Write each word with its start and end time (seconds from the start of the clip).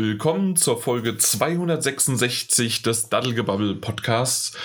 Willkommen 0.00 0.54
zur 0.54 0.80
Folge 0.80 1.18
266 1.18 2.82
des 2.82 3.08
Daddelgebabbel 3.08 3.74
Podcasts. 3.74 4.56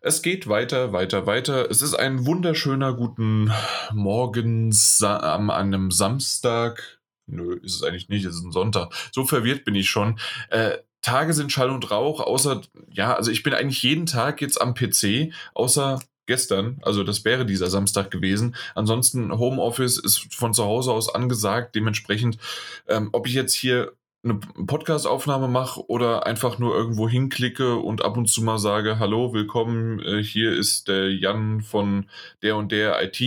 Es 0.00 0.20
geht 0.20 0.48
weiter, 0.48 0.92
weiter, 0.92 1.26
weiter. 1.26 1.70
Es 1.70 1.80
ist 1.80 1.94
ein 1.94 2.26
wunderschöner 2.26 2.92
guten 2.94 3.52
Morgen 3.92 4.74
an 5.00 5.48
einem 5.48 5.92
Samstag. 5.92 6.98
Nö, 7.28 7.54
ist 7.62 7.76
es 7.76 7.84
eigentlich 7.84 8.08
nicht, 8.08 8.24
es 8.24 8.34
ist 8.34 8.42
ein 8.42 8.50
Sonntag. 8.50 8.92
So 9.12 9.24
verwirrt 9.24 9.64
bin 9.64 9.76
ich 9.76 9.88
schon. 9.88 10.18
Äh, 10.48 10.78
Tage 11.02 11.34
sind 11.34 11.52
Schall 11.52 11.70
und 11.70 11.88
Rauch, 11.92 12.18
außer, 12.18 12.60
ja, 12.90 13.14
also 13.14 13.30
ich 13.30 13.44
bin 13.44 13.54
eigentlich 13.54 13.84
jeden 13.84 14.06
Tag 14.06 14.40
jetzt 14.40 14.60
am 14.60 14.74
PC, 14.74 15.32
außer 15.54 16.00
gestern, 16.26 16.80
also 16.82 17.04
das 17.04 17.24
wäre 17.24 17.46
dieser 17.46 17.70
Samstag 17.70 18.10
gewesen. 18.10 18.56
Ansonsten 18.74 19.30
Homeoffice 19.38 19.98
ist 19.98 20.34
von 20.34 20.52
zu 20.52 20.64
Hause 20.64 20.90
aus 20.90 21.14
angesagt, 21.14 21.76
dementsprechend, 21.76 22.38
ähm, 22.88 23.10
ob 23.12 23.28
ich 23.28 23.34
jetzt 23.34 23.54
hier 23.54 23.92
eine 24.22 24.34
Podcast-Aufnahme 24.34 25.48
mache 25.48 25.88
oder 25.88 26.26
einfach 26.26 26.58
nur 26.58 26.74
irgendwo 26.74 27.08
hinklicke 27.08 27.76
und 27.76 28.04
ab 28.04 28.16
und 28.16 28.26
zu 28.26 28.42
mal 28.42 28.58
sage, 28.58 28.98
hallo, 28.98 29.32
willkommen, 29.32 30.00
äh, 30.00 30.22
hier 30.22 30.52
ist 30.52 30.88
der 30.88 31.10
Jan 31.10 31.62
von 31.62 32.08
der 32.42 32.56
und 32.56 32.70
der 32.70 33.02
IT. 33.02 33.20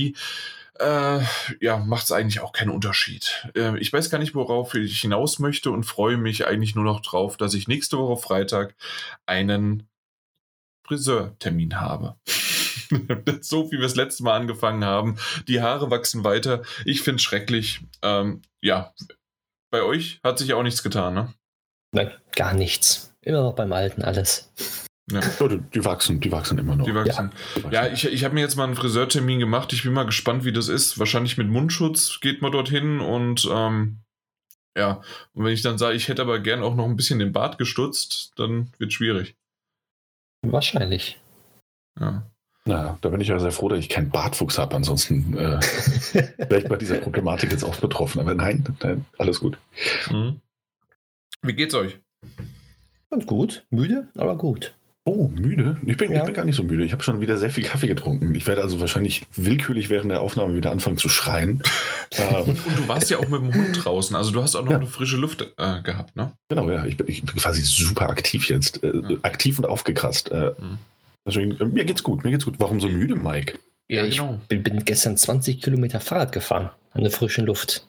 Äh, 0.79 1.20
ja, 1.61 1.77
macht 1.77 2.05
es 2.05 2.11
eigentlich 2.11 2.41
auch 2.41 2.51
keinen 2.51 2.70
Unterschied. 2.70 3.48
Äh, 3.55 3.77
ich 3.79 3.91
weiß 3.91 4.09
gar 4.09 4.20
nicht, 4.20 4.35
worauf 4.35 4.75
ich 4.75 5.01
hinaus 5.01 5.39
möchte 5.39 5.71
und 5.71 5.84
freue 5.84 6.17
mich 6.17 6.45
eigentlich 6.48 6.75
nur 6.75 6.85
noch 6.85 7.01
drauf, 7.01 7.37
dass 7.37 7.53
ich 7.53 7.67
nächste 7.67 7.98
Woche 7.98 8.21
Freitag 8.21 8.75
einen 9.25 9.87
Friseurtermin 10.85 11.79
habe. 11.79 12.17
so 13.41 13.71
wie 13.71 13.77
wir 13.77 13.84
das 13.84 13.95
letzte 13.95 14.23
Mal 14.23 14.39
angefangen 14.39 14.85
haben. 14.85 15.17
Die 15.48 15.62
Haare 15.62 15.89
wachsen 15.89 16.23
weiter. 16.23 16.62
Ich 16.85 17.01
finde 17.01 17.17
es 17.17 17.23
schrecklich. 17.23 17.81
Ähm, 18.01 18.41
ja, 18.62 18.93
bei 19.73 19.82
euch 19.82 20.20
hat 20.23 20.38
sich 20.38 20.54
auch 20.54 20.62
nichts 20.62 20.84
getan, 20.84 21.16
ne? 21.16 21.34
Nein, 21.94 22.12
gar 22.36 22.54
nichts. 22.54 23.16
Immer 23.22 23.41
noch 23.41 23.55
beim 23.55 23.73
Alten 23.73 24.04
alles. 24.04 24.54
Ja. 25.12 25.20
die, 25.20 25.60
die, 25.74 25.84
wachsen, 25.84 26.20
die 26.20 26.32
wachsen 26.32 26.60
immer 26.60 26.76
noch. 26.76 26.85
Die 26.85 26.93
wachsen. 26.93 27.32
Ja, 27.71 27.85
ja 27.85 27.91
ich, 27.91 28.05
ich 28.05 28.24
habe 28.24 28.35
mir 28.35 28.41
jetzt 28.41 28.55
mal 28.55 28.65
einen 28.65 28.76
Friseurtermin 28.76 29.40
gemacht. 29.40 29.74
Ich 29.74 29.84
bin 29.84 29.91
mal 29.91 30.05
gespannt, 30.05 30.46
wie 30.46 30.54
das 30.54 30.70
ist. 30.70 30.99
Wahrscheinlich 30.99 31.38
mit 31.38 31.49
Mundschutz 31.49 32.20
geht 32.21 32.41
man 32.41 32.52
dorthin 32.52 32.99
und 32.99 33.49
ähm, 33.52 34.04
ja, 34.77 35.02
und 35.34 35.43
wenn 35.43 35.54
ich 35.54 35.63
dann 35.63 35.80
sage, 35.80 35.96
ich 35.96 36.08
hätte 36.08 36.21
aber 36.21 36.40
gern 36.40 36.63
auch 36.63 36.76
noch 36.76 36.85
ein 36.85 36.96
bisschen 36.96 37.20
den 37.20 37.34
Bart 37.34 37.58
gestutzt, 37.58 38.32
dann 38.37 38.71
wird 38.77 38.93
schwierig. 38.93 39.35
Wahrscheinlich. 40.43 41.20
Ja. 41.99 42.32
Na, 42.65 42.97
da 43.01 43.09
bin 43.09 43.19
ich 43.19 43.27
ja 43.27 43.39
sehr 43.39 43.51
froh, 43.51 43.67
dass 43.67 43.79
ich 43.79 43.89
keinen 43.89 44.09
Bartfuchs 44.09 44.57
habe. 44.57 44.75
Ansonsten 44.75 45.37
äh, 45.37 45.59
wäre 46.37 46.59
ich 46.59 46.69
bei 46.69 46.77
dieser 46.77 46.97
Problematik 46.97 47.51
jetzt 47.51 47.63
auch 47.63 47.75
betroffen. 47.75 48.19
Aber 48.19 48.33
nein, 48.33 48.63
nein 48.81 49.05
alles 49.17 49.39
gut. 49.39 49.57
Mhm. 50.09 50.39
Wie 51.41 51.53
geht's 51.53 51.75
euch? 51.75 51.99
Ganz 53.09 53.25
gut. 53.25 53.65
Müde, 53.69 54.07
aber 54.15 54.37
gut. 54.37 54.73
Oh, 55.05 55.27
müde? 55.27 55.77
Ich 55.85 55.97
bin, 55.97 56.13
ja. 56.13 56.19
ich 56.19 56.25
bin 56.25 56.34
gar 56.34 56.45
nicht 56.45 56.55
so 56.55 56.63
müde. 56.63 56.85
Ich 56.85 56.93
habe 56.93 57.03
schon 57.03 57.19
wieder 57.19 57.37
sehr 57.37 57.49
viel 57.49 57.65
Kaffee 57.65 57.87
getrunken. 57.87 58.34
Ich 58.35 58.47
werde 58.47 58.61
also 58.61 58.79
wahrscheinlich 58.79 59.23
willkürlich 59.35 59.89
während 59.89 60.11
der 60.11 60.21
Aufnahme 60.21 60.55
wieder 60.55 60.71
anfangen 60.71 60.97
zu 60.97 61.09
schreien. 61.09 61.61
Und, 62.45 62.49
und, 62.49 62.77
du 62.77 62.87
warst 62.87 63.09
ja 63.09 63.17
auch 63.17 63.27
mit 63.27 63.41
dem 63.41 63.53
Hund 63.55 63.84
draußen. 63.84 64.16
Also 64.16 64.31
du 64.31 64.44
hast 64.44 64.56
auch 64.56 64.63
noch 64.63 64.72
ja. 64.72 64.78
eine 64.78 64.85
frische 64.85 65.17
Luft 65.17 65.41
äh, 65.57 65.81
gehabt, 65.81 66.16
ne? 66.16 66.31
Genau, 66.47 66.69
ja. 66.69 66.85
Ich 66.85 66.95
bin, 66.95 67.07
ich 67.07 67.23
bin 67.23 67.35
quasi 67.35 67.63
super 67.63 68.07
aktiv 68.07 68.47
jetzt. 68.50 68.84
Äh, 68.84 68.94
ja. 68.95 69.17
Aktiv 69.23 69.57
und 69.57 69.66
aufgekratzt. 69.66 70.31
Äh, 70.31 70.51
mhm. 70.59 70.78
Deswegen, 71.25 71.59
äh, 71.59 71.66
mir 71.66 71.85
geht's 71.85 72.03
gut, 72.03 72.24
mir 72.24 72.31
geht's 72.31 72.46
gut. 72.46 72.56
Warum 72.59 72.79
so 72.79 72.88
müde, 72.88 73.16
Mike? 73.16 73.59
Ja, 73.88 74.06
ich 74.06 74.18
genau. 74.18 74.40
bin, 74.47 74.63
bin, 74.63 74.85
gestern 74.85 75.18
20 75.18 75.62
Kilometer 75.62 76.00
Fahrrad 76.00 76.31
gefahren 76.31 76.69
an 76.91 77.02
der 77.02 77.12
frischen 77.12 77.46
Luft. 77.46 77.85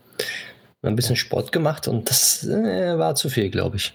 Ein 0.82 0.96
bisschen 0.96 1.16
Sport 1.16 1.50
gemacht 1.50 1.88
und 1.88 2.10
das 2.10 2.44
äh, 2.44 2.98
war 2.98 3.14
zu 3.14 3.30
viel, 3.30 3.48
glaube 3.48 3.76
ich. 3.76 3.94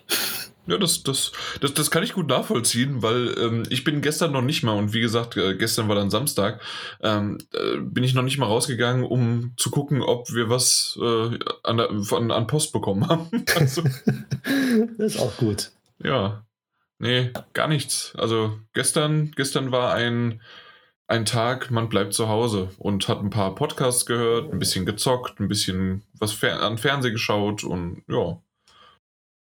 Ja, 0.70 0.78
das, 0.78 1.02
das, 1.02 1.31
das, 1.62 1.73
das 1.73 1.90
kann 1.90 2.04
ich 2.04 2.14
gut 2.14 2.28
nachvollziehen, 2.28 3.02
weil 3.02 3.36
ähm, 3.40 3.64
ich 3.70 3.84
bin 3.84 4.02
gestern 4.02 4.31
noch 4.31 4.44
nicht 4.44 4.62
mal, 4.62 4.78
und 4.78 4.94
wie 4.94 5.00
gesagt, 5.00 5.36
äh, 5.36 5.56
gestern 5.56 5.88
war 5.88 5.96
dann 5.96 6.12
Samstag, 6.12 6.62
ähm, 7.02 7.40
äh, 7.53 7.78
bin 7.78 8.03
ich 8.03 8.13
noch 8.13 8.22
nicht 8.22 8.38
mal 8.38 8.46
rausgegangen, 8.46 9.03
um 9.03 9.53
zu 9.58 9.72
gucken, 9.72 10.03
ob 10.03 10.31
wir 10.31 10.50
was 10.50 10.97
äh, 11.02 11.40
an, 11.63 11.78
der, 11.78 11.90
von, 12.03 12.30
an 12.30 12.46
Post 12.46 12.72
bekommen 12.72 13.08
haben. 13.08 13.30
also, 13.56 13.81
das 14.97 15.16
ist 15.16 15.19
auch 15.19 15.36
gut. 15.38 15.72
Ja, 16.03 16.44
Nee, 17.00 17.32
gar 17.54 17.68
nichts. 17.68 18.14
Also 18.18 18.60
gestern, 18.74 19.32
gestern 19.36 19.72
war 19.72 19.94
ein, 19.94 20.42
ein 21.08 21.26
Tag, 21.26 21.72
man 21.72 21.88
bleibt 21.88 22.14
zu 22.14 22.28
Hause 22.28 22.72
und 22.78 23.08
hat 23.08 23.20
ein 23.20 23.30
paar 23.30 23.56
Podcasts 23.56 24.06
gehört, 24.06 24.52
ein 24.52 24.60
bisschen 24.60 24.86
gezockt, 24.86 25.40
ein 25.40 25.48
bisschen 25.48 26.04
was 26.20 26.34
fer 26.34 26.62
an 26.62 26.78
Fernsehen 26.78 27.14
geschaut 27.14 27.64
und 27.64 28.04
ja. 28.08 28.42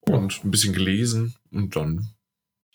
Und 0.07 0.43
ein 0.43 0.51
bisschen 0.51 0.73
gelesen 0.73 1.33
und 1.51 1.75
dann, 1.75 2.09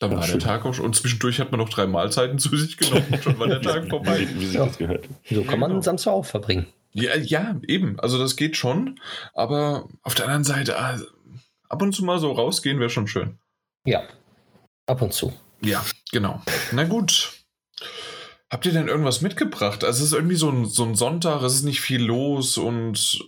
dann 0.00 0.12
war 0.12 0.22
schön. 0.22 0.38
der 0.38 0.48
Tag 0.48 0.64
auch 0.64 0.74
schon. 0.74 0.86
Und 0.86 0.96
zwischendurch 0.96 1.38
hat 1.38 1.52
man 1.52 1.60
noch 1.60 1.68
drei 1.68 1.86
Mahlzeiten 1.86 2.38
zu 2.38 2.56
sich 2.56 2.76
genommen 2.76 3.06
und 3.12 3.22
schon 3.22 3.38
war 3.38 3.46
der 3.46 3.62
Tag 3.62 3.88
vorbei. 3.88 4.20
Wie, 4.20 4.40
wie 4.40 4.46
sich 4.46 4.54
ja. 4.54 4.64
das 4.64 4.78
gehört. 4.78 5.06
So 5.30 5.44
kann 5.44 5.60
man 5.60 5.70
genau. 5.70 5.82
Samstag 5.82 6.12
auch 6.12 6.24
verbringen. 6.24 6.66
Ja, 6.92 7.16
ja, 7.16 7.60
eben. 7.68 8.00
Also 8.00 8.18
das 8.18 8.34
geht 8.34 8.56
schon. 8.56 8.98
Aber 9.34 9.88
auf 10.02 10.14
der 10.14 10.24
anderen 10.24 10.42
Seite, 10.42 10.78
ah, 10.78 10.98
ab 11.68 11.82
und 11.82 11.94
zu 11.94 12.04
mal 12.04 12.18
so 12.18 12.32
rausgehen 12.32 12.80
wäre 12.80 12.90
schon 12.90 13.06
schön. 13.06 13.38
Ja, 13.84 14.02
Ab 14.90 15.02
und 15.02 15.12
zu. 15.12 15.32
Ja, 15.62 15.84
genau. 16.10 16.42
Na 16.72 16.82
gut. 16.82 17.32
Habt 18.50 18.66
ihr 18.66 18.72
denn 18.72 18.88
irgendwas 18.88 19.20
mitgebracht? 19.20 19.84
Also 19.84 20.02
es 20.02 20.10
ist 20.10 20.12
irgendwie 20.14 20.34
so 20.34 20.50
ein, 20.50 20.66
so 20.66 20.84
ein 20.84 20.96
Sonntag, 20.96 21.42
es 21.42 21.54
ist 21.54 21.62
nicht 21.62 21.80
viel 21.80 22.02
los 22.02 22.58
und 22.58 23.24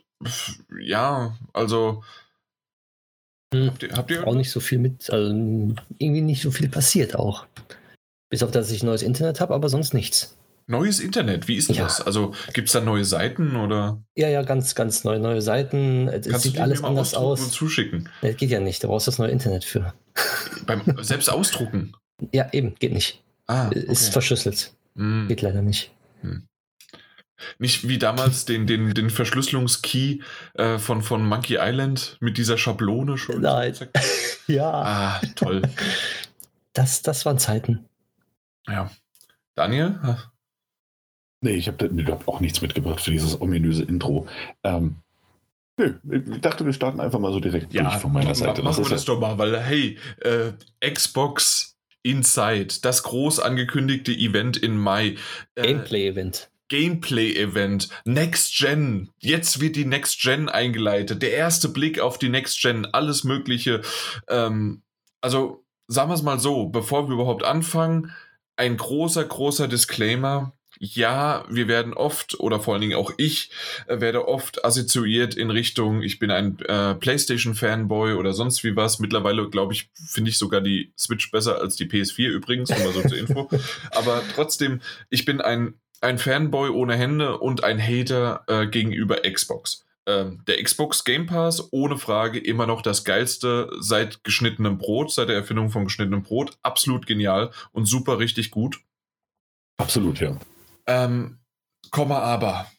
ja, 0.81 1.37
also 1.53 2.03
hm, 3.55 3.69
habt, 3.69 3.83
ihr, 3.85 3.93
habt 3.93 4.11
ihr 4.11 4.27
auch 4.27 4.35
nicht 4.35 4.51
so 4.51 4.59
viel 4.59 4.79
mit, 4.79 5.09
also 5.11 5.31
irgendwie 5.99 6.21
nicht 6.21 6.43
so 6.43 6.51
viel 6.51 6.69
passiert 6.69 7.15
auch. 7.15 7.47
Bis 8.29 8.43
auf 8.43 8.51
dass 8.51 8.73
ich 8.73 8.83
neues 8.83 9.03
Internet 9.03 9.41
habe, 9.41 9.55
aber 9.55 9.69
sonst 9.69 9.95
nichts. 9.95 10.37
Neues 10.67 10.99
Internet, 10.99 11.47
wie 11.47 11.55
ist 11.55 11.69
denn 11.69 11.77
ja. 11.77 11.85
das? 11.85 12.01
Also 12.01 12.35
gibt 12.55 12.67
es 12.67 12.73
da 12.73 12.81
neue 12.81 13.05
Seiten 13.05 13.55
oder? 13.55 14.03
Ja, 14.17 14.29
ja, 14.29 14.43
ganz, 14.43 14.75
ganz 14.75 15.05
neue, 15.05 15.21
neue 15.21 15.43
Seiten. 15.43 16.09
Es 16.09 16.27
Kannst 16.27 16.43
sieht 16.43 16.59
alles 16.59 16.83
anders 16.83 17.15
aus. 17.15 17.41
Und 17.41 17.53
zuschicken? 17.53 18.09
Das 18.21 18.37
geht 18.37 18.51
ja 18.51 18.59
nicht, 18.59 18.83
da 18.83 18.89
brauchst 18.89 19.07
du 19.07 19.13
das 19.13 19.21
neue 19.21 19.31
Internet 19.31 19.65
für. 19.65 19.95
Beim 20.67 20.83
selbst 21.01 21.29
ausdrucken? 21.31 21.95
Ja, 22.33 22.49
eben, 22.53 22.75
geht 22.77 22.93
nicht. 22.93 23.23
Ah, 23.47 23.69
okay. 23.69 23.81
Ist 23.81 24.13
verschlüsselt. 24.13 24.73
Hm. 24.97 25.27
Geht 25.29 25.43
leider 25.43 25.63
nicht. 25.63 25.91
Hm. 26.21 26.47
Nicht 27.59 27.89
wie 27.89 27.99
damals 27.99 28.45
den, 28.45 28.67
den, 28.67 28.95
den 28.95 29.11
Verschlüsselungskey 29.11 30.23
äh, 30.55 30.79
von, 30.79 31.03
von 31.03 31.27
Monkey 31.27 31.59
Island 31.61 32.17
mit 32.21 32.39
dieser 32.39 32.57
Schablone 32.57 33.19
schon. 33.19 33.41
Nein. 33.41 33.75
ja. 34.47 34.71
Ah, 34.71 35.21
toll. 35.35 35.63
Das, 36.73 37.03
das 37.03 37.27
waren 37.27 37.39
Zeiten. 37.39 37.89
Ja. 38.69 38.91
Daniel? 39.55 39.99
Nee, 41.41 41.55
ich 41.55 41.67
habe 41.67 41.91
hab 42.07 42.29
auch 42.29 42.41
nichts 42.41 42.63
mitgebracht 42.63 43.01
für 43.01 43.11
dieses 43.11 43.41
ominöse 43.41 43.83
Intro. 43.83 44.29
Ähm, 44.63 44.97
nö, 45.77 45.95
ich 46.11 46.41
dachte, 46.41 46.65
wir 46.65 46.73
starten 46.73 47.01
einfach 47.01 47.19
mal 47.19 47.33
so 47.33 47.41
direkt 47.41 47.73
ja, 47.73 47.83
durch 47.83 47.97
von 47.97 48.13
meiner 48.13 48.35
Seite. 48.35 48.63
Machen 48.63 48.85
wir 48.85 48.91
das 48.91 49.05
doch 49.05 49.21
mal, 49.21 49.39
weil, 49.39 49.59
hey, 49.61 49.99
äh, 50.21 50.53
Xbox 50.89 51.77
Inside, 52.03 52.81
das 52.83 53.03
groß 53.05 53.41
angekündigte 53.41 54.13
Event 54.13 54.57
in 54.57 54.77
Mai. 54.77 55.17
Äh, 55.55 55.63
Gameplay-Event. 55.63 56.51
Gameplay-Event, 56.69 57.91
Next 58.05 58.57
Gen. 58.57 59.11
Jetzt 59.19 59.61
wird 59.61 59.77
die 59.77 59.85
Next 59.85 60.21
Gen 60.21 60.49
eingeleitet. 60.49 61.23
Der 61.23 61.33
erste 61.33 61.69
Blick 61.69 62.01
auf 62.01 62.19
die 62.19 62.31
Next 62.31 62.61
Gen, 62.61 62.87
alles 62.87 63.25
Mögliche. 63.25 63.83
Ähm, 64.29 64.83
also, 65.21 65.65
sagen 65.87 66.11
wir 66.11 66.15
es 66.15 66.23
mal 66.23 66.41
so, 66.41 66.69
bevor 66.69 67.09
wir 67.09 67.15
überhaupt 67.15 67.45
anfangen, 67.45 68.11
ein 68.57 68.77
großer, 68.77 69.25
großer 69.25 69.69
Disclaimer 69.69 70.55
ja, 70.85 71.45
wir 71.49 71.69
werden 71.69 71.95
oft, 71.95 72.41
oder 72.41 72.59
vor 72.59 72.75
allen 72.75 72.81
Dingen 72.81 72.97
auch 72.97 73.13
ich, 73.17 73.51
äh, 73.87 74.01
werde 74.01 74.27
oft 74.27 74.65
assoziiert 74.65 75.37
in 75.37 75.51
Richtung, 75.51 76.03
ich 76.03 76.19
bin 76.19 76.33
ein 76.33 76.59
äh, 76.59 76.97
PlayStation-Fanboy 76.97 78.15
oder 78.15 78.33
sonst 78.33 78.65
wie 78.65 78.75
was. 78.75 78.99
Mittlerweile, 78.99 79.49
glaube 79.49 79.75
ich, 79.75 79.91
finde 79.95 80.31
ich 80.31 80.39
sogar 80.39 80.61
die 80.61 80.93
Switch 80.99 81.31
besser 81.31 81.61
als 81.61 81.77
die 81.77 81.87
PS4 81.87 82.31
übrigens, 82.31 82.71
nur 82.71 82.93
so 82.93 83.03
zur 83.03 83.17
Info. 83.17 83.49
Aber 83.93 84.25
trotzdem, 84.35 84.81
ich 85.09 85.25
bin 85.25 85.41
ein, 85.41 85.75
ein 86.01 86.19
Fanboy 86.19 86.71
ohne 86.71 86.97
Hände 86.97 87.39
und 87.39 87.63
ein 87.63 87.81
Hater 87.81 88.43
äh, 88.49 88.67
gegenüber 88.67 89.19
Xbox. 89.23 89.85
Ähm, 90.07 90.43
der 90.49 90.61
Xbox 90.61 91.05
Game 91.05 91.27
Pass, 91.27 91.69
ohne 91.73 91.97
Frage, 91.97 92.41
immer 92.41 92.67
noch 92.67 92.83
das 92.83 93.05
geilste 93.05 93.71
seit 93.79 94.25
geschnittenem 94.25 94.79
Brot, 94.79 95.13
seit 95.13 95.29
der 95.29 95.37
Erfindung 95.37 95.71
von 95.71 95.85
geschnittenem 95.85 96.25
Brot. 96.25 96.59
Absolut 96.65 97.07
genial 97.07 97.53
und 97.71 97.87
super 97.87 98.19
richtig 98.19 98.51
gut. 98.51 98.81
Absolut, 99.77 100.19
ja. 100.19 100.37
Ähm, 100.87 101.39
Komma 101.91 102.21
aber. 102.21 102.71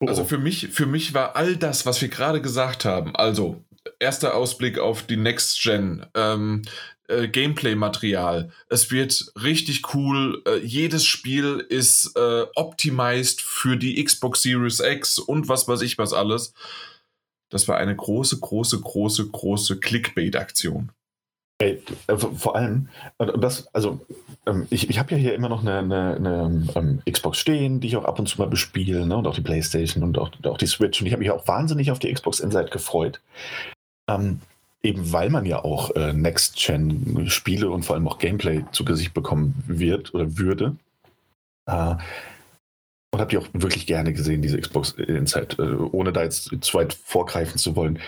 Oh. 0.00 0.06
Also 0.06 0.24
für 0.24 0.38
mich, 0.38 0.68
für 0.68 0.86
mich 0.86 1.14
war 1.14 1.36
all 1.36 1.56
das, 1.56 1.86
was 1.86 2.00
wir 2.00 2.08
gerade 2.08 2.40
gesagt 2.40 2.84
haben, 2.84 3.14
also 3.14 3.64
erster 3.98 4.34
Ausblick 4.34 4.78
auf 4.78 5.06
die 5.06 5.16
Next 5.16 5.62
Gen, 5.62 6.06
ähm, 6.14 6.62
äh, 7.08 7.28
Gameplay-Material. 7.28 8.50
Es 8.68 8.90
wird 8.90 9.32
richtig 9.42 9.94
cool. 9.94 10.42
Äh, 10.46 10.58
jedes 10.58 11.04
Spiel 11.04 11.64
ist 11.68 12.16
äh, 12.16 12.46
optimized 12.54 13.40
für 13.40 13.76
die 13.76 14.02
Xbox 14.02 14.42
Series 14.42 14.80
X 14.80 15.18
und 15.18 15.48
was 15.48 15.68
weiß 15.68 15.82
ich 15.82 15.98
was 15.98 16.12
alles. 16.12 16.54
Das 17.50 17.66
war 17.68 17.76
eine 17.76 17.96
große, 17.96 18.38
große, 18.38 18.80
große, 18.80 19.28
große 19.28 19.80
Clickbait-Aktion. 19.80 20.92
Ey, 21.60 21.82
äh, 22.06 22.16
vor 22.16 22.56
allem, 22.56 22.88
das, 23.18 23.68
also 23.74 24.00
ähm, 24.46 24.66
ich, 24.70 24.88
ich 24.88 24.98
habe 24.98 25.12
ja 25.12 25.18
hier 25.18 25.34
immer 25.34 25.50
noch 25.50 25.60
eine, 25.60 25.78
eine, 25.78 26.16
eine 26.16 26.64
um, 26.74 27.02
Xbox 27.10 27.38
stehen, 27.38 27.80
die 27.80 27.88
ich 27.88 27.96
auch 27.98 28.06
ab 28.06 28.18
und 28.18 28.28
zu 28.28 28.40
mal 28.40 28.48
bespiele, 28.48 29.06
ne? 29.06 29.16
und 29.16 29.26
auch 29.26 29.34
die 29.34 29.42
Playstation 29.42 30.02
und 30.02 30.18
auch, 30.18 30.30
auch 30.44 30.56
die 30.56 30.66
Switch. 30.66 31.00
Und 31.00 31.06
ich 31.06 31.12
habe 31.12 31.20
mich 31.20 31.30
auch 31.30 31.46
wahnsinnig 31.46 31.90
auf 31.90 31.98
die 31.98 32.12
Xbox 32.12 32.40
Insight 32.40 32.70
gefreut. 32.70 33.20
Ähm, 34.08 34.40
eben 34.82 35.12
weil 35.12 35.28
man 35.28 35.44
ja 35.44 35.62
auch 35.62 35.94
äh, 35.96 36.14
Next-Gen-Spiele 36.14 37.68
und 37.68 37.82
vor 37.82 37.94
allem 37.94 38.08
auch 38.08 38.18
Gameplay 38.18 38.64
zu 38.72 38.86
Gesicht 38.86 39.12
bekommen 39.12 39.62
wird 39.66 40.14
oder 40.14 40.38
würde. 40.38 40.76
Äh, 41.66 41.96
und 43.12 43.20
habe 43.20 43.30
die 43.30 43.36
auch 43.36 43.48
wirklich 43.52 43.86
gerne 43.86 44.14
gesehen, 44.14 44.40
diese 44.40 44.58
Xbox 44.58 44.92
Insight, 44.92 45.58
äh, 45.58 45.74
ohne 45.74 46.14
da 46.14 46.22
jetzt 46.22 46.54
zu 46.62 46.78
weit 46.78 46.94
vorgreifen 46.94 47.58
zu 47.58 47.76
wollen. 47.76 47.98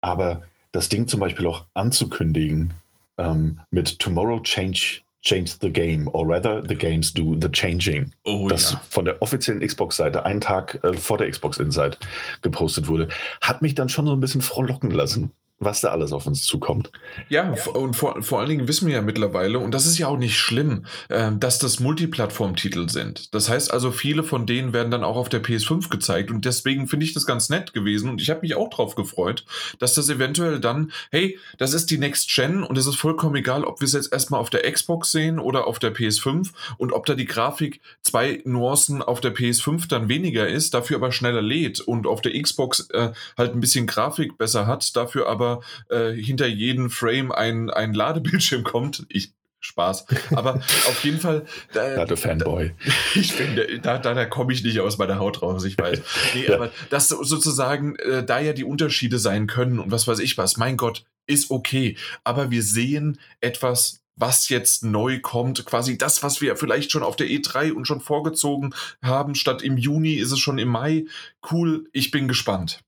Aber 0.00 0.42
das 0.70 0.88
Ding 0.88 1.08
zum 1.08 1.18
Beispiel 1.18 1.46
auch 1.48 1.64
anzukündigen, 1.74 2.74
ähm, 3.18 3.60
mit 3.70 3.98
Tomorrow 3.98 4.40
Change 4.40 5.02
Change 5.24 5.52
the 5.60 5.70
Game, 5.70 6.08
or 6.08 6.28
rather 6.28 6.64
the 6.66 6.74
games 6.74 7.12
do 7.12 7.36
the 7.40 7.48
changing. 7.48 8.12
Oh, 8.24 8.48
das 8.48 8.72
ja. 8.72 8.82
von 8.90 9.04
der 9.04 9.22
offiziellen 9.22 9.64
Xbox-Seite 9.64 10.24
einen 10.24 10.40
Tag 10.40 10.80
äh, 10.82 10.94
vor 10.94 11.18
der 11.18 11.30
Xbox 11.30 11.58
Inside 11.58 11.96
gepostet 12.42 12.88
wurde, 12.88 13.08
hat 13.40 13.62
mich 13.62 13.76
dann 13.76 13.88
schon 13.88 14.06
so 14.06 14.12
ein 14.12 14.20
bisschen 14.20 14.42
frohlocken 14.42 14.90
lassen 14.90 15.32
was 15.64 15.80
da 15.80 15.88
alles 15.88 16.12
auf 16.12 16.26
uns 16.26 16.44
zukommt. 16.44 16.90
Ja, 17.28 17.54
und 17.74 17.94
vor, 17.94 18.22
vor 18.22 18.40
allen 18.40 18.48
Dingen 18.48 18.68
wissen 18.68 18.86
wir 18.86 18.94
ja 18.94 19.02
mittlerweile, 19.02 19.58
und 19.58 19.72
das 19.72 19.86
ist 19.86 19.98
ja 19.98 20.08
auch 20.08 20.18
nicht 20.18 20.38
schlimm, 20.38 20.86
äh, 21.08 21.30
dass 21.38 21.58
das 21.58 21.80
Multiplattform-Titel 21.80 22.88
sind. 22.88 23.34
Das 23.34 23.48
heißt 23.48 23.72
also, 23.72 23.92
viele 23.92 24.24
von 24.24 24.46
denen 24.46 24.72
werden 24.72 24.90
dann 24.90 25.04
auch 25.04 25.16
auf 25.16 25.28
der 25.28 25.42
PS5 25.42 25.88
gezeigt 25.88 26.30
und 26.30 26.44
deswegen 26.44 26.88
finde 26.88 27.06
ich 27.06 27.14
das 27.14 27.26
ganz 27.26 27.48
nett 27.48 27.72
gewesen 27.72 28.10
und 28.10 28.20
ich 28.20 28.30
habe 28.30 28.40
mich 28.42 28.54
auch 28.54 28.70
drauf 28.70 28.94
gefreut, 28.94 29.44
dass 29.78 29.94
das 29.94 30.08
eventuell 30.08 30.60
dann, 30.60 30.92
hey, 31.10 31.38
das 31.58 31.74
ist 31.74 31.90
die 31.90 31.98
Next 31.98 32.34
Gen 32.34 32.62
und 32.62 32.76
es 32.76 32.86
ist 32.86 32.96
vollkommen 32.96 33.36
egal, 33.36 33.64
ob 33.64 33.80
wir 33.80 33.86
es 33.86 33.92
jetzt 33.92 34.12
erstmal 34.12 34.40
auf 34.40 34.50
der 34.50 34.70
Xbox 34.70 35.12
sehen 35.12 35.38
oder 35.38 35.66
auf 35.66 35.78
der 35.78 35.94
PS5 35.94 36.50
und 36.78 36.92
ob 36.92 37.06
da 37.06 37.14
die 37.14 37.24
Grafik 37.24 37.80
zwei 38.02 38.40
Nuancen 38.44 39.02
auf 39.02 39.20
der 39.20 39.34
PS5 39.34 39.88
dann 39.88 40.08
weniger 40.08 40.48
ist, 40.48 40.74
dafür 40.74 40.96
aber 40.96 41.12
schneller 41.12 41.42
lädt 41.42 41.80
und 41.80 42.06
auf 42.06 42.20
der 42.20 42.40
Xbox 42.40 42.88
äh, 42.90 43.12
halt 43.36 43.54
ein 43.54 43.60
bisschen 43.60 43.86
Grafik 43.86 44.38
besser 44.38 44.66
hat, 44.66 44.96
dafür 44.96 45.28
aber 45.28 45.51
äh, 45.88 46.12
hinter 46.12 46.46
jedem 46.46 46.90
Frame 46.90 47.32
ein, 47.32 47.70
ein 47.70 47.94
Ladebildschirm 47.94 48.64
kommt. 48.64 49.04
Ich, 49.08 49.32
Spaß. 49.62 50.06
Aber 50.34 50.56
auf 50.88 51.04
jeden 51.04 51.20
Fall. 51.20 51.46
Da, 51.72 52.04
der 52.04 52.16
Fanboy. 52.16 52.68
Da, 52.68 52.92
ich 53.14 53.32
finde, 53.32 53.80
da, 53.80 53.98
da, 53.98 54.14
da 54.14 54.24
komme 54.26 54.52
ich 54.52 54.62
nicht 54.64 54.80
aus 54.80 54.98
meiner 54.98 55.18
Haut 55.18 55.40
raus, 55.40 55.64
ich 55.64 55.78
weiß. 55.78 56.02
Nee, 56.34 56.46
ja. 56.46 56.56
aber 56.56 56.70
dass 56.90 57.08
sozusagen 57.08 57.96
äh, 57.96 58.24
da 58.24 58.40
ja 58.40 58.52
die 58.52 58.64
Unterschiede 58.64 59.18
sein 59.18 59.46
können 59.46 59.78
und 59.78 59.90
was 59.90 60.06
weiß 60.08 60.18
ich 60.18 60.36
was, 60.38 60.56
mein 60.56 60.76
Gott, 60.76 61.04
ist 61.26 61.50
okay. 61.50 61.96
Aber 62.24 62.50
wir 62.50 62.62
sehen 62.62 63.18
etwas, 63.40 64.02
was 64.16 64.48
jetzt 64.48 64.84
neu 64.84 65.20
kommt, 65.20 65.64
quasi 65.64 65.96
das, 65.96 66.22
was 66.22 66.40
wir 66.40 66.56
vielleicht 66.56 66.90
schon 66.90 67.02
auf 67.02 67.16
der 67.16 67.28
E3 67.28 67.72
und 67.72 67.86
schon 67.86 68.00
vorgezogen 68.00 68.74
haben, 69.02 69.34
statt 69.34 69.62
im 69.62 69.76
Juni 69.76 70.14
ist 70.14 70.32
es 70.32 70.38
schon 70.38 70.58
im 70.58 70.68
Mai. 70.68 71.06
Cool, 71.50 71.88
ich 71.92 72.10
bin 72.10 72.28
gespannt. 72.28 72.80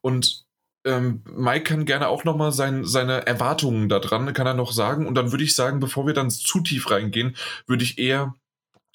Und 0.00 0.46
ähm, 0.84 1.22
Mike 1.24 1.64
kann 1.64 1.84
gerne 1.84 2.08
auch 2.08 2.24
nochmal 2.24 2.52
sein, 2.52 2.84
seine 2.84 3.26
Erwartungen 3.26 3.88
daran, 3.88 4.32
kann 4.32 4.46
er 4.46 4.54
noch 4.54 4.72
sagen. 4.72 5.06
Und 5.06 5.14
dann 5.14 5.32
würde 5.32 5.44
ich 5.44 5.54
sagen, 5.54 5.80
bevor 5.80 6.06
wir 6.06 6.14
dann 6.14 6.30
zu 6.30 6.60
tief 6.60 6.90
reingehen, 6.90 7.36
würde 7.66 7.84
ich 7.84 7.98
eher 7.98 8.34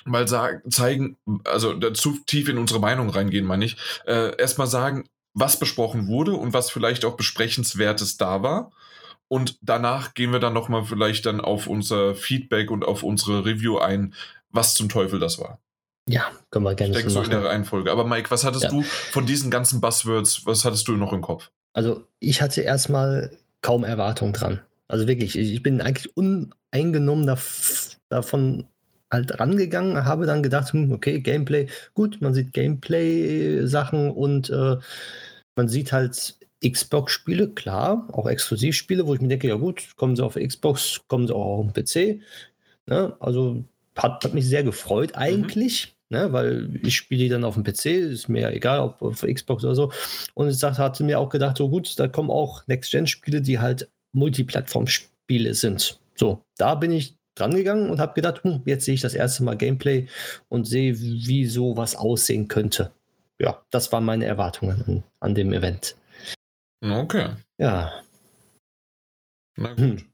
mal 0.06 0.28
sagen, 0.28 0.70
zeigen, 0.70 1.18
also 1.46 1.78
zu 1.92 2.18
tief 2.26 2.50
in 2.50 2.58
unsere 2.58 2.80
Meinung 2.80 3.10
reingehen, 3.10 3.46
meine 3.46 3.66
ich, 3.66 3.78
äh, 4.06 4.36
erstmal 4.38 4.68
sagen, 4.68 5.06
was 5.34 5.58
besprochen 5.58 6.08
wurde 6.08 6.34
und 6.34 6.54
was 6.54 6.70
vielleicht 6.70 7.06
auch 7.06 7.16
besprechenswertes 7.16 8.18
da 8.18 8.44
war. 8.44 8.72
Und 9.28 9.58
danach 9.62 10.14
gehen 10.14 10.32
wir 10.32 10.40
dann 10.40 10.54
nochmal 10.54 10.84
vielleicht 10.84 11.26
dann 11.26 11.42
auf 11.42 11.68
unser 11.68 12.16
Feedback 12.16 12.70
und 12.70 12.86
auf 12.86 13.04
unsere 13.04 13.46
Review 13.46 13.80
ein, 13.80 14.14
was 14.50 14.76
zum 14.76 14.90
Teufel 14.90 15.20
das 15.20 15.40
war. 15.40 15.60
Ja, 16.08 16.32
können 16.52 16.66
wir 16.66 16.76
gerne 16.76 16.92
ich 16.92 16.98
denke, 16.98 17.10
so, 17.10 17.20
so 17.20 17.24
in 17.24 17.32
der 17.32 17.46
Reihenfolge. 17.46 17.92
Aber 17.92 18.06
Mike, 18.06 18.30
was 18.30 18.44
hattest 18.44 18.66
ja. 18.66 18.70
du 18.70 18.84
von 18.84 19.26
diesen 19.26 19.50
ganzen 19.50 19.82
Buzzwords, 19.82 20.46
was 20.46 20.66
hattest 20.66 20.88
du 20.88 20.98
noch 20.98 21.14
im 21.14 21.22
Kopf? 21.22 21.50
Also 21.74 22.06
ich 22.20 22.42
hatte 22.42 22.62
erstmal 22.62 23.32
kaum 23.62 23.84
Erwartung 23.84 24.34
dran. 24.34 24.62
Also 24.88 25.08
wirklich, 25.08 25.38
ich 25.38 25.64
bin 25.64 25.82
eigentlich 25.82 26.16
uneingenommen 26.16 27.26
davon 28.10 28.68
halt 29.12 29.40
rangegangen, 29.40 30.06
habe 30.06 30.26
dann 30.26 30.44
gedacht, 30.44 30.74
hm, 30.74 30.92
okay, 30.92 31.20
Gameplay, 31.20 31.68
gut, 31.94 32.22
man 32.22 32.34
sieht 32.34 32.54
Gameplay-Sachen 32.54 34.12
und 34.12 34.50
äh, 34.50 34.78
man 35.56 35.68
sieht 35.68 35.92
halt 35.92 36.38
Xbox-Spiele, 36.66 37.50
klar, 37.50 38.08
auch 38.12 38.28
Exklusivspiele, 38.28 39.06
wo 39.06 39.14
ich 39.14 39.22
mir 39.22 39.28
denke, 39.28 39.48
ja 39.48 39.56
gut, 39.56 39.96
kommen 39.96 40.16
sie 40.16 40.24
auf 40.24 40.36
Xbox, 40.36 41.02
kommen 41.08 41.28
sie 41.28 41.36
auch 41.36 41.60
auf 41.60 41.74
den 41.74 41.84
PC. 41.84 42.22
Ne? 42.88 43.16
Also 43.20 43.64
hat, 43.96 44.24
hat 44.24 44.34
mich 44.34 44.48
sehr 44.48 44.64
gefreut 44.64 45.12
mhm. 45.12 45.22
eigentlich. 45.22 45.96
Ne? 46.10 46.32
weil 46.32 46.80
ich 46.84 46.96
spiele 46.96 47.24
die 47.24 47.30
dann 47.30 47.44
auf 47.44 47.56
dem 47.56 47.64
PC, 47.64 47.86
ist 47.86 48.30
mir 48.30 48.52
egal, 48.52 48.82
ob 48.82 49.02
auf 49.02 49.22
Xbox 49.22 49.64
oder 49.64 49.74
so. 49.74 49.92
Und 50.36 50.50
ich 50.50 50.62
hatte 50.62 51.04
mir 51.04 51.20
auch 51.20 51.30
gedacht, 51.30 51.58
so 51.58 51.70
gut, 51.70 51.98
da 52.00 52.08
kommen 52.08 52.30
auch 52.30 52.68
Next-Gen-Spiele, 52.68 53.42
die 53.42 53.60
halt 53.60 53.90
Multiplattform-Spiele 54.12 55.56
sind. 55.56 56.00
So, 56.16 56.44
da 56.58 56.76
bin 56.76 56.92
ich 56.92 57.16
dran 57.36 57.56
gegangen 57.56 57.90
und 57.90 58.00
habe 58.00 58.14
gedacht, 58.14 58.44
hm, 58.44 58.62
jetzt 58.66 58.86
sehe 58.86 58.94
ich 58.94 59.02
das 59.02 59.16
erste 59.16 59.44
Mal 59.44 59.58
Gameplay 59.58 60.08
und 60.50 60.66
sehe, 60.66 61.00
wie 61.00 61.46
sowas 61.46 61.96
aussehen 61.96 62.48
könnte. 62.48 62.92
Ja, 63.40 63.64
das 63.72 63.92
waren 63.92 64.06
meine 64.06 64.26
Erwartungen 64.26 64.84
an, 64.88 65.04
an 65.20 65.36
dem 65.36 65.52
Event. 65.54 65.96
Okay. 66.82 67.30
Ja. 67.58 68.04
Na 69.56 69.70
gut. 69.70 69.80
Hm. 69.80 70.06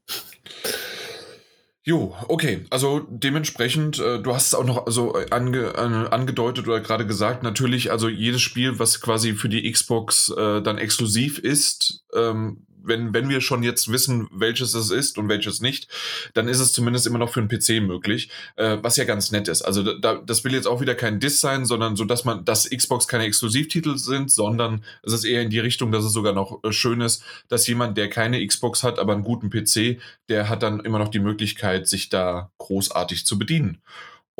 Jo, 1.82 2.14
okay. 2.28 2.66
Also 2.68 3.06
dementsprechend, 3.08 3.98
äh, 4.00 4.20
du 4.20 4.34
hast 4.34 4.48
es 4.48 4.54
auch 4.54 4.64
noch 4.64 4.84
so 4.88 5.16
äh, 5.16 5.26
ange, 5.30 5.72
äh, 5.74 6.08
angedeutet 6.10 6.68
oder 6.68 6.80
gerade 6.80 7.06
gesagt, 7.06 7.42
natürlich, 7.42 7.90
also 7.90 8.08
jedes 8.08 8.42
Spiel, 8.42 8.78
was 8.78 9.00
quasi 9.00 9.32
für 9.32 9.48
die 9.48 9.70
Xbox 9.70 10.28
äh, 10.28 10.60
dann 10.60 10.76
exklusiv 10.76 11.38
ist, 11.38 12.04
ähm, 12.14 12.66
wenn, 12.82 13.14
wenn 13.14 13.28
wir 13.28 13.40
schon 13.40 13.62
jetzt 13.62 13.90
wissen, 13.90 14.28
welches 14.32 14.74
es 14.74 14.90
ist 14.90 15.18
und 15.18 15.28
welches 15.28 15.60
nicht, 15.60 15.88
dann 16.34 16.48
ist 16.48 16.60
es 16.60 16.72
zumindest 16.72 17.06
immer 17.06 17.18
noch 17.18 17.30
für 17.30 17.40
einen 17.40 17.48
PC 17.48 17.82
möglich, 17.82 18.30
äh, 18.56 18.78
was 18.82 18.96
ja 18.96 19.04
ganz 19.04 19.30
nett 19.30 19.48
ist. 19.48 19.62
Also 19.62 19.98
da, 19.98 20.16
das 20.16 20.44
will 20.44 20.52
jetzt 20.52 20.66
auch 20.66 20.80
wieder 20.80 20.94
kein 20.94 21.20
Diss 21.20 21.40
sein, 21.40 21.66
sondern 21.66 21.96
so, 21.96 22.04
dass 22.04 22.24
man, 22.24 22.44
dass 22.44 22.68
Xbox 22.68 23.08
keine 23.08 23.24
Exklusivtitel 23.24 23.96
sind, 23.96 24.30
sondern 24.30 24.84
es 25.02 25.12
ist 25.12 25.24
eher 25.24 25.42
in 25.42 25.50
die 25.50 25.58
Richtung, 25.58 25.92
dass 25.92 26.04
es 26.04 26.12
sogar 26.12 26.32
noch 26.32 26.62
äh, 26.64 26.72
schön 26.72 27.00
ist, 27.00 27.22
dass 27.48 27.66
jemand, 27.66 27.96
der 27.96 28.08
keine 28.08 28.44
Xbox 28.46 28.82
hat, 28.82 28.98
aber 28.98 29.12
einen 29.12 29.24
guten 29.24 29.50
PC, 29.50 30.00
der 30.28 30.48
hat 30.48 30.62
dann 30.62 30.80
immer 30.80 30.98
noch 30.98 31.08
die 31.08 31.20
Möglichkeit, 31.20 31.88
sich 31.88 32.08
da 32.08 32.50
großartig 32.58 33.26
zu 33.26 33.38
bedienen. 33.38 33.82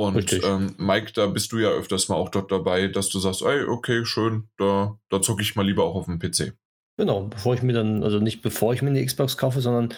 Und 0.00 0.32
ähm, 0.44 0.74
Mike, 0.78 1.12
da 1.12 1.26
bist 1.26 1.52
du 1.52 1.58
ja 1.58 1.68
öfters 1.68 2.08
mal 2.08 2.16
auch 2.16 2.30
dort 2.30 2.50
dabei, 2.50 2.86
dass 2.86 3.10
du 3.10 3.18
sagst, 3.18 3.42
ey, 3.42 3.64
okay, 3.64 4.06
schön, 4.06 4.48
da, 4.56 4.98
da 5.10 5.20
zocke 5.20 5.42
ich 5.42 5.56
mal 5.56 5.66
lieber 5.66 5.84
auch 5.84 5.94
auf 5.94 6.06
dem 6.06 6.18
PC. 6.18 6.54
Genau, 7.00 7.22
bevor 7.22 7.54
ich 7.54 7.62
mir 7.62 7.72
dann, 7.72 8.04
also 8.04 8.18
nicht 8.18 8.42
bevor 8.42 8.74
ich 8.74 8.82
mir 8.82 8.90
eine 8.90 9.02
Xbox 9.02 9.38
kaufe, 9.38 9.62
sondern 9.62 9.94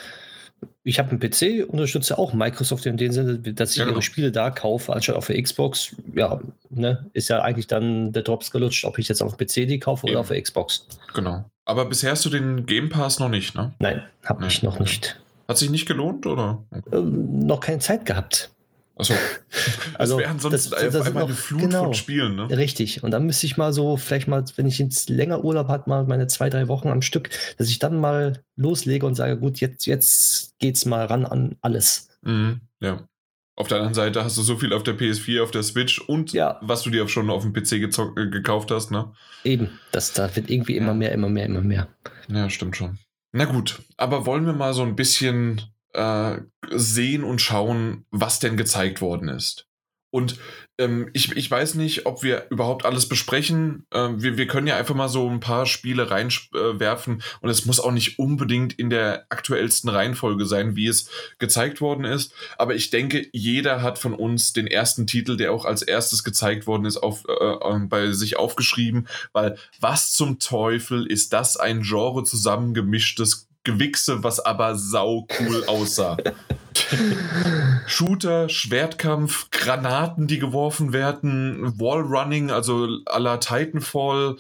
ich 0.85 1.00
habe 1.00 1.11
einen 1.11 1.18
PC, 1.18 1.68
unterstütze 1.68 2.16
auch 2.16 2.32
Microsoft 2.32 2.87
in 2.87 2.97
dem 2.97 3.11
Sinne, 3.11 3.40
dass 3.40 3.73
ich 3.73 3.78
genau. 3.78 3.90
ihre 3.90 4.02
Spiele 4.02 4.30
da 4.30 4.50
kaufe, 4.50 4.92
anstatt 4.92 5.16
auf 5.16 5.26
der 5.26 5.42
Xbox. 5.42 5.97
Ja, 6.14 6.40
ne, 6.71 7.11
ist 7.12 7.26
ja 7.26 7.42
eigentlich 7.42 7.66
dann 7.66 8.12
der 8.12 8.23
Drops 8.23 8.52
gelutscht, 8.52 8.85
ob 8.85 9.00
ich 9.00 9.09
jetzt 9.09 9.21
auf 9.21 9.37
dem 9.37 9.44
PC 9.44 9.66
die 9.66 9.80
kaufe 9.80 10.06
Eben. 10.06 10.14
oder 10.14 10.21
auf 10.21 10.28
der 10.28 10.40
Xbox. 10.40 10.87
Genau. 11.12 11.44
Aber 11.64 11.87
bisher 11.87 12.12
hast 12.12 12.25
du 12.25 12.30
den 12.30 12.66
Game 12.66 12.88
Pass 12.88 13.18
noch 13.18 13.28
nicht, 13.28 13.56
ne? 13.56 13.73
Nein, 13.80 14.04
habe 14.25 14.42
nee. 14.42 14.47
ich 14.47 14.62
noch 14.62 14.78
nicht. 14.78 15.21
Hat 15.49 15.59
sich 15.59 15.71
nicht 15.71 15.87
gelohnt, 15.87 16.25
oder? 16.25 16.62
Ähm, 16.92 17.40
noch 17.40 17.59
keine 17.59 17.80
Zeit 17.80 18.06
gehabt. 18.06 18.52
Achso. 18.96 19.14
also, 19.94 20.18
wäre 20.18 20.30
ansonsten 20.30 20.70
das, 20.70 20.92
das 20.92 21.06
einmal 21.06 21.22
noch, 21.22 21.28
eine 21.28 21.37
Flut 21.37 21.61
genau, 21.62 21.84
von 21.84 21.94
Spielen, 21.94 22.37
ne? 22.37 22.49
Richtig. 22.50 23.02
Und 23.02 23.11
dann 23.11 23.26
müsste 23.26 23.46
ich 23.46 23.56
mal 23.56 23.72
so, 23.72 23.96
vielleicht 23.96 24.28
mal, 24.28 24.44
wenn 24.56 24.66
ich 24.66 24.78
jetzt 24.78 25.08
länger 25.08 25.44
Urlaub 25.44 25.68
habe, 25.68 25.88
mal 25.88 26.04
meine 26.04 26.26
zwei, 26.26 26.50
drei 26.50 26.68
Wochen 26.68 26.88
am 26.88 27.02
Stück, 27.02 27.30
dass 27.56 27.68
ich 27.68 27.78
dann 27.78 27.99
mal 27.99 28.42
loslege 28.56 29.06
und 29.06 29.14
sage, 29.14 29.38
gut, 29.38 29.61
jetzt, 29.61 29.87
jetzt 29.87 30.58
geht's 30.58 30.84
mal 30.84 31.06
ran 31.06 31.25
an 31.25 31.56
alles. 31.62 32.08
Mhm, 32.22 32.61
ja. 32.80 33.06
Auf 33.54 33.68
der 33.68 33.78
anderen 33.78 33.94
Seite 33.94 34.25
hast 34.25 34.38
du 34.38 34.42
so 34.42 34.56
viel 34.56 34.72
auf 34.72 34.82
der 34.82 34.99
PS4, 34.99 35.42
auf 35.42 35.50
der 35.50 35.62
Switch 35.62 36.00
und 36.00 36.32
ja. 36.32 36.58
was 36.62 36.82
du 36.82 36.90
dir 36.90 37.04
auch 37.04 37.08
schon 37.08 37.28
auf 37.28 37.42
dem 37.42 37.52
PC 37.52 37.72
äh, 37.72 38.28
gekauft 38.28 38.70
hast, 38.70 38.90
ne? 38.90 39.12
Eben. 39.44 39.78
Das, 39.92 40.14
da 40.14 40.34
wird 40.34 40.50
irgendwie 40.50 40.76
immer 40.76 40.94
mehr, 40.94 41.12
immer 41.12 41.28
mehr, 41.28 41.46
immer 41.46 41.61
mehr. 41.61 41.88
Ja, 42.28 42.49
stimmt 42.49 42.76
schon. 42.76 42.99
Na 43.32 43.44
gut, 43.44 43.82
aber 43.96 44.26
wollen 44.26 44.46
wir 44.46 44.52
mal 44.52 44.72
so 44.72 44.82
ein 44.82 44.96
bisschen 44.96 45.61
äh, 45.92 46.38
sehen 46.70 47.25
und 47.25 47.40
schauen, 47.40 48.04
was 48.11 48.38
denn 48.38 48.56
gezeigt 48.56 49.00
worden 49.00 49.28
ist. 49.28 49.66
Und 50.14 50.38
ähm, 50.78 51.08
ich, 51.14 51.34
ich 51.34 51.50
weiß 51.50 51.75
nicht, 51.76 52.04
ob 52.04 52.22
wir 52.22 52.46
überhaupt 52.50 52.84
alles 52.84 53.08
besprechen. 53.08 53.87
Ähm, 53.94 54.22
wir, 54.22 54.37
wir 54.37 54.46
können 54.46 54.66
ja 54.66 54.76
einfach 54.76 54.94
mal 54.94 55.08
so 55.08 55.26
ein 55.26 55.40
paar 55.40 55.64
Spiele 55.64 56.11
reinwerfen 56.11 57.20
äh, 57.20 57.22
und 57.40 57.49
es 57.49 57.64
muss 57.64 57.80
auch 57.80 57.92
nicht 57.92 58.18
unbedingt 58.18 58.75
in 58.75 58.90
der 58.90 59.25
aktuellsten 59.30 59.88
Reihenfolge 59.88 60.44
sein, 60.44 60.76
wie 60.76 60.87
es 60.87 61.08
gezeigt 61.38 61.80
worden 61.80 62.04
ist. 62.04 62.34
Aber 62.58 62.75
ich 62.75 62.90
denke, 62.90 63.26
jeder 63.32 63.80
hat 63.80 63.99
von 63.99 64.12
uns 64.12 64.52
den 64.52 64.66
ersten 64.66 65.06
Titel, 65.06 65.38
der 65.38 65.50
auch 65.50 65.64
als 65.64 65.80
erstes 65.80 66.25
gezeigt 66.25 66.66
worden 66.66 66.84
ist, 66.84 66.99
auf, 66.99 67.25
äh, 67.26 67.32
äh 67.32 67.78
bei 67.87 68.12
sich 68.12 68.37
aufgeschrieben, 68.37 69.08
weil 69.32 69.56
was 69.80 70.12
zum 70.12 70.38
Teufel 70.38 71.06
ist 71.06 71.32
das 71.32 71.56
ein 71.56 71.80
Genre 71.80 72.22
zusammengemischtes 72.22 73.49
Gewichse, 73.64 74.23
was 74.23 74.40
aber 74.40 74.76
sau 74.76 75.26
cool 75.38 75.64
aussah. 75.66 76.16
Shooter, 77.87 78.49
Schwertkampf, 78.49 79.50
Granaten, 79.50 80.26
die 80.26 80.38
geworfen 80.38 80.92
werden, 80.92 81.78
Wallrunning, 81.78 82.50
also 82.50 82.87
à 83.07 83.19
la 83.19 83.38
Titanfall, 83.38 84.37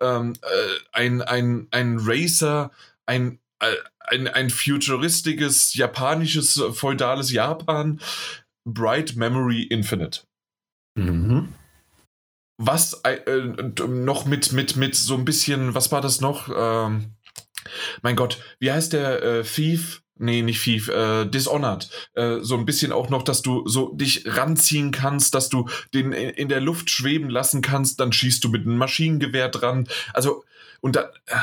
ähm, 0.00 0.34
äh, 0.42 0.46
ein, 0.92 1.22
ein, 1.22 1.68
ein 1.70 1.98
Racer, 2.00 2.70
ein, 3.06 3.38
äh, 3.60 3.74
ein, 4.00 4.28
ein 4.28 4.50
futuristisches, 4.50 5.74
japanisches, 5.74 6.62
feudales 6.72 7.32
Japan, 7.32 8.00
Bright 8.64 9.16
Memory 9.16 9.62
Infinite. 9.62 10.22
Mhm. 10.96 11.54
Was 12.58 12.94
äh, 13.04 13.20
noch 13.86 14.24
mit, 14.24 14.52
mit, 14.52 14.76
mit 14.76 14.94
so 14.94 15.14
ein 15.14 15.24
bisschen, 15.24 15.74
was 15.74 15.92
war 15.92 16.00
das 16.00 16.20
noch? 16.20 16.48
Ähm, 16.54 17.15
mein 18.02 18.16
Gott, 18.16 18.38
wie 18.58 18.72
heißt 18.72 18.92
der 18.92 19.22
äh, 19.22 19.42
Thief? 19.42 20.02
Nee, 20.18 20.40
nicht 20.40 20.62
Thief, 20.62 20.88
äh, 20.88 21.26
Dishonored. 21.26 21.90
Äh, 22.14 22.38
so 22.40 22.56
ein 22.56 22.64
bisschen 22.64 22.90
auch 22.90 23.10
noch, 23.10 23.22
dass 23.22 23.42
du 23.42 23.68
so 23.68 23.92
dich 23.92 24.24
ranziehen 24.26 24.90
kannst, 24.90 25.34
dass 25.34 25.50
du 25.50 25.68
den 25.92 26.12
in 26.12 26.48
der 26.48 26.60
Luft 26.60 26.88
schweben 26.90 27.28
lassen 27.28 27.60
kannst, 27.60 28.00
dann 28.00 28.12
schießt 28.12 28.42
du 28.42 28.48
mit 28.48 28.62
einem 28.62 28.78
Maschinengewehr 28.78 29.50
dran. 29.50 29.88
Also, 30.14 30.44
und 30.80 30.96
da. 30.96 31.10
Äh, 31.26 31.36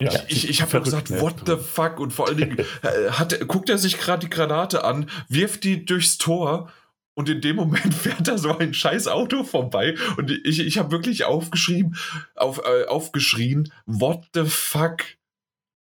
ja, 0.00 0.10
ich, 0.26 0.48
ich 0.48 0.62
habe 0.62 0.80
gesagt, 0.80 1.10
ne? 1.10 1.20
what 1.20 1.34
the 1.46 1.56
fuck? 1.56 2.00
Und 2.00 2.12
vor 2.12 2.28
allen 2.28 2.38
Dingen 2.38 2.58
äh, 2.82 3.10
hat, 3.10 3.46
guckt 3.46 3.68
er 3.68 3.78
sich 3.78 3.98
gerade 3.98 4.26
die 4.26 4.30
Granate 4.30 4.82
an, 4.84 5.10
wirft 5.28 5.64
die 5.64 5.84
durchs 5.84 6.18
Tor 6.18 6.72
und 7.14 7.28
in 7.28 7.40
dem 7.40 7.56
Moment 7.56 7.94
fährt 7.94 8.28
da 8.28 8.38
so 8.38 8.56
ein 8.56 8.74
scheiß 8.74 9.08
Auto 9.08 9.44
vorbei 9.44 9.94
und 10.16 10.30
ich, 10.30 10.60
ich 10.60 10.78
habe 10.78 10.90
wirklich 10.90 11.24
aufgeschrieben, 11.24 11.96
auf, 12.34 12.60
äh, 12.64 12.86
aufgeschrien, 12.86 13.72
what 13.86 14.24
the 14.34 14.44
fuck? 14.44 15.02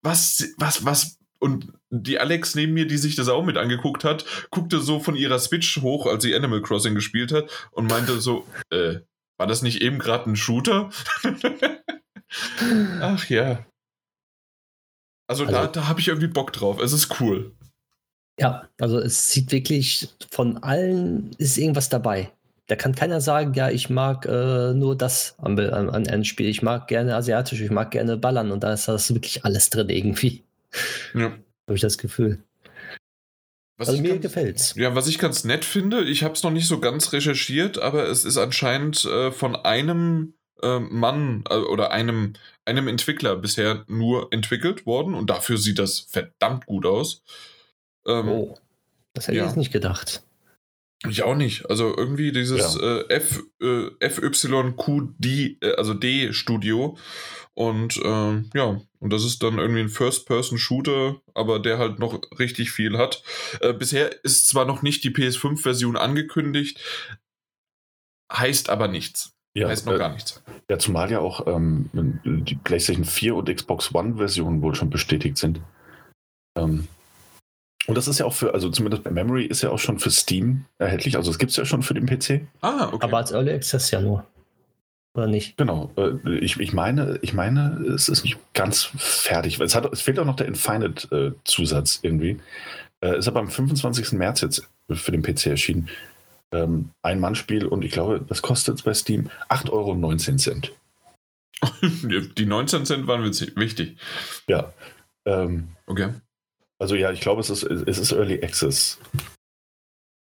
Was, 0.01 0.53
was, 0.57 0.85
was? 0.85 1.17
Und 1.39 1.73
die 1.89 2.19
Alex 2.19 2.55
neben 2.55 2.73
mir, 2.73 2.85
die 2.85 2.97
sich 2.97 3.15
das 3.15 3.29
auch 3.29 3.43
mit 3.43 3.57
angeguckt 3.57 4.03
hat, 4.03 4.25
guckte 4.49 4.79
so 4.79 4.99
von 4.99 5.15
ihrer 5.15 5.39
Switch 5.39 5.81
hoch, 5.81 6.05
als 6.05 6.23
sie 6.23 6.35
Animal 6.35 6.61
Crossing 6.61 6.95
gespielt 6.95 7.31
hat 7.31 7.49
und 7.71 7.89
meinte 7.89 8.19
so, 8.19 8.45
äh, 8.71 8.99
war 9.37 9.47
das 9.47 9.61
nicht 9.61 9.81
eben 9.81 9.99
gerade 9.99 10.29
ein 10.29 10.35
Shooter? 10.35 10.89
Ach 13.01 13.29
ja. 13.29 13.65
Also, 15.27 15.45
also 15.45 15.45
da, 15.45 15.67
da 15.67 15.87
habe 15.87 15.99
ich 15.99 16.07
irgendwie 16.07 16.27
Bock 16.27 16.51
drauf. 16.51 16.79
Es 16.79 16.91
ist 16.91 17.21
cool. 17.21 17.55
Ja, 18.39 18.69
also 18.79 18.99
es 18.99 19.31
sieht 19.31 19.51
wirklich 19.51 20.09
von 20.31 20.57
allen 20.63 21.31
ist 21.37 21.57
irgendwas 21.57 21.89
dabei. 21.89 22.31
Da 22.67 22.75
kann 22.75 22.93
keiner 22.93 23.19
sagen, 23.19 23.53
ja, 23.55 23.69
ich 23.69 23.89
mag 23.89 24.25
äh, 24.25 24.73
nur 24.73 24.95
das 24.95 25.35
an, 25.39 25.59
an, 25.59 25.89
an 25.89 26.07
einem 26.07 26.23
Spiel. 26.23 26.47
Ich 26.47 26.61
mag 26.61 26.87
gerne 26.87 27.15
asiatisch, 27.15 27.59
ich 27.61 27.71
mag 27.71 27.91
gerne 27.91 28.15
ballern 28.15 28.51
und 28.51 28.63
da 28.63 28.73
ist 28.73 28.87
das 28.87 29.13
wirklich 29.13 29.43
alles 29.43 29.69
drin 29.69 29.89
irgendwie. 29.89 30.43
Ja. 31.13 31.31
Habe 31.67 31.75
ich 31.75 31.81
das 31.81 31.97
Gefühl. 31.97 32.43
Was 33.77 33.89
also 33.89 34.01
mir 34.01 34.09
ganz, 34.09 34.21
gefällt's. 34.21 34.73
Ja, 34.75 34.93
was 34.93 35.07
ich 35.07 35.19
ganz 35.19 35.45
nett 35.45 35.65
finde, 35.65 36.03
ich 36.03 36.23
habe 36.23 36.33
es 36.33 36.43
noch 36.43 36.51
nicht 36.51 36.67
so 36.67 36.79
ganz 36.79 37.11
recherchiert, 37.13 37.81
aber 37.81 38.07
es 38.07 38.25
ist 38.25 38.37
anscheinend 38.37 39.05
äh, 39.05 39.31
von 39.31 39.55
einem 39.55 40.33
äh, 40.61 40.79
Mann 40.79 41.43
äh, 41.49 41.55
oder 41.55 41.91
einem, 41.91 42.33
einem 42.65 42.87
Entwickler 42.87 43.35
bisher 43.35 43.85
nur 43.87 44.31
entwickelt 44.31 44.85
worden 44.85 45.13
und 45.13 45.29
dafür 45.29 45.57
sieht 45.57 45.79
das 45.79 45.99
verdammt 46.01 46.65
gut 46.65 46.85
aus. 46.85 47.23
Ähm, 48.09 48.27
oh, 48.27 48.57
das 49.13 49.27
hätte 49.27 49.37
ja. 49.37 49.43
ich 49.43 49.49
jetzt 49.49 49.57
nicht 49.57 49.71
gedacht. 49.71 50.23
Ich 51.07 51.23
auch 51.23 51.35
nicht. 51.35 51.69
Also 51.69 51.95
irgendwie 51.95 52.33
dieses 52.33 52.75
ja. 52.75 52.97
äh, 52.99 53.09
F, 53.09 53.41
äh, 53.61 54.09
FYQD, 54.09 55.25
äh, 55.63 55.75
also 55.77 55.93
D-Studio. 55.93 56.97
Und 57.53 57.97
äh, 57.97 58.43
ja, 58.53 58.81
und 58.99 59.13
das 59.13 59.23
ist 59.23 59.41
dann 59.43 59.59
irgendwie 59.59 59.81
ein 59.81 59.89
First-Person-Shooter, 59.89 61.21
aber 61.33 61.59
der 61.59 61.77
halt 61.77 61.99
noch 61.99 62.21
richtig 62.37 62.71
viel 62.71 62.97
hat. 62.97 63.23
Äh, 63.61 63.73
bisher 63.73 64.23
ist 64.23 64.47
zwar 64.47 64.65
noch 64.65 64.81
nicht 64.81 65.03
die 65.03 65.11
PS5-Version 65.11 65.95
angekündigt, 65.95 66.79
heißt 68.31 68.69
aber 68.69 68.87
nichts. 68.87 69.33
Ja, 69.53 69.67
heißt 69.67 69.85
noch 69.85 69.93
äh, 69.93 69.99
gar 69.99 70.13
nichts. 70.13 70.43
Ja, 70.69 70.79
zumal 70.79 71.11
ja 71.11 71.19
auch 71.19 71.47
ähm, 71.47 71.89
die 72.23 72.55
PlayStation 72.55 73.05
4 73.05 73.35
und 73.35 73.53
Xbox 73.53 73.93
One-Versionen 73.93 74.61
wohl 74.61 74.75
schon 74.75 74.89
bestätigt 74.89 75.37
sind. 75.37 75.61
Ähm, 76.57 76.87
und 77.89 77.95
das 77.95 78.07
ist 78.07 78.19
ja 78.19 78.25
auch 78.27 78.33
für, 78.33 78.53
also 78.53 78.69
zumindest 78.69 79.03
bei 79.03 79.09
Memory 79.09 79.45
ist 79.45 79.63
ja 79.63 79.71
auch 79.71 79.79
schon 79.79 79.97
für 79.97 80.11
Steam 80.11 80.65
erhältlich. 80.77 81.17
Also 81.17 81.31
es 81.31 81.39
gibt 81.39 81.49
es 81.49 81.57
ja 81.57 81.65
schon 81.65 81.81
für 81.81 81.95
den 81.95 82.05
PC. 82.05 82.41
Ah, 82.61 82.89
okay. 82.93 82.99
Aber 83.01 83.17
als 83.17 83.31
Early 83.31 83.51
Access 83.51 83.89
ja 83.89 83.99
nur. 83.99 84.27
Oder 85.15 85.25
nicht? 85.25 85.57
Genau. 85.57 85.91
Äh, 85.97 86.37
ich, 86.37 86.59
ich 86.59 86.71
meine, 86.71 87.17
ich 87.23 87.33
meine, 87.33 87.83
es 87.87 88.07
ist 88.07 88.23
nicht 88.23 88.37
ganz 88.53 88.91
fertig. 88.95 89.59
Es, 89.59 89.73
hat, 89.73 89.91
es 89.91 90.01
fehlt 90.01 90.19
auch 90.19 90.25
noch 90.25 90.35
der 90.35 90.45
Infinite-Zusatz 90.45 91.95
äh, 91.95 92.07
irgendwie. 92.07 92.37
Äh, 93.01 93.17
ist 93.17 93.27
aber 93.27 93.39
am 93.39 93.49
25. 93.49 94.11
März 94.11 94.41
jetzt 94.41 94.69
für 94.91 95.11
den 95.11 95.23
PC 95.23 95.47
erschienen. 95.47 95.89
Ähm, 96.51 96.91
ein 97.01 97.19
Mannspiel 97.19 97.65
und 97.65 97.83
ich 97.83 97.91
glaube, 97.91 98.23
das 98.27 98.43
kostet 98.43 98.83
bei 98.83 98.93
Steam 98.93 99.31
8,19 99.49 99.71
Euro. 99.71 100.75
Die 102.37 102.45
19 102.45 102.85
Cent 102.85 103.07
waren 103.07 103.23
wichtig. 103.23 103.97
Ja. 104.47 104.73
Ähm, 105.25 105.69
okay. 105.87 106.09
Also 106.79 106.95
ja, 106.95 107.11
ich 107.11 107.19
glaube, 107.19 107.41
es 107.41 107.49
ist, 107.49 107.63
es 107.63 107.97
ist 107.97 108.13
Early 108.13 108.41
Access. 108.41 108.99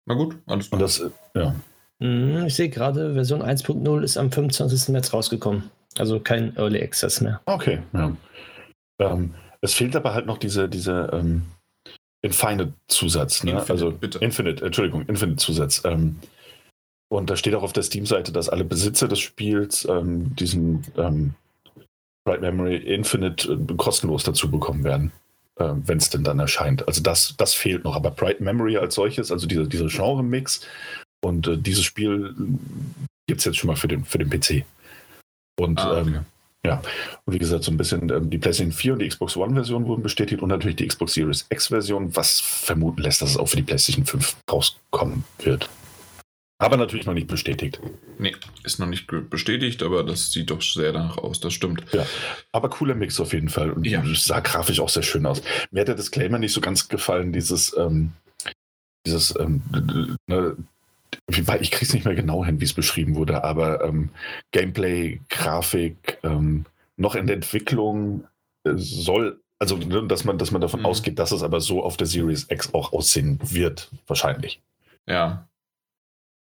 Na 0.07 0.15
gut, 0.15 0.37
alles 0.47 0.69
klar. 0.69 0.81
Und 0.81 0.83
das, 0.83 1.05
ja. 1.35 1.55
Mhm, 2.01 2.47
ich 2.47 2.57
sehe 2.57 2.69
gerade, 2.69 3.15
Version 3.15 3.43
1.0 3.43 4.03
ist 4.03 4.17
am 4.17 4.33
25. 4.33 4.89
März 4.89 5.13
rausgekommen. 5.13 5.71
Also 5.99 6.19
kein 6.19 6.57
Early 6.57 6.83
Access 6.83 7.21
mehr. 7.21 7.41
Okay, 7.47 7.81
ja. 7.93 8.17
Ähm, 8.99 9.35
es 9.61 9.75
fehlt 9.75 9.95
aber 9.95 10.15
halt 10.15 10.27
noch 10.27 10.39
diese, 10.39 10.69
diese 10.69 11.11
ähm, 11.13 11.43
Infinite-Zusatz. 12.23 13.45
Ne? 13.45 13.53
Infinite, 13.53 13.73
also 13.73 13.93
bitte. 13.93 14.19
Infinite, 14.19 14.65
Entschuldigung, 14.65 15.07
Infinite-Zusatz. 15.07 15.83
Ähm, 15.85 16.19
und 17.09 17.31
da 17.31 17.37
steht 17.37 17.55
auch 17.55 17.63
auf 17.63 17.73
der 17.73 17.83
Steam-Seite, 17.83 18.33
dass 18.33 18.49
alle 18.49 18.65
Besitzer 18.65 19.07
des 19.07 19.21
Spiels 19.21 19.87
ähm, 19.89 20.35
diesen 20.35 20.85
ähm, 20.97 21.35
Bright 22.25 22.41
Memory 22.41 22.77
Infinite 22.77 23.53
äh, 23.53 23.75
kostenlos 23.77 24.25
dazu 24.25 24.51
bekommen 24.51 24.83
werden 24.83 25.13
wenn 25.85 25.99
es 25.99 26.11
denn 26.11 26.25
dann 26.25 26.39
erscheint. 26.39 26.87
Also 26.87 27.03
das, 27.03 27.35
das 27.37 27.55
fehlt 27.55 27.85
noch. 27.85 27.97
Aber 27.97 28.11
Bright 28.11 28.41
Memory 28.41 28.77
als 28.77 28.95
solches, 28.95 29.31
also 29.31 29.47
dieser, 29.47 29.67
dieser 29.67 29.89
Genre-Mix 29.89 30.61
und 31.25 31.47
äh, 31.47 31.57
dieses 31.57 31.85
Spiel 31.85 32.35
gibt 33.27 33.41
es 33.41 33.45
jetzt 33.45 33.59
schon 33.59 33.69
mal 33.69 33.77
für 33.77 33.89
den, 33.89 34.05
für 34.05 34.19
den 34.19 34.31
PC. 34.31 34.65
Und 35.59 35.81
ah, 35.81 36.01
okay. 36.01 36.01
ähm, 36.01 36.27
ja, 36.65 36.81
und 37.25 37.35
wie 37.35 37.39
gesagt, 37.39 37.65
so 37.65 37.73
ein 37.73 37.77
bisschen 37.77 38.09
ähm, 38.11 38.31
die 38.31 38.39
PlayStation 38.39 38.73
4 38.73 38.93
und 38.93 38.99
die 39.01 39.09
Xbox 39.09 39.37
One-Version 39.37 39.87
wurden 39.87 40.03
bestätigt 40.03 40.43
und 40.43 40.49
natürlich 40.49 40.77
die 40.77 40.87
Xbox 40.87 41.15
Series 41.15 41.47
X-Version, 41.51 42.15
was 42.15 42.41
vermuten 42.41 43.03
lässt, 43.03 43.21
dass 43.21 43.31
es 43.31 43.37
auch 43.37 43.47
für 43.47 43.57
die 43.57 43.63
PlayStation 43.63 44.07
5 44.07 44.37
rauskommen 44.51 45.25
wird. 45.41 45.69
Aber 46.63 46.77
natürlich 46.77 47.07
noch 47.07 47.15
nicht 47.15 47.27
bestätigt. 47.27 47.81
Nee, 48.19 48.35
ist 48.65 48.79
noch 48.79 48.87
nicht 48.87 49.09
bestätigt, 49.31 49.83
aber 49.83 50.05
das 50.05 50.31
sieht 50.31 50.51
doch 50.51 50.63
sehr 50.63 50.93
danach 50.93 51.19
aus, 51.19 51.41
das 51.41 51.53
stimmt. 51.53 51.85
Ja, 51.93 52.07
aber 52.53 52.71
cooler 52.71 52.95
Mix 52.95 53.19
auf 53.19 53.33
jeden 53.33 53.49
Fall. 53.49 53.73
Und 53.73 53.87
ja. 53.87 54.03
sah 54.15 54.41
grafisch 54.41 54.79
auch 54.81 54.89
sehr 54.89 55.03
schön 55.03 55.27
aus. 55.27 55.43
Mir 55.71 55.81
hat 55.81 55.89
der 55.89 55.97
Disclaimer 55.97 56.39
nicht 56.39 56.53
so 56.53 56.61
ganz 56.61 56.89
gefallen, 56.89 57.33
dieses, 57.33 57.77
ähm, 57.77 58.13
dieses, 59.07 59.35
ähm, 59.39 59.63
ne, 60.27 60.57
ich 61.61 61.71
krieg's 61.71 61.93
nicht 61.93 62.05
mehr 62.05 62.15
genau 62.15 62.45
hin, 62.45 62.61
wie 62.61 62.65
es 62.65 62.75
beschrieben 62.75 63.17
wurde, 63.17 63.43
aber 63.43 63.85
ähm, 63.85 64.11
Gameplay, 64.53 65.21
Grafik, 65.29 66.19
ähm, 66.23 66.65
noch 66.97 67.15
in 67.15 67.27
der 67.27 67.37
Entwicklung 67.37 68.25
äh, 68.65 68.75
soll, 68.77 69.41
also 69.59 69.77
ne, 69.77 70.07
dass 70.07 70.25
man, 70.25 70.39
dass 70.39 70.53
man 70.53 70.61
davon 70.61 70.81
mhm. 70.81 70.87
ausgeht, 70.87 71.19
dass 71.19 71.33
es 71.33 71.43
aber 71.43 71.61
so 71.61 71.83
auf 71.83 71.97
der 71.97 72.07
Series 72.07 72.47
X 72.49 72.73
auch 72.73 72.93
aussehen 72.93 73.41
wird, 73.43 73.91
wahrscheinlich. 74.07 74.63
Ja, 75.07 75.49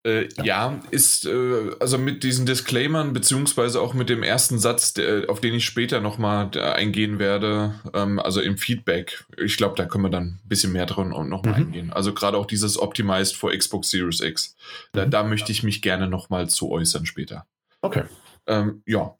äh, 0.08 0.30
ja. 0.38 0.44
ja. 0.44 0.80
ist 0.90 1.26
äh, 1.26 1.72
also 1.80 1.98
mit 1.98 2.24
diesen 2.24 2.46
Disclaimern, 2.46 3.12
beziehungsweise 3.12 3.82
auch 3.82 3.94
mit 3.94 4.10
dem 4.10 4.24
ersten 4.24 4.58
Satz, 4.58 4.94
der, 4.94 5.30
auf 5.30 5.42
den 5.42 5.54
ich 5.54 5.66
später 5.66 6.00
nochmal 6.00 6.50
eingehen 6.58 7.20
werde, 7.20 7.76
ähm, 7.94 8.18
also 8.20 8.40
im 8.40 8.58
Feedback. 8.58 9.26
Ich 9.38 9.58
glaube, 9.58 9.76
da 9.76 9.86
können 9.86 10.06
wir 10.06 10.10
dann 10.10 10.40
ein 10.44 10.48
bisschen 10.48 10.72
mehr 10.72 10.86
drin 10.86 11.12
und 11.12 11.30
nochmal 11.30 11.60
mhm. 11.60 11.68
eingehen. 11.68 11.94
Also 11.94 12.14
gerade 12.14 12.38
auch 12.38 12.46
dieses 12.46 12.80
Optimized 12.80 13.36
for 13.36 13.52
Xbox 13.52 13.90
Series 13.90 14.22
X. 14.22 14.56
Da, 14.94 15.06
mhm. 15.06 15.12
da 15.12 15.24
möchte 15.24 15.52
ich 15.52 15.64
mich 15.64 15.82
gerne 15.82 16.08
nochmal 16.08 16.50
zu 16.50 16.72
äußern 16.72 17.06
später. 17.06 17.46
Okay. 17.82 18.04
Ähm, 18.48 18.84
ja. 18.86 19.14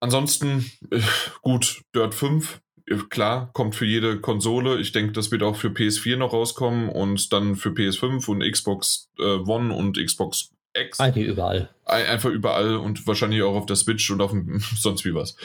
Ansonsten, 0.00 0.70
äh, 0.90 1.00
gut, 1.40 1.82
Dirt 1.94 2.14
5 2.14 2.60
klar, 3.10 3.50
kommt 3.52 3.74
für 3.74 3.86
jede 3.86 4.20
Konsole. 4.20 4.78
Ich 4.78 4.92
denke, 4.92 5.12
das 5.12 5.30
wird 5.30 5.42
auch 5.42 5.56
für 5.56 5.68
PS4 5.68 6.16
noch 6.16 6.32
rauskommen 6.32 6.88
und 6.88 7.32
dann 7.32 7.56
für 7.56 7.70
PS5 7.70 8.28
und 8.28 8.42
Xbox 8.42 9.10
äh, 9.18 9.22
One 9.22 9.74
und 9.74 9.98
Xbox 9.98 10.50
X. 10.76 11.00
Eigentlich 11.00 11.26
überall. 11.26 11.70
Ein, 11.84 12.06
einfach 12.06 12.30
überall 12.30 12.76
und 12.76 13.06
wahrscheinlich 13.06 13.42
auch 13.42 13.54
auf 13.54 13.66
der 13.66 13.76
Switch 13.76 14.10
und 14.10 14.20
auf 14.20 14.30
dem 14.30 14.58
sonst 14.76 15.04
wie 15.04 15.14
was. 15.14 15.36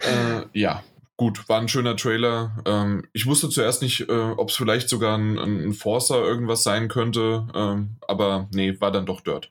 äh, 0.00 0.42
ja, 0.52 0.82
gut, 1.16 1.48
war 1.48 1.60
ein 1.60 1.68
schöner 1.68 1.96
Trailer. 1.96 2.62
Ähm, 2.66 3.06
ich 3.12 3.26
wusste 3.26 3.48
zuerst 3.48 3.82
nicht, 3.82 4.08
äh, 4.08 4.30
ob 4.36 4.50
es 4.50 4.56
vielleicht 4.56 4.88
sogar 4.88 5.16
ein, 5.16 5.38
ein 5.38 5.72
Forcer 5.72 6.22
irgendwas 6.22 6.62
sein 6.62 6.88
könnte, 6.88 7.48
ähm, 7.54 7.96
aber 8.06 8.48
nee, 8.52 8.80
war 8.80 8.92
dann 8.92 9.06
doch 9.06 9.22
Dirt. 9.22 9.50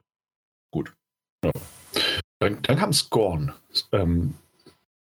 Gut. 0.71 0.93
Ja. 1.43 1.51
Dann, 2.39 2.61
dann 2.61 2.77
kam 2.77 2.93
Scorn. 2.93 3.53
Ähm, 3.91 4.35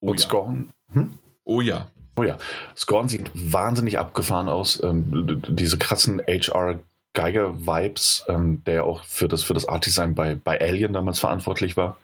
Oh 0.04 0.10
und 0.10 0.20
ja. 0.20 0.28
Scorn. 0.28 0.70
Hm? 0.92 1.18
Oh 1.46 1.62
ja. 1.62 1.88
Oh 2.16 2.24
ja, 2.24 2.38
Scorn 2.76 3.10
sieht 3.10 3.32
wahnsinnig 3.34 3.98
abgefahren 3.98 4.50
aus. 4.50 4.82
Ähm, 4.84 5.42
diese 5.48 5.78
krassen 5.78 6.22
HR 6.28 6.80
Geiger-Vibes, 7.14 8.26
ähm, 8.28 8.64
der 8.66 8.86
auch 8.86 9.04
für 9.04 9.28
das, 9.28 9.44
für 9.44 9.54
das 9.54 9.68
Art-Design 9.68 10.16
bei, 10.16 10.36
bei 10.36 10.60
Alien 10.60 10.94
damals 10.94 11.20
verantwortlich 11.20 11.78
war. 11.78 11.98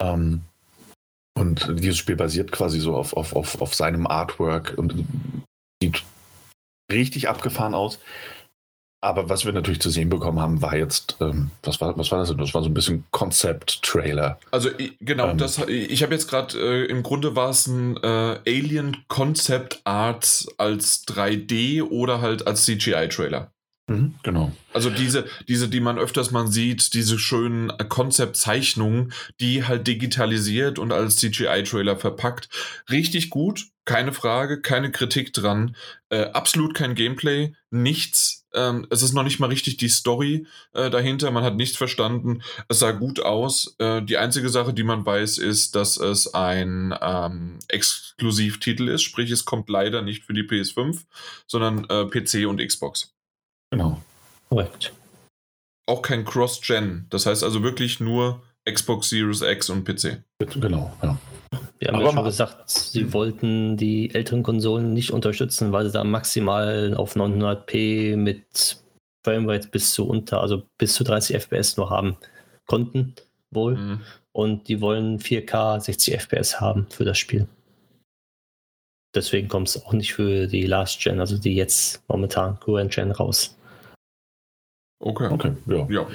Ähm, 0.00 0.42
und 1.36 1.68
dieses 1.78 1.98
Spiel 1.98 2.16
basiert 2.16 2.50
quasi 2.50 2.80
so 2.80 2.96
auf, 2.96 3.16
auf, 3.16 3.34
auf, 3.36 3.60
auf 3.60 3.74
seinem 3.74 4.06
Artwork 4.06 4.74
und 4.76 5.04
sieht 5.80 6.02
richtig 6.90 7.28
abgefahren 7.28 7.74
aus. 7.74 8.00
Aber 9.00 9.28
was 9.28 9.44
wir 9.44 9.52
natürlich 9.52 9.80
zu 9.80 9.90
sehen 9.90 10.08
bekommen 10.08 10.40
haben, 10.40 10.60
war 10.60 10.76
jetzt, 10.76 11.16
ähm, 11.20 11.52
was, 11.62 11.80
war, 11.80 11.96
was 11.96 12.10
war 12.10 12.18
das? 12.18 12.28
denn? 12.28 12.38
Das 12.38 12.52
war 12.52 12.62
so 12.62 12.68
ein 12.68 12.74
bisschen 12.74 13.04
Konzept-Trailer. 13.12 14.38
Also 14.50 14.70
genau, 15.00 15.30
Ähm. 15.30 15.38
das 15.38 15.58
ich 15.68 16.02
habe 16.02 16.14
jetzt 16.14 16.28
gerade 16.28 16.58
äh, 16.58 16.84
im 16.86 17.04
Grunde 17.04 17.36
war 17.36 17.50
es 17.50 17.68
ein 17.68 17.96
äh, 17.98 18.40
Alien 18.46 18.96
Concept 19.06 19.80
Art 19.84 20.46
als 20.56 21.06
3D 21.06 21.82
oder 21.82 22.20
halt 22.20 22.46
als 22.46 22.64
CGI 22.64 23.08
Trailer. 23.08 23.52
Mhm, 23.88 24.14
genau. 24.22 24.52
Also 24.74 24.90
diese, 24.90 25.26
diese, 25.48 25.68
die 25.68 25.80
man 25.80 25.98
öfters 25.98 26.30
mal 26.30 26.46
sieht, 26.46 26.92
diese 26.92 27.18
schönen 27.18 27.70
äh, 27.70 27.84
Konzeptzeichnungen, 27.84 29.12
die 29.40 29.64
halt 29.64 29.86
digitalisiert 29.86 30.78
und 30.78 30.92
als 30.92 31.16
CGI-Trailer 31.16 31.96
verpackt. 31.96 32.48
Richtig 32.90 33.30
gut, 33.30 33.68
keine 33.86 34.12
Frage, 34.12 34.60
keine 34.60 34.90
Kritik 34.92 35.32
dran. 35.32 35.74
Äh, 36.10 36.24
absolut 36.32 36.74
kein 36.74 36.94
Gameplay, 36.94 37.54
nichts. 37.70 38.37
Ähm, 38.54 38.86
es 38.90 39.02
ist 39.02 39.12
noch 39.12 39.22
nicht 39.24 39.40
mal 39.40 39.48
richtig 39.48 39.76
die 39.76 39.88
Story 39.88 40.46
äh, 40.72 40.90
dahinter, 40.90 41.30
man 41.30 41.44
hat 41.44 41.56
nichts 41.56 41.76
verstanden. 41.76 42.42
Es 42.68 42.78
sah 42.78 42.92
gut 42.92 43.20
aus. 43.20 43.74
Äh, 43.78 44.02
die 44.02 44.16
einzige 44.16 44.48
Sache, 44.48 44.72
die 44.72 44.84
man 44.84 45.04
weiß, 45.04 45.38
ist, 45.38 45.74
dass 45.74 45.96
es 45.98 46.32
ein 46.34 46.94
ähm, 47.00 47.58
Exklusivtitel 47.68 48.88
ist, 48.88 49.02
sprich 49.02 49.30
es 49.30 49.44
kommt 49.44 49.68
leider 49.68 50.02
nicht 50.02 50.24
für 50.24 50.32
die 50.32 50.42
PS5, 50.42 51.04
sondern 51.46 51.84
äh, 51.90 52.06
PC 52.06 52.46
und 52.48 52.60
Xbox 52.66 53.12
Genau. 53.70 54.02
Korrekt. 54.48 54.92
auch 55.86 56.00
kein 56.02 56.24
Cross-Gen. 56.24 57.06
Das 57.10 57.26
heißt 57.26 57.44
also 57.44 57.62
wirklich 57.62 58.00
nur 58.00 58.42
Xbox 58.72 59.10
Series 59.10 59.42
X 59.42 59.70
und 59.70 59.84
PC. 59.84 60.22
Genau, 60.60 60.92
ja. 61.02 61.18
Wir 61.78 61.88
haben 61.88 61.94
Aber 61.96 62.04
ja 62.04 62.08
schon 62.10 62.14
mal- 62.16 62.24
gesagt, 62.24 62.68
sie 62.70 63.12
wollten 63.12 63.76
die 63.76 64.14
älteren 64.14 64.42
Konsolen 64.42 64.92
nicht 64.92 65.12
unterstützen, 65.12 65.72
weil 65.72 65.86
sie 65.86 65.92
da 65.92 66.04
maximal 66.04 66.94
auf 66.96 67.16
900p 67.16 68.16
mit 68.16 68.78
Framerate 69.24 69.68
bis 69.68 69.92
zu 69.94 70.06
unter, 70.08 70.40
also 70.40 70.62
bis 70.78 70.94
zu 70.94 71.04
30 71.04 71.36
FPS 71.36 71.76
nur 71.76 71.90
haben 71.90 72.16
konnten, 72.66 73.14
wohl. 73.50 73.76
Mhm. 73.76 74.00
Und 74.32 74.68
die 74.68 74.80
wollen 74.80 75.18
4K 75.18 75.80
60 75.80 76.14
FPS 76.14 76.60
haben 76.60 76.86
für 76.90 77.04
das 77.04 77.18
Spiel. 77.18 77.46
Deswegen 79.14 79.48
kommt 79.48 79.68
es 79.68 79.82
auch 79.84 79.92
nicht 79.92 80.12
für 80.14 80.46
die 80.46 80.66
Last 80.66 81.00
Gen, 81.00 81.18
also 81.18 81.38
die 81.38 81.54
jetzt 81.54 82.02
momentan 82.08 82.60
Current 82.60 82.92
Gen 82.94 83.10
raus. 83.10 83.57
Okay. 85.00 85.28
Okay, 85.30 85.52
ja. 85.66 85.86
Ja, 85.88 86.06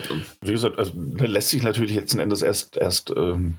Wie 0.42 0.52
gesagt, 0.52 0.78
also, 0.78 0.92
da 0.96 1.26
lässt 1.26 1.50
sich 1.50 1.64
natürlich 1.64 1.96
letzten 1.96 2.20
Endes 2.20 2.42
erst, 2.42 2.76
erst 2.78 3.14
ähm, 3.16 3.56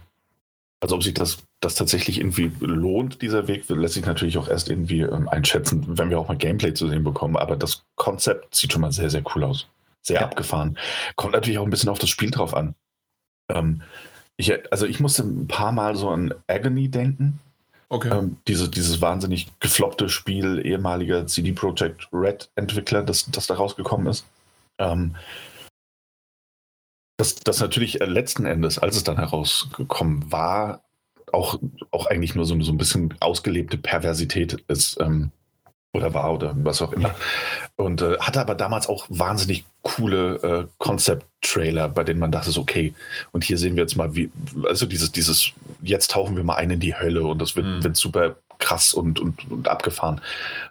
also 0.80 0.96
ob 0.96 1.02
sich 1.02 1.14
das, 1.14 1.38
das 1.60 1.76
tatsächlich 1.76 2.18
irgendwie 2.20 2.52
lohnt, 2.60 3.22
dieser 3.22 3.48
Weg, 3.48 3.66
lässt 3.70 3.94
sich 3.94 4.04
natürlich 4.04 4.36
auch 4.36 4.48
erst 4.48 4.68
irgendwie 4.68 5.00
ähm, 5.00 5.28
einschätzen, 5.30 5.82
wenn 5.98 6.10
wir 6.10 6.18
auch 6.18 6.28
mal 6.28 6.36
Gameplay 6.36 6.74
zu 6.74 6.88
sehen 6.88 7.04
bekommen. 7.04 7.36
Aber 7.38 7.56
das 7.56 7.84
Konzept 7.94 8.54
sieht 8.54 8.72
schon 8.72 8.82
mal 8.82 8.92
sehr, 8.92 9.08
sehr 9.08 9.22
cool 9.34 9.44
aus. 9.44 9.66
Sehr 10.02 10.20
Ja. 10.20 10.26
abgefahren. 10.26 10.76
Kommt 11.16 11.32
natürlich 11.32 11.58
auch 11.58 11.64
ein 11.64 11.70
bisschen 11.70 11.88
auf 11.88 11.98
das 11.98 12.10
Spiel 12.10 12.30
drauf 12.30 12.52
an. 12.54 12.74
Ähm, 13.48 13.80
ich, 14.36 14.52
also 14.70 14.84
ich 14.84 15.00
musste 15.00 15.22
ein 15.22 15.48
paar 15.48 15.72
Mal 15.72 15.96
so 15.96 16.10
an 16.10 16.34
Agony 16.48 16.90
denken. 16.90 17.40
okay. 17.88 18.10
Ähm, 18.10 18.36
diese, 18.46 18.68
dieses 18.68 19.00
wahnsinnig 19.00 19.48
gefloppte 19.60 20.10
Spiel 20.10 20.60
ehemaliger 20.66 21.26
CD 21.26 21.52
Projekt 21.52 22.08
Red 22.12 22.50
Entwickler, 22.56 23.02
das, 23.02 23.30
das 23.30 23.46
da 23.46 23.54
rausgekommen 23.54 24.06
ist. 24.08 24.26
Ähm, 24.78 25.16
das, 27.16 27.36
das 27.36 27.60
natürlich 27.60 28.00
äh, 28.00 28.06
letzten 28.06 28.44
Endes, 28.44 28.78
als 28.78 28.96
es 28.96 29.04
dann 29.04 29.18
herausgekommen 29.18 30.30
war, 30.32 30.82
auch, 31.32 31.58
auch 31.90 32.06
eigentlich 32.06 32.34
nur 32.34 32.44
so, 32.44 32.60
so 32.60 32.72
ein 32.72 32.78
bisschen 32.78 33.14
ausgelebte 33.20 33.78
Perversität 33.78 34.64
ist. 34.68 35.00
Ähm, 35.00 35.30
oder 35.94 36.12
war 36.12 36.34
oder 36.34 36.54
was 36.56 36.82
auch 36.82 36.92
immer. 36.92 37.14
Und 37.76 38.02
äh, 38.02 38.18
hatte 38.18 38.40
aber 38.40 38.56
damals 38.56 38.88
auch 38.88 39.06
wahnsinnig 39.10 39.64
coole 39.82 40.34
äh, 40.42 40.66
Concept-Trailer, 40.78 41.88
bei 41.88 42.02
denen 42.02 42.18
man 42.18 42.32
dachte, 42.32 42.50
so, 42.50 42.62
okay, 42.62 42.92
und 43.30 43.44
hier 43.44 43.58
sehen 43.58 43.76
wir 43.76 43.84
jetzt 43.84 43.96
mal, 43.96 44.12
wie, 44.16 44.28
also 44.68 44.86
dieses, 44.86 45.12
dieses, 45.12 45.52
jetzt 45.82 46.10
tauchen 46.10 46.36
wir 46.36 46.42
mal 46.42 46.56
ein 46.56 46.70
in 46.70 46.80
die 46.80 46.96
Hölle 46.98 47.24
und 47.24 47.40
das 47.40 47.54
wird, 47.54 47.66
Mhm. 47.66 47.84
wird 47.84 47.96
super 47.96 48.36
krass 48.58 48.94
und, 48.94 49.20
und, 49.20 49.50
und 49.50 49.68
abgefahren. 49.68 50.20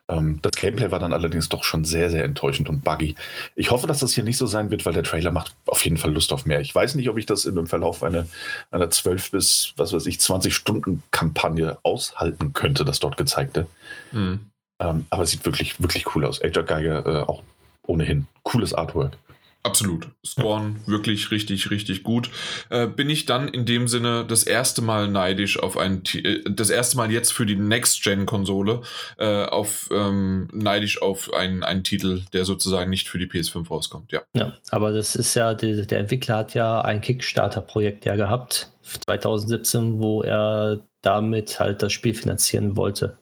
Ähm, 0.08 0.40
das 0.42 0.54
Gameplay 0.54 0.92
war 0.92 1.00
dann 1.00 1.14
allerdings 1.14 1.50
doch 1.50 1.64
schon 1.64 1.86
sehr, 1.86 2.10
sehr 2.10 2.24
enttäuschend 2.24 2.70
und 2.70 2.84
buggy. 2.84 3.16
Ich 3.56 3.72
hoffe, 3.72 3.88
dass 3.88 4.00
das 4.00 4.14
hier 4.14 4.24
nicht 4.24 4.38
so 4.38 4.46
sein 4.46 4.72
wird, 4.72 4.86
weil 4.86 4.94
der 4.94 5.04
Trailer 5.04 5.32
macht 5.32 5.56
auf 5.66 5.84
jeden 5.84 5.98
Fall 5.98 6.12
Lust 6.12 6.34
auf 6.34 6.46
mehr. 6.46 6.62
Ich 6.62 6.74
weiß 6.74 6.96
nicht, 6.96 7.10
ob 7.10 7.18
ich 7.18 7.26
das 7.26 7.46
in 7.46 7.56
dem 7.56 7.68
Verlauf 7.68 8.04
einer, 8.04 8.26
einer 8.72 8.90
12 8.90 9.32
bis, 9.32 9.74
was 9.78 9.94
weiß 9.94 10.06
ich, 10.06 10.20
20 10.20 10.56
Stunden 10.56 11.04
Kampagne 11.12 11.78
aushalten 11.84 12.54
könnte, 12.54 12.86
das 12.86 13.00
dort 13.00 13.18
gezeigte. 13.18 13.68
Mhm. 14.12 14.40
Ähm, 14.80 15.06
aber 15.10 15.24
es 15.24 15.32
sieht 15.32 15.46
wirklich, 15.46 15.82
wirklich 15.82 16.16
cool 16.16 16.26
aus. 16.26 16.42
Ajak 16.42 16.68
Geiger 16.68 17.06
äh, 17.06 17.22
auch 17.24 17.44
ohnehin. 17.86 18.28
Cooles 18.44 18.74
Artwork. 18.74 19.18
Absolut. 19.66 20.10
Scorn, 20.26 20.82
wirklich 20.88 21.32
richtig, 21.32 21.72
richtig 21.72 22.04
gut. 22.04 22.30
Äh, 22.70 22.86
bin 22.88 23.10
ich 23.10 23.26
dann 23.26 23.48
in 23.48 23.66
dem 23.66 23.88
Sinne 23.88 24.26
das 24.28 24.44
erste 24.44 24.82
Mal 24.82 25.08
neidisch 25.08 25.58
auf 25.58 25.78
ein, 25.78 26.04
Ti- 26.04 26.20
äh, 26.20 26.44
das 26.50 26.70
erste 26.70 26.98
Mal 26.98 27.10
jetzt 27.12 27.32
für 27.32 27.46
die 27.46 27.56
Next-Gen-Konsole, 27.56 28.82
äh, 29.18 29.46
auf, 29.46 29.88
ähm, 29.94 30.50
neidisch 30.52 31.02
auf 31.02 31.34
einen, 31.34 31.64
einen 31.64 31.86
Titel, 31.86 32.24
der 32.34 32.44
sozusagen 32.44 32.90
nicht 32.90 33.08
für 33.08 33.18
die 33.20 33.28
PS5 33.28 33.70
rauskommt, 33.70 34.12
ja. 34.12 34.22
Ja, 34.36 34.54
aber 34.70 34.92
das 34.92 35.16
ist 35.16 35.34
ja, 35.36 35.54
die, 35.54 35.88
der 35.88 36.00
Entwickler 36.00 36.38
hat 36.40 36.54
ja 36.56 36.82
ein 36.82 37.00
Kickstarter-Projekt 37.00 38.04
ja 38.04 38.18
gehabt, 38.18 38.70
2017, 39.06 40.00
wo 40.00 40.24
er 40.24 40.82
damit 41.02 41.60
halt 41.62 41.82
das 41.82 41.94
Spiel 41.94 42.14
finanzieren 42.14 42.76
wollte. 42.76 43.18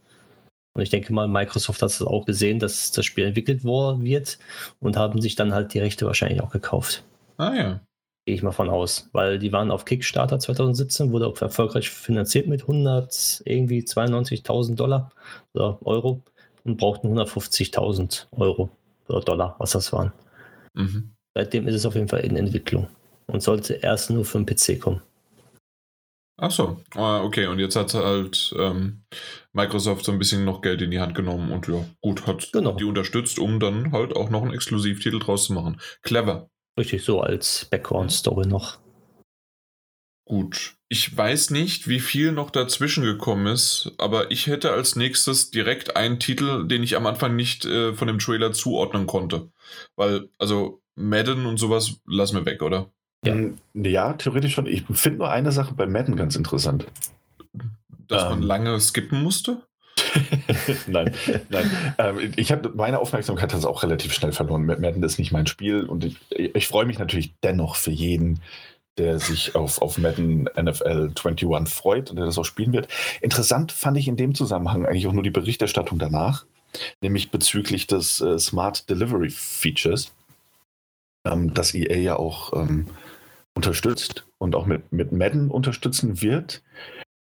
Und 0.73 0.81
ich 0.81 0.89
denke 0.89 1.11
mal, 1.13 1.27
Microsoft 1.27 1.81
hat 1.81 1.89
es 1.89 2.01
auch 2.01 2.25
gesehen, 2.25 2.59
dass 2.59 2.91
das 2.91 3.05
Spiel 3.05 3.25
entwickelt 3.25 3.63
wird 3.63 4.39
und 4.79 4.97
haben 4.97 5.21
sich 5.21 5.35
dann 5.35 5.53
halt 5.53 5.73
die 5.73 5.79
Rechte 5.79 6.05
wahrscheinlich 6.05 6.41
auch 6.41 6.51
gekauft. 6.51 7.03
Ah 7.37 7.53
ja. 7.53 7.81
Gehe 8.25 8.35
ich 8.35 8.43
mal 8.43 8.51
von 8.51 8.69
aus. 8.69 9.09
Weil 9.11 9.39
die 9.39 9.51
waren 9.51 9.71
auf 9.71 9.85
Kickstarter 9.85 10.39
2017, 10.39 11.11
wurde 11.11 11.27
auch 11.27 11.41
erfolgreich 11.41 11.89
finanziert 11.89 12.47
mit 12.47 12.61
100, 12.61 13.41
irgendwie 13.45 13.81
92.000 13.81 14.75
Dollar 14.75 15.11
oder 15.53 15.79
Euro 15.85 16.21
und 16.63 16.77
brauchten 16.77 17.07
150.000 17.07 18.27
Euro 18.31 18.69
oder 19.07 19.21
Dollar, 19.21 19.55
was 19.59 19.71
das 19.71 19.91
waren. 19.91 20.13
Mhm. 20.73 21.11
Seitdem 21.33 21.67
ist 21.67 21.75
es 21.75 21.85
auf 21.85 21.95
jeden 21.95 22.07
Fall 22.07 22.21
in 22.21 22.35
Entwicklung 22.35 22.87
und 23.27 23.41
sollte 23.41 23.73
erst 23.73 24.09
nur 24.09 24.25
für 24.25 24.41
den 24.41 24.45
PC 24.45 24.79
kommen. 24.79 25.01
Ach 26.37 26.51
so, 26.51 26.81
ah, 26.95 27.21
okay. 27.23 27.45
Und 27.47 27.59
jetzt 27.59 27.75
hat 27.75 27.93
halt 27.93 28.53
ähm, 28.57 29.03
Microsoft 29.53 30.05
so 30.05 30.11
ein 30.11 30.19
bisschen 30.19 30.45
noch 30.45 30.61
Geld 30.61 30.81
in 30.81 30.91
die 30.91 30.99
Hand 30.99 31.15
genommen 31.15 31.51
und 31.51 31.67
ja, 31.67 31.85
gut, 32.01 32.25
hat 32.27 32.51
Genau. 32.53 32.73
die 32.73 32.85
unterstützt, 32.85 33.39
um 33.39 33.59
dann 33.59 33.91
halt 33.91 34.15
auch 34.15 34.29
noch 34.29 34.41
einen 34.43 34.53
Exklusivtitel 34.53 35.19
draus 35.19 35.45
zu 35.45 35.53
machen. 35.53 35.79
Clever. 36.01 36.49
Richtig 36.77 37.03
so 37.03 37.21
als 37.21 37.65
Background-Story 37.65 38.47
noch. 38.47 38.79
Gut. 40.25 40.75
Ich 40.87 41.15
weiß 41.15 41.49
nicht, 41.49 41.87
wie 41.87 41.99
viel 41.99 42.31
noch 42.31 42.51
dazwischen 42.51 43.03
gekommen 43.03 43.47
ist, 43.47 43.91
aber 43.97 44.31
ich 44.31 44.47
hätte 44.47 44.71
als 44.71 44.95
nächstes 44.95 45.51
direkt 45.51 45.95
einen 45.95 46.19
Titel, 46.19 46.67
den 46.67 46.83
ich 46.83 46.95
am 46.95 47.05
Anfang 47.05 47.35
nicht 47.35 47.65
äh, 47.65 47.93
von 47.93 48.07
dem 48.07 48.19
Trailer 48.19 48.53
zuordnen 48.53 49.07
konnte. 49.07 49.51
Weil, 49.95 50.29
also 50.37 50.81
Madden 50.95 51.45
und 51.45 51.57
sowas 51.57 52.01
lassen 52.05 52.37
wir 52.37 52.45
weg, 52.45 52.61
oder? 52.61 52.91
Ja. 53.25 53.35
Mm, 53.35 53.57
ja 53.73 54.13
theoretisch 54.13 54.53
schon. 54.53 54.67
Ich 54.67 54.83
finde 54.91 55.19
nur 55.19 55.29
eine 55.29 55.51
Sache 55.51 55.73
bei 55.73 55.85
Madden 55.85 56.15
ganz 56.15 56.35
interessant. 56.35 56.85
Dass 58.11 58.29
man 58.29 58.41
Ähm. 58.41 58.47
lange 58.47 58.79
skippen 58.79 59.23
musste? 59.23 59.61
nein, 60.87 61.13
nein. 61.49 61.71
Ähm, 61.97 62.33
ich 62.35 62.51
habe 62.51 62.71
meine 62.75 62.99
Aufmerksamkeit 62.99 63.51
hat 63.51 63.59
es 63.59 63.65
auch 63.65 63.83
relativ 63.83 64.13
schnell 64.13 64.31
verloren. 64.31 64.65
Madden 64.65 65.03
ist 65.03 65.19
nicht 65.19 65.31
mein 65.31 65.47
Spiel 65.47 65.83
und 65.83 66.03
ich, 66.03 66.17
ich 66.31 66.67
freue 66.67 66.85
mich 66.85 66.99
natürlich 66.99 67.33
dennoch 67.43 67.75
für 67.75 67.91
jeden, 67.91 68.41
der 68.97 69.19
sich 69.19 69.55
auf, 69.55 69.81
auf 69.81 69.97
Madden 69.97 70.49
NFL 70.59 71.13
21 71.15 71.47
freut 71.69 72.09
und 72.09 72.17
der 72.17 72.25
das 72.25 72.37
auch 72.37 72.45
spielen 72.45 72.73
wird. 72.73 72.87
Interessant 73.21 73.71
fand 73.71 73.97
ich 73.97 74.07
in 74.07 74.17
dem 74.17 74.35
Zusammenhang 74.35 74.85
eigentlich 74.85 75.07
auch 75.07 75.13
nur 75.13 75.23
die 75.23 75.31
Berichterstattung 75.31 75.99
danach, 75.99 76.45
nämlich 77.01 77.31
bezüglich 77.31 77.87
des 77.87 78.21
äh, 78.21 78.37
Smart 78.37 78.89
Delivery 78.89 79.29
Features, 79.29 80.11
ähm, 81.25 81.53
das 81.53 81.73
EA 81.73 81.97
ja 81.97 82.15
auch 82.17 82.53
ähm, 82.53 82.87
unterstützt 83.55 84.25
und 84.37 84.55
auch 84.55 84.65
mit, 84.65 84.91
mit 84.91 85.11
Madden 85.11 85.51
unterstützen 85.51 86.21
wird. 86.21 86.61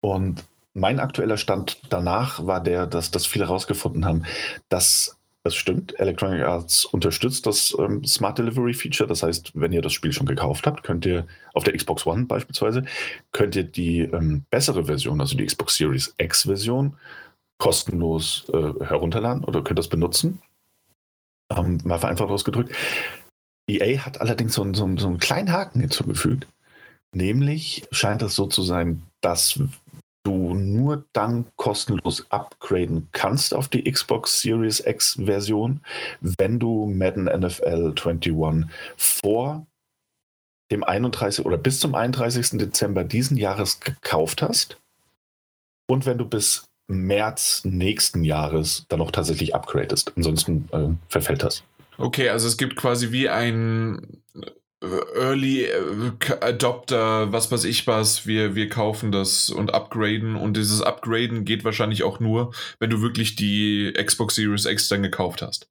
Und 0.01 0.45
mein 0.77 1.01
aktueller 1.01 1.39
Stand 1.39 1.81
danach 1.89 2.47
war 2.47 2.63
der, 2.63 2.87
dass, 2.87 3.11
dass 3.11 3.27
viele 3.27 3.47
herausgefunden 3.47 4.05
haben, 4.05 4.25
dass 4.69 5.17
das 5.43 5.55
stimmt. 5.55 5.99
Electronic 5.99 6.43
Arts 6.43 6.85
unterstützt 6.85 7.47
das 7.47 7.75
ähm, 7.79 8.05
Smart 8.05 8.37
Delivery 8.37 8.75
Feature. 8.75 9.09
Das 9.09 9.23
heißt, 9.23 9.53
wenn 9.55 9.73
ihr 9.73 9.81
das 9.81 9.93
Spiel 9.93 10.13
schon 10.13 10.27
gekauft 10.27 10.67
habt, 10.67 10.83
könnt 10.83 11.07
ihr 11.07 11.27
auf 11.55 11.65
der 11.65 11.75
Xbox 11.75 12.05
One 12.05 12.27
beispielsweise, 12.27 12.85
könnt 13.33 13.57
ihr 13.57 13.63
die 13.63 14.01
ähm, 14.01 14.45
bessere 14.51 14.85
Version, 14.85 15.21
also 15.21 15.37
die 15.37 15.47
Xbox 15.47 15.77
Series 15.77 16.15
X 16.19 16.43
Version, 16.43 16.97
kostenlos 17.59 18.45
äh, 18.53 18.85
herunterladen 18.85 19.45
oder 19.45 19.63
könnt 19.63 19.79
das 19.79 19.89
benutzen. 19.89 20.43
Ähm, 21.49 21.79
mal 21.85 21.99
vereinfacht 21.99 22.29
ausgedrückt. 22.29 22.75
EA 23.69 24.05
hat 24.05 24.21
allerdings 24.21 24.53
so, 24.53 24.65
so, 24.75 24.97
so 24.97 25.07
einen 25.07 25.19
kleinen 25.19 25.53
Haken 25.53 25.81
hinzugefügt. 25.81 26.49
Nämlich 27.15 27.87
scheint 27.93 28.21
es 28.21 28.35
so 28.35 28.47
zu 28.47 28.63
sein, 28.63 29.03
dass 29.23 29.59
du 30.27 30.55
nur 30.55 31.05
dann 31.13 31.47
kostenlos 31.57 32.27
upgraden 32.31 33.09
kannst 33.13 33.55
auf 33.55 33.69
die 33.69 33.91
Xbox 33.91 34.41
Series 34.41 34.81
X 34.85 35.19
Version, 35.25 35.81
wenn 36.21 36.59
du 36.59 36.87
Madden 36.87 37.25
NFL 37.27 37.95
21 37.97 38.35
vor 38.97 39.67
dem 40.73 40.83
31 40.83 41.47
oder 41.47 41.57
bis 41.57 41.79
zum 41.79 41.95
31. 41.95 42.59
Dezember 42.59 43.05
diesen 43.05 43.37
Jahres 43.37 43.79
gekauft 43.79 44.43
hast 44.43 44.79
und 45.89 46.07
wenn 46.07 46.19
du 46.19 46.25
bis 46.25 46.65
März 46.89 47.65
nächsten 47.65 48.25
Jahres 48.25 48.87
dann 48.89 49.01
auch 49.01 49.11
tatsächlich 49.11 49.55
upgradest. 49.55 50.13
Ansonsten 50.17 50.69
äh, 50.73 50.89
verfällt 51.09 51.43
das. 51.43 51.63
Okay, 51.99 52.29
also 52.29 52.47
es 52.47 52.57
gibt 52.57 52.77
quasi 52.77 53.11
wie 53.13 53.29
ein 53.29 54.23
Early 54.83 55.65
äh, 55.65 56.13
Adopter, 56.41 57.33
was 57.33 57.51
weiß 57.51 57.65
ich 57.65 57.87
was, 57.87 58.27
wir, 58.27 58.55
wir 58.55 58.69
kaufen 58.69 59.11
das 59.11 59.49
und 59.49 59.73
upgraden 59.73 60.37
und 60.37 60.57
dieses 60.57 60.83
Upgraden 60.83 61.45
geht 61.45 61.65
wahrscheinlich 61.65 62.03
auch 62.03 62.21
nur, 62.21 62.53
wenn 62.79 62.91
du 62.91 63.01
wirklich 63.01 63.37
die 63.37 63.93
Xbox 63.93 64.35
Series 64.35 64.67
X 64.67 64.89
dann 64.89 65.03
gekauft 65.03 65.43
hast. 65.43 65.69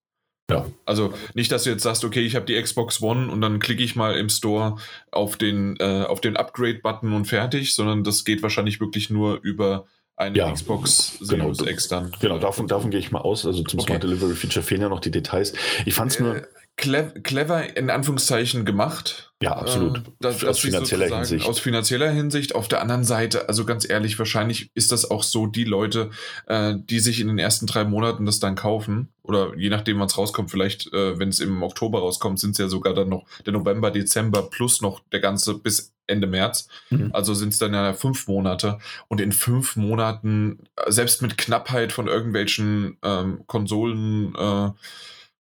Ja. 0.50 0.66
Also 0.86 1.14
nicht, 1.34 1.52
dass 1.52 1.64
du 1.64 1.72
jetzt 1.72 1.84
sagst, 1.84 2.04
okay, 2.04 2.22
ich 2.22 2.36
habe 2.36 2.46
die 2.46 2.60
Xbox 2.62 3.02
One 3.02 3.32
und 3.32 3.42
dann 3.42 3.60
klicke 3.60 3.84
ich 3.84 3.96
mal 3.96 4.16
im 4.16 4.30
Store 4.30 4.78
auf 5.12 5.38
den, 5.38 5.76
äh, 5.80 6.06
den 6.22 6.38
Upgrade-Button 6.38 7.14
und 7.14 7.26
fertig, 7.26 7.74
sondern 7.74 8.04
das 8.04 8.26
geht 8.26 8.44
wahrscheinlich 8.44 8.80
wirklich 8.80 9.10
nur 9.10 9.40
über 9.42 9.88
eine 10.18 10.38
ja, 10.38 10.52
Xbox 10.52 11.18
genau, 11.28 11.54
Series 11.54 11.74
X 11.74 11.88
dann. 11.88 12.16
Genau, 12.22 12.38
davon, 12.38 12.68
davon 12.68 12.92
gehe 12.92 13.00
ich 13.00 13.12
mal 13.12 13.22
aus. 13.22 13.46
Also 13.46 13.64
zum 13.64 13.80
okay. 13.80 13.88
Smart 13.88 14.04
Delivery 14.04 14.36
Feature 14.36 14.64
fehlen 14.64 14.82
ja 14.82 14.90
noch 14.90 15.02
die 15.02 15.12
Details. 15.12 15.54
Ich 15.86 15.94
fand 15.94 16.12
es 16.12 16.20
nur. 16.20 16.48
Äh, 16.78 17.04
clever 17.22 17.78
in 17.78 17.90
Anführungszeichen 17.90 18.66
gemacht. 18.66 19.34
Ja, 19.42 19.54
absolut. 19.54 20.00
Äh, 20.00 20.02
das, 20.20 20.44
aus 20.44 20.60
finanzieller 20.60 21.08
Hinsicht. 21.08 21.48
Aus 21.48 21.60
finanzieller 21.60 22.10
Hinsicht. 22.10 22.56
Auf 22.56 22.68
der 22.68 22.82
anderen 22.82 23.04
Seite, 23.04 23.48
also 23.48 23.66
ganz 23.66 23.88
ehrlich, 23.90 24.18
wahrscheinlich 24.18 24.72
ist 24.74 24.92
das 24.92 25.10
auch 25.10 25.24
so, 25.24 25.48
die 25.48 25.64
Leute, 25.64 26.10
äh, 26.48 26.76
die 26.78 27.00
sich 27.00 27.20
in 27.20 27.28
den 27.28 27.40
ersten 27.40 27.66
drei 27.68 27.84
Monaten 27.84 28.26
das 28.26 28.40
dann 28.40 28.56
kaufen, 28.56 29.10
oder 29.24 29.56
je 29.58 29.70
nachdem, 29.70 30.00
wann 30.00 30.08
es 30.08 30.18
rauskommt, 30.18 30.52
vielleicht, 30.52 30.92
äh, 30.94 31.18
wenn 31.18 31.30
es 31.30 31.40
im 31.40 31.64
Oktober 31.64 32.00
rauskommt, 32.00 32.40
sind 32.40 32.52
es 32.52 32.58
ja 32.58 32.68
sogar 32.68 32.94
dann 32.94 33.10
noch 33.10 33.26
der 33.46 33.54
November, 33.54 33.92
Dezember 33.92 34.44
plus 34.44 34.82
noch 34.82 35.02
der 35.12 35.20
ganze 35.20 35.56
bis 35.56 35.94
Ende 36.08 36.28
März. 36.28 36.68
Mhm. 36.92 37.10
Also 37.14 37.34
sind 37.34 37.54
es 37.54 37.60
dann 37.60 37.74
ja 37.74 37.94
fünf 37.94 38.28
Monate. 38.28 38.78
Und 39.08 39.22
in 39.22 39.32
fünf 39.32 39.76
Monaten, 39.76 40.60
selbst 40.88 41.22
mit 41.22 41.38
Knappheit 41.38 41.92
von 41.92 42.08
irgendwelchen 42.08 42.98
ähm, 43.04 43.44
Konsolen, 43.48 44.36
äh, 44.36 44.70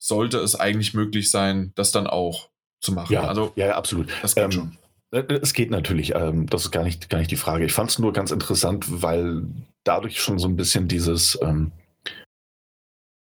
sollte 0.05 0.37
es 0.37 0.55
eigentlich 0.55 0.93
möglich 0.93 1.31
sein, 1.31 1.71
das 1.75 1.91
dann 1.91 2.05
auch 2.05 2.49
zu 2.79 2.91
machen. 2.91 3.11
Ja, 3.11 3.23
also, 3.27 3.51
ja, 3.55 3.75
absolut. 3.75 4.09
Das 4.21 4.35
geht 4.35 4.43
ähm, 4.45 4.51
schon. 4.51 4.77
Äh, 5.11 5.23
es 5.41 5.53
geht 5.53 5.71
natürlich, 5.71 6.13
ähm, 6.13 6.47
das 6.47 6.65
ist 6.65 6.71
gar 6.71 6.83
nicht, 6.83 7.09
gar 7.09 7.17
nicht 7.17 7.31
die 7.31 7.37
Frage. 7.37 7.65
Ich 7.65 7.73
fand 7.73 7.89
es 7.89 7.97
nur 7.97 8.13
ganz 8.13 8.31
interessant, 8.31 8.85
weil 9.01 9.43
dadurch 9.83 10.21
schon 10.21 10.37
so 10.37 10.47
ein 10.47 10.55
bisschen 10.55 10.87
dieses, 10.87 11.39
ähm, 11.41 11.71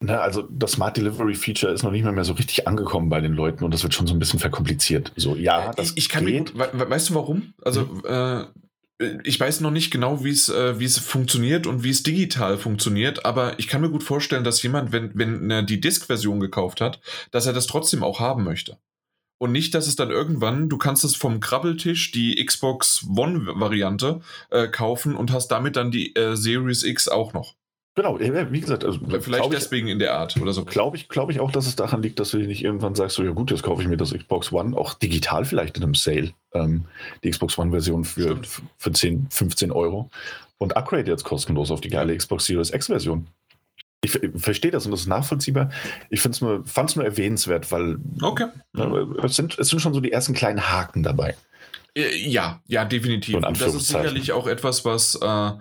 na, 0.04 0.20
also 0.20 0.42
das 0.52 0.74
Smart 0.74 0.98
Delivery 0.98 1.36
Feature 1.36 1.72
ist 1.72 1.84
noch 1.84 1.92
nicht 1.92 2.04
mehr, 2.04 2.12
mehr 2.12 2.26
so 2.26 2.34
richtig 2.34 2.68
angekommen 2.68 3.08
bei 3.08 3.22
den 3.22 3.34
Leuten 3.34 3.64
und 3.64 3.74
das 3.74 3.84
wird 3.84 3.94
schon 3.94 4.08
so 4.08 4.14
ein 4.14 4.20
bisschen 4.20 4.40
verkompliziert. 4.40 5.14
So, 5.16 5.36
ja, 5.36 5.72
das 5.74 5.92
ich, 5.92 5.98
ich 5.98 6.10
kann 6.10 6.26
geht. 6.26 6.54
Mir 6.56 6.68
gut, 6.68 6.90
weißt 6.90 7.10
du 7.10 7.16
warum? 7.16 7.54
Also, 7.64 7.86
mhm. 7.86 8.02
äh, 8.06 8.46
ich 9.24 9.40
weiß 9.40 9.60
noch 9.62 9.72
nicht 9.72 9.92
genau, 9.92 10.24
wie 10.24 10.30
es 10.30 10.50
äh, 10.50 10.80
wie 10.80 10.86
es 10.86 10.98
funktioniert 11.00 11.68
und 11.68 11.84
wie 11.84 11.90
es 11.90 12.04
digital 12.04 12.58
funktioniert, 12.58 13.26
aber 13.26 13.60
ich 13.60 13.68
kann 13.68 13.82
mir 13.82 13.90
gut 13.90 14.04
vorstellen, 14.04 14.44
dass 14.44 14.64
jemand, 14.64 14.92
wenn 14.92 15.12
wenn 15.16 15.52
er 15.52 15.64
die 15.64 15.82
Disk-Version 15.82 16.40
gekauft 16.40 16.82
hat, 16.82 17.02
dass 17.32 17.46
er 17.46 17.54
das 17.54 17.68
trotzdem 17.68 18.04
auch 18.04 18.20
haben 18.20 18.44
möchte. 18.44 18.78
Und 19.38 19.52
nicht, 19.52 19.74
dass 19.74 19.88
es 19.88 19.98
dann 19.98 20.12
irgendwann, 20.12 20.70
du 20.70 20.78
kannst 20.78 21.04
es 21.04 21.16
vom 21.16 21.42
Krabbeltisch, 21.42 22.12
die 22.12 22.44
Xbox 22.44 23.06
One-Variante, 23.06 24.22
äh, 24.50 24.70
kaufen 24.70 25.16
und 25.16 25.32
hast 25.32 25.50
damit 25.50 25.76
dann 25.76 25.92
die 25.92 26.16
äh, 26.16 26.38
Series 26.38 26.84
X 26.84 27.10
auch 27.10 27.34
noch. 27.34 27.56
Genau, 27.96 28.20
wie 28.20 28.60
gesagt, 28.60 28.84
also 28.84 29.00
vielleicht 29.22 29.54
deswegen 29.54 29.88
ich, 29.88 29.94
in 29.94 30.00
der 30.00 30.16
Art 30.16 30.36
oder 30.36 30.52
so. 30.52 30.66
Glaube 30.66 30.98
ich, 30.98 31.08
glaube 31.08 31.32
ich 31.32 31.40
auch, 31.40 31.50
dass 31.50 31.66
es 31.66 31.78
daran 31.78 32.04
liegt, 32.04 32.20
dass 32.20 32.32
du 32.32 32.38
nicht 32.38 32.62
irgendwann 32.62 32.94
sagst, 32.94 33.16
so 33.16 33.24
ja 33.24 33.32
gut, 33.32 33.52
jetzt 33.52 33.64
kaufe 33.64 33.82
ich 33.82 33.88
mir 33.88 33.96
das 33.96 34.14
Xbox 34.14 34.52
One, 34.52 34.78
auch 34.78 34.96
digital 34.96 35.46
vielleicht 35.46 35.78
in 35.78 35.84
einem 35.84 35.96
Sale, 35.96 36.34
ähm, 36.54 36.86
die 37.24 37.30
Xbox 37.30 37.58
One-Version 37.58 38.04
für, 38.04 38.38
für 38.78 38.92
10, 38.92 39.28
15 39.30 39.72
Euro 39.72 40.10
und 40.58 40.76
upgrade 40.76 41.10
jetzt 41.10 41.24
kostenlos 41.24 41.72
auf 41.72 41.80
die 41.80 41.90
geile 41.90 42.16
Xbox 42.16 42.46
Series 42.46 42.72
X-Version. 42.72 43.28
Ich, 44.04 44.22
ich 44.22 44.42
verstehe 44.42 44.72
das 44.72 44.86
und 44.86 44.92
das 44.92 45.02
ist 45.02 45.08
nachvollziehbar. 45.08 45.72
Ich 46.10 46.20
fand 46.20 46.36
es 46.36 46.42
nur, 46.42 46.66
nur 46.96 47.06
erwähnenswert, 47.06 47.72
weil 47.72 47.98
okay. 48.22 48.48
Ne, 48.74 49.08
es, 49.24 49.38
sind, 49.38 49.58
es 49.58 49.70
sind 49.70 49.80
schon 49.80 49.94
so 49.94 50.02
die 50.02 50.12
ersten 50.12 50.34
kleinen 50.34 50.70
Haken 50.70 51.02
dabei. 51.02 51.36
Äh, 51.96 52.14
ja, 52.18 52.62
ja, 52.68 52.84
definitiv. 52.84 53.36
Und 53.36 53.62
das 53.62 53.74
ist 53.74 53.88
sicherlich 53.88 54.34
auch 54.34 54.48
etwas, 54.48 54.84
was 54.84 55.16
äh, 55.16 55.52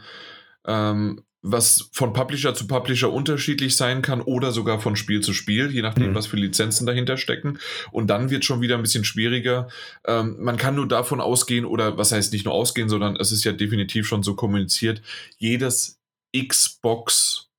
ähm, 0.66 1.22
was 1.46 1.90
von 1.92 2.14
Publisher 2.14 2.54
zu 2.54 2.66
Publisher 2.66 3.12
unterschiedlich 3.12 3.76
sein 3.76 4.00
kann 4.00 4.22
oder 4.22 4.50
sogar 4.50 4.80
von 4.80 4.96
Spiel 4.96 5.20
zu 5.20 5.34
Spiel, 5.34 5.70
je 5.70 5.82
nachdem, 5.82 6.10
mhm. 6.10 6.14
was 6.14 6.26
für 6.26 6.38
Lizenzen 6.38 6.86
dahinter 6.86 7.18
stecken. 7.18 7.58
Und 7.92 8.08
dann 8.08 8.30
wird 8.30 8.46
schon 8.46 8.62
wieder 8.62 8.76
ein 8.76 8.82
bisschen 8.82 9.04
schwieriger. 9.04 9.68
Ähm, 10.06 10.36
man 10.40 10.56
kann 10.56 10.74
nur 10.74 10.88
davon 10.88 11.20
ausgehen, 11.20 11.66
oder 11.66 11.98
was 11.98 12.12
heißt 12.12 12.32
nicht 12.32 12.46
nur 12.46 12.54
ausgehen, 12.54 12.88
sondern 12.88 13.16
es 13.16 13.30
ist 13.30 13.44
ja 13.44 13.52
definitiv 13.52 14.08
schon 14.08 14.22
so 14.22 14.34
kommuniziert, 14.34 15.02
jedes 15.36 16.00
Xbox 16.34 17.50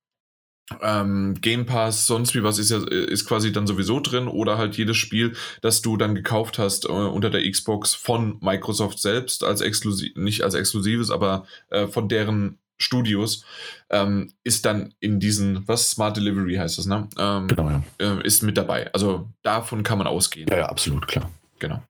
ähm, 0.82 1.36
Game 1.40 1.64
Pass, 1.64 2.08
sonst 2.08 2.34
wie 2.34 2.42
was 2.42 2.58
ist 2.58 2.72
ja 2.72 2.84
ist 2.88 3.24
quasi 3.24 3.52
dann 3.52 3.68
sowieso 3.68 4.00
drin 4.00 4.26
oder 4.26 4.58
halt 4.58 4.76
jedes 4.76 4.96
Spiel, 4.96 5.34
das 5.62 5.80
du 5.80 5.96
dann 5.96 6.16
gekauft 6.16 6.58
hast 6.58 6.86
äh, 6.86 6.88
unter 6.88 7.30
der 7.30 7.48
Xbox 7.48 7.94
von 7.94 8.38
Microsoft 8.40 8.98
selbst 8.98 9.44
als 9.44 9.60
exklusiv, 9.60 10.16
nicht 10.16 10.42
als 10.42 10.54
exklusives, 10.54 11.12
aber 11.12 11.46
äh, 11.70 11.86
von 11.86 12.08
deren 12.08 12.58
Studios, 12.78 13.44
ähm, 13.90 14.32
ist 14.44 14.64
dann 14.66 14.94
in 15.00 15.20
diesen, 15.20 15.66
was 15.66 15.90
Smart 15.90 16.16
Delivery 16.16 16.56
heißt 16.56 16.78
das, 16.78 16.86
ne? 16.86 17.08
Ähm, 17.18 17.48
genau, 17.48 17.70
ja. 17.70 17.82
Äh, 17.98 18.26
ist 18.26 18.42
mit 18.42 18.56
dabei. 18.56 18.92
Also 18.92 19.30
davon 19.42 19.82
kann 19.82 19.98
man 19.98 20.06
ausgehen. 20.06 20.48
Ja, 20.50 20.58
ja, 20.58 20.66
absolut, 20.66 21.08
klar. 21.08 21.30
Genau. 21.58 21.82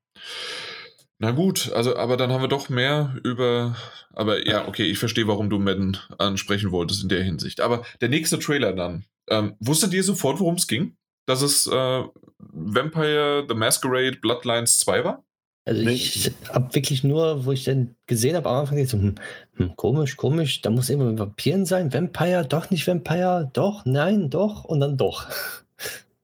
Na 1.19 1.31
gut, 1.31 1.73
also 1.73 1.97
aber 1.97 2.17
dann 2.17 2.31
haben 2.31 2.43
wir 2.43 2.49
doch 2.49 2.69
mehr 2.69 3.17
über. 3.25 3.77
Aber 4.13 4.47
ja, 4.47 4.69
okay, 4.69 4.85
ich 4.85 4.99
verstehe, 4.99 5.27
warum 5.27 5.51
du 5.51 5.59
Madden 5.59 5.97
ansprechen 6.19 6.71
wolltest 6.71 7.03
in 7.03 7.09
der 7.09 7.23
Hinsicht. 7.23 7.61
Aber 7.61 7.85
der 8.01 8.09
nächste 8.09 8.39
Trailer 8.39 8.73
dann. 8.73 9.05
Ähm, 9.29 9.57
wusstet 9.59 9.93
ihr 9.93 10.05
sofort, 10.05 10.41
worum 10.41 10.55
es 10.55 10.67
ging? 10.67 10.97
Dass 11.27 11.43
es 11.43 11.67
äh, 11.67 12.05
Vampire 12.39 13.45
The 13.49 13.55
Masquerade 13.55 14.19
Bloodlines 14.21 14.79
2 14.79 15.05
war? 15.05 15.25
Also 15.67 15.83
nee. 15.83 15.95
ich 15.95 16.31
habe 16.49 16.73
wirklich 16.77 17.03
nur, 17.03 17.45
wo 17.45 17.51
ich 17.51 17.65
dann 17.65 17.97
gesehen 18.07 18.37
habe, 18.37 18.49
am 18.49 18.61
Anfang 18.61 18.87
so, 18.87 18.99
hm, 18.99 19.17
hm, 19.57 19.77
komisch, 19.77 20.17
komisch, 20.17 20.63
da 20.63 20.71
muss 20.71 20.91
immer 20.91 21.19
Vampiren 21.19 21.67
sein, 21.67 21.93
Vampire, 21.93 22.47
doch 22.47 22.71
nicht 22.71 22.87
Vampire, 22.87 23.51
doch, 23.53 23.85
nein, 23.85 24.31
doch 24.31 24.65
und 24.65 24.81
dann 24.81 24.97
doch. 24.97 25.29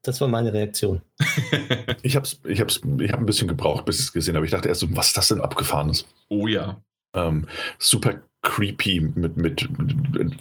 Das 0.05 0.21
war 0.21 0.27
meine 0.27 0.53
Reaktion. 0.53 1.01
ich 2.03 2.17
habe 2.17 2.27
ich 2.49 2.61
hab's, 2.61 2.81
ich 2.99 3.13
hab 3.13 3.21
ein 3.21 3.27
bisschen 3.27 3.47
gebraucht, 3.47 3.85
bis 3.85 4.01
ich 4.01 4.07
es 4.07 4.13
gesehen 4.13 4.35
habe. 4.35 4.45
Ich 4.45 4.51
dachte 4.51 4.67
erst 4.67 4.81
so, 4.81 4.97
was 4.97 5.07
ist 5.07 5.17
das 5.17 5.29
denn 5.29 5.41
abgefahrenes? 5.41 6.09
Oh 6.29 6.49
ja. 6.49 6.83
Ähm, 7.15 7.47
super 7.79 8.21
creepy 8.43 9.01
mit, 9.01 9.37
mit, 9.37 9.69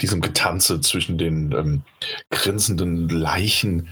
diesem 0.01 0.21
Getanze 0.21 0.81
zwischen 0.81 1.17
den 1.17 1.51
ähm, 1.51 1.81
grinsenden 2.31 3.07
Leichen. 3.09 3.89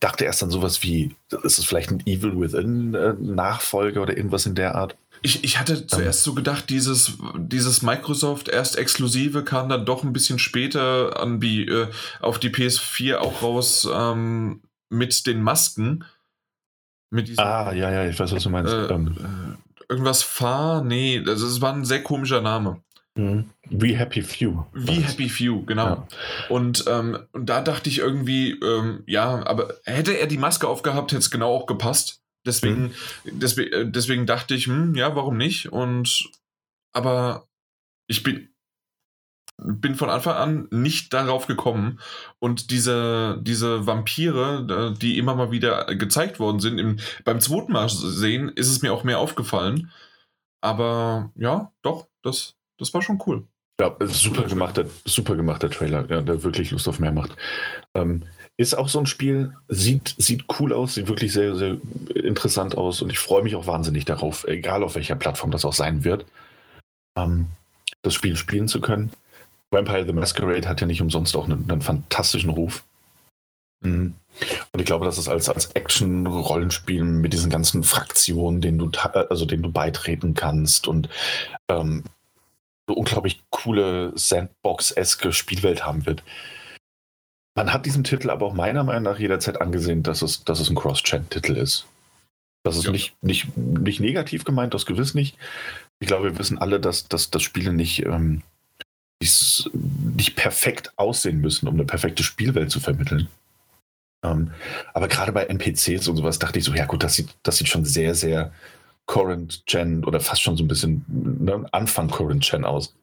Dachte 0.00 0.24
erst 0.24 0.42
an 0.42 0.50
sowas 0.50 0.82
wie, 0.82 1.14
ist 1.44 1.58
es 1.58 1.64
vielleicht 1.64 1.90
ein 1.90 2.02
Evil 2.06 2.38
Within 2.38 2.94
äh, 2.94 3.14
Nachfolger 3.20 4.02
oder 4.02 4.16
irgendwas 4.16 4.46
in 4.46 4.56
der 4.56 4.74
Art? 4.74 4.96
Ich, 5.22 5.42
ich 5.44 5.58
hatte 5.58 5.86
zuerst 5.86 6.22
so 6.22 6.34
gedacht, 6.34 6.70
dieses, 6.70 7.18
dieses 7.36 7.82
Microsoft 7.82 8.48
erst 8.48 8.76
exklusive 8.76 9.42
kam 9.42 9.68
dann 9.68 9.84
doch 9.84 10.04
ein 10.04 10.12
bisschen 10.12 10.38
später 10.38 11.20
an 11.20 11.40
die, 11.40 11.66
äh, 11.66 11.88
auf 12.20 12.38
die 12.38 12.50
PS4 12.50 13.16
auch 13.16 13.42
raus 13.42 13.88
ähm, 13.92 14.60
mit 14.90 15.26
den 15.26 15.42
Masken. 15.42 16.04
Mit 17.10 17.28
diesen, 17.28 17.40
ah, 17.40 17.72
ja, 17.72 17.90
ja, 17.90 18.08
ich 18.08 18.18
weiß, 18.18 18.32
was 18.32 18.42
du 18.42 18.50
meinst. 18.50 18.72
Äh, 18.72 18.86
ähm, 18.86 19.56
irgendwas 19.88 20.22
Far, 20.22 20.84
nee, 20.84 21.20
das, 21.20 21.40
das 21.40 21.60
war 21.60 21.72
ein 21.72 21.84
sehr 21.84 22.02
komischer 22.02 22.40
Name. 22.40 22.82
Mhm. 23.18 23.50
We 23.68 23.96
Happy 23.96 24.22
Few. 24.22 24.64
Wie 24.72 25.02
Happy 25.02 25.28
Few, 25.28 25.64
genau. 25.64 25.86
Ja. 25.86 26.08
Und, 26.48 26.84
ähm, 26.86 27.18
und 27.32 27.46
da 27.46 27.60
dachte 27.60 27.90
ich 27.90 27.98
irgendwie, 27.98 28.52
ähm, 28.52 29.02
ja, 29.06 29.44
aber 29.44 29.74
hätte 29.84 30.12
er 30.12 30.28
die 30.28 30.38
Maske 30.38 30.68
aufgehabt, 30.68 31.10
hätte 31.10 31.18
es 31.18 31.30
genau 31.30 31.52
auch 31.52 31.66
gepasst. 31.66 32.22
Deswegen, 32.46 32.94
deswegen, 33.24 33.72
äh, 33.72 33.90
deswegen 33.90 34.24
dachte 34.24 34.54
ich, 34.54 34.66
hm, 34.66 34.94
ja, 34.94 35.16
warum 35.16 35.36
nicht? 35.36 35.70
Und 35.72 36.30
aber 36.92 37.48
ich 38.06 38.22
bin, 38.22 38.48
bin 39.58 39.96
von 39.96 40.10
Anfang 40.10 40.36
an 40.36 40.68
nicht 40.70 41.12
darauf 41.12 41.48
gekommen. 41.48 41.98
Und 42.38 42.70
diese, 42.70 43.38
diese 43.42 43.86
Vampire, 43.86 44.94
die 45.00 45.18
immer 45.18 45.34
mal 45.34 45.50
wieder 45.50 45.86
gezeigt 45.96 46.38
worden 46.38 46.60
sind, 46.60 46.78
im, 46.78 46.98
beim 47.24 47.40
zweiten 47.40 47.72
Mal 47.72 47.88
sehen, 47.88 48.48
ist 48.48 48.68
es 48.68 48.80
mir 48.80 48.92
auch 48.92 49.02
mehr 49.02 49.18
aufgefallen. 49.18 49.90
Aber 50.60 51.32
ja, 51.34 51.72
doch, 51.82 52.08
das, 52.22 52.57
das 52.78 52.94
war 52.94 53.02
schon 53.02 53.22
cool. 53.26 53.44
Ja, 53.80 53.94
super 54.00 54.42
gemachter, 54.42 54.86
super 55.04 55.36
gemachter 55.36 55.70
Trailer, 55.70 56.04
ja, 56.10 56.20
der 56.20 56.42
wirklich 56.42 56.72
Lust 56.72 56.88
auf 56.88 56.98
mehr 56.98 57.12
macht. 57.12 57.36
Ähm, 57.94 58.24
ist 58.56 58.74
auch 58.74 58.88
so 58.88 58.98
ein 58.98 59.06
Spiel, 59.06 59.54
sieht, 59.68 60.16
sieht 60.18 60.46
cool 60.58 60.72
aus, 60.72 60.94
sieht 60.94 61.06
wirklich 61.06 61.32
sehr, 61.32 61.54
sehr 61.54 61.76
interessant 62.12 62.76
aus 62.76 63.02
und 63.02 63.10
ich 63.10 63.20
freue 63.20 63.44
mich 63.44 63.54
auch 63.54 63.68
wahnsinnig 63.68 64.04
darauf, 64.04 64.44
egal 64.48 64.82
auf 64.82 64.96
welcher 64.96 65.14
Plattform 65.14 65.52
das 65.52 65.64
auch 65.64 65.72
sein 65.72 66.02
wird, 66.02 66.26
ähm, 67.16 67.46
das 68.02 68.14
Spiel 68.14 68.36
spielen 68.36 68.66
zu 68.66 68.80
können. 68.80 69.12
Vampire 69.70 70.04
the 70.04 70.12
Masquerade 70.12 70.68
hat 70.68 70.80
ja 70.80 70.86
nicht 70.88 71.02
umsonst 71.02 71.36
auch 71.36 71.44
einen, 71.44 71.70
einen 71.70 71.82
fantastischen 71.82 72.50
Ruf. 72.50 72.82
Mhm. 73.80 74.14
Und 74.72 74.80
ich 74.80 74.86
glaube, 74.86 75.04
dass 75.04 75.18
es 75.18 75.28
als, 75.28 75.48
als 75.48 75.66
Action-Rollenspiel 75.66 77.04
mit 77.04 77.32
diesen 77.32 77.50
ganzen 77.50 77.84
Fraktionen, 77.84 78.60
denen 78.60 78.78
du, 78.78 78.90
also 79.12 79.44
denen 79.44 79.62
du 79.62 79.70
beitreten 79.70 80.34
kannst 80.34 80.88
und 80.88 81.08
ähm, 81.68 82.02
unglaublich 82.94 83.42
coole 83.50 84.12
Sandbox-eske 84.16 85.32
Spielwelt 85.32 85.84
haben 85.84 86.06
wird. 86.06 86.22
Man 87.56 87.72
hat 87.72 87.86
diesem 87.86 88.04
Titel 88.04 88.30
aber 88.30 88.46
auch 88.46 88.54
meiner 88.54 88.84
Meinung 88.84 89.02
nach 89.02 89.18
jederzeit 89.18 89.60
angesehen, 89.60 90.02
dass 90.02 90.22
es, 90.22 90.44
dass 90.44 90.60
es 90.60 90.70
ein 90.70 90.76
Cross-Gen-Titel 90.76 91.56
ist. 91.56 91.86
Das 92.64 92.76
ist 92.76 92.84
Ja. 92.84 92.92
nicht, 92.92 93.16
nicht, 93.22 93.56
nicht 93.56 94.00
negativ 94.00 94.44
gemeint, 94.44 94.74
das 94.74 94.86
gewiss 94.86 95.14
nicht. 95.14 95.36
Ich 96.00 96.06
glaube, 96.06 96.32
wir 96.32 96.38
wissen 96.38 96.58
alle, 96.58 96.78
dass, 96.78 97.08
dass, 97.08 97.30
dass 97.30 97.42
Spiele 97.42 97.72
nicht, 97.72 98.04
ähm, 98.06 98.42
nicht, 99.20 99.70
nicht 99.74 100.36
perfekt 100.36 100.92
aussehen 100.96 101.40
müssen, 101.40 101.66
um 101.66 101.74
eine 101.74 101.84
perfekte 101.84 102.22
Spielwelt 102.22 102.70
zu 102.70 102.78
vermitteln. 102.78 103.28
Ähm, 104.24 104.52
aber 104.94 105.08
gerade 105.08 105.32
bei 105.32 105.44
NPCs 105.44 106.08
und 106.08 106.16
sowas 106.16 106.38
dachte 106.38 106.58
ich 106.58 106.64
so, 106.64 106.74
ja 106.74 106.86
gut, 106.86 107.02
das 107.02 107.14
sieht, 107.14 107.34
das 107.42 107.58
sieht 107.58 107.68
schon 107.68 107.84
sehr, 107.84 108.14
sehr 108.14 108.52
Current 109.08 109.64
Gen 109.66 110.04
oder 110.04 110.20
fast 110.20 110.42
schon 110.42 110.56
so 110.56 110.62
ein 110.62 110.68
bisschen 110.68 111.04
ne, 111.08 111.66
Anfang 111.72 112.08
Current 112.08 112.48
Gen 112.48 112.64
aus. 112.64 112.94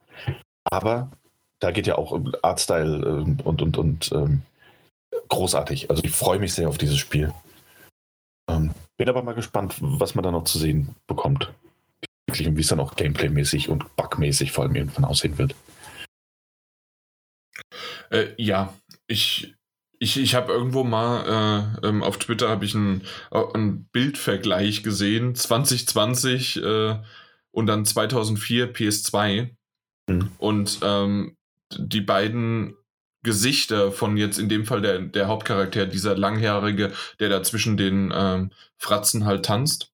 Aber 0.64 1.10
da 1.60 1.70
geht 1.70 1.86
ja 1.86 1.98
auch 1.98 2.18
Artstyle 2.42 3.06
ähm, 3.06 3.38
und, 3.44 3.60
und, 3.60 3.76
und 3.76 4.12
ähm, 4.12 4.42
großartig. 5.28 5.90
Also 5.90 6.02
ich 6.04 6.12
freue 6.12 6.38
mich 6.38 6.54
sehr 6.54 6.68
auf 6.68 6.78
dieses 6.78 6.96
Spiel. 6.96 7.32
Ähm, 8.48 8.72
bin 8.96 9.08
aber 9.08 9.22
mal 9.22 9.34
gespannt, 9.34 9.74
was 9.80 10.14
man 10.14 10.22
da 10.22 10.30
noch 10.30 10.44
zu 10.44 10.58
sehen 10.58 10.94
bekommt. 11.06 11.52
Wirklich, 12.28 12.48
Und 12.48 12.56
wie 12.56 12.60
es 12.60 12.68
dann 12.68 12.80
auch 12.80 12.94
Gameplay-mäßig 12.94 13.68
und 13.68 13.94
Bug-mäßig 13.96 14.52
vor 14.52 14.64
allem 14.64 14.76
irgendwann 14.76 15.04
aussehen 15.04 15.38
wird. 15.38 15.54
Äh, 18.10 18.28
ja, 18.36 18.72
ich, 19.08 19.55
ich, 19.98 20.18
ich 20.18 20.34
habe 20.34 20.52
irgendwo 20.52 20.84
mal 20.84 21.78
äh, 21.82 21.86
ähm, 21.88 22.02
auf 22.02 22.18
Twitter 22.18 22.48
habe 22.48 22.64
ich 22.64 22.74
einen 22.74 23.02
ein 23.30 23.84
Bildvergleich 23.92 24.82
gesehen, 24.82 25.34
2020 25.34 26.62
äh, 26.62 26.96
und 27.50 27.66
dann 27.66 27.84
2004 27.84 28.72
PS2 28.74 29.50
Mhm. 30.08 30.30
und 30.38 30.78
ähm, 30.82 31.36
die 31.76 32.00
beiden 32.00 32.76
Gesichter 33.24 33.90
von 33.90 34.16
jetzt 34.16 34.38
in 34.38 34.48
dem 34.48 34.64
Fall 34.66 34.80
der, 34.80 35.00
der 35.00 35.26
Hauptcharakter, 35.26 35.84
dieser 35.86 36.16
Langhaarige, 36.16 36.92
der 37.18 37.28
da 37.28 37.42
zwischen 37.42 37.76
den 37.76 38.12
ähm, 38.14 38.52
Fratzen 38.78 39.24
halt 39.26 39.44
tanzt, 39.44 39.90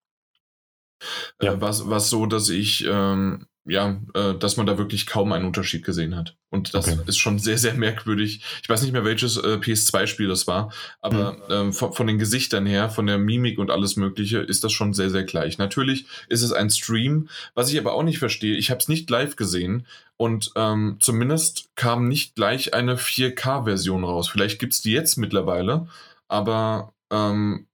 Ja. 1.41 1.55
äh, 1.55 1.61
was, 1.63 1.89
was 1.89 2.11
so, 2.11 2.27
dass 2.27 2.51
ich 2.51 2.85
ähm, 2.87 3.47
ja, 3.65 4.01
äh, 4.15 4.35
dass 4.35 4.57
man 4.57 4.67
da 4.67 4.77
wirklich 4.77 5.07
kaum 5.07 5.31
einen 5.33 5.45
Unterschied 5.45 5.85
gesehen 5.85 6.17
hat. 6.17 6.37
Und 6.51 6.75
das 6.75 6.89
Okay. 6.89 6.99
ist 7.07 7.19
schon 7.19 7.39
sehr, 7.39 7.59
sehr 7.59 7.75
merkwürdig. 7.75 8.43
Ich 8.63 8.69
weiß 8.69 8.83
nicht 8.83 8.93
mehr, 8.93 9.05
welches 9.05 9.37
äh, 9.37 9.59
PS2-Spiel 9.59 10.27
das 10.27 10.47
war, 10.49 10.73
aber 11.01 11.37
ähm, 11.49 11.73
von, 11.73 11.93
von 11.93 12.07
den 12.09 12.19
Gesichtern 12.19 12.67
her, 12.67 12.91
von 12.91 13.07
der 13.07 13.19
Mimik 13.19 13.59
und 13.59 13.71
alles 13.71 13.97
Mögliche, 13.97 14.39
ist 14.39 14.65
das 14.65 14.73
schon 14.73 14.95
sehr, 14.95 15.11
sehr 15.11 15.23
gleich. 15.23 15.59
Natürlich 15.59 16.07
ist 16.29 16.43
es 16.43 16.53
ein 16.53 16.71
Stream, 16.71 17.29
was 17.55 17.73
ich 17.73 17.79
aber 17.79 17.93
auch 17.95 18.03
nicht 18.03 18.19
verstehe. 18.19 18.57
Ich 18.57 18.71
habe 18.71 18.79
es 18.81 18.89
nicht 18.89 19.09
live 19.09 19.37
gesehen 19.37 19.87
und 20.17 20.51
ähm, 20.57 20.97
zumindest 21.01 21.71
kam 21.77 22.09
nicht 22.09 22.35
gleich 22.35 22.75
eine 22.75 22.97
4K-Version 22.97 24.03
raus. 24.05 24.29
Vielleicht 24.29 24.59
gibt 24.59 24.73
es 24.73 24.83
die 24.83 24.93
jetzt 24.93 25.17
mittlerweile, 25.19 25.87
aber 26.27 26.93
ähm, 27.13 27.67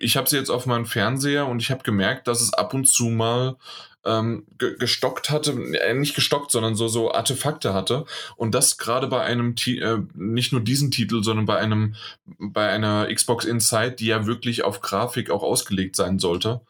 ich 0.00 0.16
habe 0.16 0.28
sie 0.28 0.36
jetzt 0.36 0.50
auf 0.50 0.66
meinem 0.66 0.86
Fernseher 0.86 1.46
und 1.46 1.62
ich 1.62 1.70
habe 1.70 1.84
gemerkt, 1.84 2.26
dass 2.26 2.40
es 2.40 2.52
ab 2.52 2.74
und 2.74 2.88
zu 2.88 3.04
mal 3.04 3.56
ähm, 4.04 4.46
ge 4.58 4.76
gestockt 4.78 5.30
hatte, 5.30 5.52
äh, 5.52 5.94
nicht 5.94 6.14
gestockt, 6.14 6.50
sondern 6.50 6.74
so, 6.74 6.88
so 6.88 7.12
Artefakte 7.12 7.74
hatte. 7.74 8.04
Und 8.36 8.54
das 8.54 8.78
gerade 8.78 9.06
bei 9.06 9.22
einem, 9.22 9.56
Ti 9.56 9.78
äh, 9.78 9.98
nicht 10.14 10.52
nur 10.52 10.60
diesen 10.60 10.90
Titel, 10.90 11.22
sondern 11.22 11.46
bei 11.46 11.58
einem, 11.58 11.94
bei 12.38 12.68
einer 12.68 13.12
Xbox 13.12 13.44
Inside, 13.44 13.92
die 13.92 14.06
ja 14.06 14.26
wirklich 14.26 14.64
auf 14.64 14.80
Grafik 14.80 15.30
auch 15.30 15.42
ausgelegt 15.42 15.96
sein 15.96 16.18
sollte. 16.18 16.60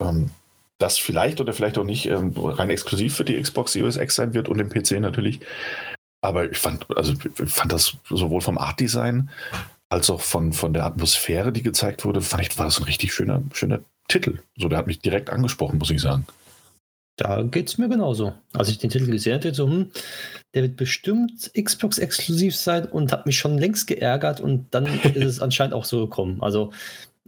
ähm, 0.00 0.30
das 0.78 0.98
vielleicht 0.98 1.40
oder 1.40 1.52
vielleicht 1.52 1.78
auch 1.78 1.84
nicht 1.84 2.06
ähm, 2.06 2.32
rein 2.36 2.70
exklusiv 2.70 3.14
für 3.14 3.24
die 3.24 3.40
Xbox 3.40 3.72
Series 3.72 3.96
X 3.96 4.16
sein 4.16 4.34
wird 4.34 4.48
und 4.48 4.58
den 4.58 4.70
PC 4.70 4.98
natürlich. 5.00 5.40
Aber 6.22 6.50
ich 6.50 6.58
fand, 6.58 6.86
also 6.96 7.12
ich 7.12 7.50
fand 7.50 7.70
das 7.70 7.96
sowohl 8.08 8.40
vom 8.40 8.58
Art-Design 8.58 9.30
als 9.90 10.10
auch 10.10 10.22
von, 10.22 10.52
von 10.52 10.72
der 10.72 10.86
Atmosphäre, 10.86 11.52
die 11.52 11.62
gezeigt 11.62 12.04
wurde, 12.04 12.22
fand 12.22 12.42
ich, 12.42 12.58
war 12.58 12.64
das 12.64 12.78
ein 12.78 12.84
richtig 12.84 13.12
schöner, 13.12 13.42
schöner 13.52 13.80
Titel. 14.08 14.38
So, 14.56 14.68
der 14.68 14.78
hat 14.78 14.86
mich 14.86 15.00
direkt 15.00 15.30
angesprochen, 15.30 15.78
muss 15.78 15.90
ich 15.90 16.00
sagen. 16.00 16.26
Da 17.16 17.42
geht 17.42 17.68
es 17.68 17.78
mir 17.78 17.88
genauso. 17.88 18.32
Als 18.52 18.68
ich 18.68 18.78
den 18.78 18.90
Titel 18.90 19.10
gesehen 19.10 19.34
hatte, 19.34 19.54
so, 19.54 19.68
hm, 19.68 19.90
der 20.54 20.62
wird 20.62 20.76
bestimmt 20.76 21.50
Xbox 21.54 21.98
exklusiv 21.98 22.56
sein 22.56 22.86
und 22.86 23.12
hat 23.12 23.26
mich 23.26 23.38
schon 23.38 23.56
längst 23.56 23.86
geärgert 23.86 24.40
und 24.40 24.66
dann 24.72 24.86
ist 25.14 25.24
es 25.24 25.40
anscheinend 25.40 25.74
auch 25.74 25.84
so 25.84 26.00
gekommen. 26.00 26.42
Also, 26.42 26.72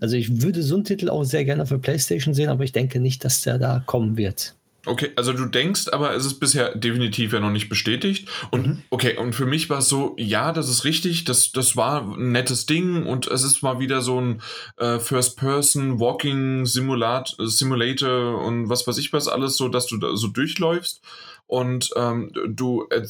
also 0.01 0.17
ich 0.17 0.43
würde 0.43 0.63
so 0.63 0.75
einen 0.75 0.85
Titel 0.85 1.09
auch 1.09 1.25
sehr 1.25 1.45
gerne 1.45 1.67
für 1.67 1.79
PlayStation 1.79 2.35
sehen, 2.35 2.49
aber 2.49 2.65
ich 2.65 2.73
denke 2.73 2.99
nicht, 3.01 3.25
dass 3.25 3.43
der 3.43 3.59
da 3.59 3.83
kommen 3.87 4.17
wird. 4.17 4.57
Okay, 4.87 5.11
also 5.17 5.33
du 5.33 5.47
denkst, 5.47 5.89
aber 5.93 6.15
es 6.15 6.25
ist 6.25 6.39
bisher 6.39 6.75
definitiv 6.75 7.33
ja 7.33 7.41
noch 7.41 7.51
nicht 7.51 7.69
bestätigt. 7.69 8.29
Und 8.51 8.67
mhm. 8.67 8.83
okay, 8.91 9.17
und 9.17 9.35
für 9.35 9.45
mich 9.45 9.69
war 9.69 9.79
es 9.79 9.89
so, 9.89 10.15
ja, 10.17 10.53
das 10.53 10.69
ist 10.69 10.85
richtig, 10.85 11.25
das, 11.25 11.51
das 11.51 11.77
war 11.77 12.03
ein 12.03 12.31
nettes 12.33 12.67
Ding 12.67 13.05
und 13.05 13.27
es 13.27 13.43
ist 13.43 13.63
mal 13.63 13.81
wieder 13.81 14.01
so 14.01 14.21
ein 14.21 14.43
äh, 14.77 15.01
First-Person 15.01 15.99
Walking 15.99 16.67
Simulat 16.67 17.37
Simulator 17.39 18.43
und 18.45 18.69
was 18.69 18.87
weiß 18.87 18.99
ich 18.99 19.13
was 19.13 19.29
alles, 19.29 19.57
so 19.57 19.69
dass 19.69 19.87
du 19.87 19.99
da 19.99 20.17
so 20.17 20.29
durchläufst 20.29 21.03
und 21.47 21.91
ähm, 21.97 22.33
du 22.49 22.87
äh, 22.91 23.07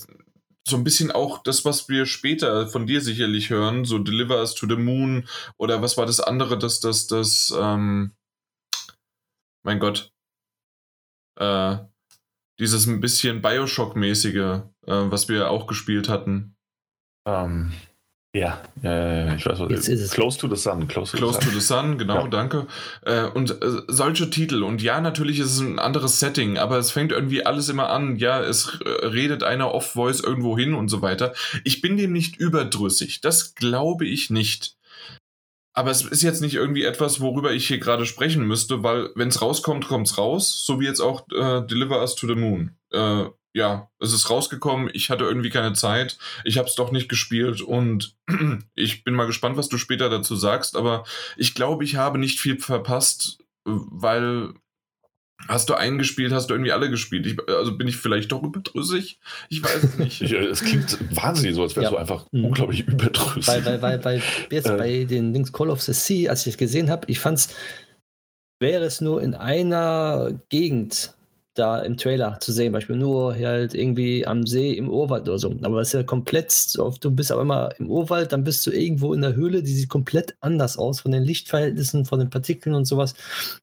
so 0.68 0.76
ein 0.76 0.84
bisschen 0.84 1.12
auch 1.12 1.42
das, 1.42 1.64
was 1.64 1.88
wir 1.88 2.06
später 2.06 2.66
von 2.68 2.86
dir 2.86 3.00
sicherlich 3.00 3.50
hören, 3.50 3.84
so 3.84 3.98
Deliver 3.98 4.38
Us 4.38 4.54
to 4.54 4.66
the 4.66 4.76
Moon 4.76 5.28
oder 5.58 5.80
was 5.80 5.96
war 5.96 6.06
das 6.06 6.20
andere, 6.20 6.58
dass 6.58 6.80
das, 6.80 7.06
das, 7.06 7.54
ähm, 7.56 8.12
mein 9.62 9.78
Gott, 9.78 10.12
äh, 11.36 11.76
dieses 12.58 12.86
ein 12.86 13.00
bisschen 13.00 13.42
Bioshock-mäßige, 13.42 14.36
äh, 14.36 14.62
was 14.86 15.28
wir 15.28 15.50
auch 15.50 15.66
gespielt 15.66 16.08
hatten. 16.08 16.56
Um, 17.24 17.34
ähm, 17.34 17.72
ja, 18.36 18.60
ja, 18.82 19.34
ich 19.34 19.46
weiß 19.46 19.58
was. 19.60 19.70
Jetzt 19.70 19.88
ist 19.88 20.02
es. 20.02 20.10
Close 20.10 20.38
to 20.38 20.46
the 20.46 20.60
Sun. 20.60 20.86
Close 20.88 21.12
to, 21.12 21.16
close 21.16 21.38
the, 21.40 21.44
sun. 21.44 21.52
to 21.54 21.58
the 21.58 21.64
Sun, 21.64 21.98
genau, 21.98 22.24
ja. 22.24 22.28
danke. 22.28 22.66
Äh, 23.02 23.24
und 23.28 23.50
äh, 23.50 23.80
solche 23.88 24.28
Titel. 24.28 24.62
Und 24.62 24.82
ja, 24.82 25.00
natürlich 25.00 25.38
ist 25.38 25.52
es 25.52 25.60
ein 25.60 25.78
anderes 25.78 26.20
Setting, 26.20 26.58
aber 26.58 26.76
es 26.76 26.90
fängt 26.90 27.12
irgendwie 27.12 27.46
alles 27.46 27.70
immer 27.70 27.88
an. 27.88 28.16
Ja, 28.16 28.42
es 28.42 28.78
äh, 28.84 29.06
redet 29.06 29.42
einer 29.42 29.72
Off-Voice 29.72 30.20
irgendwo 30.20 30.58
hin 30.58 30.74
und 30.74 30.88
so 30.88 31.00
weiter. 31.00 31.32
Ich 31.64 31.80
bin 31.80 31.96
dem 31.96 32.12
nicht 32.12 32.36
überdrüssig. 32.36 33.22
Das 33.22 33.54
glaube 33.54 34.06
ich 34.06 34.28
nicht. 34.28 34.75
Aber 35.76 35.90
es 35.90 36.02
ist 36.02 36.22
jetzt 36.22 36.40
nicht 36.40 36.54
irgendwie 36.54 36.84
etwas, 36.84 37.20
worüber 37.20 37.52
ich 37.52 37.68
hier 37.68 37.78
gerade 37.78 38.06
sprechen 38.06 38.46
müsste, 38.46 38.82
weil 38.82 39.10
wenn 39.14 39.28
es 39.28 39.42
rauskommt, 39.42 39.86
kommt 39.86 40.06
es 40.06 40.16
raus, 40.16 40.64
so 40.64 40.80
wie 40.80 40.86
jetzt 40.86 41.00
auch 41.00 41.26
äh, 41.30 41.66
Deliver 41.66 42.00
Us 42.00 42.14
to 42.14 42.26
the 42.26 42.34
Moon. 42.34 42.74
Äh, 42.92 43.26
ja, 43.52 43.90
es 44.00 44.14
ist 44.14 44.30
rausgekommen, 44.30 44.88
ich 44.94 45.10
hatte 45.10 45.24
irgendwie 45.24 45.50
keine 45.50 45.74
Zeit, 45.74 46.18
ich 46.44 46.56
habe 46.56 46.66
es 46.66 46.76
doch 46.76 46.92
nicht 46.92 47.10
gespielt 47.10 47.60
und 47.60 48.16
ich 48.74 49.04
bin 49.04 49.12
mal 49.12 49.26
gespannt, 49.26 49.58
was 49.58 49.68
du 49.68 49.76
später 49.76 50.08
dazu 50.08 50.34
sagst, 50.34 50.76
aber 50.76 51.04
ich 51.36 51.54
glaube, 51.54 51.84
ich 51.84 51.96
habe 51.96 52.18
nicht 52.18 52.40
viel 52.40 52.58
verpasst, 52.58 53.38
weil 53.64 54.54
Hast 55.48 55.68
du 55.68 55.74
einen 55.74 55.98
gespielt, 55.98 56.32
hast 56.32 56.48
du 56.48 56.54
irgendwie 56.54 56.72
alle 56.72 56.90
gespielt? 56.90 57.26
Ich, 57.26 57.36
also 57.48 57.76
bin 57.76 57.86
ich 57.86 57.96
vielleicht 57.96 58.32
doch 58.32 58.42
überdrüssig? 58.42 59.20
Ich 59.48 59.62
weiß 59.62 59.84
es 59.84 59.98
nicht. 59.98 60.22
Es 60.32 60.62
klingt 60.62 60.98
wahnsinnig 61.14 61.54
so, 61.54 61.62
als 61.62 61.76
wärst 61.76 61.84
ja. 61.84 61.90
du 61.90 61.96
einfach 61.96 62.26
mhm. 62.32 62.46
unglaublich 62.46 62.86
überdrüssig. 62.86 63.46
Weil, 63.46 63.64
weil, 63.64 63.82
weil, 63.82 64.04
weil 64.04 64.22
jetzt 64.50 64.68
äh. 64.68 64.76
bei 64.76 65.04
den 65.04 65.32
Links 65.32 65.52
Call 65.52 65.70
of 65.70 65.82
the 65.82 65.92
Sea, 65.92 66.30
als 66.30 66.46
ich 66.46 66.54
es 66.54 66.58
gesehen 66.58 66.90
habe, 66.90 67.06
ich 67.08 67.20
fand 67.20 67.38
es, 67.38 67.48
wäre 68.60 68.84
es 68.84 69.00
nur 69.00 69.22
in 69.22 69.34
einer 69.34 70.32
Gegend 70.48 71.15
da 71.58 71.80
im 71.80 71.96
Trailer 71.96 72.38
zu 72.40 72.52
sehen, 72.52 72.72
Beispiel 72.72 72.96
nur 72.96 73.34
halt 73.34 73.74
irgendwie 73.74 74.26
am 74.26 74.46
See 74.46 74.72
im 74.72 74.88
Urwald 74.88 75.28
oder 75.28 75.38
so. 75.38 75.54
Aber 75.62 75.80
es 75.80 75.88
ist 75.88 75.94
ja 75.94 76.02
komplett, 76.02 76.76
du 76.76 77.10
bist 77.10 77.32
aber 77.32 77.42
immer 77.42 77.70
im 77.78 77.90
Urwald, 77.90 78.32
dann 78.32 78.44
bist 78.44 78.66
du 78.66 78.70
irgendwo 78.70 79.12
in 79.14 79.22
der 79.22 79.34
Höhle, 79.34 79.62
die 79.62 79.72
sieht 79.72 79.88
komplett 79.88 80.36
anders 80.40 80.76
aus 80.76 81.00
von 81.00 81.12
den 81.12 81.22
Lichtverhältnissen, 81.22 82.04
von 82.04 82.18
den 82.18 82.30
Partikeln 82.30 82.74
und 82.74 82.84
sowas. 82.84 83.14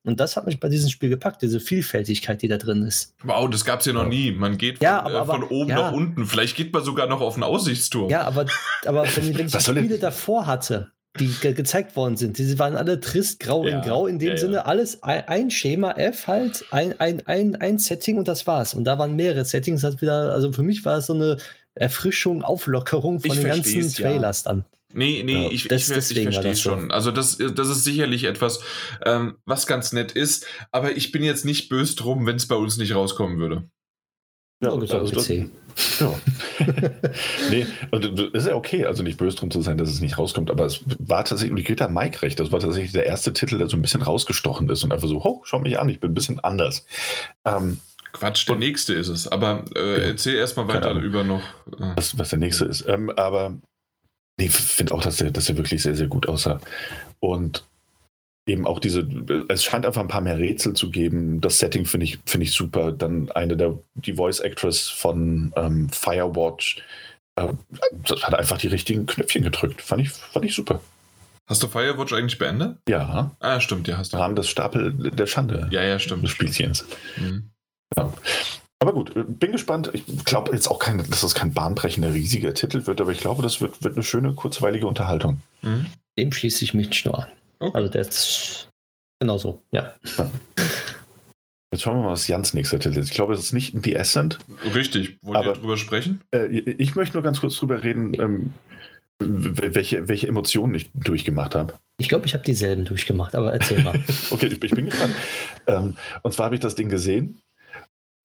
Und 0.04 0.20
das 0.20 0.36
hat 0.36 0.46
mich 0.46 0.60
bei 0.60 0.70
diesem 0.70 0.90
Spiel 0.90 1.10
gepackt, 1.10 1.42
diese 1.42 1.60
Vielfältigkeit, 1.60 2.42
die 2.42 2.48
da 2.48 2.58
drin 2.58 2.84
ist. 2.84 3.16
Wow, 3.24 3.50
das 3.50 3.66
gab 3.66 3.82
es 3.82 3.86
ja 3.86 3.94
noch 3.94 4.08
nie. 4.08 4.32
Man 4.32 4.58
geht 4.58 4.82
ja, 4.82 5.04
von, 5.04 5.16
aber, 5.16 5.34
äh, 5.34 5.38
von 5.38 5.44
oben 5.50 5.70
ja. 5.70 5.76
nach 5.76 5.92
unten. 5.94 6.26
Vielleicht 6.26 6.56
geht 6.56 6.74
man 6.74 6.84
sogar 6.84 7.08
noch 7.08 7.22
auf 7.22 7.36
einen 7.36 7.44
Aussichtsturm. 7.44 8.10
Ja, 8.10 8.24
aber, 8.24 8.46
aber 8.86 9.06
wenn, 9.16 9.38
wenn 9.38 9.48
ich 9.48 9.60
Spiele 9.60 10.00
davor 10.00 10.48
hatte, 10.48 10.92
die 11.20 11.28
ge 11.42 11.54
gezeigt 11.54 11.96
worden 11.96 12.18
sind. 12.18 12.38
Die 12.38 12.60
waren 12.60 12.76
alle 12.76 13.00
trist, 13.00 13.40
grau 13.40 13.66
ja, 13.66 13.78
in 13.78 13.82
grau, 13.88 14.08
in 14.08 14.20
dem 14.20 14.30
ja, 14.30 14.38
Sinne 14.38 14.66
alles 14.66 15.04
ein, 15.04 15.52
Schema 15.52 15.92
F 15.92 16.28
halt, 16.28 16.66
ein, 16.72 17.00
ein, 17.00 17.26
ein, 17.28 17.56
ein 17.56 17.78
Setting 17.78 18.18
und 18.18 18.28
das 18.28 18.48
war's. 18.48 18.74
Und 18.74 18.86
da 18.86 18.98
waren 18.98 19.16
mehrere 19.16 19.46
Settings, 19.46 19.84
hat 19.84 20.02
wieder, 20.02 20.34
also 20.34 20.52
für 20.52 20.64
mich 20.64 20.84
war 20.86 20.98
es 20.98 21.08
so 21.08 21.14
eine 21.14 21.38
Erfrischung, 21.76 22.44
Auflockerung 22.44 23.20
von 23.20 23.32
ich 23.32 23.38
den 23.38 23.48
ganzen 23.48 23.94
Trailers 23.94 24.44
dann. 24.44 24.66
Nee, 24.96 25.24
nee, 25.24 25.46
ja, 25.46 25.52
ich, 25.52 25.68
das, 25.68 25.90
ich, 25.90 26.18
ich 26.18 26.24
verstehe 26.24 26.52
es 26.52 26.62
schon. 26.62 26.92
Also 26.92 27.12
das, 27.12 27.38
das 27.38 27.70
ist 27.70 27.84
sicherlich 27.84 28.26
etwas, 28.26 28.60
ähm, 29.04 29.38
was 29.46 29.66
ganz 29.66 29.92
nett 29.92 30.12
ist, 30.12 30.46
aber 30.72 30.96
ich 30.96 31.12
bin 31.12 31.24
jetzt 31.24 31.46
nicht 31.46 31.70
böse 31.70 31.96
drum, 31.96 32.28
wenn 32.28 32.36
es 32.36 32.48
bei 32.48 32.56
uns 32.56 32.78
nicht 32.78 32.94
rauskommen 32.94 33.40
würde. 33.40 33.68
Ja, 34.64 34.72
also 34.72 34.86
das, 34.86 35.32
ja. 36.00 36.14
nee, 37.50 37.66
und 37.92 38.20
das 38.20 38.44
ist 38.44 38.48
ja 38.48 38.56
okay, 38.56 38.86
also 38.86 39.04
nicht 39.04 39.18
böse 39.18 39.38
drum 39.38 39.52
zu 39.52 39.62
sein, 39.62 39.78
dass 39.78 39.90
es 39.90 40.02
nicht 40.02 40.18
rauskommt, 40.18 40.52
aber 40.52 40.66
es 40.66 40.82
war 41.00 41.26
tatsächlich, 41.26 41.52
und 41.52 41.58
ich 41.58 41.66
gebe 41.66 41.78
da 41.78 41.88
Mike 41.88 42.22
recht, 42.22 42.40
das 42.40 42.52
war 42.52 42.60
tatsächlich 42.60 42.92
der 42.92 43.06
erste 43.06 43.34
Titel, 43.34 43.58
der 43.58 43.70
so 43.70 43.78
ein 43.78 43.82
bisschen 43.82 44.02
rausgestochen 44.02 44.70
ist 44.70 44.84
und 44.84 44.92
einfach 44.92 45.08
so, 45.08 45.22
oh, 45.24 45.42
schau 45.46 45.60
mich 45.60 45.80
an, 45.80 45.90
ich 45.90 46.00
bin 46.00 46.12
ein 46.12 46.16
bisschen 46.16 46.40
anders. 46.40 46.86
Ähm, 47.46 47.80
Quatsch, 48.14 48.48
der 48.48 48.54
und, 48.54 48.60
nächste 48.60 48.94
ist 48.94 49.08
es, 49.08 49.28
aber 49.28 49.66
äh, 49.76 50.02
ja, 50.02 50.08
erzähl 50.10 50.36
erstmal 50.36 50.68
weiter 50.68 50.92
über 50.94 51.24
noch. 51.24 51.42
Äh, 51.68 51.96
was, 51.96 52.18
was 52.18 52.30
der 52.30 52.40
nächste 52.40 52.66
ist. 52.66 52.88
Ähm, 52.88 53.10
aber 53.10 53.58
ich 54.38 54.52
finde 54.52 54.94
auch, 54.94 55.02
dass 55.02 55.18
der, 55.18 55.32
dass 55.32 55.46
der 55.46 55.58
wirklich 55.58 55.82
sehr, 55.82 55.96
sehr 55.96 56.08
gut 56.08 56.28
aussah. 56.28 56.60
Und 57.20 57.66
eben 58.46 58.68
auch 58.68 58.80
diese, 58.80 59.08
es 59.48 59.64
scheint 59.64 59.86
einfach 59.86 60.02
ein 60.02 60.08
paar 60.08 60.22
mehr 60.22 60.38
Rätsel 60.38 60.74
zu 60.74 60.90
geben. 60.92 61.40
Das 61.42 61.60
Setting 61.60 61.86
finde 61.86 62.06
ich, 62.06 62.20
finde 62.26 62.46
ich 62.46 62.52
super. 62.52 62.92
Dann 62.92 63.32
eine 63.32 63.56
der, 63.56 63.78
die 63.96 64.14
Voice 64.14 64.40
Actress 64.40 64.90
von 64.90 65.54
ähm, 65.56 65.90
Firewatch 65.90 66.84
äh, 67.36 67.48
hat 68.22 68.36
einfach 68.36 68.58
die 68.58 68.68
richtigen 68.68 69.06
Knöpfchen 69.06 69.44
gedrückt. 69.44 69.82
Fand 69.82 70.02
ich, 70.02 70.12
fand 70.12 70.46
ich 70.46 70.56
super. 70.56 70.82
Hast 71.48 71.62
du 71.64 71.68
Firewatch 71.68 72.14
eigentlich 72.14 72.38
beendet? 72.38 72.78
Ja. 72.88 73.32
Ah, 73.40 73.60
stimmt, 73.60 73.88
ja, 73.88 73.98
hast 73.98 74.14
du. 74.14 74.18
Im 74.18 74.24
Rahmen 74.24 74.36
des 74.36 74.50
Stapel 74.50 74.94
der 74.94 75.28
Schande. 75.28 75.68
Ja, 75.72 75.84
ja, 75.84 76.00
stimmt. 76.00 76.24
Des 76.24 76.32
Spielchens. 76.32 76.86
Mhm. 77.18 77.50
Ja. 77.98 78.14
Aber 78.80 78.94
gut, 78.94 79.14
bin 79.14 79.54
gespannt. 79.54 79.92
Ich 79.94 80.26
glaube 80.26 80.52
jetzt 80.54 80.68
auch 80.68 80.80
kein, 80.80 80.98
dass 80.98 81.22
das 81.22 81.36
kein 81.36 81.54
bahnbrechender, 81.54 82.14
riesiger 82.14 82.54
Titel 82.54 82.86
wird, 82.86 83.00
aber 83.00 83.12
ich 83.12 83.20
glaube, 83.20 83.42
das 83.42 83.62
wird, 83.62 83.82
wird 83.82 83.96
eine 83.96 84.04
schöne, 84.04 84.34
kurzweilige 84.34 84.88
Unterhaltung. 84.88 85.42
Mhm. 85.62 85.86
Dem 86.18 86.32
schließe 86.34 86.66
ich 86.66 86.74
mich 86.74 87.06
nur 87.06 87.20
an. 87.20 87.28
Okay. 87.64 87.78
Also 87.78 87.90
der 87.90 88.02
ist 88.02 88.70
genauso, 89.20 89.62
ja. 89.72 89.94
Jetzt 91.72 91.82
schauen 91.82 91.98
wir 91.98 92.04
mal, 92.04 92.12
was 92.12 92.28
Jans 92.28 92.54
nächster 92.54 92.78
Titel 92.78 93.00
ist. 93.00 93.10
Ich 93.10 93.16
glaube, 93.16 93.34
es 93.34 93.40
ist 93.40 93.54
nicht 93.54 93.76
The 93.84 93.98
Ascent. 93.98 94.38
Richtig. 94.76 95.18
Wollen 95.24 95.44
wir 95.44 95.54
drüber 95.54 95.78
sprechen? 95.78 96.22
Äh, 96.30 96.46
ich 96.48 96.96
möchte 96.96 97.16
nur 97.16 97.24
ganz 97.24 97.40
kurz 97.40 97.56
drüber 97.56 97.84
reden, 97.84 98.14
ähm, 98.20 98.54
welche, 99.20 100.08
welche 100.08 100.28
Emotionen 100.28 100.76
ich 100.76 100.92
durchgemacht 100.94 101.56
habe. 101.56 101.74
Ich 101.98 102.10
glaube, 102.10 102.26
ich 102.28 102.34
habe 102.34 102.44
dieselben 102.44 102.86
durchgemacht, 102.86 103.34
aber 103.34 103.54
erzähl 103.54 103.82
mal. 103.82 103.96
okay, 104.30 104.48
ich, 104.48 104.62
ich, 104.62 104.72
bin 104.72 104.86
gespannt. 104.86 105.16
ähm, 105.66 105.96
und 106.22 106.34
zwar 106.34 106.46
habe 106.46 106.56
ich 106.56 106.62
das 106.62 106.76
Ding 106.76 106.90
gesehen. 106.90 107.42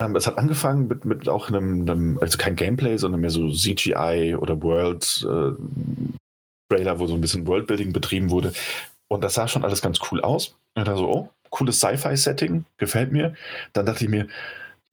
Ähm, 0.03 0.15
es 0.15 0.27
hat 0.27 0.37
angefangen 0.37 0.89
mit, 0.89 1.05
mit 1.05 1.29
auch 1.29 1.49
einem, 1.49 1.83
einem, 1.83 2.19
also 2.19 2.37
kein 2.37 2.55
Gameplay, 2.57 2.99
sondern 2.99 3.21
mehr 3.21 3.31
so 3.31 3.51
CGI 3.51 4.37
oder 4.39 4.61
World 4.63 5.27
äh, 5.27 5.53
Trailer, 6.71 6.99
wo 6.99 7.07
so 7.07 7.15
ein 7.15 7.21
bisschen 7.21 7.47
Worldbuilding 7.47 7.93
betrieben 7.93 8.29
wurde. 8.29 8.53
Und 9.09 9.25
das 9.25 9.35
sah 9.35 9.49
schon 9.49 9.65
alles 9.65 9.83
ganz 9.83 9.99
cool 10.11 10.21
aus. 10.21 10.57
Und 10.75 10.87
da 10.87 10.97
so, 10.97 11.09
oh, 11.11 11.31
cooles 11.51 11.79
Sci-Fi-Setting, 11.79 12.65
gefällt 12.77 13.13
mir. 13.13 13.35
Dann 13.73 13.87
dachte 13.87 14.05
ich 14.05 14.11
mir, 14.11 14.29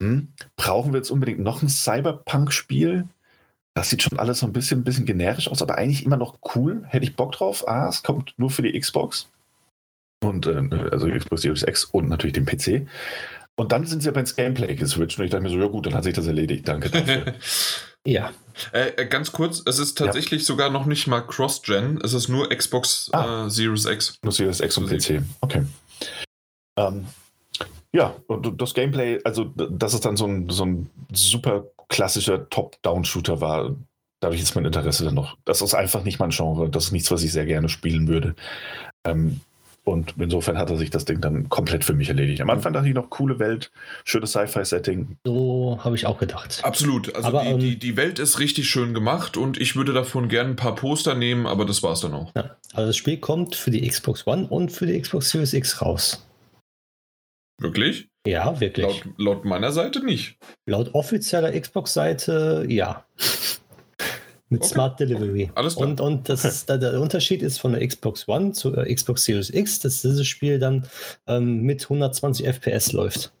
hm, 0.00 0.28
brauchen 0.56 0.92
wir 0.92 0.98
jetzt 0.98 1.10
unbedingt 1.10 1.40
noch 1.40 1.62
ein 1.62 1.68
Cyberpunk-Spiel? 1.68 3.06
Das 3.74 3.90
sieht 3.90 4.02
schon 4.02 4.18
alles 4.18 4.38
so 4.38 4.46
ein 4.46 4.52
bisschen, 4.52 4.80
ein 4.80 4.84
bisschen 4.84 5.04
generisch 5.04 5.48
aus, 5.48 5.60
aber 5.60 5.76
eigentlich 5.76 6.04
immer 6.04 6.16
noch 6.16 6.38
cool. 6.54 6.84
Hätte 6.88 7.04
ich 7.04 7.14
Bock 7.14 7.32
drauf. 7.32 7.68
Ah, 7.68 7.88
es 7.88 8.02
kommt 8.02 8.32
nur 8.38 8.50
für 8.50 8.62
die 8.62 8.78
Xbox. 8.78 9.30
Und 10.24 10.46
äh, 10.46 10.68
also 10.90 11.08
Xbox 11.08 11.42
Series 11.42 11.62
X 11.62 11.84
und 11.84 12.08
natürlich 12.08 12.32
den 12.32 12.46
PC. 12.46 12.88
Und 13.56 13.72
dann 13.72 13.86
sind 13.86 14.02
sie 14.02 14.08
aber 14.08 14.20
ins 14.20 14.36
Gameplay 14.36 14.74
geswitcht 14.74 15.18
und 15.18 15.24
ich 15.26 15.30
dachte 15.30 15.42
mir 15.42 15.50
so, 15.50 15.58
ja 15.58 15.66
gut, 15.66 15.86
dann 15.86 15.94
hat 15.94 16.04
sich 16.04 16.14
das 16.14 16.26
erledigt. 16.26 16.68
Danke 16.68 16.90
dafür. 16.90 17.34
ja. 18.06 18.32
Äh, 18.72 18.88
äh, 18.96 19.06
ganz 19.06 19.32
kurz, 19.32 19.62
es 19.66 19.78
ist 19.78 19.98
tatsächlich 19.98 20.42
ja. 20.42 20.46
sogar 20.46 20.70
noch 20.70 20.86
nicht 20.86 21.06
mal 21.06 21.20
Cross-Gen, 21.20 22.00
es 22.02 22.14
ist 22.14 22.28
nur 22.28 22.48
Xbox 22.48 23.10
ah. 23.12 23.46
äh, 23.46 23.50
Series 23.50 23.84
X. 23.84 24.18
Nur 24.22 24.32
Series 24.32 24.60
X 24.60 24.78
und 24.78 24.88
PC. 24.88 25.22
Okay. 25.40 25.62
Ähm, 26.78 27.06
ja, 27.92 28.14
und 28.26 28.60
das 28.60 28.74
Gameplay, 28.74 29.20
also 29.24 29.44
dass 29.44 29.94
es 29.94 30.00
dann 30.00 30.16
so 30.16 30.26
ein, 30.26 30.48
so 30.48 30.64
ein 30.64 30.90
super 31.12 31.64
klassischer 31.88 32.48
Top-Down-Shooter 32.48 33.40
war, 33.40 33.76
da 34.20 34.26
habe 34.26 34.34
ich 34.34 34.40
jetzt 34.40 34.54
mein 34.54 34.64
Interesse 34.64 35.04
dann 35.04 35.14
noch. 35.14 35.36
Das 35.44 35.60
ist 35.60 35.74
einfach 35.74 36.02
nicht 36.02 36.18
mein 36.18 36.30
Genre. 36.30 36.70
Das 36.70 36.86
ist 36.86 36.92
nichts, 36.92 37.10
was 37.10 37.22
ich 37.22 37.32
sehr 37.32 37.46
gerne 37.46 37.68
spielen 37.68 38.08
würde. 38.08 38.34
Ähm, 39.06 39.40
Und 39.88 40.14
insofern 40.18 40.58
hat 40.58 40.68
er 40.68 40.76
sich 40.76 40.90
das 40.90 41.04
Ding 41.04 41.20
dann 41.20 41.48
komplett 41.48 41.84
für 41.84 41.94
mich 41.94 42.08
erledigt. 42.08 42.40
Am 42.40 42.50
Anfang 42.50 42.72
dachte 42.72 42.88
ich 42.88 42.94
noch, 42.94 43.08
coole 43.08 43.38
Welt, 43.38 43.70
schönes 44.04 44.32
Sci-Fi-Setting. 44.32 45.16
So 45.24 45.78
habe 45.80 45.94
ich 45.94 46.06
auch 46.06 46.18
gedacht. 46.18 46.60
Absolut. 46.64 47.14
Also 47.14 47.28
Aber, 47.28 47.42
die, 47.42 47.48
ähm, 47.50 47.58
die, 47.60 47.78
die 47.78 47.96
Welt 47.96 48.18
ist 48.18 48.40
richtig 48.40 48.68
schön 48.68 48.94
gemacht 48.94 49.36
und 49.36 49.60
ich 49.60 49.76
würde 49.76 49.92
davon 49.92 50.28
gerne 50.28 50.50
ein 50.50 50.56
paar 50.56 50.74
Poster 50.74 51.14
nehmen, 51.14 51.46
aber 51.46 51.64
das 51.64 51.84
war's 51.84 52.00
dann 52.00 52.14
auch. 52.14 52.32
Ja. 52.34 52.56
Also 52.72 52.88
das 52.88 52.96
Spiel 52.96 53.18
kommt 53.18 53.54
für 53.54 53.70
die 53.70 53.86
Xbox 53.86 54.26
One 54.26 54.48
und 54.48 54.72
für 54.72 54.86
die 54.86 55.00
Xbox 55.00 55.30
Series 55.30 55.52
X 55.52 55.80
raus. 55.80 56.26
Wirklich? 57.60 58.08
Ja, 58.26 58.58
wirklich. 58.58 59.04
Laut, 59.04 59.04
laut 59.18 59.44
meiner 59.44 59.70
Seite 59.70 60.04
nicht. 60.04 60.36
Laut 60.66 60.94
offizieller 60.94 61.58
Xbox-Seite 61.58 62.66
ja. 62.68 63.06
Mit 64.48 64.62
Okay. 64.62 64.74
Smart 64.74 65.00
Delivery. 65.00 65.50
Alles 65.56 65.74
klar. 65.74 65.88
Und, 65.88 66.00
und 66.00 66.28
das 66.28 66.44
ist, 66.44 66.68
der, 66.68 66.78
der 66.78 67.00
Unterschied 67.00 67.42
ist 67.42 67.58
von 67.58 67.72
der 67.72 67.86
Xbox 67.86 68.28
One 68.28 68.52
zur 68.52 68.78
äh, 68.78 68.94
Xbox 68.94 69.24
Series 69.24 69.50
X, 69.50 69.80
dass 69.80 70.02
dieses 70.02 70.26
Spiel 70.26 70.58
dann 70.60 70.86
ähm, 71.26 71.62
mit 71.62 71.82
120 71.82 72.46
FPS 72.46 72.92
läuft. 72.92 73.32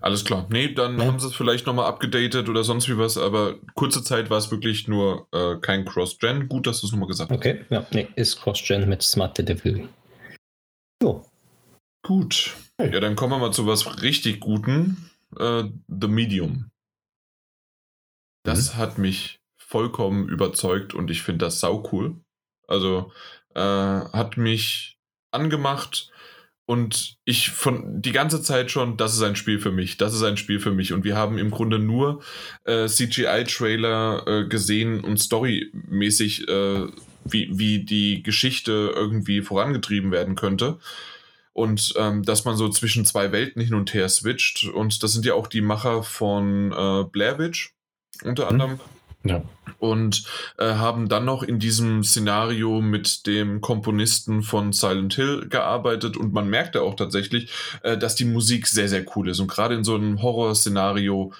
Alles 0.00 0.24
klar. 0.24 0.46
Nee, 0.50 0.74
dann 0.74 0.98
Ja. 0.98 1.06
haben 1.06 1.18
sie 1.18 1.26
es 1.28 1.34
vielleicht 1.34 1.66
nochmal 1.66 1.86
abgedatet 1.86 2.48
oder 2.48 2.64
sonst 2.64 2.88
wie 2.88 2.98
was, 2.98 3.16
aber 3.16 3.56
kurze 3.74 4.02
Zeit 4.04 4.30
war 4.30 4.38
es 4.38 4.50
wirklich 4.50 4.86
nur 4.88 5.26
äh, 5.32 5.56
kein 5.60 5.84
Cross-Gen. 5.84 6.48
Gut, 6.48 6.66
dass 6.66 6.80
du 6.80 6.86
es 6.86 6.92
nochmal 6.92 7.08
gesagt 7.08 7.30
hast. 7.30 7.36
Okay, 7.38 7.64
ja, 7.70 7.86
nee, 7.92 8.08
ist 8.16 8.40
Cross-Gen 8.40 8.88
mit 8.88 9.02
Smart 9.02 9.36
Delivery. 9.38 9.88
So, 11.02 11.24
Gut. 12.04 12.54
Ja, 12.80 13.00
dann 13.00 13.16
kommen 13.16 13.32
wir 13.32 13.38
mal 13.38 13.52
zu 13.52 13.66
was 13.66 14.02
richtig 14.02 14.40
Guten. 14.40 15.10
Äh, 15.38 15.64
The 15.88 16.08
Medium. 16.08 16.70
Das 18.48 18.76
hat 18.76 18.98
mich 18.98 19.40
vollkommen 19.56 20.28
überzeugt 20.28 20.94
und 20.94 21.10
ich 21.10 21.22
finde 21.22 21.44
das 21.44 21.60
sau 21.60 21.88
cool. 21.92 22.16
Also 22.66 23.12
äh, 23.54 23.60
hat 23.60 24.36
mich 24.36 24.98
angemacht 25.30 26.10
und 26.64 27.16
ich 27.24 27.50
von 27.50 28.02
die 28.02 28.12
ganze 28.12 28.42
Zeit 28.42 28.70
schon, 28.70 28.96
das 28.96 29.14
ist 29.14 29.22
ein 29.22 29.36
Spiel 29.36 29.58
für 29.58 29.72
mich, 29.72 29.96
das 29.96 30.14
ist 30.14 30.22
ein 30.22 30.36
Spiel 30.36 30.60
für 30.60 30.70
mich. 30.70 30.92
Und 30.92 31.04
wir 31.04 31.16
haben 31.16 31.38
im 31.38 31.50
Grunde 31.50 31.78
nur 31.78 32.22
äh, 32.64 32.86
CGI-Trailer 32.86 34.26
äh, 34.26 34.48
gesehen 34.48 35.02
und 35.02 35.18
storymäßig, 35.18 36.48
äh, 36.48 36.86
wie, 37.24 37.50
wie 37.52 37.84
die 37.84 38.22
Geschichte 38.22 38.92
irgendwie 38.94 39.40
vorangetrieben 39.42 40.10
werden 40.12 40.34
könnte. 40.34 40.78
Und 41.52 41.94
ähm, 41.96 42.22
dass 42.22 42.44
man 42.44 42.56
so 42.56 42.68
zwischen 42.68 43.04
zwei 43.04 43.32
Welten 43.32 43.60
hin 43.62 43.74
und 43.74 43.92
her 43.94 44.08
switcht. 44.08 44.64
Und 44.64 45.02
das 45.02 45.12
sind 45.12 45.24
ja 45.24 45.34
auch 45.34 45.46
die 45.46 45.62
Macher 45.62 46.02
von 46.02 46.72
äh, 46.72 47.04
Blair 47.10 47.38
Witch 47.38 47.74
unter 48.24 48.44
Mhm. 48.44 48.50
anderem 48.50 48.80
Ja. 49.24 49.42
und 49.78 50.24
äh, 50.58 50.74
haben 50.74 51.08
dann 51.08 51.24
noch 51.24 51.42
in 51.42 51.58
diesem 51.58 52.04
Szenario 52.04 52.80
mit 52.80 53.26
dem 53.26 53.60
Komponisten 53.60 54.42
von 54.42 54.72
Silent 54.72 55.14
Hill 55.14 55.48
gearbeitet 55.48 56.16
und 56.16 56.32
man 56.32 56.48
merkte 56.48 56.82
auch 56.82 56.94
tatsächlich, 56.94 57.50
äh, 57.82 57.98
dass 57.98 58.14
die 58.14 58.24
Musik 58.24 58.66
sehr, 58.66 58.88
sehr 58.88 59.04
cool 59.16 59.28
ist. 59.28 59.40
Und 59.40 59.48
gerade 59.48 59.74
in 59.74 59.84
so 59.84 59.94
einem 59.96 60.22
Horrorszenario, 60.22 61.32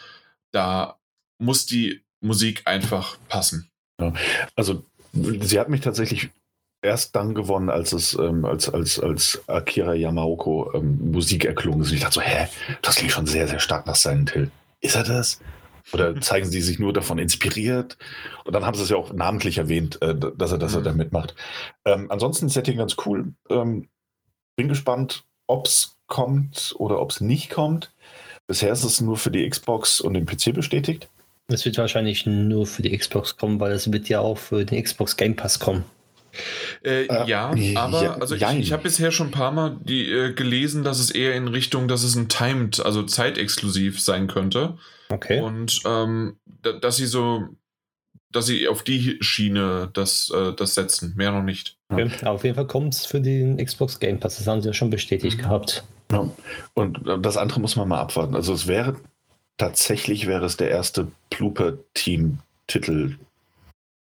da 0.52 0.96
muss 1.38 1.66
die 1.66 2.02
Musik 2.20 2.62
einfach 2.66 3.16
passen. 3.28 3.68
Also, 4.56 4.84
sie 5.12 5.58
hat 5.60 5.68
mich 5.68 5.80
tatsächlich 5.80 6.30
erst 6.82 7.14
dann 7.16 7.34
gewonnen, 7.34 7.70
als 7.70 7.92
es 7.92 8.14
ähm, 8.14 8.44
als, 8.44 8.68
als, 8.68 8.98
als 9.00 9.40
Akira 9.48 9.94
Yamaoka 9.94 10.76
ähm, 10.78 11.10
Musik 11.12 11.44
erklungen 11.44 11.82
ist. 11.82 11.88
Und 11.90 11.94
ich 11.96 12.00
dachte 12.02 12.14
so, 12.16 12.20
hä, 12.20 12.48
das 12.82 12.96
klingt 12.96 13.12
schon 13.12 13.26
sehr, 13.26 13.46
sehr 13.48 13.58
stark 13.60 13.86
nach 13.86 13.96
Silent 13.96 14.30
Hill. 14.32 14.50
Ist 14.80 14.94
er 14.96 15.04
das? 15.04 15.40
Oder 15.92 16.14
zeigen 16.20 16.46
sie 16.50 16.60
sich 16.62 16.78
nur 16.78 16.92
davon 16.92 17.18
inspiriert? 17.18 17.96
Und 18.44 18.54
dann 18.54 18.64
haben 18.64 18.76
sie 18.76 18.82
es 18.82 18.90
ja 18.90 18.96
auch 18.96 19.12
namentlich 19.12 19.58
erwähnt, 19.58 20.00
äh, 20.02 20.14
dass 20.14 20.52
er, 20.52 20.58
dass 20.58 20.74
er 20.74 20.80
Mhm. 20.80 20.84
da 20.84 20.92
mitmacht. 20.92 21.34
Ähm, 21.84 22.10
ansonsten 22.10 22.48
Setting 22.48 22.78
ganz 22.78 22.96
cool. 23.06 23.32
Ähm, 23.50 23.88
bin 24.56 24.68
gespannt, 24.68 25.24
ob 25.46 25.66
es 25.66 25.96
kommt 26.06 26.74
oder 26.78 27.00
ob 27.00 27.10
es 27.10 27.20
nicht 27.20 27.50
kommt. 27.50 27.92
Bisher 28.46 28.72
ist 28.72 28.84
es 28.84 29.00
nur 29.00 29.16
für 29.16 29.30
die 29.30 29.48
Xbox 29.48 30.00
und 30.00 30.14
den 30.14 30.26
PC 30.26 30.52
bestätigt. 30.54 31.08
es 31.50 31.64
wird 31.64 31.78
wahrscheinlich 31.78 32.26
nur 32.26 32.66
für 32.66 32.82
die 32.82 32.96
Xbox 32.96 33.36
kommen, 33.36 33.58
weil 33.60 33.72
es 33.72 33.90
wird 33.90 34.08
ja 34.08 34.20
auch 34.20 34.36
für 34.38 34.64
den 34.64 34.82
Xbox 34.82 35.16
Game 35.16 35.34
Pass 35.36 35.58
kommen. 35.58 35.84
Äh, 36.84 37.04
Äh, 37.06 37.26
ja, 37.28 37.54
ja, 37.54 37.80
aber 37.80 38.20
also 38.20 38.34
ich, 38.34 38.40
jein. 38.42 38.60
ich 38.60 38.72
habe 38.72 38.82
bisher 38.84 39.10
schon 39.10 39.28
ein 39.28 39.32
paar 39.32 39.50
Mal 39.52 39.76
die, 39.82 40.10
äh, 40.10 40.32
gelesen, 40.32 40.84
dass 40.84 41.00
es 41.00 41.10
eher 41.10 41.34
in 41.34 41.48
Richtung, 41.48 41.88
dass 41.88 42.02
es 42.04 42.14
ein 42.16 42.28
Timed, 42.28 42.80
also 42.84 43.02
zeitexklusiv 43.02 44.00
sein 44.00 44.26
könnte. 44.28 44.78
Okay. 45.10 45.40
Und 45.40 45.80
ähm, 45.86 46.36
da, 46.62 46.72
dass 46.72 46.96
sie 46.96 47.06
so, 47.06 47.42
dass 48.30 48.46
sie 48.46 48.68
auf 48.68 48.82
die 48.82 49.16
Schiene 49.20 49.88
das, 49.94 50.30
äh, 50.34 50.52
das 50.54 50.74
setzen, 50.74 51.14
mehr 51.16 51.32
noch 51.32 51.42
nicht. 51.42 51.76
okay. 51.88 52.10
Aber 52.20 52.32
auf 52.32 52.44
jeden 52.44 52.56
Fall 52.56 52.66
kommt 52.66 52.94
es 52.94 53.06
für 53.06 53.20
den 53.20 53.56
Xbox 53.56 53.98
Game 54.00 54.20
Pass. 54.20 54.36
Das 54.36 54.46
haben 54.46 54.60
sie 54.60 54.68
ja 54.68 54.74
schon 54.74 54.90
bestätigt 54.90 55.38
Mhm. 55.38 55.42
gehabt. 55.42 55.84
Ja. 56.12 56.30
Und 56.74 57.06
äh, 57.08 57.18
das 57.18 57.36
andere 57.36 57.60
muss 57.60 57.76
man 57.76 57.88
mal 57.88 58.00
abwarten. 58.00 58.34
Also 58.34 58.52
es 58.52 58.66
wäre 58.66 58.96
tatsächlich 59.56 60.26
wäre 60.26 60.44
es 60.46 60.56
der 60.56 60.70
erste 60.70 61.08
Blooper-Team-Titel, 61.30 63.16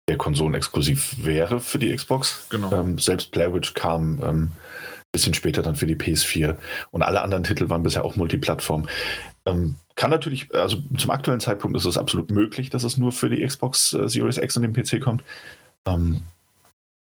der 0.08 0.18
konsolenexklusiv 0.18 1.16
wäre 1.24 1.60
für 1.60 1.78
die 1.78 1.94
Xbox. 1.94 2.46
Genau. 2.50 2.72
Ähm, 2.72 2.98
selbst 2.98 3.30
Blair 3.30 3.54
Witch 3.54 3.74
kam 3.74 4.20
ähm, 4.22 4.42
ein 4.42 4.52
bisschen 5.12 5.34
später 5.34 5.62
dann 5.62 5.76
für 5.76 5.86
die 5.86 5.96
PS4 5.96 6.56
und 6.90 7.02
alle 7.02 7.22
anderen 7.22 7.44
Titel 7.44 7.68
waren 7.70 7.82
bisher 7.82 8.04
auch 8.04 8.16
Multiplattform. 8.16 8.88
Ähm, 9.46 9.76
kann 9.96 10.10
natürlich, 10.10 10.52
also 10.54 10.78
zum 10.96 11.10
aktuellen 11.10 11.40
Zeitpunkt 11.40 11.76
ist 11.76 11.84
es 11.84 11.98
absolut 11.98 12.30
möglich, 12.30 12.70
dass 12.70 12.84
es 12.84 12.96
nur 12.96 13.12
für 13.12 13.30
die 13.30 13.44
Xbox 13.44 13.92
äh, 13.92 14.08
Series 14.08 14.38
X 14.38 14.56
und 14.56 14.62
den 14.62 14.72
PC 14.72 15.00
kommt. 15.00 15.22
Ähm, 15.86 16.22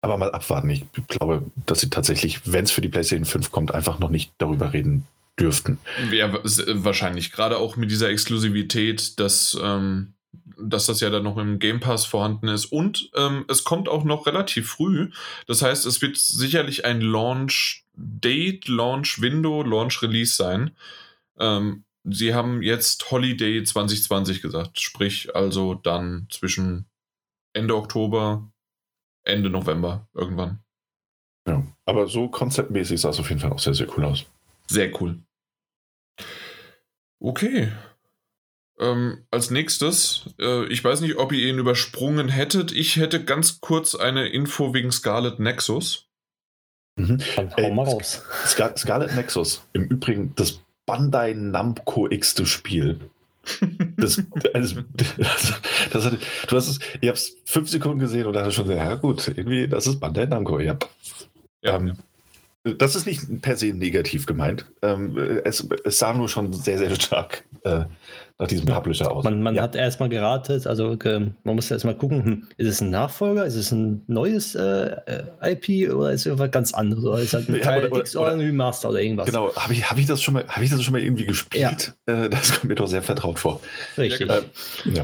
aber 0.01 0.17
mal 0.17 0.31
abwarten. 0.31 0.69
Ich 0.69 0.85
glaube, 1.07 1.43
dass 1.67 1.79
sie 1.79 1.89
tatsächlich, 1.89 2.51
wenn 2.51 2.65
es 2.65 2.71
für 2.71 2.81
die 2.81 2.89
PlayStation 2.89 3.25
5 3.25 3.51
kommt, 3.51 3.73
einfach 3.73 3.99
noch 3.99 4.09
nicht 4.09 4.33
darüber 4.39 4.73
reden 4.73 5.05
dürften. 5.39 5.77
Ja, 6.11 6.33
wahrscheinlich. 6.33 7.31
Gerade 7.31 7.57
auch 7.57 7.75
mit 7.75 7.91
dieser 7.91 8.09
Exklusivität, 8.09 9.19
dass, 9.19 9.57
ähm, 9.61 10.13
dass 10.63 10.85
das 10.85 10.99
ja 10.99 11.09
dann 11.09 11.23
noch 11.23 11.37
im 11.37 11.59
Game 11.59 11.79
Pass 11.79 12.05
vorhanden 12.05 12.47
ist. 12.47 12.65
Und 12.65 13.09
ähm, 13.15 13.45
es 13.47 13.63
kommt 13.63 13.89
auch 13.89 14.03
noch 14.03 14.25
relativ 14.25 14.69
früh. 14.69 15.11
Das 15.47 15.61
heißt, 15.61 15.85
es 15.85 16.01
wird 16.01 16.17
sicherlich 16.17 16.85
ein 16.85 17.01
Launch-Date, 17.01 18.67
Launch-Window, 18.67 19.63
Launch-Release 19.63 20.35
sein. 20.35 20.71
Ähm, 21.39 21.83
sie 22.03 22.33
haben 22.33 22.61
jetzt 22.61 23.11
Holiday 23.11 23.63
2020 23.63 24.41
gesagt. 24.41 24.79
Sprich, 24.79 25.35
also 25.35 25.73
dann 25.73 26.27
zwischen 26.29 26.85
Ende 27.53 27.75
Oktober, 27.75 28.51
Ende 29.23 29.49
November 29.49 30.07
irgendwann. 30.13 30.59
Ja. 31.47 31.63
Aber 31.85 32.07
so 32.07 32.29
konzeptmäßig 32.29 33.01
sah 33.01 33.09
es 33.09 33.19
auf 33.19 33.29
jeden 33.29 33.41
Fall 33.41 33.51
auch 33.51 33.59
sehr, 33.59 33.73
sehr 33.73 33.87
cool 33.97 34.05
aus. 34.05 34.25
Sehr 34.67 35.01
cool. 35.01 35.19
Okay. 37.19 37.71
Ähm, 38.81 39.19
als 39.29 39.51
nächstes, 39.51 40.25
äh, 40.39 40.65
ich 40.65 40.83
weiß 40.83 41.01
nicht, 41.01 41.17
ob 41.17 41.31
ihr 41.31 41.47
ihn 41.47 41.59
übersprungen 41.59 42.29
hättet. 42.29 42.71
Ich 42.71 42.95
hätte 42.95 43.23
ganz 43.23 43.61
kurz 43.61 43.93
eine 43.93 44.27
Info 44.27 44.73
wegen 44.73 44.91
Scarlet 44.91 45.39
Nexus. 45.39 46.07
Mhm. 46.95 47.19
Dann 47.35 47.51
hau 47.51 47.57
Ey, 47.57 47.71
mal 47.71 47.85
raus. 47.85 48.23
Scar 48.45 48.75
Scarlet 48.75 49.15
Nexus, 49.15 49.63
im 49.73 49.83
Übrigen 49.83 50.33
das 50.35 50.61
Bandai 50.85 51.33
Namco 51.33 52.09
x 52.09 52.35
Spiel. 52.49 52.99
Das, 53.97 54.21
also, 54.53 54.81
das, 54.93 55.61
das 55.91 56.05
hatte, 56.05 56.19
du 56.47 56.55
hast 56.55 56.67
es, 56.67 56.79
ich 57.01 57.07
habe 57.07 57.17
es 57.17 57.37
fünf 57.45 57.69
Sekunden 57.69 57.99
gesehen 57.99 58.25
und 58.25 58.33
dachte 58.33 58.51
schon, 58.51 58.69
ja 58.69 58.95
gut, 58.95 59.27
irgendwie, 59.27 59.67
das 59.67 59.87
ist 59.87 59.99
Bandai 59.99 60.25
Namco, 60.25 60.59
ja. 60.59 60.77
Ja, 61.63 61.75
Ähm, 61.75 61.97
das 62.63 62.95
ist 62.95 63.05
nicht 63.07 63.41
per 63.41 63.57
se 63.57 63.67
negativ 63.67 64.25
gemeint. 64.25 64.65
Ähm, 64.81 65.17
es, 65.43 65.67
es 65.83 65.97
sah 65.99 66.13
nur 66.13 66.29
schon 66.29 66.53
sehr, 66.53 66.77
sehr 66.77 66.93
stark 66.95 67.43
äh, 67.63 67.85
nach 68.37 68.47
diesem 68.47 68.65
Publisher 68.65 69.11
aus. 69.11 69.23
Man, 69.23 69.41
man 69.43 69.55
ja. 69.55 69.61
hat 69.63 69.75
erstmal 69.75 70.09
geratet, 70.09 70.65
also 70.67 70.97
man 71.43 71.55
muss 71.55 71.69
erstmal 71.69 71.95
gucken, 71.95 72.23
hm, 72.25 72.47
ist 72.57 72.67
es 72.67 72.81
ein 72.81 72.89
Nachfolger, 72.89 73.45
ist 73.45 73.55
es 73.55 73.71
ein 73.71 74.01
neues 74.07 74.55
äh, 74.55 74.95
äh, 75.41 75.51
IP 75.53 75.91
oder 75.93 76.11
ist 76.11 76.21
es 76.21 76.25
irgendwas 76.27 76.51
ganz 76.51 76.73
anderes? 76.73 77.03
Oder 77.03 77.19
ist 77.19 77.25
es 77.27 77.33
halt 77.33 77.49
ein 77.49 77.55
Ja, 77.55 77.61
Teil 77.61 77.79
oder- 77.83 77.91
oder- 77.93 78.01
X 78.01 78.15
oder 78.15 78.31
ein 78.31 78.39
Remaster 78.39 78.89
oder 78.89 79.01
irgendwas? 79.01 79.27
Genau, 79.27 79.55
habe 79.55 79.73
ich, 79.73 79.89
hab 79.89 79.97
ich 79.97 80.05
das 80.07 80.21
schon 80.21 80.33
mal, 80.35 80.45
habe 80.47 80.63
ich 80.63 80.71
das 80.71 80.81
schon 80.83 80.93
mal 80.93 81.01
irgendwie 81.01 81.25
gespielt? 81.25 81.93
Äh, 82.07 82.29
das 82.29 82.51
kommt 82.53 82.65
mir 82.65 82.75
doch 82.75 82.87
sehr 82.87 83.03
vertraut 83.03 83.37
vor. 83.39 83.59
Richtig. 83.97 84.27
Ja, 84.27 84.37
Äh, 84.37 84.41
ja. 84.85 85.03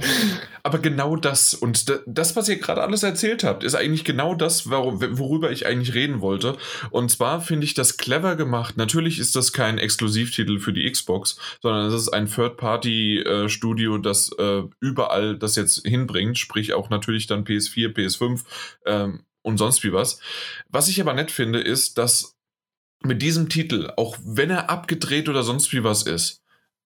Aber 0.63 0.79
genau 0.79 1.15
das 1.15 1.53
und 1.53 1.89
da- 1.89 1.99
das, 2.07 2.35
was 2.35 2.49
ihr 2.49 2.57
gerade 2.57 2.81
alles 2.81 3.03
erzählt 3.03 3.43
habt, 3.43 3.63
ist 3.63 3.75
eigentlich 3.75 4.03
genau 4.03 4.33
das, 4.35 4.69
worüber 4.69 5.51
ich 5.51 5.65
eigentlich 5.67 5.93
reden 5.93 6.21
wollte. 6.21 6.55
Und 6.89 7.09
zwar 7.11 7.39
finde 7.47 7.65
ich 7.65 7.73
das 7.73 7.97
clever 7.97 8.35
gemacht. 8.35 8.77
Natürlich 8.77 9.19
ist 9.19 9.35
das 9.35 9.53
kein 9.53 9.77
Exklusivtitel 9.77 10.59
für 10.59 10.73
die 10.73 10.89
Xbox, 10.89 11.39
sondern 11.61 11.87
es 11.87 11.93
ist 11.93 12.09
ein 12.09 12.27
Third-Party-Studio, 12.27 13.97
das 13.97 14.31
äh, 14.37 14.63
überall 14.79 15.37
das 15.37 15.55
jetzt 15.55 15.85
hinbringt, 15.87 16.37
sprich 16.37 16.73
auch 16.73 16.89
natürlich 16.89 17.27
dann 17.27 17.45
PS4, 17.45 17.93
PS5 17.93 18.43
ähm, 18.85 19.23
und 19.41 19.57
sonst 19.57 19.83
wie 19.83 19.93
was. 19.93 20.19
Was 20.69 20.89
ich 20.89 21.01
aber 21.01 21.13
nett 21.13 21.31
finde, 21.31 21.59
ist, 21.59 21.97
dass 21.97 22.37
mit 23.03 23.21
diesem 23.21 23.49
Titel, 23.49 23.91
auch 23.95 24.17
wenn 24.23 24.49
er 24.49 24.69
abgedreht 24.69 25.29
oder 25.29 25.43
sonst 25.43 25.71
wie 25.71 25.83
was 25.83 26.03
ist, 26.03 26.43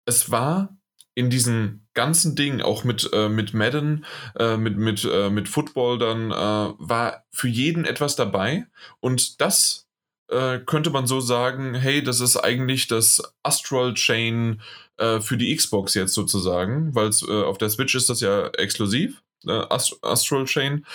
es 0.06 0.30
war 0.30 0.76
in 1.14 1.30
diesen 1.30 1.86
ganzen 1.94 2.34
Dingen, 2.34 2.60
auch 2.60 2.84
mit, 2.84 3.08
äh, 3.12 3.28
mit 3.28 3.54
Madden, 3.54 4.04
äh, 4.36 4.56
mit, 4.56 4.76
mit, 4.76 5.04
äh, 5.04 5.30
mit 5.30 5.48
Football 5.48 5.98
dann, 5.98 6.30
äh, 6.30 6.34
war 6.78 7.24
für 7.30 7.48
jeden 7.48 7.84
etwas 7.84 8.16
dabei. 8.16 8.66
Und 9.00 9.40
das 9.40 9.83
äh, 10.28 10.58
könnte 10.58 10.90
man 10.90 11.06
so 11.06 11.20
sagen, 11.20 11.74
hey, 11.74 12.02
das 12.02 12.20
ist 12.20 12.36
eigentlich 12.36 12.86
das 12.86 13.22
Astral 13.42 13.94
Chain 13.94 14.60
äh, 14.96 15.20
für 15.20 15.36
die 15.36 15.54
Xbox 15.54 15.94
jetzt 15.94 16.14
sozusagen, 16.14 16.94
weil 16.94 17.10
äh, 17.28 17.42
auf 17.44 17.58
der 17.58 17.70
Switch 17.70 17.94
ist 17.94 18.08
das 18.08 18.20
ja 18.20 18.48
exklusiv. 18.48 19.22
Äh, 19.46 19.66
Ast 19.68 19.98
Astral 20.02 20.44
Chain. 20.44 20.86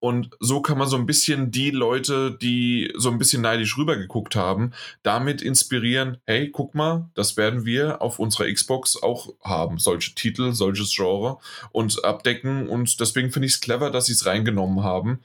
Und 0.00 0.30
so 0.40 0.60
kann 0.60 0.78
man 0.78 0.88
so 0.88 0.96
ein 0.96 1.06
bisschen 1.06 1.50
die 1.50 1.70
Leute, 1.70 2.36
die 2.40 2.92
so 2.96 3.10
ein 3.10 3.18
bisschen 3.18 3.42
neidisch 3.42 3.76
rübergeguckt 3.76 4.36
haben, 4.36 4.72
damit 5.02 5.42
inspirieren, 5.42 6.18
hey, 6.24 6.50
guck 6.50 6.74
mal, 6.74 7.10
das 7.14 7.36
werden 7.36 7.64
wir 7.64 8.00
auf 8.02 8.18
unserer 8.18 8.50
Xbox 8.52 9.02
auch 9.02 9.34
haben, 9.42 9.78
solche 9.78 10.14
Titel, 10.14 10.52
solches 10.52 10.94
Genre 10.94 11.38
und 11.70 12.04
abdecken. 12.04 12.68
Und 12.68 13.00
deswegen 13.00 13.30
finde 13.30 13.46
ich 13.46 13.54
es 13.54 13.60
clever, 13.60 13.90
dass 13.90 14.06
sie 14.06 14.12
es 14.14 14.26
reingenommen 14.26 14.82
haben. 14.82 15.20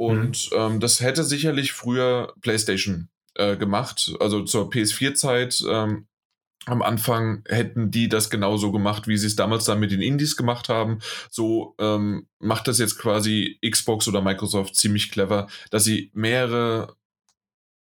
Und 0.00 0.50
mhm. 0.50 0.56
ähm, 0.56 0.80
das 0.80 1.00
hätte 1.00 1.24
sicherlich 1.24 1.72
früher 1.72 2.32
PlayStation 2.40 3.10
äh, 3.34 3.58
gemacht. 3.58 4.14
Also 4.18 4.44
zur 4.44 4.70
PS4-Zeit 4.70 5.62
ähm, 5.68 6.06
am 6.64 6.80
Anfang 6.80 7.42
hätten 7.46 7.90
die 7.90 8.08
das 8.08 8.30
genauso 8.30 8.72
gemacht, 8.72 9.08
wie 9.08 9.18
sie 9.18 9.26
es 9.26 9.36
damals 9.36 9.66
dann 9.66 9.78
mit 9.78 9.92
den 9.92 10.00
Indies 10.00 10.38
gemacht 10.38 10.70
haben. 10.70 11.00
So 11.28 11.74
ähm, 11.78 12.26
macht 12.38 12.66
das 12.66 12.78
jetzt 12.78 12.98
quasi 12.98 13.58
Xbox 13.62 14.08
oder 14.08 14.22
Microsoft 14.22 14.74
ziemlich 14.74 15.10
clever, 15.10 15.48
dass 15.70 15.84
sie 15.84 16.10
mehrere 16.14 16.96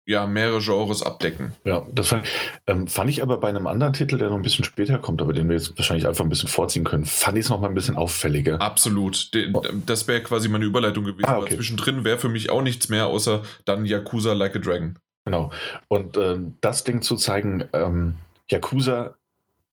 ja, 0.08 0.26
mehrere 0.26 0.60
Genres 0.60 1.02
abdecken. 1.02 1.52
Ja, 1.64 1.86
das 1.92 2.08
fand, 2.08 2.26
ähm, 2.66 2.86
fand, 2.86 3.10
ich 3.10 3.22
aber 3.22 3.36
bei 3.36 3.50
einem 3.50 3.66
anderen 3.66 3.92
Titel, 3.92 4.16
der 4.16 4.30
noch 4.30 4.36
ein 4.36 4.42
bisschen 4.42 4.64
später 4.64 4.98
kommt, 4.98 5.20
aber 5.20 5.34
den 5.34 5.50
wir 5.50 5.56
jetzt 5.56 5.76
wahrscheinlich 5.76 6.08
einfach 6.08 6.24
ein 6.24 6.30
bisschen 6.30 6.48
vorziehen 6.48 6.84
können, 6.84 7.04
fand 7.04 7.36
ich 7.36 7.44
es 7.44 7.50
noch 7.50 7.60
mal 7.60 7.68
ein 7.68 7.74
bisschen 7.74 7.96
auffälliger. 7.96 8.58
Absolut. 8.58 9.34
De, 9.34 9.50
oh. 9.52 9.62
Das 9.84 10.08
wäre 10.08 10.22
quasi 10.22 10.48
meine 10.48 10.64
Überleitung 10.64 11.04
gewesen. 11.04 11.26
Ah, 11.26 11.36
okay. 11.36 11.56
Zwischendrin 11.56 12.04
wäre 12.04 12.18
für 12.18 12.30
mich 12.30 12.48
auch 12.48 12.62
nichts 12.62 12.88
mehr, 12.88 13.06
außer 13.06 13.42
dann 13.66 13.84
Yakuza 13.84 14.32
Like 14.32 14.56
a 14.56 14.58
Dragon. 14.60 14.98
Genau. 15.26 15.52
Und 15.88 16.16
ähm, 16.16 16.54
das 16.62 16.84
Ding 16.84 17.02
zu 17.02 17.16
zeigen, 17.16 17.64
ähm, 17.74 18.14
Yakuza 18.48 19.14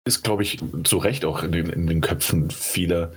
ist, 0.03 0.21
glaube 0.21 0.43
ich, 0.43 0.59
zu 0.83 0.97
Recht 0.97 1.23
auch 1.23 1.43
in 1.43 1.53
den, 1.53 1.69
in 1.69 1.87
den 1.87 2.01
Köpfen 2.01 2.49
vieler 2.49 3.13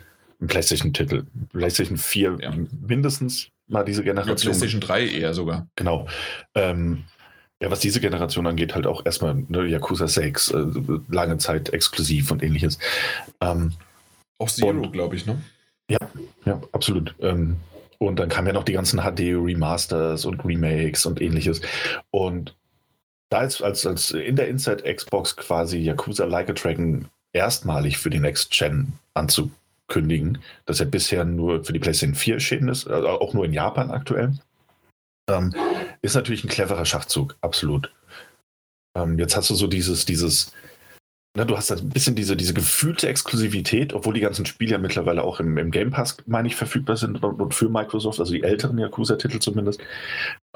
PlayStation-Titel. 0.47 1.25
PlayStation 1.53 1.97
4 1.97 2.39
ja. 2.41 2.53
mindestens 2.87 3.51
mal 3.69 3.85
diese 3.85 4.03
Generation. 4.03 4.37
Ja, 4.37 4.43
PlayStation 4.43 4.81
3 4.81 5.09
eher 5.09 5.35
sogar. 5.35 5.69
Genau. 5.77 6.07
Ähm, 6.55 7.05
ja, 7.61 7.71
was 7.71 7.81
diese 7.81 8.01
Generation 8.01 8.47
angeht, 8.47 8.75
halt 8.75 8.87
auch 8.87 9.05
erstmal 9.05 9.35
ne, 9.49 9.67
Yakuza 9.67 10.07
6, 10.07 10.51
äh, 10.53 10.67
lange 11.09 11.39
Zeit 11.39 11.73
exklusiv 11.73 12.31
und 12.31 12.43
ähnliches. 12.43 12.79
Ähm, 13.41 13.73
auch 14.39 14.49
Zero, 14.49 14.89
glaube 14.91 15.17
ich, 15.17 15.27
ne? 15.27 15.43
Ja, 15.91 15.99
ja, 16.45 16.61
absolut. 16.73 17.15
Ähm, 17.21 17.57
und 17.99 18.21
dann 18.21 18.29
kamen 18.29 18.47
ja 18.47 18.53
noch 18.53 18.65
die 18.65 18.75
ganzen 18.75 19.01
HD-Remasters 19.01 20.25
und 20.25 20.45
Remakes 20.45 21.05
und 21.07 21.21
ähnliches. 21.21 21.61
Und 22.11 22.57
da 23.29 23.39
als, 23.39 23.61
als, 23.61 23.85
als 23.87 24.13
in 24.13 24.37
der 24.37 24.49
Inside 24.49 24.95
Xbox 24.95 25.37
quasi 25.37 25.79
Yakuza 25.79 26.25
Like 26.25 26.51
a 26.51 26.53
Dragon 26.53 27.09
erstmalig 27.33 27.99
für 27.99 28.11
die 28.11 28.21
Next 28.21 28.53
Gen 28.53 28.93
anzukündigen, 29.89 30.39
dass 30.67 30.81
er 30.81 30.87
bisher 30.87 31.25
nur 31.25 31.65
für 31.65 31.73
die 31.73 31.79
PlayStation 31.79 32.15
4 32.15 32.35
erschienen 32.35 32.69
ist, 32.69 32.87
also 32.87 33.09
auch 33.09 33.35
nur 33.35 33.45
in 33.45 33.53
Japan 33.53 33.91
aktuell, 33.91 34.33
ähm, 35.31 35.55
ist 36.03 36.15
natürlich 36.15 36.45
ein 36.45 36.49
cleverer 36.49 36.85
Schachzug, 36.85 37.37
absolut. 37.41 37.93
Ähm, 38.97 39.19
jetzt 39.19 39.37
hast 39.37 39.51
du 39.51 39.55
so 39.55 39.67
dieses, 39.67 40.05
dieses 40.05 40.53
Ne, 41.37 41.45
du 41.45 41.57
hast 41.57 41.71
ein 41.71 41.91
bisschen 41.91 42.17
diese, 42.17 42.37
diese 42.37 42.55
gefühlte 42.55 43.07
Exklusivität, 43.07 43.93
obwohl 43.93 44.15
die 44.15 44.21
ganzen 44.21 44.47
Spiele 44.47 44.73
ja 44.73 44.79
mittlerweile 44.79 45.23
auch 45.23 45.39
im, 45.41 45.57
im 45.59 45.71
Game 45.71 45.91
Pass, 45.91 46.17
meine 46.27 46.49
ich, 46.49 46.57
verfügbar 46.57 46.97
sind 46.97 47.23
und 47.23 47.55
für 47.55 47.69
Microsoft, 47.69 48.19
also 48.19 48.33
die 48.33 48.43
älteren 48.43 48.79
Yakuza-Titel 48.79 49.39
zumindest, 49.39 49.79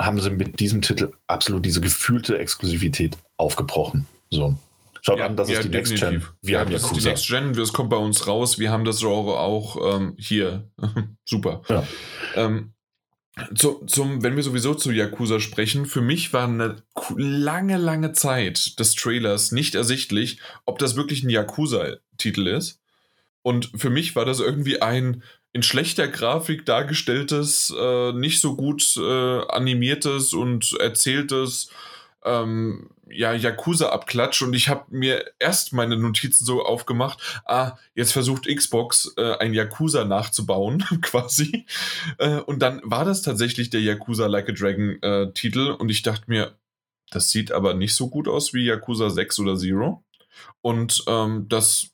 haben 0.01 0.19
sie 0.19 0.31
mit 0.31 0.59
diesem 0.59 0.81
Titel 0.81 1.13
absolut 1.29 1.65
diese 1.67 1.83
gefühlte 1.83 2.39
Exklusivität 2.39 3.17
aufgebrochen. 3.37 4.07
So. 4.31 4.57
Schaut 5.05 5.19
ja, 5.19 5.27
an, 5.27 5.37
das 5.37 5.51
ja, 5.51 5.59
ist 5.59 5.65
die 5.65 5.69
Next 5.71 5.97
Gen. 5.97 6.23
Wir 6.43 6.53
ja, 6.53 6.61
haben 6.61 6.71
das 6.71 6.83
Yakuza. 6.83 6.97
ist 6.97 7.05
die 7.05 7.33
Next 7.33 7.55
Gen, 7.57 7.63
es 7.63 7.73
kommt 7.73 7.91
bei 7.91 7.97
uns 7.97 8.29
raus, 8.29 8.61
wir 8.61 8.71
haben 8.71 8.85
das 8.85 9.01
Genre 9.01 9.39
auch 9.39 9.97
ähm, 9.97 10.15
hier. 10.17 10.71
Super. 11.25 11.63
Ja. 11.69 11.85
Ähm, 12.37 12.73
zu, 13.57 13.85
zum, 13.87 14.23
wenn 14.23 14.37
wir 14.37 14.45
sowieso 14.45 14.75
zu 14.75 14.93
Yakuza 14.93 15.41
sprechen, 15.41 15.87
für 15.87 16.03
mich 16.03 16.33
war 16.33 16.47
eine 16.47 16.85
lange, 17.17 17.79
lange 17.79 18.13
Zeit 18.13 18.79
des 18.79 18.95
Trailers 18.95 19.51
nicht 19.51 19.75
ersichtlich, 19.75 20.39
ob 20.67 20.79
das 20.79 20.95
wirklich 20.95 21.25
ein 21.25 21.31
Yakuza-Titel 21.31 22.47
ist. 22.47 22.81
Und 23.43 23.73
für 23.75 23.91
mich 23.91 24.15
war 24.15 24.25
das 24.25 24.39
irgendwie 24.39 24.83
ein 24.83 25.25
in 25.53 25.65
schlechter 25.65 26.07
Grafik 26.07 26.65
dargestelltes, 26.65 27.75
äh, 27.77 28.13
nicht 28.13 28.41
so 28.41 28.55
gut 28.55 28.97
äh, 28.97 29.41
animiertes 29.49 30.33
und 30.33 30.79
erzähltes 30.79 31.71
ähm, 32.25 32.91
ja, 33.13 33.33
Yakuza-Abklatsch 33.33 34.43
und 34.43 34.55
ich 34.55 34.69
habe 34.69 34.85
mir 34.89 35.25
erst 35.39 35.73
meine 35.73 35.97
Notizen 35.97 36.45
so 36.45 36.65
aufgemacht, 36.65 37.43
ah, 37.45 37.77
jetzt 37.95 38.13
versucht 38.13 38.47
Xbox 38.47 39.15
äh, 39.17 39.37
ein 39.37 39.55
Yakuza 39.55 40.05
nachzubauen, 40.05 40.85
quasi. 41.03 41.67
Äh, 42.19 42.41
und 42.41 42.61
dann 42.61 42.81
war 42.85 43.05
das 43.05 43.23
tatsächlich 43.23 43.71
der 43.71 43.81
Yakuza 43.81 44.27
Like 44.27 44.49
a 44.49 44.53
Dragon 44.53 45.03
äh, 45.03 45.33
Titel 45.33 45.71
und 45.71 45.89
ich 45.89 46.03
dachte 46.03 46.25
mir, 46.27 46.57
das 47.11 47.31
sieht 47.31 47.53
aber 47.53 47.75
nicht 47.75 47.95
so 47.95 48.09
gut 48.09 48.27
aus 48.27 48.55
wie 48.55 48.65
Yakuza 48.65 49.11
6 49.11 49.39
oder 49.41 49.57
Zero. 49.57 50.03
Und 50.63 51.05
ähm, 51.07 51.47
das 51.49 51.91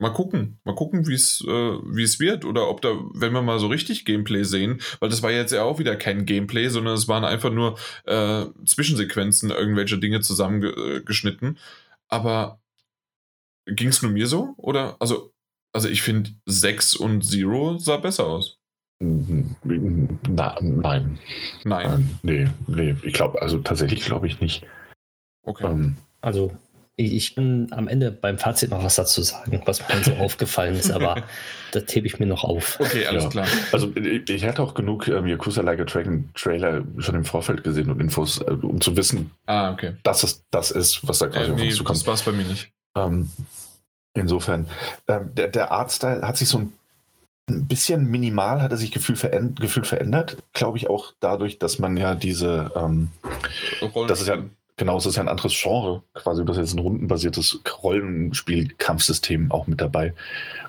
Mal 0.00 0.10
gucken, 0.10 0.60
mal 0.64 0.76
gucken, 0.76 1.08
wie 1.08 1.14
es 1.14 1.44
äh, 1.44 1.50
wie 1.50 2.04
es 2.04 2.20
wird 2.20 2.44
oder 2.44 2.68
ob 2.68 2.80
da, 2.82 2.90
wenn 3.14 3.32
wir 3.32 3.42
mal 3.42 3.58
so 3.58 3.66
richtig 3.66 4.04
Gameplay 4.04 4.44
sehen, 4.44 4.80
weil 5.00 5.08
das 5.08 5.24
war 5.24 5.32
jetzt 5.32 5.52
ja 5.52 5.64
auch 5.64 5.80
wieder 5.80 5.96
kein 5.96 6.24
Gameplay, 6.24 6.68
sondern 6.68 6.94
es 6.94 7.08
waren 7.08 7.24
einfach 7.24 7.50
nur 7.50 7.76
äh, 8.04 8.46
Zwischensequenzen, 8.64 9.50
irgendwelche 9.50 9.98
Dinge 9.98 10.20
zusammengeschnitten. 10.20 11.58
Aber 12.08 12.60
ging 13.66 13.88
es 13.88 14.02
nur 14.02 14.12
mir 14.12 14.26
so? 14.26 14.54
Oder, 14.56 14.96
also, 15.00 15.32
also 15.72 15.88
ich 15.88 16.02
finde 16.02 16.30
6 16.46 16.94
und 16.94 17.22
Zero 17.22 17.78
sah 17.78 17.96
besser 17.96 18.26
aus. 18.26 18.58
Na, 19.00 20.56
nein. 20.60 21.18
Nein. 21.64 21.86
Ähm, 21.92 22.18
nee, 22.22 22.48
nee, 22.66 22.96
ich 23.02 23.12
glaube, 23.12 23.40
also 23.40 23.58
tatsächlich 23.58 24.04
glaube 24.04 24.26
ich 24.26 24.40
nicht. 24.40 24.66
Okay. 25.42 25.66
Ähm, 25.66 25.96
also 26.20 26.52
ich 26.98 27.36
kann 27.36 27.68
am 27.70 27.86
Ende 27.86 28.10
beim 28.10 28.38
Fazit 28.38 28.70
noch 28.70 28.82
was 28.82 28.96
dazu 28.96 29.22
sagen, 29.22 29.62
was 29.64 29.80
mir 29.88 30.02
so 30.02 30.12
aufgefallen 30.18 30.74
ist, 30.74 30.90
aber 30.90 31.22
das 31.70 31.84
hebe 31.94 32.08
ich 32.08 32.18
mir 32.18 32.26
noch 32.26 32.42
auf. 32.42 32.78
Okay, 32.80 33.06
alles 33.06 33.24
ja. 33.24 33.30
klar. 33.30 33.46
Also 33.70 33.92
ich 33.94 34.44
hatte 34.44 34.62
auch 34.62 34.74
genug 34.74 35.06
ähm, 35.06 35.26
Yakuza 35.26 35.62
Like 35.62 35.80
a 35.80 35.84
Dragon 35.84 36.28
Trailer 36.34 36.82
schon 36.98 37.14
im 37.14 37.24
Vorfeld 37.24 37.62
gesehen 37.62 37.90
und 37.90 38.00
Infos, 38.00 38.40
äh, 38.40 38.50
um 38.50 38.80
zu 38.80 38.96
wissen, 38.96 39.30
ah, 39.46 39.72
okay. 39.72 39.92
dass 40.02 40.24
es 40.24 40.42
das 40.50 40.72
ist, 40.72 41.06
was 41.06 41.18
da 41.18 41.28
quasi 41.28 41.52
äh, 41.52 41.54
nee, 41.54 41.54
auf 41.54 41.60
uns 41.62 41.76
zukommt. 41.76 41.98
Das 42.00 42.06
war 42.06 42.14
es 42.14 42.22
bei 42.22 42.32
mir 42.32 42.44
nicht. 42.44 42.72
Ähm, 42.96 43.30
insofern, 44.14 44.66
ähm, 45.06 45.30
der, 45.34 45.48
der 45.48 45.70
Artstyle 45.70 46.26
hat 46.26 46.36
sich 46.36 46.48
so 46.48 46.58
ein 46.58 46.72
ein 47.50 47.66
bisschen 47.66 48.04
minimal 48.04 48.60
hat 48.60 48.72
er 48.72 48.76
sich 48.76 48.92
gefühlt, 48.92 49.18
veränd 49.18 49.58
gefühlt 49.58 49.86
verändert, 49.86 50.36
glaube 50.52 50.76
ich 50.76 50.90
auch 50.90 51.14
dadurch, 51.18 51.58
dass 51.58 51.78
man 51.78 51.96
ja 51.96 52.14
diese, 52.14 52.70
ähm, 52.76 53.10
das 54.06 54.20
ist 54.20 54.26
ja 54.26 54.44
Genau, 54.78 54.96
es 54.96 55.06
ist 55.06 55.16
ja 55.16 55.22
ein 55.22 55.28
anderes 55.28 55.60
Genre, 55.60 56.02
quasi. 56.14 56.44
Das 56.44 56.56
ist 56.56 56.70
jetzt 56.70 56.74
ein 56.74 56.78
rundenbasiertes 56.78 57.60
Rollenspiel-Kampfsystem 57.82 59.50
auch 59.50 59.66
mit 59.66 59.80
dabei. 59.80 60.14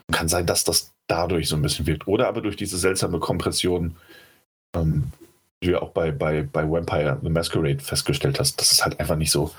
Und 0.08 0.16
kann 0.16 0.28
sein, 0.28 0.48
dass 0.48 0.64
das 0.64 0.92
dadurch 1.08 1.48
so 1.48 1.56
ein 1.56 1.62
bisschen 1.62 1.86
wirkt. 1.86 2.08
Oder 2.08 2.28
aber 2.28 2.42
durch 2.42 2.56
diese 2.56 2.78
seltsame 2.78 3.20
Kompression, 3.20 3.96
ähm, 4.76 5.12
die 5.62 5.68
du 5.68 5.74
ja 5.74 5.82
auch 5.82 5.92
bei, 5.92 6.12
bei, 6.12 6.42
bei 6.42 6.70
Vampire 6.70 7.20
the 7.22 7.30
Masquerade 7.30 7.84
festgestellt 7.84 8.40
hast, 8.40 8.60
dass 8.60 8.72
es 8.72 8.84
halt 8.84 9.00
einfach 9.00 9.16
nicht 9.16 9.32
so, 9.32 9.54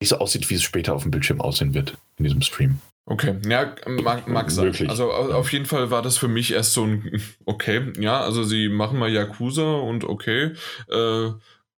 nicht 0.00 0.10
so 0.10 0.18
aussieht, 0.18 0.48
wie 0.48 0.54
es 0.54 0.62
später 0.62 0.94
auf 0.94 1.02
dem 1.02 1.10
Bildschirm 1.10 1.40
aussehen 1.40 1.74
wird 1.74 1.98
in 2.18 2.24
diesem 2.24 2.42
Stream. 2.42 2.80
Okay, 3.04 3.36
ja, 3.48 3.74
mag, 3.86 4.28
mag 4.28 4.50
sein. 4.50 4.66
Möglich. 4.66 4.90
Also 4.90 5.10
auf 5.10 5.50
jeden 5.52 5.64
Fall 5.64 5.90
war 5.90 6.02
das 6.02 6.18
für 6.18 6.28
mich 6.28 6.52
erst 6.52 6.74
so 6.74 6.84
ein, 6.84 7.20
okay, 7.46 7.92
ja, 7.98 8.20
also 8.20 8.44
sie 8.44 8.68
machen 8.68 8.98
mal 8.98 9.10
Yakuza 9.10 9.76
und 9.76 10.04
okay, 10.04 10.52
äh, 10.88 11.30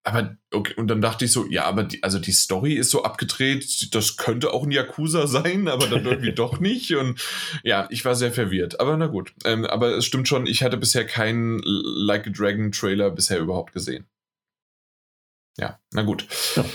aber 0.04 0.38
okay, 0.54 0.74
und 0.76 0.88
dann 0.88 1.02
dachte 1.02 1.26
ich 1.26 1.32
so, 1.32 1.46
ja, 1.50 1.66
aber 1.66 1.84
die, 1.84 2.02
also 2.04 2.20
die 2.20 2.32
Story 2.32 2.74
ist 2.74 2.90
so 2.90 3.04
abgedreht, 3.04 3.94
das 3.94 4.18
könnte 4.18 4.54
auch 4.54 4.64
ein 4.64 4.72
Yakuza 4.72 5.28
sein, 5.28 5.68
aber 5.68 5.88
dann 5.88 6.06
irgendwie 6.06 6.32
doch 6.34 6.60
nicht. 6.60 6.96
Und 6.96 7.22
ja, 7.64 7.88
ich 7.92 8.06
war 8.06 8.16
sehr 8.16 8.32
verwirrt. 8.32 8.80
Aber 8.80 8.96
na 8.98 9.08
gut. 9.08 9.34
Ähm, 9.46 9.66
aber 9.66 9.98
es 9.98 10.06
stimmt 10.06 10.28
schon, 10.28 10.48
ich 10.48 10.64
hatte 10.64 10.78
bisher 10.78 11.06
keinen 11.06 11.60
Like 11.64 12.28
a 12.28 12.32
Dragon 12.32 12.72
Trailer 12.72 13.12
bisher 13.12 13.40
überhaupt 13.40 13.74
gesehen. 13.74 14.06
Ja, 15.58 15.80
na 15.92 16.04
gut. 16.04 16.26
Ja. 16.56 16.66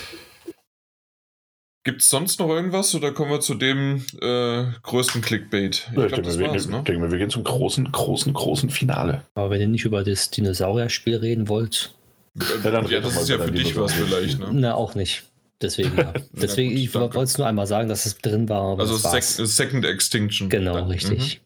Gibt 1.83 2.01
es 2.01 2.09
sonst 2.09 2.39
noch 2.39 2.49
irgendwas 2.49 2.95
oder 2.95 3.11
kommen 3.11 3.29
wir 3.29 3.41
zu 3.41 3.53
dem 3.53 4.03
äh, 4.19 4.65
größten 4.81 5.21
Clickbait? 5.21 5.87
Ich, 5.91 5.97
ja, 5.97 6.05
ich 6.05 6.13
glaub, 6.13 6.23
denke, 6.23 6.39
wir, 6.39 6.71
ne? 6.71 6.83
denke, 6.83 7.11
wir 7.11 7.17
gehen 7.19 7.29
zum 7.29 7.43
großen, 7.43 7.91
großen, 7.91 8.33
großen 8.33 8.71
Finale. 8.71 9.23
Aber 9.35 9.51
wenn 9.51 9.61
ihr 9.61 9.67
nicht 9.67 9.85
über 9.85 10.03
das 10.03 10.31
Dinosaurier-Spiel 10.31 11.17
reden 11.17 11.47
wollt, 11.47 11.93
ja, 12.35 12.71
dann 12.71 12.87
ja 12.87 12.99
das 12.99 13.15
ist 13.21 13.29
ja 13.29 13.39
für 13.39 13.51
dich 13.51 13.75
was 13.75 13.93
vielleicht, 13.93 14.39
ne? 14.39 14.49
Na, 14.51 14.75
auch 14.75 14.95
nicht. 14.95 15.23
Deswegen, 15.61 15.97
ja. 15.97 16.13
Deswegen, 16.33 16.71
gut, 16.71 16.79
ich 16.79 16.93
wollte 16.93 17.19
es 17.19 17.37
nur 17.37 17.47
einmal 17.47 17.67
sagen, 17.67 17.87
dass 17.87 18.05
es 18.05 18.17
drin 18.17 18.49
war. 18.49 18.77
Also 18.77 18.97
Sec 18.97 19.23
Second 19.23 19.85
Extinction. 19.85 20.49
Genau, 20.49 20.75
dann. 20.75 20.87
richtig. 20.87 21.39
Mhm. 21.39 21.45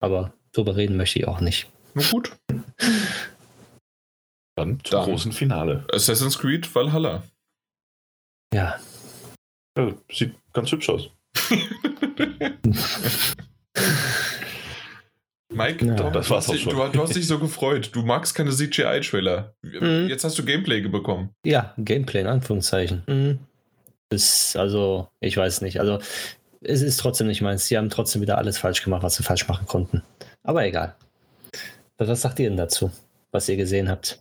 Aber 0.00 0.32
darüber 0.52 0.76
reden 0.76 0.96
möchte 0.96 1.18
ich 1.18 1.28
auch 1.28 1.40
nicht. 1.40 1.68
Na 1.94 2.02
gut. 2.10 2.32
Dann 4.56 4.80
zum 4.82 4.90
dann. 4.90 5.04
großen 5.04 5.32
Finale. 5.32 5.84
Assassin's 5.92 6.38
Creed 6.38 6.74
Valhalla. 6.74 7.22
Ja. 8.52 8.80
ja 9.76 9.94
sieht 10.10 10.34
ganz 10.52 10.72
hübsch 10.72 10.88
aus. 10.88 11.10
Mike, 15.52 15.84
Ja, 15.84 15.94
du, 15.94 16.10
das 16.10 16.30
war's 16.30 16.44
hast 16.44 16.48
auch 16.50 16.52
dich, 16.54 16.62
schon. 16.62 16.76
du, 16.76 16.88
du 16.88 17.02
hast 17.02 17.16
dich 17.16 17.26
so 17.26 17.38
gefreut. 17.38 17.90
Du 17.92 18.02
magst 18.02 18.34
keine 18.34 18.50
CGI-Trailer. 18.50 19.52
Mhm. 19.62 20.06
Jetzt 20.08 20.24
hast 20.24 20.38
du 20.38 20.44
Gameplay 20.44 20.80
bekommen. 20.82 21.30
Ja, 21.44 21.74
Gameplay 21.78 22.20
in 22.20 22.26
Anführungszeichen. 22.28 23.02
Mhm. 23.06 23.38
Ist, 24.12 24.56
also, 24.56 25.08
ich 25.20 25.36
weiß 25.36 25.60
nicht. 25.62 25.80
Also, 25.80 25.98
es 26.62 26.82
ist 26.82 26.98
trotzdem 26.98 27.26
nicht 27.26 27.40
meins. 27.42 27.66
Sie 27.66 27.76
haben 27.76 27.90
trotzdem 27.90 28.22
wieder 28.22 28.38
alles 28.38 28.58
falsch 28.58 28.82
gemacht, 28.84 29.02
was 29.02 29.16
sie 29.16 29.22
falsch 29.22 29.48
machen 29.48 29.66
konnten. 29.66 30.02
Aber 30.42 30.64
egal. 30.64 30.94
Was, 31.98 32.20
sagt 32.22 32.38
ihr 32.38 32.48
denn 32.48 32.56
dazu, 32.56 32.90
was 33.32 33.48
ihr 33.48 33.56
gesehen 33.56 33.88
habt? 33.88 34.20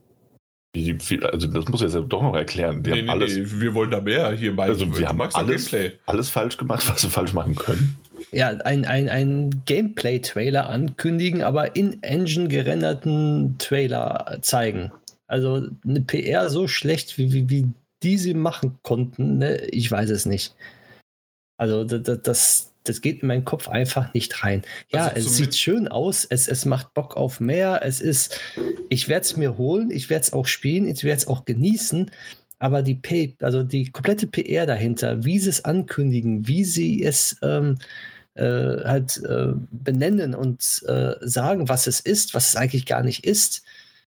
Also 0.75 1.47
das 1.47 1.67
muss 1.67 1.81
ich 1.81 1.91
jetzt 1.93 2.05
doch 2.09 2.21
noch 2.21 2.35
erklären. 2.35 2.85
Wir 2.85 2.93
Nee, 2.93 2.99
haben 2.99 3.05
nee, 3.05 3.11
alles, 3.11 3.35
nee, 3.35 3.61
wir 3.61 3.73
wollen 3.73 3.89
da 3.89 4.01
mehr 4.01 4.31
hier 4.33 4.55
bei. 4.55 4.65
also 4.65 4.97
wir 4.97 5.07
haben 5.07 5.19
alles, 5.21 5.71
Gameplay. 5.71 5.97
alles 6.05 6.29
falsch 6.29 6.57
gemacht, 6.57 6.87
was 6.87 7.01
wir 7.03 7.09
falsch 7.09 7.33
machen 7.33 7.55
können. 7.55 7.97
Ja, 8.31 8.49
ein, 8.49 8.85
ein, 8.85 9.09
ein 9.09 9.63
Gameplay-Trailer 9.65 10.69
ankündigen, 10.69 11.43
aber 11.43 11.75
in 11.75 12.01
Engine 12.03 12.47
gerenderten 12.47 13.55
Trailer 13.57 14.39
zeigen. 14.41 14.91
Also 15.27 15.67
eine 15.85 16.01
PR 16.01 16.49
so 16.49 16.67
schlecht, 16.67 17.17
wie, 17.17 17.31
wie, 17.33 17.49
wie 17.49 17.67
die 18.03 18.17
sie 18.17 18.33
machen 18.33 18.79
konnten, 18.81 19.39
ne? 19.39 19.57
ich 19.67 19.91
weiß 19.91 20.09
es 20.09 20.25
nicht. 20.25 20.55
Also 21.57 21.83
das, 21.83 22.21
das, 22.23 22.73
das 22.83 23.01
geht 23.01 23.21
in 23.21 23.27
meinen 23.27 23.45
Kopf 23.45 23.67
einfach 23.67 24.13
nicht 24.13 24.43
rein. 24.43 24.63
Ja, 24.91 25.07
Also 25.07 25.27
es 25.27 25.37
sieht 25.37 25.55
schön 25.55 25.87
aus, 25.87 26.25
es, 26.25 26.47
es 26.47 26.65
macht 26.65 26.93
Bock 26.93 27.17
auf 27.17 27.39
mehr, 27.39 27.81
es 27.83 27.99
ist, 27.99 28.39
ich 28.89 29.09
werde 29.09 29.25
es 29.25 29.37
mir 29.37 29.57
holen, 29.57 29.91
ich 29.91 30.09
werde 30.09 30.23
es 30.23 30.33
auch 30.33 30.47
spielen, 30.47 30.87
ich 30.87 31.03
werde 31.03 31.17
es 31.17 31.27
auch 31.27 31.45
genießen, 31.45 32.09
aber 32.59 32.81
die 32.81 32.95
P, 32.95 33.35
also 33.41 33.63
die 33.63 33.89
komplette 33.91 34.27
PR 34.27 34.65
dahinter, 34.65 35.23
wie 35.23 35.39
sie 35.39 35.49
es 35.49 35.65
ankündigen, 35.65 36.47
wie 36.47 36.65
sie 36.65 37.03
es 37.03 37.37
ähm, 37.41 37.77
äh, 38.35 38.83
halt 38.83 39.23
äh, 39.23 39.53
benennen 39.71 40.35
und 40.35 40.83
äh, 40.87 41.15
sagen, 41.21 41.69
was 41.69 41.87
es 41.87 41.99
ist, 41.99 42.33
was 42.33 42.49
es 42.49 42.55
eigentlich 42.55 42.85
gar 42.85 43.01
nicht 43.01 43.25
ist, 43.25 43.63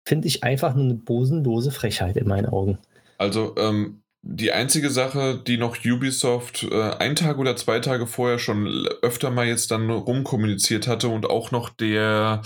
finde 0.05 0.29
ich 0.29 0.43
einfach 0.43 0.75
nur 0.75 0.85
eine 0.85 0.95
bosenlose 0.95 1.71
Frechheit 1.71 2.17
in 2.17 2.27
meinen 2.27 2.47
Augen. 2.47 2.79
Also, 3.19 3.55
ähm, 3.59 4.00
die 4.23 4.53
einzige 4.53 4.91
Sache, 4.91 5.43
die 5.47 5.57
noch 5.57 5.79
Ubisoft 5.85 6.65
äh, 6.65 6.91
ein 6.99 7.17
Tag 7.17 7.39
oder 7.39 7.57
zwei 7.57 7.81
Tage 7.81 8.07
vorher 8.07 8.39
schon 8.39 8.87
öfter 9.01 9.31
mal 9.31 9.47
jetzt 9.47 9.71
dann 9.71 9.89
rumkommuniziert 9.89 10.87
hatte 10.87 11.09
und 11.09 11.25
auch 11.25 11.51
noch 11.53 11.71
der, 11.71 12.43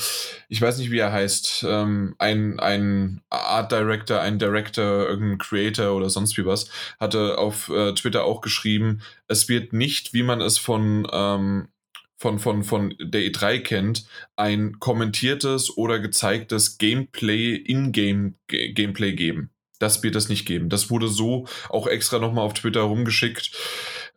ich 0.49 0.63
weiß 0.63 0.79
nicht, 0.79 0.93
wie 0.93 0.99
er 0.99 1.13
heißt, 1.13 1.67
ähm, 1.69 2.15
ein, 2.19 2.61
ein 2.61 3.23
Art 3.29 3.73
Director, 3.73 4.21
ein 4.21 4.39
Director, 4.39 5.09
irgendein 5.09 5.39
Creator 5.39 5.97
oder 5.97 6.11
sonst 6.11 6.37
wie 6.39 6.47
was, 6.47 6.71
hatte 7.01 7.39
auf 7.39 7.69
äh, 7.71 7.93
Twitter 7.95 8.25
auch 8.25 8.41
geschrieben, 8.41 9.03
es 9.27 9.49
wird 9.49 9.73
nicht, 9.73 10.15
wie 10.15 10.23
man 10.23 10.41
es 10.41 10.59
von, 10.59 11.09
ähm, 11.13 11.69
von, 12.17 12.39
von, 12.39 12.63
von 12.63 12.95
der 13.01 13.23
E3 13.23 13.59
kennt, 13.61 14.07
ein 14.37 14.79
kommentiertes 14.79 15.77
oder 15.77 15.99
gezeigtes 15.99 16.79
Gameplay, 16.79 17.57
In-Game-Gameplay 17.57 19.15
geben. 19.15 19.51
Das 19.79 20.03
wird 20.03 20.17
es 20.17 20.29
nicht 20.29 20.47
geben. 20.47 20.69
Das 20.69 20.91
wurde 20.91 21.09
so 21.09 21.47
auch 21.69 21.87
extra 21.87 22.19
nochmal 22.19 22.45
auf 22.45 22.55
Twitter 22.55 22.83
rumgeschickt. 22.83 23.53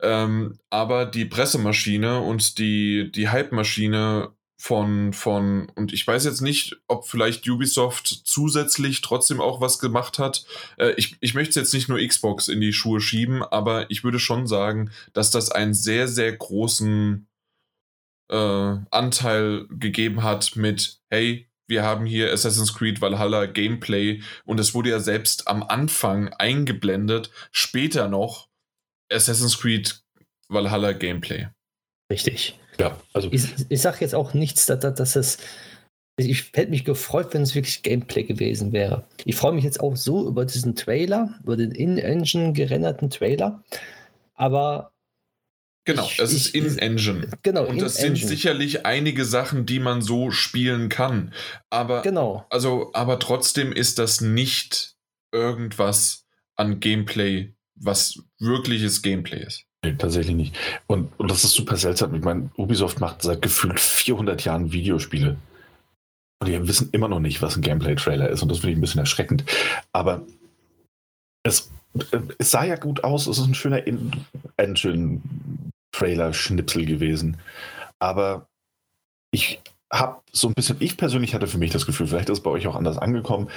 Ähm, 0.01 0.60
aber 0.70 1.05
die 1.05 1.26
Pressemaschine 1.26 2.20
und 2.22 2.60
die, 2.60 3.12
die 3.12 3.30
Hype-Maschine 3.30 4.34
von, 4.60 5.14
von, 5.14 5.70
und 5.76 5.93
ich 5.93 6.05
weiß 6.05 6.26
jetzt 6.26 6.41
nicht, 6.41 6.78
ob 6.88 7.08
vielleicht 7.08 7.47
Ubisoft 7.47 8.08
zusätzlich 8.08 9.01
trotzdem 9.01 9.39
auch 9.39 9.62
was 9.62 9.78
gemacht 9.78 10.18
hat. 10.18 10.45
Äh, 10.78 10.93
ich, 10.97 11.16
ich 11.20 11.36
möchte 11.36 11.60
jetzt 11.60 11.74
nicht 11.74 11.89
nur 11.89 11.99
Xbox 12.05 12.47
in 12.47 12.60
die 12.60 12.74
Schuhe 12.74 12.99
schieben, 12.99 13.43
aber 13.43 13.89
ich 13.91 14.03
würde 14.03 14.20
schon 14.20 14.47
sagen, 14.47 14.89
dass 15.14 15.30
das 15.30 15.51
einen 15.51 15.76
sehr, 15.76 16.08
sehr 16.08 16.36
großen 16.36 17.28
äh, 18.30 18.36
Anteil 18.89 19.68
gegeben 19.70 20.24
hat 20.24 20.55
mit, 20.55 21.01
hey, 21.10 21.47
wir 21.68 21.84
haben 21.84 22.05
hier 22.05 22.32
Assassin's 22.32 22.74
Creed 22.74 23.01
Valhalla 23.01 23.45
Gameplay 23.45 24.22
und 24.45 24.59
es 24.59 24.74
wurde 24.74 24.89
ja 24.89 24.99
selbst 24.99 25.47
am 25.47 25.63
Anfang 25.63 26.30
eingeblendet, 26.30 27.32
später 27.51 28.07
noch 28.07 28.47
Assassin's 29.11 29.59
Creed 29.59 30.01
Valhalla 30.49 30.93
Gameplay. 30.93 31.47
Richtig. 32.11 32.57
Ja, 32.80 32.97
also 33.13 33.30
Ich, 33.32 33.47
ich 33.70 33.82
sage 33.82 33.97
jetzt 34.01 34.15
auch 34.15 34.34
nichts, 34.34 34.65
dass, 34.65 34.80
dass, 34.80 35.15
es. 35.15 35.38
Ich 36.20 36.51
hätte 36.53 36.72
mich 36.72 36.84
gefreut, 36.84 37.34
wenn 37.34 37.43
es 37.43 37.53
wirklich 37.53 37.84
Gameplay 37.84 38.24
gewesen 38.24 38.72
wäre. 38.72 39.05
Ich 39.26 39.36
freue 39.36 39.53
mich 39.53 39.63
jetzt 39.63 39.80
auch 39.80 39.95
so 39.95 40.28
über 40.28 40.45
diesen 40.45 40.76
Trailer, 40.76 41.38
über 41.43 41.57
den 41.57 41.72
in-engine 41.72 42.53
gerenderten 42.53 43.09
Trailer. 43.09 43.63
Aber 44.34 44.91
Genau, 45.88 46.06
Ich- 46.06 46.20
es 46.20 46.34
ist 46.34 46.54
in-Engine. 46.54 47.30
genau, 47.44 47.66
Und 47.66 47.82
das 47.82 47.96
sind 47.96 48.18
sicherlich 48.18 48.86
einige 48.86 49.26
Sachen, 49.26 49.66
die 49.66 49.80
man 49.80 50.02
so 50.02 50.30
spielen 50.32 50.90
kann. 50.90 51.34
Aber, 51.70 52.02
Genau. 52.04 52.46
also, 52.50 52.92
aber 52.94 53.18
trotzdem 53.20 53.72
ist 53.72 53.98
das 53.98 54.22
nicht 54.22 54.96
irgendwas 55.34 56.26
an 56.58 56.80
Gameplay, 56.80 57.54
was 57.76 58.20
wirkliches 58.40 59.02
Gameplay 59.02 59.44
ist. 59.44 59.64
Nee, 59.84 59.96
tatsächlich 59.98 60.36
nicht. 60.36 60.56
Und, 60.88 61.18
und 61.20 61.32
das 61.32 61.44
ist 61.44 61.54
super 61.54 61.78
seltsam. 61.78 62.14
Ich 62.16 62.22
meine, 62.24 62.50
Ubisoft 62.58 63.00
macht 63.00 63.22
seit 63.22 63.42
gefühlt 63.42 63.80
400 63.80 64.44
Jahren 64.44 64.72
Videospiele. 64.74 65.38
Und 66.40 66.48
die 66.50 66.68
wissen 66.68 66.90
immer 66.92 67.08
noch 67.08 67.20
nicht, 67.20 67.42
was 67.42 67.56
ein 67.56 67.62
Gameplay-Trailer 67.62 68.30
ist. 68.30 68.42
Und 68.42 68.50
das 68.50 68.60
finde 68.60 68.72
ich 68.74 68.78
ein 68.78 68.82
bisschen 68.82 69.00
erschreckend. 69.00 69.46
Aber 69.94 70.24
es, 71.44 71.72
es 72.40 72.52
sah 72.52 72.64
ja 72.66 72.76
gut 72.76 73.04
aus. 73.04 73.28
Es 73.28 73.38
ist 73.38 73.46
ein 73.48 73.54
schöner 73.56 73.86
In- 73.88 74.12
Engine-Trailer-Schnipsel 75.98 76.86
gewesen. 76.86 77.38
Aber 78.00 78.48
ich 79.32 79.60
habe 79.91 80.22
so 80.34 80.50
ein 80.50 80.54
bisschen, 80.54 80.76
ich 80.80 80.98
persönlich 80.98 81.34
hatte 81.34 81.48
für 81.48 81.58
mich 81.58 81.72
das 81.72 81.86
Gefühl, 81.86 82.08
vielleicht 82.08 82.30
ist 82.30 82.39
es 82.39 82.43
bei 82.43 82.50
euch 82.50 82.68
auch 82.68 82.76
anders 82.76 82.98
angekommen, 82.98 83.50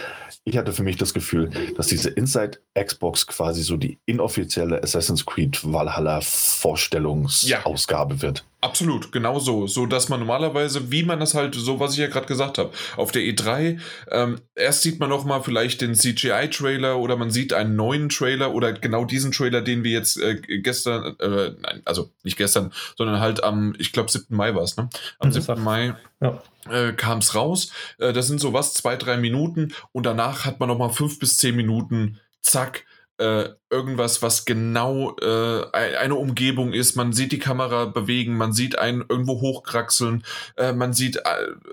ich 0.45 0.57
hatte 0.57 0.72
für 0.72 0.84
mich 0.84 0.97
das 0.97 1.12
Gefühl, 1.12 1.51
dass 1.76 1.88
diese 1.88 2.11
Inside 2.11 2.61
Xbox 2.80 3.26
quasi 3.26 3.64
so 3.64 3.76
die 3.76 3.99
inoffizielle 4.07 4.80
Assassin's 4.80 5.26
Creed 5.26 5.59
Valhalla 5.64 6.20
Vorstellungsausgabe 6.20 8.22
wird. 8.22 8.45
Absolut, 8.62 9.11
genau 9.11 9.38
so. 9.38 9.66
So, 9.66 9.86
dass 9.86 10.11
man 10.11 10.20
normalerweise, 10.20 10.90
wie 10.90 11.02
man 11.02 11.18
das 11.18 11.34
halt, 11.34 11.54
so 11.54 11.80
was 11.80 11.92
ich 11.94 11.98
ja 11.98 12.08
gerade 12.08 12.26
gesagt 12.26 12.58
habe, 12.58 12.70
auf 12.96 13.11
der 13.11 13.22
E3, 13.22 13.80
ähm, 14.11 14.38
erst 14.54 14.82
sieht 14.82 15.00
man 15.00 15.08
noch 15.08 15.24
mal 15.24 15.40
vielleicht 15.42 15.80
den 15.80 15.94
CGI-Trailer 15.94 16.98
oder 16.98 17.16
man 17.16 17.30
sieht 17.30 17.54
einen 17.54 17.74
neuen 17.74 18.11
Trailer 18.11 18.52
oder 18.52 18.74
genau 18.74 19.06
diesen 19.06 19.32
Trailer, 19.32 19.62
den 19.62 19.82
wir 19.82 19.92
jetzt 19.92 20.18
äh, 20.20 20.34
gestern, 20.61 21.16
äh, 21.20 21.52
nein, 21.58 21.80
also 21.86 22.11
nicht 22.22 22.36
gestern, 22.36 22.70
sondern 22.98 23.18
halt 23.20 23.42
am, 23.42 23.74
ich 23.78 23.92
glaube, 23.92 24.11
7. 24.11 24.36
Mai 24.36 24.54
war 24.54 24.62
es, 24.62 24.76
ne? 24.76 24.90
Am 25.20 25.28
Mhm. 25.28 25.32
7. 25.32 25.62
Mai 25.64 25.94
Ja. 26.20 26.42
äh, 26.70 26.92
kam 26.92 27.18
es 27.18 27.34
raus. 27.34 27.72
Äh, 27.98 28.12
das 28.12 28.26
sind 28.26 28.40
so 28.40 28.52
was, 28.52 28.74
zwei, 28.74 28.96
drei 28.96 29.16
Minuten 29.16 29.72
und 29.92 30.04
danach 30.04 30.44
hat 30.44 30.61
man 30.61 30.68
noch 30.68 30.76
mal 30.78 30.90
fünf 30.90 31.18
bis 31.18 31.38
zehn 31.38 31.56
Minuten, 31.56 32.20
zack, 32.42 32.84
äh, 33.21 33.51
irgendwas, 33.71 34.23
was 34.23 34.45
genau 34.45 35.14
äh, 35.21 35.64
ein- 35.73 35.95
eine 35.97 36.14
Umgebung 36.16 36.73
ist. 36.73 36.97
Man 36.97 37.12
sieht 37.12 37.33
die 37.33 37.39
Kamera 37.39 37.85
bewegen, 37.85 38.37
man 38.37 38.53
sieht 38.53 38.79
einen 38.79 39.05
irgendwo 39.09 39.41
hochkraxeln, 39.41 40.25
äh, 40.57 40.73
man 40.73 40.93
sieht 40.93 41.16
äh, 41.16 41.21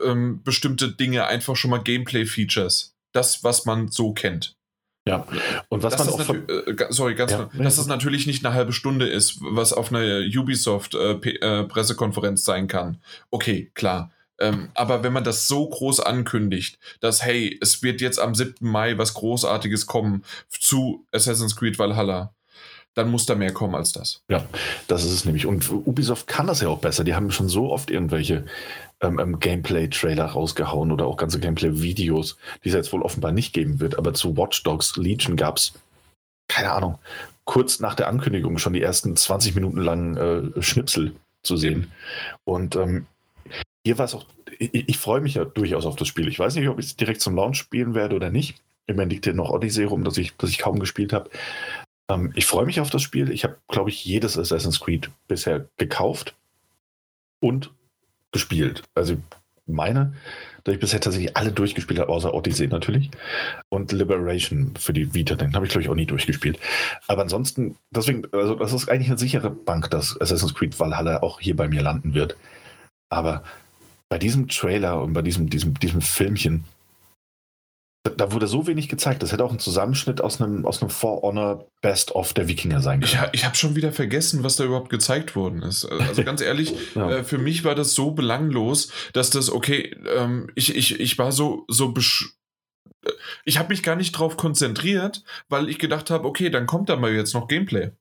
ähm, 0.06 0.42
bestimmte 0.44 0.92
Dinge, 0.92 1.26
einfach 1.28 1.56
schon 1.56 1.72
mal 1.72 1.82
Gameplay-Features. 1.82 2.94
Das, 3.14 3.44
was 3.44 3.66
man 3.66 3.88
so 3.88 4.14
kennt. 4.14 4.56
Ja. 5.08 5.26
Und 5.70 5.84
was 5.84 5.96
Dass 5.96 6.06
man 6.06 6.18
das 6.18 6.20
auch 6.22 6.26
von, 6.26 6.50
äh, 6.50 6.76
sorry, 6.90 7.16
ganz 7.16 7.32
Ja. 7.32 7.50
dass 7.58 7.78
das 7.78 7.88
natürlich 7.88 8.28
nicht 8.28 8.46
eine 8.46 8.54
halbe 8.54 8.74
Stunde 8.74 9.08
ist, 9.08 9.38
was 9.40 9.72
auf 9.72 9.92
einer 9.94 10.20
Ubisoft 10.38 10.96
äh, 10.96 11.16
P- 11.16 11.38
äh, 11.38 11.64
Pressekonferenz 11.64 12.44
sein 12.44 12.68
kann. 12.68 13.02
Okay, 13.32 13.72
klar. 13.74 14.12
Ähm, 14.40 14.70
aber 14.74 15.04
wenn 15.04 15.14
man 15.14 15.24
das 15.24 15.48
so 15.48 15.68
groß 15.68 16.00
ankündigt, 16.00 16.78
dass, 17.00 17.24
hey, 17.24 17.58
es 17.62 17.82
wird 17.84 18.02
jetzt 18.02 18.20
am 18.20 18.36
7. 18.36 18.56
Mai 18.60 18.98
was 18.98 19.14
Großartiges 19.14 19.88
kommen 19.88 20.24
zu 20.50 21.06
Assassin's 21.12 21.56
Creed 21.56 21.80
Valhalla, 21.80 22.34
dann 22.98 23.12
muss 23.12 23.26
da 23.28 23.36
mehr 23.36 23.54
kommen 23.54 23.76
als 23.76 23.92
das. 23.92 24.24
Ja, 24.30 24.46
das 24.88 25.04
ist 25.04 25.12
es 25.12 25.26
nämlich. 25.26 25.46
Und 25.46 25.70
Ubisoft 25.72 26.26
kann 26.26 26.48
das 26.48 26.62
ja 26.62 26.70
auch 26.70 26.80
besser. 26.80 27.04
Die 27.04 27.14
haben 27.14 27.30
schon 27.30 27.48
so 27.48 27.72
oft 27.72 27.92
irgendwelche 27.92 28.46
ähm, 29.02 29.20
ähm, 29.20 29.40
Gameplay-Trailer 29.40 30.26
rausgehauen 30.26 30.92
oder 30.92 31.06
auch 31.06 31.18
ganze 31.18 31.40
Gameplay-Videos, 31.40 32.38
die 32.64 32.70
es 32.70 32.76
jetzt 32.76 32.92
wohl 32.92 33.04
offenbar 33.04 33.32
nicht 33.32 33.54
geben 33.54 33.80
wird. 33.80 33.98
Aber 33.98 34.14
zu 34.14 34.36
Watch 34.36 34.64
Dogs 34.64 34.98
Legion 34.98 35.36
gab 35.36 35.58
es, 35.58 35.74
keine 36.48 36.72
Ahnung, 36.72 36.98
kurz 37.46 37.80
nach 37.80 37.94
der 37.94 38.08
Ankündigung 38.08 38.58
schon 38.58 38.74
die 38.74 38.82
ersten 38.82 39.16
20 39.16 39.54
Minuten 39.54 39.78
langen 39.78 40.18
äh, 40.18 40.62
Schnipsel 40.62 41.14
zu 41.44 41.56
sehen. 41.56 41.92
Und 42.46 42.76
ähm, 42.76 43.06
hier 43.88 43.98
war 43.98 44.06
es 44.06 44.14
auch, 44.16 44.26
ich, 44.60 44.90
ich 44.90 44.98
freue 44.98 45.22
mich 45.22 45.36
ja 45.36 45.46
durchaus 45.46 45.86
auf 45.86 45.96
das 45.96 46.10
Spiel. 46.10 46.28
Ich 46.28 46.40
weiß 46.40 46.56
nicht, 46.56 46.68
ob 46.68 46.78
ich 46.78 46.88
es 46.88 46.96
direkt 46.98 47.22
zum 47.22 47.36
Launch 47.36 47.58
spielen 47.58 47.96
werde 47.96 48.18
oder 48.18 48.30
nicht. 48.30 48.62
Immerhin 48.86 49.10
liegt 49.10 49.24
hier 49.24 49.34
noch 49.34 49.50
Odyssey 49.50 49.86
rum, 49.86 50.04
das 50.04 50.18
ich, 50.18 50.36
das 50.36 50.50
ich 50.50 50.58
kaum 50.58 50.80
gespielt 50.80 51.14
habe. 51.14 51.30
Ähm, 52.10 52.34
ich 52.36 52.46
freue 52.46 52.66
mich 52.66 52.82
auf 52.82 52.90
das 52.90 53.02
Spiel. 53.02 53.32
Ich 53.32 53.46
habe, 53.46 53.58
glaube 53.70 53.90
ich, 53.90 54.04
jedes 54.04 54.38
Assassin's 54.38 54.82
Creed 54.82 55.10
bisher 55.30 55.70
gekauft 55.78 56.36
und 57.40 57.72
gespielt. 58.34 58.84
Also 58.94 59.16
meine, 59.68 60.14
dass 60.66 60.76
ich 60.76 60.82
bisher 60.82 61.00
tatsächlich 61.00 61.38
alle 61.38 61.54
durchgespielt 61.54 62.02
habe, 62.02 62.12
außer 62.12 62.34
Odyssey 62.34 62.68
natürlich. 62.68 63.10
Und 63.70 63.94
Liberation 63.94 64.74
für 64.78 64.92
die 64.92 65.14
Vita, 65.14 65.36
den 65.36 65.56
habe 65.56 65.66
ich, 65.66 65.72
glaube 65.72 65.84
ich, 65.84 65.90
auch 65.90 65.96
nie 65.96 66.06
durchgespielt. 66.06 66.60
Aber 67.08 67.22
ansonsten, 67.22 67.78
deswegen, 67.92 68.24
also 68.34 68.56
das 68.56 68.74
ist 68.74 68.90
eigentlich 68.90 69.08
eine 69.08 69.18
sichere 69.18 69.50
Bank, 69.50 69.90
dass 69.92 70.20
Assassin's 70.20 70.56
Creed 70.56 70.78
Valhalla 70.78 71.24
auch 71.24 71.40
hier 71.40 71.56
bei 71.56 71.70
mir 71.70 71.82
landen 71.82 72.14
wird. 72.14 72.36
Aber 73.10 73.44
bei 74.10 74.18
diesem 74.18 74.48
Trailer 74.48 75.02
und 75.02 75.14
bei 75.14 75.22
diesem, 75.22 75.50
diesem, 75.50 75.74
diesem 75.80 76.02
Filmchen, 76.02 76.66
da 78.16 78.32
wurde 78.32 78.48
so 78.48 78.68
wenig 78.68 78.88
gezeigt. 78.88 79.22
Das 79.22 79.32
hätte 79.32 79.44
auch 79.44 79.52
ein 79.52 79.60
Zusammenschnitt 79.60 80.22
aus 80.22 80.42
einem, 80.42 80.66
aus 80.66 80.82
einem 80.82 80.90
For 80.90 81.22
Honor 81.22 81.68
Best 81.82 82.14
of 82.16 82.34
der 82.34 82.48
Wikinger 82.48 82.82
sein 82.82 83.02
können. 83.02 83.26
Ich, 83.34 83.40
ich 83.40 83.46
habe 83.46 83.56
schon 83.56 83.76
wieder 83.76 83.92
vergessen, 83.92 84.44
was 84.44 84.56
da 84.56 84.64
überhaupt 84.64 84.90
gezeigt 84.90 85.36
worden 85.36 85.62
ist. 85.62 85.86
Also 85.86 86.24
ganz 86.24 86.42
ehrlich, 86.42 86.74
ja. 86.96 87.18
äh, 87.18 87.24
für 87.24 87.38
mich 87.38 87.64
war 87.64 87.76
das 87.76 87.94
so 87.94 88.12
belanglos, 88.12 88.92
dass 89.14 89.30
das, 89.30 89.50
okay, 89.52 89.96
ähm, 90.16 90.50
ich, 90.56 90.76
ich, 90.76 91.00
ich 91.00 91.18
war 91.18 91.32
so, 91.32 91.66
so 91.68 91.94
äh, 91.94 93.12
ich 93.44 93.58
habe 93.58 93.70
mich 93.70 93.84
gar 93.84 93.96
nicht 93.96 94.14
drauf 94.14 94.38
konzentriert, 94.38 95.24
weil 95.50 95.70
ich 95.70 95.80
gedacht 95.80 96.10
habe, 96.10 96.28
okay, 96.28 96.50
dann 96.50 96.66
kommt 96.66 96.90
da 96.90 96.96
mal 96.96 97.14
jetzt 97.14 97.34
noch 97.34 97.48
Gameplay. 97.48 97.92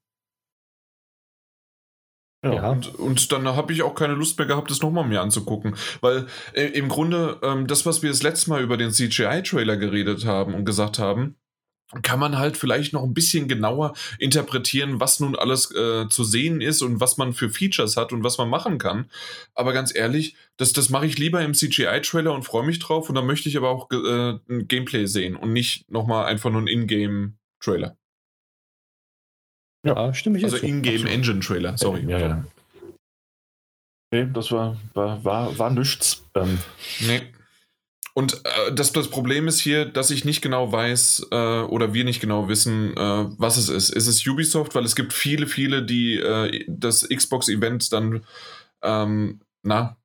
Ja. 2.55 2.71
Und, 2.71 2.95
und 2.95 3.33
dann 3.33 3.47
habe 3.47 3.73
ich 3.73 3.83
auch 3.83 3.95
keine 3.95 4.15
Lust 4.15 4.39
mehr 4.39 4.47
gehabt, 4.47 4.71
das 4.71 4.83
nochmal 4.83 5.07
mir 5.07 5.21
anzugucken. 5.21 5.77
Weil 6.01 6.27
äh, 6.53 6.67
im 6.67 6.89
Grunde 6.89 7.39
ähm, 7.43 7.67
das, 7.67 7.87
was 7.87 8.03
wir 8.03 8.11
das 8.11 8.23
letzte 8.23 8.51
Mal 8.51 8.63
über 8.63 8.77
den 8.77 8.91
CGI-Trailer 8.91 9.77
geredet 9.77 10.25
haben 10.25 10.55
und 10.55 10.65
gesagt 10.65 10.99
haben, 10.99 11.37
kann 12.03 12.19
man 12.19 12.37
halt 12.37 12.57
vielleicht 12.57 12.93
noch 12.93 13.05
ein 13.05 13.15
bisschen 13.15 13.47
genauer 13.47 13.95
interpretieren, 14.19 14.99
was 14.99 15.21
nun 15.21 15.37
alles 15.37 15.73
äh, 15.73 16.09
zu 16.09 16.25
sehen 16.25 16.61
ist 16.61 16.83
und 16.83 17.01
was 17.01 17.17
man 17.17 17.33
für 17.33 17.49
Features 17.49 17.97
hat 17.97 18.13
und 18.13 18.25
was 18.25 18.39
man 18.39 18.49
machen 18.49 18.79
kann. 18.79 19.09
Aber 19.55 19.73
ganz 19.73 19.95
ehrlich, 19.95 20.35
das, 20.57 20.73
das 20.73 20.91
mache 20.91 21.07
ich 21.07 21.19
lieber 21.19 21.43
im 21.43 21.55
CGI-Trailer 21.55 22.33
und 22.33 22.43
freue 22.43 22.67
mich 22.67 22.81
drauf. 22.81 23.09
Und 23.09 23.15
dann 23.15 23.27
möchte 23.27 23.49
ich 23.49 23.57
aber 23.57 23.71
auch 23.71 23.89
äh, 23.91 24.39
ein 24.49 24.67
Gameplay 24.67 25.07
sehen 25.07 25.37
und 25.37 25.53
nicht 25.53 25.89
nochmal 25.91 26.27
einfach 26.27 26.51
nur 26.51 26.63
ein 26.63 26.67
Ingame-Trailer. 26.67 27.97
Ja, 29.87 30.12
stimme 30.12 30.37
ich 30.39 30.45
Also 30.45 30.57
In-Game-Engine-Trailer, 30.57 31.78
sorry. 31.78 32.05
Ja, 32.09 32.18
ja. 32.18 32.45
Nee, 34.12 34.28
das 34.32 34.53
war, 34.53 34.76
war, 34.95 35.24
war, 35.24 35.59
war 35.59 35.70
nichts. 35.70 36.24
Ähm. 36.34 36.59
Nee. 37.01 37.22
Und 38.14 38.41
äh, 38.45 38.72
das, 38.72 38.93
das 38.93 39.09
Problem 39.09 39.47
ist 39.47 39.61
hier, 39.61 39.84
dass 39.84 40.11
ich 40.11 40.24
nicht 40.24 40.43
genau 40.43 40.72
weiß 40.72 41.28
äh, 41.30 41.61
oder 41.61 41.93
wir 41.93 42.05
nicht 42.05 42.20
genau 42.20 42.49
wissen, 42.49 42.97
äh, 42.97 43.26
was 43.39 43.59
es 43.59 43.68
ist. 43.68 43.91
Ist 43.91 44.07
es 44.07 44.26
Ubisoft? 44.26 44.74
Weil 44.74 44.84
es 44.84 44.97
gibt 44.97 45.12
viele, 45.12 45.47
viele, 45.47 45.84
die 45.84 46.16
äh, 46.16 46.64
das 46.66 47.07
Xbox-Event 47.09 47.93
dann 47.93 48.24
ähm, 48.82 49.41
na, 49.62 49.97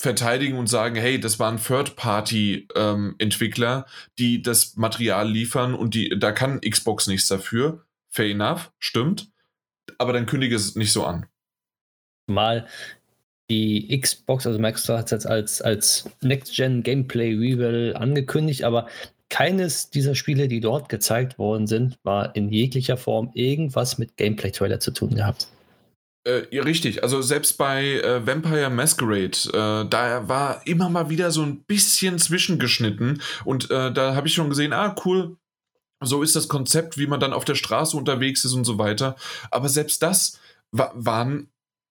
verteidigen 0.00 0.58
und 0.58 0.66
sagen, 0.66 0.96
hey, 0.96 1.20
das 1.20 1.38
waren 1.38 1.62
Third-Party-Entwickler, 1.62 3.76
ähm, 3.76 3.84
die 4.18 4.42
das 4.42 4.74
Material 4.76 5.30
liefern 5.30 5.74
und 5.74 5.94
die, 5.94 6.18
da 6.18 6.32
kann 6.32 6.60
Xbox 6.62 7.06
nichts 7.06 7.28
dafür. 7.28 7.84
Fair 8.10 8.30
enough, 8.30 8.72
stimmt. 8.78 9.30
Aber 9.98 10.12
dann 10.12 10.26
kündige 10.26 10.56
es 10.56 10.76
nicht 10.76 10.92
so 10.92 11.04
an. 11.04 11.26
Mal 12.26 12.66
die 13.50 14.00
Xbox, 14.00 14.46
also 14.46 14.58
Microsoft 14.58 14.98
hat 14.98 15.06
es 15.06 15.10
jetzt 15.10 15.26
als, 15.26 15.62
als 15.62 16.10
Next-Gen 16.22 16.82
Gameplay 16.82 17.34
Reveal 17.34 17.96
angekündigt, 17.96 18.62
aber 18.62 18.86
keines 19.28 19.90
dieser 19.90 20.14
Spiele, 20.14 20.48
die 20.48 20.60
dort 20.60 20.88
gezeigt 20.88 21.38
worden 21.38 21.66
sind, 21.66 21.98
war 22.02 22.34
in 22.36 22.52
jeglicher 22.52 22.96
Form 22.96 23.30
irgendwas 23.34 23.98
mit 23.98 24.16
Gameplay-Trailer 24.16 24.80
zu 24.80 24.92
tun 24.92 25.14
gehabt. 25.14 25.48
Äh, 26.24 26.42
ja, 26.50 26.62
richtig. 26.62 27.02
Also 27.02 27.22
selbst 27.22 27.56
bei 27.56 28.00
äh, 28.00 28.26
Vampire 28.26 28.70
Masquerade, 28.70 29.38
äh, 29.48 29.88
da 29.88 30.28
war 30.28 30.66
immer 30.66 30.90
mal 30.90 31.08
wieder 31.08 31.30
so 31.30 31.42
ein 31.42 31.62
bisschen 31.64 32.18
zwischengeschnitten 32.18 33.22
und 33.44 33.70
äh, 33.70 33.92
da 33.92 34.14
habe 34.14 34.28
ich 34.28 34.34
schon 34.34 34.50
gesehen, 34.50 34.72
ah 34.72 34.94
cool, 35.04 35.36
so 36.00 36.22
ist 36.22 36.36
das 36.36 36.48
Konzept, 36.48 36.98
wie 36.98 37.06
man 37.06 37.20
dann 37.20 37.32
auf 37.32 37.44
der 37.44 37.54
Straße 37.54 37.96
unterwegs 37.96 38.44
ist 38.44 38.54
und 38.54 38.64
so 38.64 38.78
weiter. 38.78 39.16
Aber 39.50 39.68
selbst 39.68 40.02
das 40.02 40.40
wa 40.72 40.92
waren, 40.94 41.50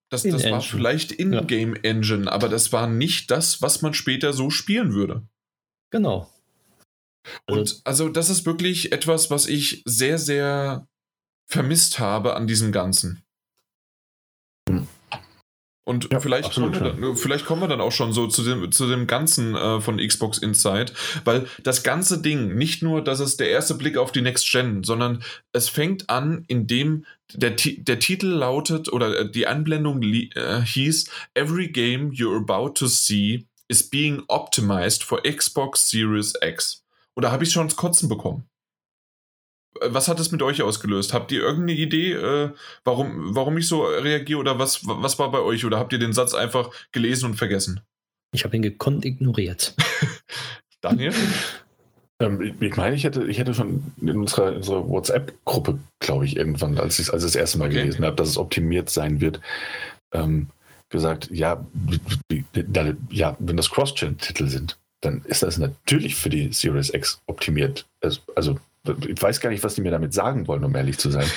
das, 0.09 0.23
das 0.23 0.49
war 0.49 0.61
vielleicht 0.61 1.11
In-Game-Engine, 1.11 2.25
ja. 2.25 2.31
aber 2.31 2.49
das 2.49 2.71
war 2.71 2.87
nicht 2.87 3.29
das, 3.29 3.61
was 3.61 3.81
man 3.81 3.93
später 3.93 4.33
so 4.33 4.49
spielen 4.49 4.93
würde. 4.93 5.27
Genau. 5.91 6.29
Also, 7.45 7.59
und 7.59 7.81
also 7.83 8.09
das 8.09 8.29
ist 8.29 8.45
wirklich 8.45 8.91
etwas, 8.91 9.29
was 9.29 9.47
ich 9.47 9.83
sehr, 9.85 10.17
sehr 10.17 10.87
vermisst 11.47 11.99
habe 11.99 12.35
an 12.35 12.47
diesem 12.47 12.71
Ganzen. 12.71 13.23
Hm. 14.67 14.87
Und 15.89 16.07
ja, 16.11 16.19
vielleicht, 16.19 16.53
kommen 16.53 16.71
wir 16.71 16.91
dann, 16.91 17.15
vielleicht 17.15 17.47
kommen 17.47 17.63
wir 17.63 17.67
dann 17.67 17.81
auch 17.81 17.91
schon 17.91 18.13
so 18.13 18.27
zu 18.27 18.43
dem, 18.43 18.71
zu 18.71 18.87
dem 18.87 19.07
Ganzen 19.07 19.55
äh, 19.55 19.81
von 19.81 19.97
Xbox 19.97 20.37
Inside, 20.37 20.93
weil 21.25 21.47
das 21.63 21.81
ganze 21.81 22.21
Ding, 22.21 22.53
nicht 22.53 22.83
nur, 22.83 23.03
dass 23.03 23.19
es 23.19 23.37
der 23.37 23.49
erste 23.49 23.73
Blick 23.73 23.97
auf 23.97 24.11
die 24.11 24.21
Next 24.21 24.51
Gen, 24.51 24.83
sondern 24.83 25.23
es 25.51 25.67
fängt 25.67 26.07
an, 26.07 26.45
indem 26.47 27.07
der, 27.33 27.55
der 27.55 27.97
Titel 27.97 28.27
lautet 28.27 28.93
oder 28.93 29.21
äh, 29.21 29.31
die 29.31 29.47
Anblendung 29.47 30.03
äh, 30.03 30.61
hieß 30.61 31.09
Every 31.33 31.69
game 31.69 32.11
you're 32.11 32.37
about 32.37 32.75
to 32.75 32.85
see 32.85 33.47
is 33.67 33.81
being 33.81 34.21
optimized 34.27 35.03
for 35.03 35.19
Xbox 35.23 35.89
Series 35.89 36.35
X. 36.39 36.83
Und 37.15 37.23
da 37.23 37.31
habe 37.31 37.45
ich 37.45 37.51
schon 37.51 37.63
ins 37.63 37.75
Kotzen 37.75 38.09
bekommen. 38.09 38.48
Was 39.81 40.07
hat 40.07 40.19
es 40.19 40.31
mit 40.31 40.41
euch 40.41 40.61
ausgelöst? 40.61 41.13
Habt 41.13 41.31
ihr 41.31 41.41
irgendeine 41.41 41.79
Idee, 41.79 42.13
äh, 42.13 42.51
warum, 42.83 43.35
warum 43.35 43.57
ich 43.57 43.67
so 43.67 43.83
reagiere 43.83 44.39
oder 44.39 44.59
was, 44.59 44.81
was 44.85 45.19
war 45.19 45.31
bei 45.31 45.39
euch? 45.39 45.65
Oder 45.65 45.79
habt 45.79 45.93
ihr 45.93 45.99
den 45.99 46.13
Satz 46.13 46.33
einfach 46.33 46.69
gelesen 46.91 47.27
und 47.27 47.35
vergessen? 47.35 47.81
Ich 48.31 48.43
habe 48.43 48.55
ihn 48.55 48.61
gekonnt 48.61 49.05
ignoriert. 49.05 49.75
Daniel? 50.81 51.13
Ähm, 52.21 52.55
ich 52.59 52.75
meine, 52.75 52.95
ich 52.95 53.03
hätte, 53.03 53.25
ich 53.25 53.39
hätte 53.39 53.53
schon 53.53 53.91
in 54.01 54.17
unserer, 54.17 54.55
unserer 54.55 54.87
WhatsApp-Gruppe, 54.87 55.79
glaube 55.99 56.25
ich, 56.25 56.35
irgendwann, 56.35 56.77
als 56.77 56.99
ich 56.99 57.11
als 57.11 57.23
das 57.23 57.35
erste 57.35 57.57
Mal 57.57 57.69
okay. 57.69 57.79
gelesen 57.81 58.05
habe, 58.05 58.15
dass 58.15 58.29
es 58.29 58.37
optimiert 58.37 58.89
sein 58.89 59.21
wird, 59.21 59.39
ähm, 60.11 60.47
gesagt, 60.89 61.29
ja, 61.31 61.65
ja, 63.09 63.37
wenn 63.39 63.57
das 63.57 63.69
Cross-Gen-Titel 63.69 64.47
sind, 64.47 64.77
dann 65.01 65.21
ist 65.25 65.43
das 65.43 65.57
natürlich 65.57 66.15
für 66.15 66.29
die 66.29 66.51
Series 66.51 66.93
X 66.93 67.21
optimiert. 67.27 67.85
Also 68.35 68.57
ich 69.07 69.21
weiß 69.21 69.39
gar 69.39 69.49
nicht, 69.49 69.63
was 69.63 69.75
die 69.75 69.81
mir 69.81 69.91
damit 69.91 70.13
sagen 70.13 70.47
wollen, 70.47 70.63
um 70.63 70.75
ehrlich 70.75 70.97
zu 70.97 71.09
sein. 71.09 71.27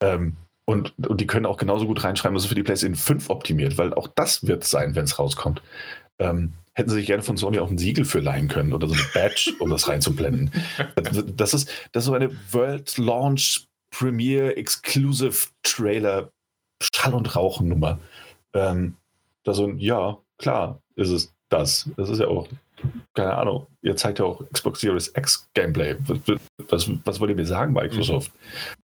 ähm, 0.00 0.36
und, 0.66 0.94
und 1.06 1.20
die 1.20 1.26
können 1.26 1.46
auch 1.46 1.58
genauso 1.58 1.86
gut 1.86 2.04
reinschreiben, 2.04 2.34
dass 2.34 2.44
es 2.44 2.48
für 2.48 2.54
die 2.54 2.62
PlayStation 2.62 2.96
5 2.96 3.28
optimiert, 3.28 3.76
weil 3.76 3.92
auch 3.92 4.08
das 4.14 4.46
wird 4.46 4.64
sein, 4.64 4.94
wenn 4.94 5.04
es 5.04 5.18
rauskommt. 5.18 5.62
Ähm, 6.18 6.54
hätten 6.74 6.90
sie 6.90 6.96
sich 6.96 7.06
gerne 7.06 7.22
von 7.22 7.36
Sony 7.36 7.58
auch 7.58 7.70
ein 7.70 7.78
Siegel 7.78 8.04
für 8.04 8.20
leihen 8.20 8.48
können 8.48 8.72
oder 8.72 8.88
so 8.88 8.94
eine 8.94 9.04
Badge, 9.12 9.54
um 9.58 9.70
das 9.70 9.88
reinzublenden. 9.88 10.50
Das 11.36 11.54
ist, 11.54 11.70
das 11.92 12.04
ist 12.04 12.06
so 12.06 12.14
eine 12.14 12.30
World 12.52 12.96
Launch 12.98 13.66
Premiere 13.90 14.56
Exclusive 14.56 15.48
Trailer 15.62 16.30
Schall- 16.82 17.14
und 17.14 17.36
Rauchen-Nummer. 17.36 18.00
Ähm, 18.54 18.96
da 19.44 19.54
so 19.54 19.66
ein, 19.66 19.78
ja, 19.78 20.18
klar 20.38 20.80
ist 20.96 21.10
es 21.10 21.34
das. 21.48 21.88
Das 21.96 22.08
ist 22.08 22.18
ja 22.18 22.26
auch 22.26 22.48
keine 23.14 23.34
Ahnung, 23.34 23.66
ihr 23.82 23.96
zeigt 23.96 24.18
ja 24.18 24.24
auch 24.24 24.42
Xbox 24.52 24.80
Series 24.80 25.12
X 25.16 25.48
Gameplay. 25.54 25.96
Was, 26.68 26.90
was 27.04 27.20
wollt 27.20 27.30
ihr 27.30 27.36
mir 27.36 27.46
sagen, 27.46 27.72
Microsoft? 27.72 28.32
Mhm. 28.34 28.84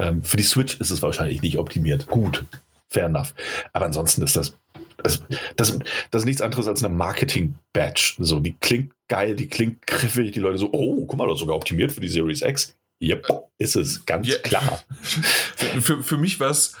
Ähm, 0.00 0.24
für 0.24 0.36
die 0.36 0.42
Switch 0.42 0.80
ist 0.80 0.90
es 0.90 1.02
wahrscheinlich 1.02 1.42
nicht 1.42 1.58
optimiert. 1.58 2.06
Gut, 2.08 2.44
fair 2.90 3.06
enough. 3.06 3.34
Aber 3.72 3.86
ansonsten 3.86 4.22
ist 4.22 4.36
das, 4.36 4.56
das, 4.98 5.22
das, 5.56 5.78
das 6.10 6.22
ist 6.22 6.26
nichts 6.26 6.42
anderes 6.42 6.66
als 6.66 6.84
eine 6.84 6.94
Marketing-Badge. 6.94 8.14
So, 8.18 8.40
die 8.40 8.54
klingt 8.54 8.92
geil, 9.08 9.36
die 9.36 9.48
klingt 9.48 9.86
griffig, 9.86 10.32
die 10.32 10.40
Leute 10.40 10.58
so, 10.58 10.70
oh, 10.72 11.06
guck 11.06 11.16
mal, 11.16 11.26
das 11.26 11.34
ist 11.34 11.40
sogar 11.40 11.56
optimiert 11.56 11.92
für 11.92 12.00
die 12.00 12.08
Series 12.08 12.42
X. 12.42 12.76
Yep, 13.02 13.50
ist 13.58 13.76
es, 13.76 14.06
ganz 14.06 14.28
ja. 14.28 14.38
klar. 14.38 14.82
Für, 15.02 15.80
für, 15.80 16.02
für 16.02 16.16
mich 16.16 16.40
war 16.40 16.50
es 16.50 16.76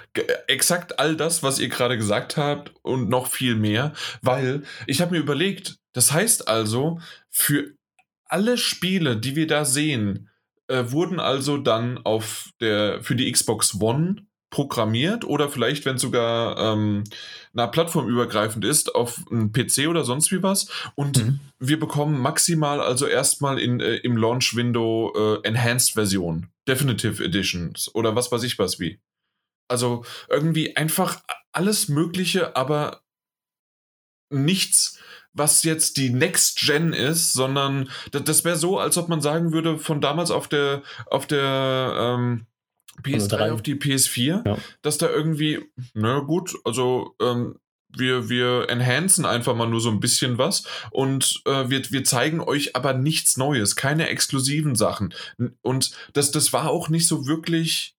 exakt 0.46 0.98
all 0.98 1.16
das, 1.16 1.42
was 1.42 1.58
ihr 1.58 1.68
gerade 1.68 1.96
gesagt 1.96 2.36
habt 2.36 2.72
und 2.82 3.08
noch 3.08 3.26
viel 3.26 3.56
mehr, 3.56 3.92
weil 4.22 4.62
ich 4.86 5.00
habe 5.00 5.12
mir 5.12 5.18
überlegt, 5.18 5.76
das 5.92 6.12
heißt 6.12 6.48
also, 6.48 7.00
für 7.30 7.74
alle 8.26 8.56
Spiele, 8.58 9.16
die 9.16 9.36
wir 9.36 9.46
da 9.46 9.64
sehen, 9.64 10.30
äh, 10.68 10.84
wurden 10.86 11.20
also 11.20 11.58
dann 11.58 11.98
auf 12.04 12.50
der, 12.60 13.02
für 13.02 13.16
die 13.16 13.30
Xbox 13.30 13.80
One 13.80 14.26
programmiert 14.54 15.24
oder 15.24 15.48
vielleicht, 15.48 15.84
wenn 15.84 15.96
es 15.96 16.02
sogar 16.02 16.56
ähm, 16.58 17.02
na, 17.54 17.66
plattformübergreifend 17.66 18.64
ist, 18.64 18.94
auf 18.94 19.20
einen 19.28 19.50
PC 19.50 19.88
oder 19.88 20.04
sonst 20.04 20.30
wie 20.30 20.44
was. 20.44 20.68
Und 20.94 21.24
mhm. 21.24 21.40
wir 21.58 21.80
bekommen 21.80 22.20
maximal 22.20 22.80
also 22.80 23.08
erstmal 23.08 23.58
in, 23.58 23.80
äh, 23.80 23.96
im 23.96 24.16
Launch-Window 24.16 25.40
äh, 25.42 25.48
Enhanced-Version, 25.48 26.50
Definitive 26.68 27.22
Editions 27.24 27.92
oder 27.96 28.14
was 28.14 28.30
weiß 28.30 28.44
ich 28.44 28.56
was 28.60 28.78
wie. 28.78 29.00
Also 29.66 30.04
irgendwie 30.30 30.76
einfach 30.76 31.20
alles 31.50 31.88
Mögliche, 31.88 32.54
aber 32.54 33.02
nichts, 34.30 35.00
was 35.32 35.64
jetzt 35.64 35.96
die 35.96 36.10
Next 36.10 36.60
Gen 36.60 36.92
ist, 36.92 37.32
sondern 37.32 37.90
das, 38.12 38.22
das 38.22 38.44
wäre 38.44 38.56
so, 38.56 38.78
als 38.78 38.96
ob 38.98 39.08
man 39.08 39.20
sagen 39.20 39.52
würde, 39.52 39.78
von 39.78 40.00
damals 40.00 40.30
auf 40.30 40.46
der, 40.46 40.84
auf 41.06 41.26
der 41.26 41.96
ähm, 41.98 42.46
PS3 43.02 43.50
auf 43.50 43.62
die 43.62 43.74
PS4, 43.74 44.46
ja. 44.46 44.58
dass 44.82 44.98
da 44.98 45.08
irgendwie, 45.08 45.64
na 45.94 46.20
gut, 46.20 46.54
also 46.64 47.14
ähm, 47.20 47.56
wir, 47.96 48.28
wir 48.28 48.68
enhancen 48.68 49.24
einfach 49.24 49.54
mal 49.54 49.68
nur 49.68 49.80
so 49.80 49.90
ein 49.90 50.00
bisschen 50.00 50.38
was 50.38 50.64
und 50.90 51.42
äh, 51.46 51.68
wir, 51.68 51.90
wir 51.90 52.04
zeigen 52.04 52.40
euch 52.40 52.76
aber 52.76 52.92
nichts 52.92 53.36
Neues, 53.36 53.76
keine 53.76 54.08
exklusiven 54.08 54.74
Sachen. 54.74 55.14
Und 55.62 55.92
das, 56.12 56.30
das 56.30 56.52
war 56.52 56.70
auch 56.70 56.88
nicht 56.88 57.06
so 57.06 57.26
wirklich 57.26 57.94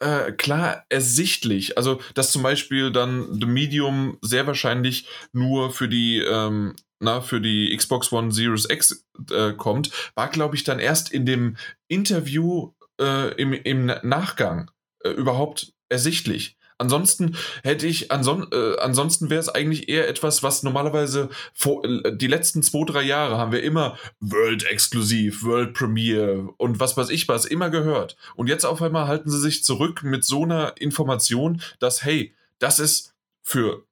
äh, 0.00 0.32
klar 0.32 0.84
ersichtlich. 0.88 1.76
Also, 1.76 2.00
dass 2.14 2.32
zum 2.32 2.42
Beispiel 2.42 2.92
dann 2.92 3.40
The 3.40 3.46
Medium 3.46 4.18
sehr 4.22 4.46
wahrscheinlich 4.46 5.08
nur 5.32 5.72
für 5.72 5.88
die, 5.88 6.18
ähm, 6.18 6.76
na, 7.00 7.20
für 7.20 7.40
die 7.40 7.76
Xbox 7.76 8.12
One 8.12 8.32
Series 8.32 8.68
X 8.68 9.04
äh, 9.30 9.52
kommt, 9.52 9.90
war, 10.14 10.28
glaube 10.28 10.56
ich, 10.56 10.64
dann 10.64 10.78
erst 10.78 11.12
in 11.12 11.26
dem 11.26 11.56
Interview 11.88 12.72
äh, 13.00 13.34
im, 13.34 13.52
im 13.52 13.86
Nachgang 14.02 14.70
äh, 15.04 15.10
überhaupt 15.10 15.72
ersichtlich. 15.88 16.58
Ansonsten 16.80 17.36
hätte 17.64 17.88
ich, 17.88 18.12
anson, 18.12 18.46
äh, 18.52 18.78
ansonsten 18.78 19.30
wäre 19.30 19.40
es 19.40 19.48
eigentlich 19.48 19.88
eher 19.88 20.08
etwas, 20.08 20.44
was 20.44 20.62
normalerweise 20.62 21.28
vor, 21.52 21.84
äh, 21.84 22.16
die 22.16 22.28
letzten 22.28 22.62
zwei, 22.62 22.84
drei 22.84 23.02
Jahre 23.02 23.36
haben 23.36 23.50
wir 23.50 23.64
immer 23.64 23.98
World 24.20 24.64
Exklusiv, 24.64 25.42
World 25.42 25.74
Premiere 25.74 26.54
und 26.56 26.78
was 26.78 26.96
weiß 26.96 27.10
ich 27.10 27.26
was 27.26 27.46
immer 27.46 27.70
gehört. 27.70 28.16
Und 28.36 28.46
jetzt 28.46 28.64
auf 28.64 28.80
einmal 28.80 29.08
halten 29.08 29.28
sie 29.28 29.40
sich 29.40 29.64
zurück 29.64 30.04
mit 30.04 30.24
so 30.24 30.44
einer 30.44 30.74
Information, 30.78 31.60
dass, 31.80 32.04
hey, 32.04 32.32
das 32.60 32.78
ist 32.78 33.12
für 33.42 33.87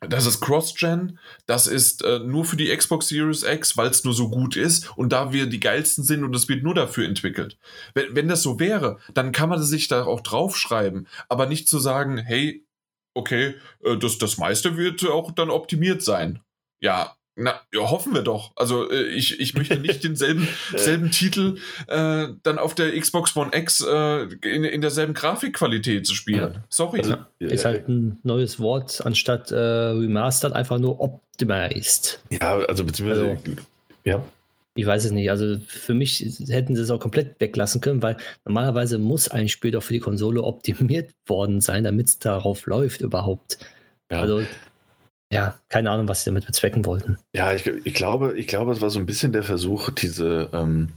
das 0.00 0.26
ist 0.26 0.40
Cross-Gen, 0.40 1.18
das 1.46 1.66
ist 1.66 2.02
äh, 2.04 2.20
nur 2.20 2.44
für 2.44 2.56
die 2.56 2.74
Xbox 2.74 3.08
Series 3.08 3.42
X, 3.42 3.76
weil 3.76 3.88
es 3.88 4.04
nur 4.04 4.14
so 4.14 4.30
gut 4.30 4.56
ist 4.56 4.96
und 4.96 5.12
da 5.12 5.32
wir 5.32 5.46
die 5.46 5.60
geilsten 5.60 6.04
sind 6.04 6.22
und 6.22 6.34
es 6.36 6.48
wird 6.48 6.62
nur 6.62 6.74
dafür 6.74 7.04
entwickelt. 7.04 7.58
Wenn, 7.94 8.14
wenn 8.14 8.28
das 8.28 8.42
so 8.42 8.60
wäre, 8.60 8.98
dann 9.12 9.32
kann 9.32 9.48
man 9.48 9.62
sich 9.62 9.88
da 9.88 10.04
auch 10.04 10.20
draufschreiben, 10.20 11.08
aber 11.28 11.46
nicht 11.46 11.68
zu 11.68 11.78
sagen, 11.78 12.18
hey, 12.18 12.64
okay, 13.14 13.56
äh, 13.82 13.96
das, 13.96 14.18
das 14.18 14.38
meiste 14.38 14.76
wird 14.76 15.04
auch 15.04 15.32
dann 15.32 15.50
optimiert 15.50 16.02
sein. 16.02 16.40
Ja, 16.80 17.17
na, 17.38 17.60
ja, 17.72 17.88
hoffen 17.88 18.14
wir 18.14 18.22
doch. 18.22 18.50
Also 18.56 18.90
äh, 18.90 19.04
ich, 19.04 19.38
ich 19.38 19.54
möchte 19.54 19.78
nicht 19.78 20.02
denselben 20.02 20.48
selben 20.76 21.10
Titel 21.10 21.56
äh, 21.86 22.28
dann 22.42 22.58
auf 22.58 22.74
der 22.74 22.98
Xbox 22.98 23.36
One 23.36 23.52
X 23.54 23.80
äh, 23.80 24.22
in, 24.42 24.64
in 24.64 24.80
derselben 24.80 25.14
Grafikqualität 25.14 26.06
zu 26.06 26.14
spielen. 26.14 26.54
Ja. 26.54 26.64
Sorry. 26.68 26.98
Also, 26.98 27.16
ist 27.38 27.64
halt 27.64 27.88
ein 27.88 28.18
neues 28.24 28.58
Wort 28.58 29.06
anstatt 29.06 29.52
äh, 29.52 29.56
remastered 29.56 30.52
einfach 30.52 30.78
nur 30.78 31.00
optimized. 31.00 32.20
Ja, 32.30 32.58
also 32.58 32.84
beziehungsweise 32.84 33.30
also, 33.30 33.56
ja. 34.04 34.24
Ich 34.74 34.86
weiß 34.86 35.06
es 35.06 35.10
nicht. 35.12 35.30
Also 35.30 35.58
für 35.66 35.94
mich 35.94 36.20
hätten 36.48 36.76
sie 36.76 36.82
es 36.82 36.90
auch 36.90 37.00
komplett 37.00 37.40
weglassen 37.40 37.80
können, 37.80 38.02
weil 38.02 38.16
normalerweise 38.44 38.98
muss 38.98 39.28
ein 39.28 39.48
Spiel 39.48 39.72
doch 39.72 39.82
für 39.82 39.92
die 39.92 40.00
Konsole 40.00 40.42
optimiert 40.42 41.10
worden 41.26 41.60
sein, 41.60 41.84
damit 41.84 42.08
es 42.08 42.18
darauf 42.18 42.66
läuft 42.66 43.00
überhaupt. 43.00 43.58
Ja. 44.10 44.20
Also 44.20 44.42
ja, 45.32 45.58
keine 45.68 45.90
Ahnung, 45.90 46.06
was 46.08 46.24
sie 46.24 46.30
damit 46.30 46.46
bezwecken 46.46 46.86
wollten. 46.86 47.18
Ja, 47.34 47.52
ich, 47.52 47.66
ich, 47.66 47.94
glaube, 47.94 48.38
ich 48.38 48.46
glaube, 48.46 48.72
es 48.72 48.80
war 48.80 48.88
so 48.90 48.98
ein 48.98 49.06
bisschen 49.06 49.32
der 49.32 49.42
Versuch, 49.42 49.90
diese, 49.90 50.48
ähm, 50.52 50.90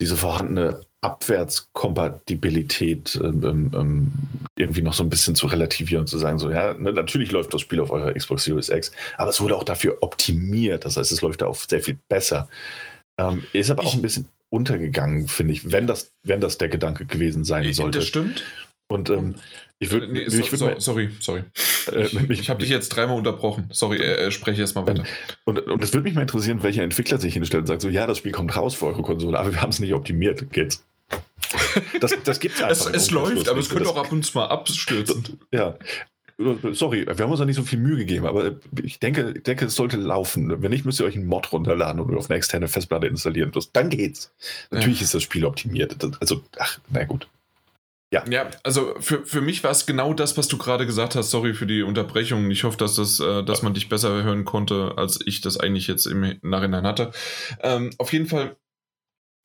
diese 0.00 0.16
vorhandene 0.16 0.80
Abwärtskompatibilität 1.00 3.20
ähm, 3.22 3.44
ähm, 3.44 3.70
ähm, 3.74 4.12
irgendwie 4.56 4.82
noch 4.82 4.94
so 4.94 5.04
ein 5.04 5.10
bisschen 5.10 5.36
zu 5.36 5.46
relativieren 5.46 6.00
und 6.00 6.08
zu 6.08 6.18
sagen, 6.18 6.40
so, 6.40 6.50
ja, 6.50 6.74
ne, 6.74 6.92
natürlich 6.92 7.30
läuft 7.30 7.54
das 7.54 7.60
Spiel 7.60 7.78
auf 7.80 7.92
eurer 7.92 8.12
Xbox 8.12 8.42
Series 8.44 8.68
X, 8.68 8.90
aber 9.16 9.30
es 9.30 9.40
wurde 9.40 9.56
auch 9.56 9.62
dafür 9.62 9.98
optimiert. 10.00 10.84
Das 10.84 10.96
heißt, 10.96 11.12
es 11.12 11.22
läuft 11.22 11.42
da 11.42 11.46
auch 11.46 11.54
sehr 11.54 11.80
viel 11.80 12.00
besser. 12.08 12.48
Ähm, 13.18 13.44
ist 13.52 13.70
aber 13.70 13.84
auch 13.84 13.94
ein 13.94 14.02
bisschen 14.02 14.26
untergegangen, 14.50 15.28
finde 15.28 15.52
ich, 15.52 15.70
wenn 15.70 15.86
das, 15.86 16.10
wenn 16.24 16.40
das 16.40 16.58
der 16.58 16.68
Gedanke 16.68 17.06
gewesen 17.06 17.44
sein 17.44 17.72
sollte. 17.72 18.00
Das 18.00 18.08
stimmt. 18.08 18.42
Und 18.88 19.10
ähm, 19.10 19.36
ich 19.78 19.90
würde. 19.90 20.08
Nee, 20.08 20.28
so, 20.28 20.42
so, 20.56 20.70
sorry, 20.78 21.10
sorry. 21.20 21.44
Äh, 21.92 22.06
ich, 22.06 22.40
ich 22.40 22.50
habe 22.50 22.60
dich 22.60 22.70
jetzt 22.70 22.88
dreimal 22.88 23.16
unterbrochen. 23.16 23.68
Sorry, 23.72 23.98
äh, 23.98 24.30
spreche 24.30 24.62
erst 24.62 24.74
mal 24.74 24.86
weiter. 24.86 25.04
Und, 25.44 25.60
und 25.60 25.82
es 25.82 25.92
würde 25.92 26.04
mich 26.04 26.14
mal 26.14 26.22
interessieren, 26.22 26.62
welcher 26.62 26.82
Entwickler 26.82 27.18
sich 27.18 27.34
hinstellt 27.34 27.62
und 27.62 27.66
sagt: 27.66 27.82
so, 27.82 27.88
ja, 27.88 28.06
das 28.06 28.18
Spiel 28.18 28.32
kommt 28.32 28.56
raus 28.56 28.74
für 28.74 28.86
eure 28.86 29.02
Konsole, 29.02 29.38
aber 29.38 29.52
wir 29.52 29.60
haben 29.60 29.70
es 29.70 29.78
nicht 29.78 29.92
optimiert. 29.92 30.50
Geht's. 30.50 30.84
Das, 32.00 32.14
das 32.24 32.40
gibt 32.40 32.56
es 32.56 32.62
einfach. 32.62 32.86
es, 32.94 33.04
es 33.04 33.10
läuft, 33.10 33.48
aber 33.48 33.60
es 33.60 33.68
könnte 33.68 33.88
auch 33.88 33.96
ab 33.96 34.12
und 34.12 34.24
zu 34.24 34.38
mal 34.38 34.46
abstürzen. 34.46 35.40
Ja. 35.52 35.76
Sorry, 36.72 37.06
wir 37.06 37.16
haben 37.16 37.30
uns 37.30 37.38
da 37.38 37.46
nicht 37.46 37.56
so 37.56 37.62
viel 37.62 37.78
Mühe 37.78 37.96
gegeben, 37.96 38.26
aber 38.26 38.56
ich 38.82 39.00
denke, 39.00 39.32
denke, 39.40 39.64
es 39.64 39.74
sollte 39.74 39.96
laufen. 39.96 40.60
Wenn 40.62 40.70
nicht, 40.70 40.84
müsst 40.84 41.00
ihr 41.00 41.06
euch 41.06 41.16
einen 41.16 41.24
Mod 41.24 41.50
runterladen 41.50 41.98
und 41.98 42.14
auf 42.14 42.28
eine 42.28 42.36
externe 42.36 42.68
Festplatte 42.68 43.06
installieren. 43.06 43.52
Dann 43.72 43.88
geht's. 43.88 44.34
Natürlich 44.70 45.00
ja. 45.00 45.04
ist 45.04 45.14
das 45.14 45.22
Spiel 45.22 45.46
optimiert. 45.46 45.96
Also, 46.20 46.42
ach, 46.58 46.78
na 46.90 47.04
gut. 47.04 47.26
Ja. 48.12 48.24
ja, 48.30 48.48
also 48.62 48.94
für, 49.00 49.26
für 49.26 49.40
mich 49.40 49.64
war 49.64 49.72
es 49.72 49.84
genau 49.84 50.14
das, 50.14 50.36
was 50.36 50.46
du 50.46 50.58
gerade 50.58 50.86
gesagt 50.86 51.16
hast. 51.16 51.30
Sorry 51.30 51.54
für 51.54 51.66
die 51.66 51.82
Unterbrechung. 51.82 52.48
Ich 52.50 52.62
hoffe, 52.62 52.76
dass, 52.76 52.94
das, 52.94 53.18
äh, 53.18 53.42
dass 53.42 53.62
man 53.62 53.74
dich 53.74 53.88
besser 53.88 54.22
hören 54.22 54.44
konnte, 54.44 54.94
als 54.96 55.18
ich 55.26 55.40
das 55.40 55.58
eigentlich 55.58 55.88
jetzt 55.88 56.06
im 56.06 56.38
Nachhinein 56.42 56.86
hatte. 56.86 57.10
Ähm, 57.62 57.90
auf 57.98 58.12
jeden 58.12 58.26
Fall 58.26 58.56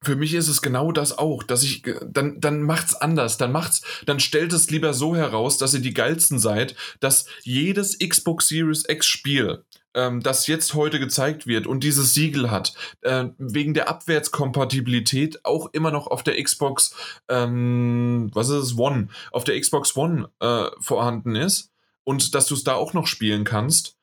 für 0.04 0.16
mich 0.16 0.34
ist 0.34 0.48
es 0.48 0.62
genau 0.64 0.92
das 0.92 1.18
auch, 1.18 1.44
dass 1.44 1.64
ich 1.64 1.84
dann 2.04 2.40
dann 2.40 2.64
macht's 2.64 2.96
anders, 2.96 3.38
dann 3.38 3.52
macht's 3.52 3.84
dann 4.06 4.20
stellt 4.20 4.52
es 4.52 4.72
lieber 4.72 4.94
so 4.94 5.16
heraus, 5.16 5.60
dass 5.60 5.76
ihr 5.76 5.80
die 5.80 5.94
geilsten 5.94 6.40
seid, 6.40 6.76
dass 7.00 7.28
jedes 7.44 8.00
Xbox 8.00 8.48
Series 8.48 8.84
X 8.88 9.06
Spiel 9.06 9.64
ähm, 9.94 10.22
das 10.22 10.48
jetzt 10.48 10.74
heute 10.74 11.00
gezeigt 11.00 11.48
wird 11.48 11.68
und 11.68 11.84
dieses 11.84 12.14
Siegel 12.14 12.52
hat, 12.52 12.74
äh, 13.02 13.26
wegen 13.38 13.74
der 13.74 13.90
Abwärtskompatibilität 13.90 15.46
auch 15.46 15.70
immer 15.74 15.92
noch 15.92 16.08
auf 16.08 16.24
der 16.24 16.42
Xbox, 16.42 16.96
ähm, 17.28 18.30
was 18.34 18.50
ist 18.50 18.64
es, 18.64 18.78
One, 18.78 19.10
auf 19.32 19.44
der 19.44 19.60
Xbox 19.60 19.96
One 19.96 20.30
äh, 20.40 20.66
vorhanden 20.80 21.36
ist 21.36 21.72
und 22.04 22.36
dass 22.36 22.48
du 22.48 22.56
es 22.56 22.64
da 22.64 22.74
auch 22.74 22.94
noch 22.94 23.08
spielen 23.08 23.44
kannst. 23.44 23.98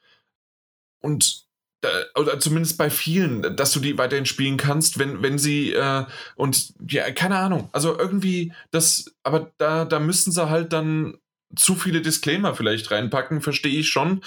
Und 1.01 1.47
oder 2.17 2.41
zumindest 2.41 2.77
bei 2.77 2.91
vielen, 2.91 3.57
dass 3.57 3.73
du 3.73 3.79
die 3.79 3.97
weiterhin 3.99 4.27
spielen 4.27 4.57
kannst, 4.57 4.99
wenn, 4.99 5.23
wenn 5.23 5.39
sie 5.39 5.73
äh, 5.73 6.05
und 6.35 6.75
ja, 6.89 7.09
keine 7.13 7.37
Ahnung, 7.37 7.69
also 7.73 7.97
irgendwie 7.97 8.53
das, 8.73 9.15
aber 9.23 9.53
da, 9.59 9.85
da 9.85 10.01
müssten 10.01 10.33
sie 10.33 10.49
halt 10.49 10.73
dann 10.73 11.19
zu 11.55 11.77
viele 11.77 12.03
Disclaimer 12.03 12.55
vielleicht 12.55 12.91
reinpacken, 12.91 13.41
verstehe 13.41 13.79
ich 13.79 13.89
schon, 13.89 14.23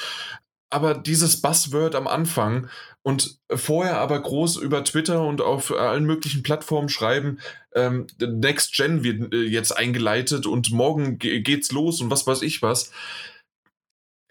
aber 0.71 0.95
dieses 0.95 1.41
Buzzword 1.41 1.95
am 1.95 2.07
Anfang 2.07 2.69
und 3.03 3.39
vorher 3.53 3.97
aber 3.97 4.19
groß 4.21 4.57
über 4.57 4.83
Twitter 4.83 5.25
und 5.25 5.41
auf 5.41 5.71
allen 5.71 6.05
möglichen 6.05 6.43
Plattformen 6.43 6.89
schreiben, 6.89 7.39
ähm, 7.75 8.07
Next 8.19 8.75
Gen 8.75 9.03
wird 9.03 9.33
äh, 9.33 9.43
jetzt 9.43 9.75
eingeleitet 9.75 10.45
und 10.45 10.71
morgen 10.71 11.19
geht's 11.19 11.71
los 11.71 12.01
und 12.01 12.09
was 12.09 12.25
weiß 12.25 12.41
ich 12.41 12.61
was. 12.61 12.91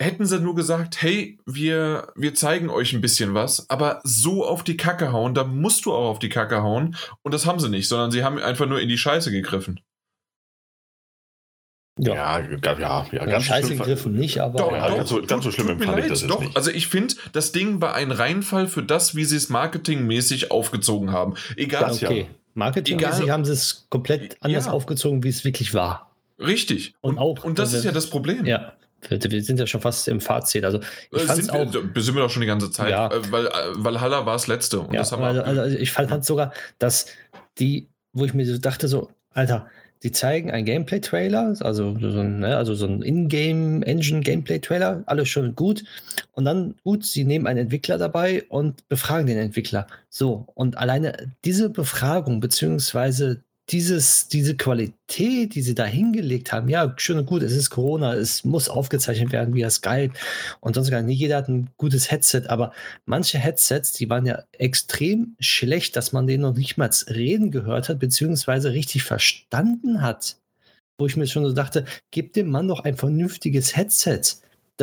Hätten 0.01 0.25
sie 0.25 0.41
nur 0.41 0.55
gesagt, 0.55 1.03
hey, 1.03 1.39
wir, 1.45 2.11
wir 2.17 2.35
zeigen 2.35 2.71
euch 2.71 2.95
ein 2.95 3.03
bisschen 3.03 3.35
was, 3.35 3.69
aber 3.69 4.01
so 4.03 4.47
auf 4.47 4.65
die 4.65 4.79
Kacke 4.79 5.13
hauen, 5.13 5.35
da 5.35 5.45
musst 5.45 5.85
du 5.85 5.93
auch 5.93 6.09
auf 6.09 6.19
die 6.19 6.31
Kacke 6.31 6.63
hauen. 6.63 6.97
Und 7.23 7.35
das 7.35 7.45
haben 7.45 7.61
sie 7.61 7.69
nicht, 7.69 7.87
sondern 7.87 8.11
sie 8.11 8.25
haben 8.25 8.39
einfach 8.39 8.67
nur 8.67 8.81
in 8.81 8.89
die 8.89 8.97
Scheiße 8.97 9.31
gegriffen. 9.31 9.81
Ja, 11.99 12.39
ja, 12.39 12.79
ja, 12.79 13.07
ja 13.13 13.25
ganz 13.27 13.45
Scheiße 13.45 13.67
schlimm, 13.67 13.79
gegriffen 13.79 14.13
nicht, 14.15 14.39
aber 14.41 14.59
doch, 14.59 14.73
ja, 14.73 14.89
doch, 14.89 14.97
ganz, 14.97 15.09
so, 15.11 15.23
ganz 15.23 15.45
so 15.45 15.51
schlimm 15.51 15.69
empfand 15.69 15.99
ich 15.99 16.07
das 16.07 16.27
doch. 16.27 16.41
Nicht. 16.41 16.57
Also 16.57 16.71
ich 16.71 16.87
finde, 16.87 17.15
das 17.33 17.53
Ding 17.53 17.81
war 17.83 17.95
ein 17.95 18.11
Reinfall 18.11 18.69
für 18.69 18.83
das, 18.83 19.15
wie 19.17 19.25
sie 19.25 19.37
es 19.37 19.51
marketingmäßig 19.51 20.51
aufgezogen 20.51 21.13
haben. 21.13 21.35
Egal. 21.57 21.89
Das, 21.89 22.03
okay. 22.03 22.29
Marketingmäßig 22.55 23.31
haben 23.31 23.45
sie 23.45 23.53
es 23.53 23.87
komplett 23.91 24.37
anders 24.41 24.67
ja. 24.67 24.73
aufgezogen, 24.73 25.23
wie 25.25 25.29
es 25.29 25.45
wirklich 25.45 25.75
war. 25.75 26.11
Richtig. 26.39 26.95
Und, 27.01 27.13
und 27.13 27.19
auch. 27.19 27.45
Und 27.45 27.59
das 27.59 27.73
ist 27.73 27.85
ja 27.85 27.93
das 27.93 28.09
Problem. 28.09 28.47
Ja. 28.47 28.73
Wir 29.09 29.43
sind 29.43 29.59
ja 29.59 29.67
schon 29.67 29.81
fast 29.81 30.09
im 30.09 30.21
Fazit. 30.21 30.65
Also 30.65 30.81
ich 31.11 31.23
fand 31.23 31.45
sind, 31.45 31.51
auch, 31.51 31.73
wir, 31.73 32.03
sind 32.03 32.15
wir 32.15 32.23
doch 32.23 32.31
schon 32.31 32.43
die 32.43 32.47
ganze 32.47 32.71
Zeit, 32.71 32.91
ja. 32.91 33.11
Äh, 33.11 33.33
weil 33.33 33.49
Valhalla 33.73 34.27
war 34.27 34.35
das 34.35 34.47
letzte. 34.47 34.81
Und 34.81 34.93
ja, 34.93 35.01
das 35.01 35.13
haben 35.13 35.23
also, 35.23 35.43
also 35.43 35.77
ich 35.77 35.91
fand 35.91 36.25
sogar, 36.25 36.53
dass 36.79 37.07
die, 37.59 37.89
wo 38.13 38.27
ich 38.27 38.35
mir 38.35 38.45
so 38.47 38.59
dachte, 38.59 38.89
so, 38.89 39.11
Alter, 39.33 39.69
die 40.03 40.13
zeigen 40.13 40.51
einen 40.51 40.65
Gameplay-Trailer, 40.65 41.57
also 41.61 41.97
so 41.99 42.21
ein, 42.21 42.41
ne, 42.41 42.57
also 42.57 42.75
so 42.75 42.87
ein 42.87 43.03
In-Game-Engine-Gameplay-Trailer, 43.03 45.03
alles 45.07 45.29
schon 45.29 45.55
gut. 45.55 45.85
Und 46.33 46.47
dann, 46.47 46.75
gut, 46.85 47.05
sie 47.05 47.25
nehmen 47.25 47.47
einen 47.47 47.61
Entwickler 47.61 47.99
dabei 47.99 48.45
und 48.49 48.89
befragen 48.89 49.27
den 49.27 49.39
Entwickler. 49.39 49.87
So, 50.09 50.47
und 50.55 50.79
alleine 50.79 51.33
diese 51.45 51.69
Befragung, 51.71 52.41
beziehungsweise 52.41 53.43
dieses, 53.71 54.27
diese 54.29 54.57
Qualität, 54.57 55.55
die 55.55 55.63
sie 55.63 55.75
da 55.75 55.85
hingelegt 55.85 56.53
haben, 56.53 56.69
ja, 56.69 56.93
schön 56.97 57.19
und 57.19 57.27
gut, 57.27 57.43
es 57.43 57.53
ist 57.53 57.71
Corona, 57.71 58.15
es 58.15 58.45
muss 58.45 58.69
aufgezeichnet 58.69 59.33
werden 59.33 59.55
via 59.55 59.71
Skype 59.71 60.13
und 60.61 60.75
sonst 60.75 60.91
gar 60.91 61.03
nicht 61.03 61.19
jeder 61.19 61.37
hat 61.37 61.49
ein 61.49 61.71
gutes 61.77 62.11
Headset, 62.11 62.45
aber 62.49 62.73
manche 63.07 63.39
Headsets, 63.39 63.93
die 63.93 64.11
waren 64.11 64.27
ja 64.27 64.43
extrem 64.53 65.37
schlecht, 65.39 65.97
dass 65.97 66.13
man 66.13 66.27
denen 66.27 66.43
noch 66.43 66.57
nicht 66.57 66.79
mal 66.79 66.91
reden 67.09 67.51
gehört 67.51 67.89
hat, 67.89 68.01
beziehungsweise 68.01 68.73
richtig 68.73 69.05
verstanden 69.05 70.03
hat. 70.03 70.37
Wo 70.99 71.07
ich 71.07 71.17
mir 71.17 71.27
schon 71.27 71.45
so 71.45 71.53
dachte, 71.53 71.85
gib 72.11 72.33
dem 72.33 72.51
Mann 72.51 72.69
doch 72.69 72.81
ein 72.81 72.97
vernünftiges 72.97 73.77
Headset. 73.77 74.23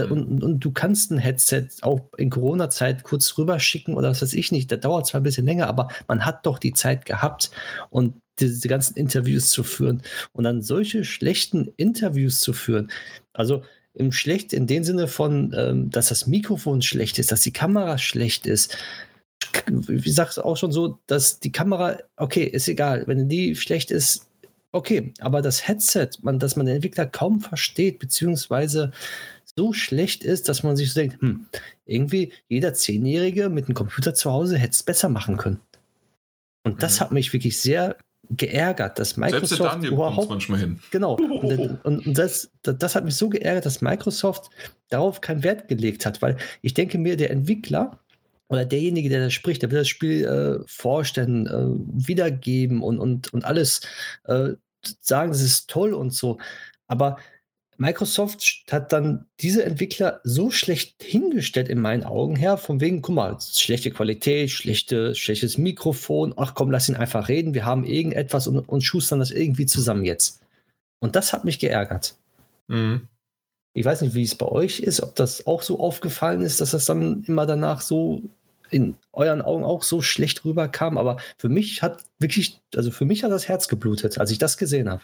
Mhm. 0.05 0.11
Und, 0.11 0.43
und, 0.43 0.59
du 0.59 0.71
kannst 0.71 1.11
ein 1.11 1.17
Headset 1.17 1.67
auch 1.81 2.01
in 2.17 2.29
Corona-Zeit 2.29 3.03
kurz 3.03 3.37
rüberschicken 3.37 3.95
oder 3.95 4.09
was 4.09 4.21
weiß 4.21 4.33
ich 4.33 4.51
nicht. 4.51 4.71
Das 4.71 4.79
dauert 4.79 5.07
zwar 5.07 5.21
ein 5.21 5.23
bisschen 5.23 5.45
länger, 5.45 5.67
aber 5.67 5.89
man 6.07 6.25
hat 6.25 6.45
doch 6.45 6.59
die 6.59 6.73
Zeit 6.73 7.05
gehabt. 7.05 7.51
Und 7.89 8.15
diese 8.39 8.67
ganzen 8.67 8.95
Interviews 8.95 9.49
zu 9.49 9.63
führen 9.63 10.03
und 10.31 10.43
dann 10.43 10.61
solche 10.61 11.03
schlechten 11.03 11.73
Interviews 11.77 12.39
zu 12.39 12.53
führen. 12.53 12.91
Also 13.33 13.63
im 13.93 14.11
schlecht 14.11 14.53
in 14.53 14.67
dem 14.67 14.83
Sinne 14.83 15.07
von, 15.07 15.53
ähm, 15.57 15.89
dass 15.89 16.09
das 16.09 16.27
Mikrofon 16.27 16.81
schlecht 16.81 17.17
ist, 17.17 17.31
dass 17.31 17.41
die 17.41 17.53
Kamera 17.53 17.97
schlecht 17.97 18.45
ist. 18.45 18.77
Wie 19.67 20.11
sagst 20.11 20.39
auch 20.39 20.57
schon 20.57 20.71
so, 20.71 20.99
dass 21.07 21.39
die 21.39 21.51
Kamera, 21.51 21.97
okay, 22.15 22.43
ist 22.43 22.67
egal, 22.67 23.03
wenn 23.07 23.27
die 23.27 23.55
schlecht 23.55 23.91
ist, 23.91 24.27
okay, 24.71 25.13
aber 25.19 25.41
das 25.41 25.67
Headset, 25.67 26.09
man, 26.21 26.39
dass 26.39 26.55
man 26.55 26.65
den 26.65 26.75
Entwickler 26.75 27.07
kaum 27.07 27.39
versteht, 27.41 27.99
beziehungsweise 27.99 28.91
so 29.57 29.73
schlecht 29.73 30.23
ist, 30.23 30.47
dass 30.49 30.63
man 30.63 30.77
sich 30.77 30.93
so 30.93 30.99
denkt, 30.99 31.21
hm, 31.21 31.47
irgendwie 31.85 32.31
jeder 32.47 32.73
Zehnjährige 32.73 33.49
mit 33.49 33.65
einem 33.65 33.75
Computer 33.75 34.13
zu 34.13 34.31
Hause 34.31 34.57
hätte 34.57 34.71
es 34.71 34.83
besser 34.83 35.09
machen 35.09 35.37
können. 35.37 35.59
Und 36.63 36.83
das 36.83 36.97
mhm. 36.97 36.99
hat 37.01 37.11
mich 37.11 37.33
wirklich 37.33 37.59
sehr 37.59 37.97
geärgert, 38.29 38.99
dass 38.99 39.15
Microsoft 39.15 39.47
Selbst 39.47 39.59
der 39.59 39.69
Daniel 39.71 39.93
überhaupt 39.93 40.29
manchmal 40.29 40.59
hin. 40.59 40.79
Genau. 40.91 41.15
Und, 41.15 41.85
und 41.85 42.17
das, 42.17 42.51
das 42.61 42.95
hat 42.95 43.05
mich 43.05 43.15
so 43.15 43.29
geärgert, 43.29 43.65
dass 43.65 43.81
Microsoft 43.81 44.49
darauf 44.89 45.21
keinen 45.21 45.43
Wert 45.43 45.67
gelegt 45.67 46.05
hat, 46.05 46.21
weil 46.21 46.37
ich 46.61 46.73
denke 46.73 46.97
mir, 46.97 47.15
der 47.15 47.31
Entwickler 47.31 47.99
oder 48.49 48.65
derjenige, 48.65 49.09
der 49.09 49.25
das 49.25 49.33
spricht, 49.33 49.61
der 49.61 49.71
will 49.71 49.79
das 49.79 49.87
Spiel 49.87 50.25
äh, 50.25 50.63
vorstellen, 50.67 51.47
äh, 51.47 52.07
wiedergeben 52.07 52.81
und, 52.81 52.99
und, 52.99 53.33
und 53.33 53.45
alles 53.45 53.81
äh, 54.25 54.49
sagen, 54.99 55.31
das 55.31 55.41
ist 55.41 55.69
toll 55.69 55.93
und 55.93 56.13
so. 56.13 56.37
Aber 56.87 57.17
Microsoft 57.77 58.63
hat 58.71 58.91
dann 58.91 59.25
diese 59.39 59.63
Entwickler 59.63 60.19
so 60.23 60.49
schlecht 60.49 61.03
hingestellt 61.03 61.69
in 61.69 61.79
meinen 61.79 62.03
Augen 62.03 62.35
her, 62.35 62.57
von 62.57 62.81
wegen, 62.81 63.01
guck 63.01 63.15
mal, 63.15 63.37
schlechte 63.39 63.91
Qualität, 63.91 64.49
schlechte, 64.49 65.13
schlechtes 65.13 65.57
Mikrofon, 65.57 66.33
ach 66.37 66.55
komm, 66.55 66.71
lass 66.71 66.89
ihn 66.89 66.95
einfach 66.95 67.29
reden, 67.29 67.53
wir 67.53 67.65
haben 67.65 67.85
irgendetwas 67.85 68.47
und, 68.47 68.59
und 68.59 68.81
schustern 68.81 69.19
das 69.19 69.31
irgendwie 69.31 69.67
zusammen 69.67 70.05
jetzt. 70.05 70.41
Und 70.99 71.15
das 71.15 71.33
hat 71.33 71.45
mich 71.45 71.59
geärgert. 71.59 72.15
Mhm. 72.67 73.07
Ich 73.73 73.85
weiß 73.85 74.01
nicht, 74.01 74.15
wie 74.15 74.23
es 74.23 74.33
bei 74.33 74.47
euch 74.47 74.79
ist, 74.79 75.01
ob 75.03 75.15
das 75.15 75.45
auch 75.45 75.61
so 75.61 75.79
aufgefallen 75.79 76.41
ist, 76.41 76.59
dass 76.61 76.71
das 76.71 76.85
dann 76.85 77.23
immer 77.27 77.45
danach 77.45 77.81
so 77.81 78.23
in 78.71 78.95
euren 79.13 79.41
Augen 79.43 79.63
auch 79.63 79.83
so 79.83 80.01
schlecht 80.01 80.43
rüberkam, 80.45 80.97
aber 80.97 81.17
für 81.37 81.47
mich 81.47 81.83
hat 81.83 82.03
wirklich, 82.17 82.59
also 82.75 82.89
für 82.89 83.05
mich 83.05 83.23
hat 83.23 83.31
das 83.31 83.47
Herz 83.47 83.67
geblutet, 83.67 84.17
als 84.17 84.31
ich 84.31 84.39
das 84.39 84.57
gesehen 84.57 84.89
habe. 84.89 85.03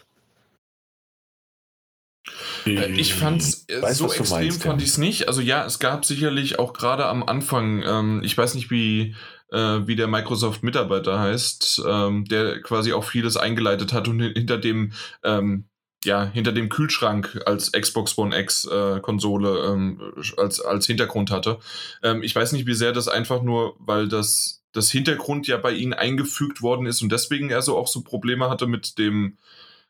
Äh, 2.66 2.92
ich 2.92 3.14
fand 3.14 3.42
es 3.42 3.68
äh, 3.68 3.80
so 3.92 4.06
extrem 4.06 4.30
meinst, 4.30 4.62
fand 4.62 4.82
ich 4.82 4.88
es 4.88 4.98
nicht. 4.98 5.28
Also 5.28 5.40
ja, 5.40 5.64
es 5.64 5.78
gab 5.78 6.04
sicherlich 6.04 6.58
auch 6.58 6.72
gerade 6.72 7.06
am 7.06 7.22
Anfang, 7.22 7.82
ähm, 7.86 8.22
ich 8.24 8.36
weiß 8.36 8.54
nicht, 8.54 8.70
wie, 8.70 9.14
äh, 9.50 9.80
wie 9.86 9.96
der 9.96 10.08
Microsoft-Mitarbeiter 10.08 11.18
heißt, 11.18 11.82
ähm, 11.86 12.24
der 12.24 12.60
quasi 12.62 12.92
auch 12.92 13.04
vieles 13.04 13.36
eingeleitet 13.36 13.92
hat 13.92 14.08
und 14.08 14.20
hinter 14.20 14.58
dem 14.58 14.92
ähm, 15.22 15.68
ja, 16.04 16.24
hinter 16.24 16.52
dem 16.52 16.68
Kühlschrank 16.68 17.40
als 17.46 17.72
Xbox 17.72 18.16
One 18.18 18.38
X 18.38 18.66
äh, 18.66 19.00
Konsole 19.00 19.64
ähm, 19.66 20.12
als, 20.36 20.60
als 20.60 20.86
Hintergrund 20.86 21.30
hatte. 21.30 21.58
Ähm, 22.02 22.22
ich 22.22 22.34
weiß 22.34 22.52
nicht, 22.52 22.66
wie 22.66 22.74
sehr 22.74 22.92
das 22.92 23.08
einfach 23.08 23.42
nur, 23.42 23.74
weil 23.78 24.08
das, 24.08 24.62
das 24.72 24.90
Hintergrund 24.90 25.46
ja 25.46 25.56
bei 25.56 25.72
ihnen 25.72 25.94
eingefügt 25.94 26.62
worden 26.62 26.86
ist 26.86 27.02
und 27.02 27.10
deswegen 27.10 27.50
er 27.50 27.62
so 27.62 27.76
auch 27.76 27.88
so 27.88 28.02
Probleme 28.02 28.50
hatte 28.50 28.66
mit 28.66 28.98
dem, 28.98 29.38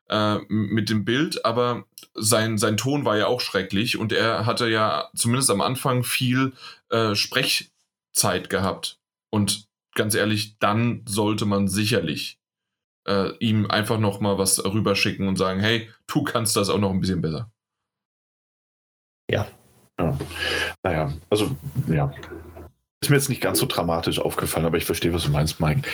äh, 0.08 0.38
mit 0.48 0.90
dem 0.90 1.04
Bild, 1.04 1.44
aber 1.44 1.84
sein, 2.14 2.58
sein 2.58 2.76
Ton 2.76 3.04
war 3.04 3.16
ja 3.16 3.26
auch 3.26 3.40
schrecklich 3.40 3.98
und 3.98 4.12
er 4.12 4.46
hatte 4.46 4.68
ja 4.68 5.10
zumindest 5.14 5.50
am 5.50 5.60
Anfang 5.60 6.04
viel 6.04 6.52
äh, 6.90 7.14
Sprechzeit 7.14 8.50
gehabt. 8.50 8.98
Und 9.30 9.66
ganz 9.94 10.14
ehrlich, 10.14 10.58
dann 10.58 11.02
sollte 11.06 11.46
man 11.46 11.68
sicherlich 11.68 12.38
äh, 13.06 13.36
ihm 13.38 13.70
einfach 13.70 13.98
noch 13.98 14.20
mal 14.20 14.38
was 14.38 14.64
rüberschicken 14.64 15.28
und 15.28 15.36
sagen, 15.36 15.60
hey, 15.60 15.90
du 16.06 16.22
kannst 16.22 16.56
das 16.56 16.68
auch 16.68 16.78
noch 16.78 16.90
ein 16.90 17.00
bisschen 17.00 17.20
besser. 17.20 17.50
Ja. 19.30 19.46
ja. 19.98 20.18
Naja, 20.82 21.12
also 21.30 21.56
ja. 21.88 22.12
Ist 23.00 23.10
mir 23.10 23.16
jetzt 23.16 23.28
nicht 23.28 23.42
ganz 23.42 23.58
so 23.58 23.66
dramatisch 23.66 24.18
aufgefallen, 24.18 24.66
aber 24.66 24.78
ich 24.78 24.84
verstehe, 24.84 25.12
was 25.12 25.24
du 25.24 25.30
meinst, 25.30 25.60
Mike. 25.60 25.88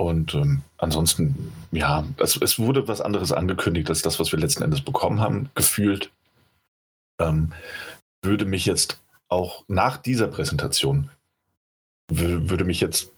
Und 0.00 0.32
ähm, 0.32 0.62
ansonsten, 0.78 1.52
ja, 1.72 2.06
es, 2.16 2.34
es, 2.38 2.58
wurde 2.58 2.88
was 2.88 3.02
anderes 3.02 3.32
angekündigt 3.32 3.90
als 3.90 4.00
das, 4.00 4.18
was 4.18 4.32
wir 4.32 4.38
letzten 4.38 4.62
Endes 4.62 4.80
bekommen 4.80 5.20
haben, 5.20 5.50
gefühlt. 5.54 6.10
Ähm, 7.20 7.52
würde 8.22 8.46
mich 8.46 8.64
jetzt 8.64 8.98
auch 9.28 9.62
nach 9.68 9.98
dieser 9.98 10.28
Präsentation, 10.28 11.10
würde 12.10 12.64
mich 12.64 12.80
jetzt, 12.80 13.12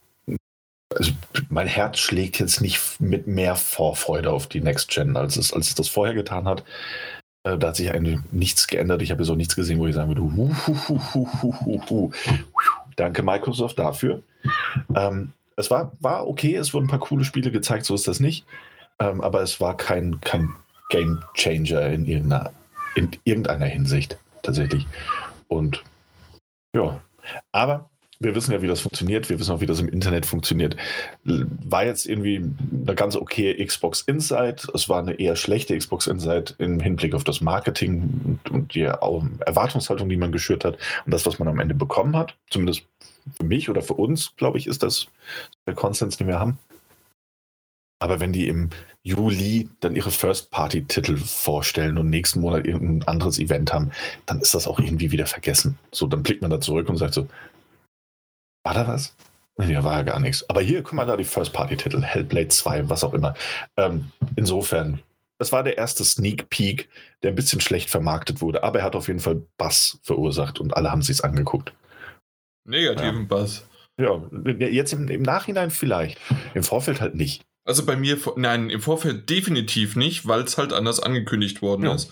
also 0.92 1.12
mein 1.50 1.68
Herz 1.68 2.00
schlägt 2.00 2.40
jetzt 2.40 2.60
nicht 2.60 3.00
mit 3.00 3.28
mehr 3.28 3.54
Vorfreude 3.54 4.32
auf 4.32 4.48
die 4.48 4.60
Next 4.60 4.90
Gen, 4.90 5.16
als 5.16 5.36
es, 5.36 5.52
als 5.52 5.68
es 5.68 5.76
das 5.76 5.86
vorher 5.86 6.14
getan 6.14 6.48
hat. 6.48 6.64
Äh, 7.44 7.58
da 7.58 7.68
hat 7.68 7.76
sich 7.76 7.92
eigentlich 7.92 8.18
nichts 8.32 8.66
geändert. 8.66 9.02
Ich 9.02 9.12
habe 9.12 9.22
jetzt 9.22 9.30
auch 9.30 9.36
nichts 9.36 9.54
gesehen, 9.54 9.78
wo 9.78 9.86
ich 9.86 9.94
sagen 9.94 10.08
würde, 10.08 10.22
hu, 10.22 10.52
hu, 10.66 11.80
hu, 11.88 12.12
danke 12.96 13.22
Microsoft 13.22 13.78
dafür. 13.78 14.24
Ähm, 14.96 15.32
es 15.56 15.70
war, 15.70 15.92
war 16.00 16.26
okay, 16.26 16.54
es 16.56 16.74
wurden 16.74 16.86
ein 16.86 16.90
paar 16.90 16.98
coole 16.98 17.24
Spiele 17.24 17.50
gezeigt, 17.50 17.86
so 17.86 17.94
ist 17.94 18.08
das 18.08 18.20
nicht. 18.20 18.46
Ähm, 18.98 19.20
aber 19.20 19.42
es 19.42 19.60
war 19.60 19.76
kein, 19.76 20.20
kein 20.20 20.54
Game 20.90 21.22
Changer 21.34 21.86
in 21.86 22.04
irgendeiner, 22.06 22.52
in 22.94 23.10
irgendeiner 23.24 23.66
Hinsicht 23.66 24.18
tatsächlich. 24.42 24.86
Und 25.48 25.82
ja, 26.74 27.00
aber 27.52 27.90
wir 28.22 28.34
wissen 28.34 28.52
ja, 28.52 28.62
wie 28.62 28.66
das 28.66 28.80
funktioniert. 28.80 29.28
Wir 29.28 29.38
wissen 29.38 29.52
auch, 29.52 29.60
wie 29.60 29.66
das 29.66 29.80
im 29.80 29.88
Internet 29.88 30.26
funktioniert. 30.26 30.76
War 31.24 31.84
jetzt 31.84 32.06
irgendwie 32.06 32.36
eine 32.36 32.94
ganz 32.94 33.16
okay 33.16 33.64
Xbox 33.64 34.02
Insight. 34.02 34.66
Es 34.74 34.88
war 34.88 35.00
eine 35.00 35.14
eher 35.14 35.36
schlechte 35.36 35.76
Xbox 35.76 36.06
Insight 36.06 36.54
im 36.58 36.80
Hinblick 36.80 37.14
auf 37.14 37.24
das 37.24 37.40
Marketing 37.40 38.38
und 38.50 38.74
die 38.74 38.82
Erwartungshaltung, 38.82 40.08
die 40.08 40.16
man 40.16 40.32
geschürt 40.32 40.64
hat 40.64 40.78
und 41.04 41.12
das, 41.12 41.26
was 41.26 41.38
man 41.38 41.48
am 41.48 41.60
Ende 41.60 41.74
bekommen 41.74 42.16
hat. 42.16 42.36
Zumindest 42.50 42.86
für 43.36 43.44
mich 43.44 43.70
oder 43.70 43.82
für 43.82 43.94
uns, 43.94 44.34
glaube 44.36 44.58
ich, 44.58 44.66
ist 44.66 44.82
das 44.82 45.08
der 45.66 45.74
Konsens, 45.74 46.16
den 46.16 46.26
wir 46.26 46.40
haben. 46.40 46.58
Aber 48.00 48.18
wenn 48.18 48.32
die 48.32 48.48
im 48.48 48.70
Juli 49.04 49.68
dann 49.78 49.94
ihre 49.94 50.10
First-Party-Titel 50.10 51.16
vorstellen 51.16 51.98
und 51.98 52.10
nächsten 52.10 52.40
Monat 52.40 52.66
irgendein 52.66 53.06
anderes 53.06 53.38
Event 53.38 53.72
haben, 53.72 53.92
dann 54.26 54.40
ist 54.40 54.54
das 54.54 54.66
auch 54.66 54.80
irgendwie 54.80 55.12
wieder 55.12 55.26
vergessen. 55.26 55.78
So, 55.92 56.08
dann 56.08 56.24
blickt 56.24 56.42
man 56.42 56.50
da 56.50 56.60
zurück 56.60 56.88
und 56.88 56.96
sagt 56.96 57.14
so, 57.14 57.28
war 58.62 58.74
da 58.74 58.86
was? 58.86 59.14
Ja, 59.58 59.84
war 59.84 59.98
ja 59.98 60.02
gar 60.02 60.20
nichts. 60.20 60.48
Aber 60.48 60.60
hier, 60.60 60.82
guck 60.82 60.94
mal 60.94 61.06
da 61.06 61.16
die 61.16 61.24
First-Party-Titel, 61.24 62.02
Hellblade 62.02 62.48
2, 62.48 62.88
was 62.88 63.04
auch 63.04 63.12
immer. 63.12 63.34
Ähm, 63.76 64.10
insofern, 64.36 65.00
das 65.38 65.52
war 65.52 65.62
der 65.62 65.76
erste 65.76 66.04
Sneak 66.04 66.48
Peek, 66.48 66.88
der 67.22 67.30
ein 67.30 67.34
bisschen 67.34 67.60
schlecht 67.60 67.90
vermarktet 67.90 68.40
wurde, 68.40 68.62
aber 68.62 68.80
er 68.80 68.84
hat 68.84 68.96
auf 68.96 69.08
jeden 69.08 69.20
Fall 69.20 69.42
Bass 69.58 69.98
verursacht 70.02 70.58
und 70.58 70.76
alle 70.76 70.90
haben 70.90 71.02
sich 71.02 71.22
angeguckt. 71.22 71.74
Negativen 72.64 73.22
ja. 73.22 73.26
Bass. 73.26 73.66
Ja, 73.98 74.22
jetzt 74.58 74.92
im, 74.94 75.08
im, 75.08 75.22
Nachhinein 75.22 75.70
vielleicht. 75.70 76.18
Im 76.54 76.62
Vorfeld 76.62 77.00
halt 77.00 77.14
nicht. 77.14 77.42
Also 77.64 77.84
bei 77.84 77.94
mir, 77.94 78.18
nein, 78.36 78.70
im 78.70 78.80
Vorfeld 78.80 79.28
definitiv 79.28 79.96
nicht, 79.96 80.26
weil 80.26 80.40
es 80.40 80.58
halt 80.58 80.72
anders 80.72 80.98
angekündigt 80.98 81.60
worden 81.60 81.84
ja. 81.84 81.94
ist. 81.94 82.10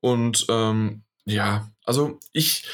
Und 0.00 0.46
ähm, 0.48 1.02
ja, 1.24 1.68
also 1.84 2.20
ich, 2.32 2.64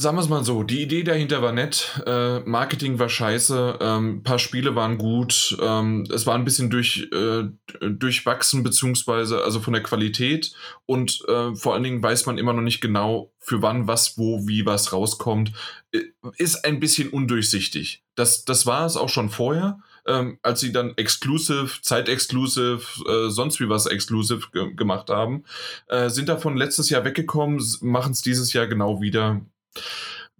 Sagen 0.00 0.16
wir 0.16 0.22
es 0.22 0.30
mal 0.30 0.42
so, 0.44 0.62
die 0.62 0.80
Idee 0.80 1.02
dahinter 1.02 1.42
war 1.42 1.52
nett, 1.52 2.02
äh, 2.06 2.40
Marketing 2.40 2.98
war 2.98 3.10
scheiße, 3.10 3.80
ähm, 3.82 4.22
paar 4.22 4.38
Spiele 4.38 4.74
waren 4.74 4.96
gut, 4.96 5.58
ähm, 5.60 6.06
es 6.10 6.24
war 6.24 6.36
ein 6.36 6.46
bisschen 6.46 6.70
durch, 6.70 7.06
äh, 7.12 7.42
durchwachsen, 7.82 8.62
beziehungsweise 8.62 9.44
also 9.44 9.60
von 9.60 9.74
der 9.74 9.82
Qualität 9.82 10.54
und 10.86 11.22
äh, 11.28 11.54
vor 11.54 11.74
allen 11.74 11.82
Dingen 11.82 12.02
weiß 12.02 12.24
man 12.24 12.38
immer 12.38 12.54
noch 12.54 12.62
nicht 12.62 12.80
genau, 12.80 13.30
für 13.40 13.60
wann, 13.60 13.88
was, 13.88 14.16
wo, 14.16 14.48
wie 14.48 14.64
was 14.64 14.94
rauskommt. 14.94 15.52
Äh, 15.92 16.04
ist 16.38 16.64
ein 16.64 16.80
bisschen 16.80 17.10
undurchsichtig. 17.10 18.02
Das, 18.14 18.46
das 18.46 18.64
war 18.64 18.86
es 18.86 18.96
auch 18.96 19.10
schon 19.10 19.28
vorher, 19.28 19.80
ähm, 20.06 20.38
als 20.40 20.60
sie 20.60 20.72
dann 20.72 20.94
Exclusive, 20.96 21.82
Zeit-Exclusive, 21.82 22.80
äh, 23.06 23.28
sonst 23.28 23.60
wie 23.60 23.68
was 23.68 23.84
Exclusive 23.84 24.48
ge 24.50 24.74
gemacht 24.74 25.10
haben, 25.10 25.44
äh, 25.88 26.08
sind 26.08 26.30
davon 26.30 26.56
letztes 26.56 26.88
Jahr 26.88 27.04
weggekommen, 27.04 27.62
machen 27.82 28.12
es 28.12 28.22
dieses 28.22 28.54
Jahr 28.54 28.66
genau 28.66 29.02
wieder 29.02 29.42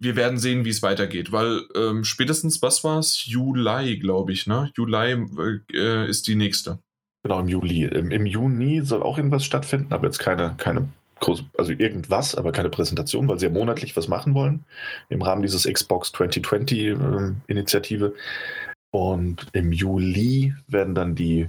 wir 0.01 0.15
werden 0.15 0.39
sehen, 0.39 0.65
wie 0.65 0.69
es 0.69 0.81
weitergeht, 0.81 1.31
weil 1.31 1.61
ähm, 1.75 2.03
spätestens, 2.03 2.61
was 2.61 2.83
war 2.83 2.97
es? 2.97 3.25
Juli, 3.25 3.99
glaube 3.99 4.31
ich, 4.31 4.47
ne? 4.47 4.71
Juli 4.75 5.63
äh, 5.73 6.09
ist 6.09 6.27
die 6.27 6.35
nächste. 6.35 6.79
Genau, 7.23 7.39
im 7.39 7.47
Juli. 7.47 7.83
Im, 7.83 8.09
Im, 8.09 8.25
Juni 8.25 8.81
soll 8.83 9.03
auch 9.03 9.17
irgendwas 9.17 9.45
stattfinden, 9.45 9.93
aber 9.93 10.07
jetzt 10.07 10.17
keine, 10.17 10.55
keine 10.57 10.89
große, 11.19 11.45
also 11.55 11.71
irgendwas, 11.71 12.33
aber 12.33 12.51
keine 12.51 12.71
Präsentation, 12.71 13.27
weil 13.27 13.37
sie 13.37 13.45
ja 13.45 13.51
monatlich 13.51 13.95
was 13.95 14.07
machen 14.07 14.33
wollen 14.33 14.65
im 15.09 15.21
Rahmen 15.21 15.43
dieses 15.43 15.71
Xbox 15.71 16.11
2020 16.13 16.79
äh, 16.79 17.33
Initiative. 17.45 18.15
Und 18.91 19.45
im 19.53 19.71
Juli 19.71 20.55
werden 20.67 20.95
dann 20.95 21.13
die 21.13 21.47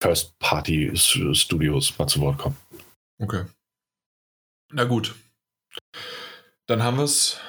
First 0.00 0.38
Party 0.38 0.92
Studios 0.94 1.98
mal 1.98 2.06
zu 2.06 2.20
Wort 2.20 2.38
kommen. 2.38 2.56
Okay. 3.18 3.44
Na 4.72 4.84
gut. 4.84 5.16
Dann 6.68 6.82
haben 6.82 6.98
wir 6.98 7.04
es 7.04 7.40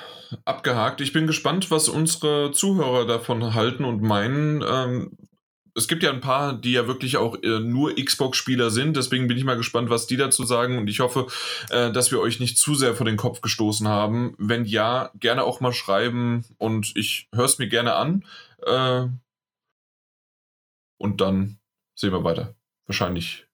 abgehakt. 0.45 1.01
Ich 1.01 1.11
bin 1.11 1.27
gespannt, 1.27 1.69
was 1.71 1.89
unsere 1.89 2.51
Zuhörer 2.51 3.05
davon 3.05 3.53
halten 3.53 3.83
und 3.83 4.01
meinen. 4.01 4.63
Ähm, 4.65 5.17
es 5.75 5.89
gibt 5.89 6.03
ja 6.03 6.11
ein 6.11 6.21
paar, 6.21 6.53
die 6.53 6.71
ja 6.71 6.87
wirklich 6.87 7.17
auch 7.17 7.35
äh, 7.43 7.59
nur 7.59 7.95
Xbox-Spieler 7.95 8.69
sind. 8.69 8.95
Deswegen 8.95 9.27
bin 9.27 9.37
ich 9.37 9.43
mal 9.43 9.57
gespannt, 9.57 9.89
was 9.89 10.07
die 10.07 10.15
dazu 10.15 10.45
sagen. 10.45 10.77
Und 10.77 10.87
ich 10.87 11.01
hoffe, 11.01 11.27
äh, 11.69 11.91
dass 11.91 12.11
wir 12.11 12.21
euch 12.21 12.39
nicht 12.39 12.57
zu 12.57 12.75
sehr 12.75 12.95
vor 12.95 13.05
den 13.05 13.17
Kopf 13.17 13.41
gestoßen 13.41 13.89
haben. 13.89 14.35
Wenn 14.37 14.63
ja, 14.63 15.11
gerne 15.15 15.43
auch 15.43 15.59
mal 15.59 15.73
schreiben 15.73 16.45
und 16.57 16.95
ich 16.95 17.27
höre 17.33 17.45
es 17.45 17.59
mir 17.59 17.67
gerne 17.67 17.95
an. 17.95 18.25
Äh, 18.65 19.07
und 20.97 21.19
dann 21.19 21.59
sehen 21.93 22.13
wir 22.13 22.23
weiter. 22.23 22.55
Wahrscheinlich 22.87 23.48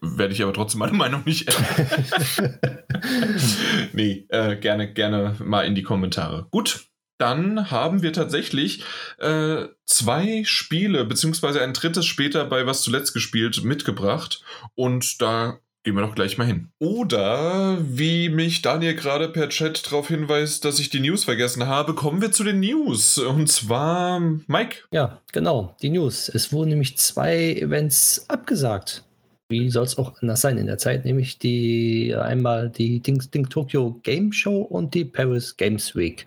werde 0.00 0.32
ich 0.32 0.42
aber 0.42 0.52
trotzdem 0.52 0.80
meine 0.80 0.92
Meinung 0.92 1.22
nicht 1.24 1.48
ändern. 1.48 2.58
nee, 3.92 4.26
äh, 4.28 4.56
gerne, 4.56 4.92
gerne 4.92 5.36
mal 5.44 5.66
in 5.66 5.74
die 5.74 5.82
Kommentare. 5.82 6.46
Gut, 6.50 6.86
dann 7.18 7.70
haben 7.70 8.02
wir 8.02 8.12
tatsächlich 8.12 8.82
äh, 9.18 9.66
zwei 9.86 10.42
Spiele, 10.44 11.04
beziehungsweise 11.04 11.62
ein 11.62 11.72
drittes 11.72 12.06
später 12.06 12.44
bei 12.44 12.66
Was 12.66 12.82
zuletzt 12.82 13.14
gespielt, 13.14 13.62
mitgebracht. 13.64 14.42
Und 14.74 15.22
da 15.22 15.60
gehen 15.84 15.94
wir 15.94 16.02
doch 16.02 16.14
gleich 16.14 16.38
mal 16.38 16.46
hin. 16.46 16.70
Oder, 16.78 17.78
wie 17.80 18.28
mich 18.28 18.62
Daniel 18.62 18.94
gerade 18.94 19.28
per 19.28 19.48
Chat 19.48 19.86
darauf 19.86 20.08
hinweist, 20.08 20.64
dass 20.64 20.78
ich 20.78 20.90
die 20.90 21.00
News 21.00 21.24
vergessen 21.24 21.66
habe, 21.66 21.94
kommen 21.94 22.20
wir 22.20 22.32
zu 22.32 22.44
den 22.44 22.60
News. 22.60 23.18
Und 23.18 23.48
zwar, 23.48 24.20
Mike. 24.46 24.78
Ja, 24.92 25.20
genau, 25.32 25.76
die 25.82 25.90
News. 25.90 26.28
Es 26.28 26.52
wurden 26.52 26.70
nämlich 26.70 26.98
zwei 26.98 27.52
Events 27.54 28.24
abgesagt. 28.28 29.04
Wie 29.52 29.70
soll 29.70 29.84
es 29.84 29.98
auch 29.98 30.20
anders 30.20 30.40
sein 30.40 30.58
in 30.58 30.66
der 30.66 30.78
Zeit? 30.78 31.04
Nämlich 31.04 31.38
die 31.38 32.14
einmal 32.14 32.70
die 32.70 33.00
Ding, 33.00 33.22
Ding 33.30 33.48
Tokyo 33.48 34.00
Game 34.02 34.32
Show 34.32 34.62
und 34.62 34.94
die 34.94 35.04
Paris 35.04 35.56
Games 35.56 35.94
Week. 35.94 36.26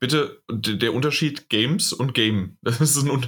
Bitte, 0.00 0.42
der 0.50 0.92
Unterschied 0.92 1.48
Games 1.48 1.92
und 1.92 2.14
Game. 2.14 2.56
Das 2.62 2.80
ist 2.80 2.96
ein 2.96 3.10
Un 3.10 3.26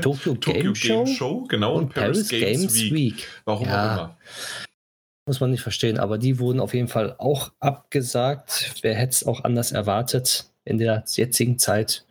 Tokyo, 0.00 0.34
Tokyo 0.34 0.34
Game, 0.34 0.62
Game 0.62 0.74
Show, 0.74 1.06
Show, 1.06 1.44
genau, 1.48 1.74
und, 1.74 1.84
und 1.84 1.94
Paris, 1.94 2.28
Paris 2.28 2.28
Games, 2.28 2.60
Games 2.60 2.74
Week. 2.74 2.92
Week. 2.92 3.28
Warum 3.44 3.68
ja. 3.68 3.92
auch 3.92 3.98
immer. 3.98 4.18
Muss 5.26 5.40
man 5.40 5.50
nicht 5.50 5.62
verstehen, 5.62 5.98
aber 5.98 6.18
die 6.18 6.38
wurden 6.38 6.60
auf 6.60 6.74
jeden 6.74 6.88
Fall 6.88 7.14
auch 7.18 7.52
abgesagt. 7.60 8.74
Wer 8.82 8.94
hätte 8.94 9.12
es 9.12 9.26
auch 9.26 9.44
anders 9.44 9.70
erwartet 9.70 10.50
in 10.64 10.78
der 10.78 11.04
jetzigen 11.06 11.58
Zeit? 11.58 12.04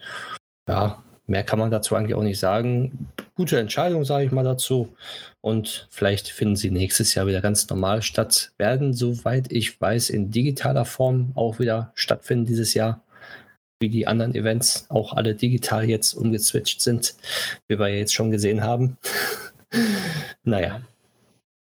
Ja, 0.68 1.04
mehr 1.30 1.44
kann 1.44 1.60
man 1.60 1.72
dazu 1.72 1.96
eigentlich 1.96 2.16
auch 2.16 2.24
nicht 2.24 2.40
sagen. 2.40 3.08
Gute 3.36 3.60
Entscheidung, 3.60 4.04
sage 4.04 4.26
ich 4.26 4.32
mal 4.32 4.44
dazu. 4.44 4.96
Und 5.42 5.88
vielleicht 5.90 6.30
finden 6.30 6.56
sie 6.56 6.72
nächstes 6.72 7.14
Jahr 7.16 7.28
wieder 7.28 7.42
ganz 7.42 7.70
normal 7.70 8.02
statt. 8.02 8.52
Werden, 8.58 8.94
soweit 8.94 9.52
ich 9.52 9.80
weiß, 9.80 10.10
in 10.10 10.32
digitaler 10.32 10.86
Form 10.86 11.32
auch 11.36 11.60
wieder 11.60 11.92
stattfinden 11.96 12.46
dieses 12.46 12.74
Jahr. 12.74 13.02
Wie 13.80 13.90
die 13.90 14.08
anderen 14.08 14.36
Events 14.36 14.88
auch 14.90 15.14
alle 15.14 15.36
digital 15.36 15.88
jetzt 15.90 16.14
umgeswitcht 16.14 16.82
sind, 16.82 17.16
wie 17.70 17.80
wir 17.80 17.88
jetzt 17.88 18.14
schon 18.14 18.32
gesehen 18.32 18.64
haben. 18.64 18.98
naja. 20.44 20.82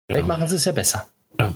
Vielleicht 0.09 0.27
machen 0.27 0.49
sie 0.49 0.57
es 0.57 0.65
ja 0.65 0.73
besser. 0.73 1.07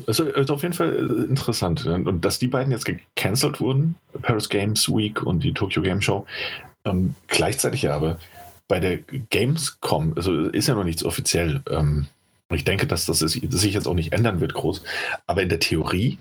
Also, 0.06 0.32
also 0.32 0.54
auf 0.54 0.62
jeden 0.62 0.74
Fall 0.74 0.94
äh, 0.94 1.24
interessant. 1.30 1.86
Und 1.86 2.24
dass 2.24 2.38
die 2.38 2.46
beiden 2.46 2.72
jetzt 2.72 2.84
gecancelt 2.84 3.60
wurden, 3.60 3.96
Paris 4.22 4.48
Games 4.48 4.88
Week 4.88 5.22
und 5.22 5.42
die 5.42 5.52
Tokyo 5.52 5.82
Game 5.82 6.00
Show, 6.00 6.26
ähm, 6.84 7.14
gleichzeitig 7.28 7.90
aber 7.90 8.18
bei 8.68 8.80
der 8.80 8.98
Gamescom, 8.98 10.14
also 10.16 10.44
ist 10.48 10.68
ja 10.68 10.74
noch 10.74 10.84
nichts 10.84 11.04
offiziell. 11.04 11.62
Ähm, 11.70 12.06
ich 12.50 12.64
denke, 12.64 12.86
dass 12.86 13.06
das, 13.06 13.22
ist, 13.22 13.40
das 13.42 13.60
sich 13.60 13.74
jetzt 13.74 13.86
auch 13.88 13.94
nicht 13.94 14.12
ändern 14.12 14.40
wird 14.40 14.54
groß. 14.54 14.82
Aber 15.26 15.42
in 15.42 15.48
der 15.48 15.60
Theorie 15.60 16.18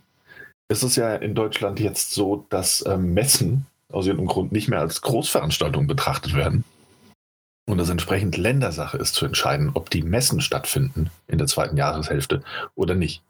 ist 0.70 0.84
es 0.84 0.96
ja 0.96 1.16
in 1.16 1.36
Deutschland 1.36 1.80
jetzt 1.80 2.12
so, 2.12 2.46
dass 2.50 2.84
ähm, 2.88 3.14
Messen 3.14 3.66
aus 3.90 4.08
irgendeinem 4.08 4.30
Grund 4.30 4.52
nicht 4.52 4.68
mehr 4.68 4.80
als 4.80 5.02
Großveranstaltung 5.02 5.88
betrachtet 5.88 6.36
werden. 6.36 6.64
Und 7.66 7.80
es 7.80 7.90
entsprechend 7.90 8.36
Ländersache 8.36 8.98
ist 8.98 9.16
zu 9.16 9.26
entscheiden, 9.26 9.72
ob 9.74 9.90
die 9.90 10.02
Messen 10.02 10.42
stattfinden 10.42 11.12
in 11.28 11.38
der 11.38 11.48
zweiten 11.48 11.78
Jahreshälfte 11.78 12.44
oder 12.76 12.96
nicht. 12.96 13.22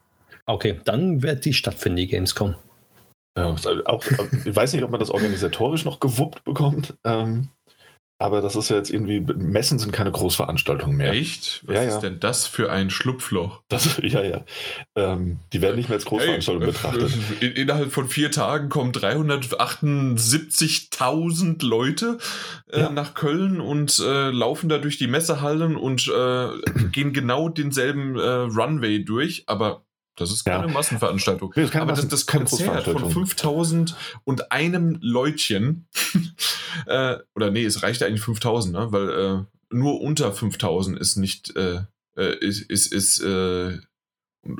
Okay, 0.45 0.79
dann 0.85 1.21
wird 1.21 1.45
die 1.45 1.53
stattfinden, 1.53 1.97
die 1.97 2.07
Gamescom. 2.07 2.55
Ja, 3.37 3.55
auch, 3.85 4.03
ich 4.45 4.55
weiß 4.55 4.73
nicht, 4.73 4.83
ob 4.83 4.91
man 4.91 4.99
das 4.99 5.09
organisatorisch 5.09 5.85
noch 5.85 5.99
gewuppt 5.99 6.43
bekommt. 6.43 6.95
Ähm, 7.03 7.49
aber 8.23 8.41
das 8.41 8.55
ist 8.55 8.69
ja 8.69 8.77
jetzt 8.77 8.89
irgendwie, 8.89 9.19
Messen 9.19 9.77
sind 9.79 9.91
keine 9.91 10.11
Großveranstaltungen 10.11 10.95
mehr. 10.95 11.11
Echt? 11.11 11.61
Was 11.65 11.75
ja, 11.75 11.81
ist 11.81 11.95
ja. 11.95 12.01
denn 12.01 12.21
das 12.21 12.47
für 12.47 12.71
ein 12.71 12.89
Schlupfloch? 12.89 13.61
Das, 13.67 13.97
ja, 14.01 14.23
ja. 14.23 14.45
Ähm, 14.95 15.39
die 15.51 15.61
werden 15.61 15.75
nicht 15.75 15.89
mehr 15.89 15.97
als 15.97 16.05
Großveranstaltung 16.05 16.63
hey, 16.63 16.71
betrachtet. 16.71 17.11
In, 17.41 17.51
innerhalb 17.51 17.91
von 17.91 18.07
vier 18.07 18.31
Tagen 18.31 18.69
kommen 18.69 18.93
378.000 18.93 21.65
Leute 21.65 22.17
äh, 22.71 22.79
ja. 22.81 22.91
nach 22.91 23.13
Köln 23.13 23.59
und 23.59 23.99
äh, 23.99 24.29
laufen 24.29 24.69
da 24.69 24.77
durch 24.77 24.97
die 24.97 25.07
Messehallen 25.07 25.75
und 25.75 26.07
äh, 26.07 26.47
gehen 26.91 27.11
genau 27.11 27.49
denselben 27.49 28.17
äh, 28.17 28.25
Runway 28.25 29.03
durch, 29.03 29.43
aber 29.47 29.83
das 30.15 30.31
ist 30.31 30.43
keine 30.43 30.67
ja. 30.67 30.73
Massenveranstaltung. 30.73 31.53
Nee, 31.55 31.63
das 31.63 31.75
Aber 31.75 31.85
Massen, 31.87 32.09
das, 32.09 32.25
das 32.25 32.27
Konzert 32.27 32.83
von 32.83 33.09
5000 33.09 33.95
und 34.23 34.51
einem 34.51 34.97
Leutchen, 35.01 35.87
äh, 36.85 37.17
oder 37.35 37.49
nee, 37.49 37.65
es 37.65 37.81
reicht 37.81 38.03
eigentlich 38.03 38.21
5000, 38.21 38.73
ne? 38.73 38.91
weil 38.91 39.09
äh, 39.09 39.75
nur 39.75 40.01
unter 40.01 40.31
5000 40.31 40.99
ist 40.99 41.15
nicht, 41.15 41.55
äh, 41.55 41.81
äh, 42.15 42.37
ist, 42.39 42.61
ist, 42.61 42.93
ist, 42.93 43.21
äh, 43.21 43.79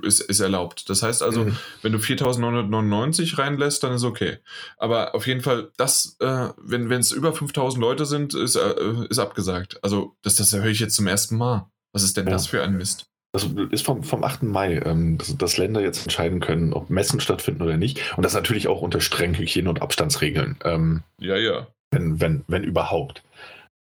ist, 0.01 0.21
ist 0.21 0.39
erlaubt. 0.39 0.89
Das 0.89 1.03
heißt 1.03 1.21
also, 1.21 1.45
mhm. 1.45 1.57
wenn 1.83 1.91
du 1.91 1.99
4999 1.99 3.37
reinlässt, 3.37 3.83
dann 3.83 3.93
ist 3.93 4.03
okay. 4.03 4.39
Aber 4.77 5.13
auf 5.13 5.27
jeden 5.27 5.41
Fall, 5.41 5.71
das, 5.77 6.15
äh, 6.19 6.49
wenn 6.57 6.91
es 6.91 7.11
über 7.11 7.33
5000 7.33 7.79
Leute 7.79 8.05
sind, 8.05 8.33
ist, 8.33 8.55
ist 8.55 9.19
abgesagt. 9.19 9.83
Also, 9.83 10.15
das, 10.23 10.35
das 10.35 10.53
höre 10.53 10.65
ich 10.65 10.79
jetzt 10.79 10.95
zum 10.95 11.05
ersten 11.05 11.37
Mal. 11.37 11.69
Was 11.91 12.01
ist 12.01 12.17
denn 12.17 12.25
ja. 12.25 12.31
das 12.31 12.47
für 12.47 12.63
ein 12.63 12.75
Mist? 12.75 13.12
Das 13.33 13.49
ist 13.71 13.83
vom, 13.83 14.03
vom 14.03 14.23
8. 14.23 14.43
Mai, 14.43 14.79
ähm, 14.85 15.17
dass, 15.17 15.35
dass, 15.35 15.57
Länder 15.57 15.81
jetzt 15.81 16.03
entscheiden 16.03 16.39
können, 16.39 16.71
ob 16.71 16.91
Messen 16.91 17.19
stattfinden 17.19 17.63
oder 17.63 17.77
nicht. 17.77 18.15
Und 18.15 18.23
das 18.23 18.35
natürlich 18.35 18.67
auch 18.67 18.81
unter 18.81 19.01
strengen 19.01 19.33
Hygiene- 19.33 19.69
und 19.69 19.81
Abstandsregeln. 19.81 20.55
Ähm, 20.63 21.01
ja, 21.17 21.35
ja. 21.35 21.67
Wenn, 21.89 22.21
wenn, 22.21 22.43
wenn 22.47 22.63
überhaupt. 22.63 23.23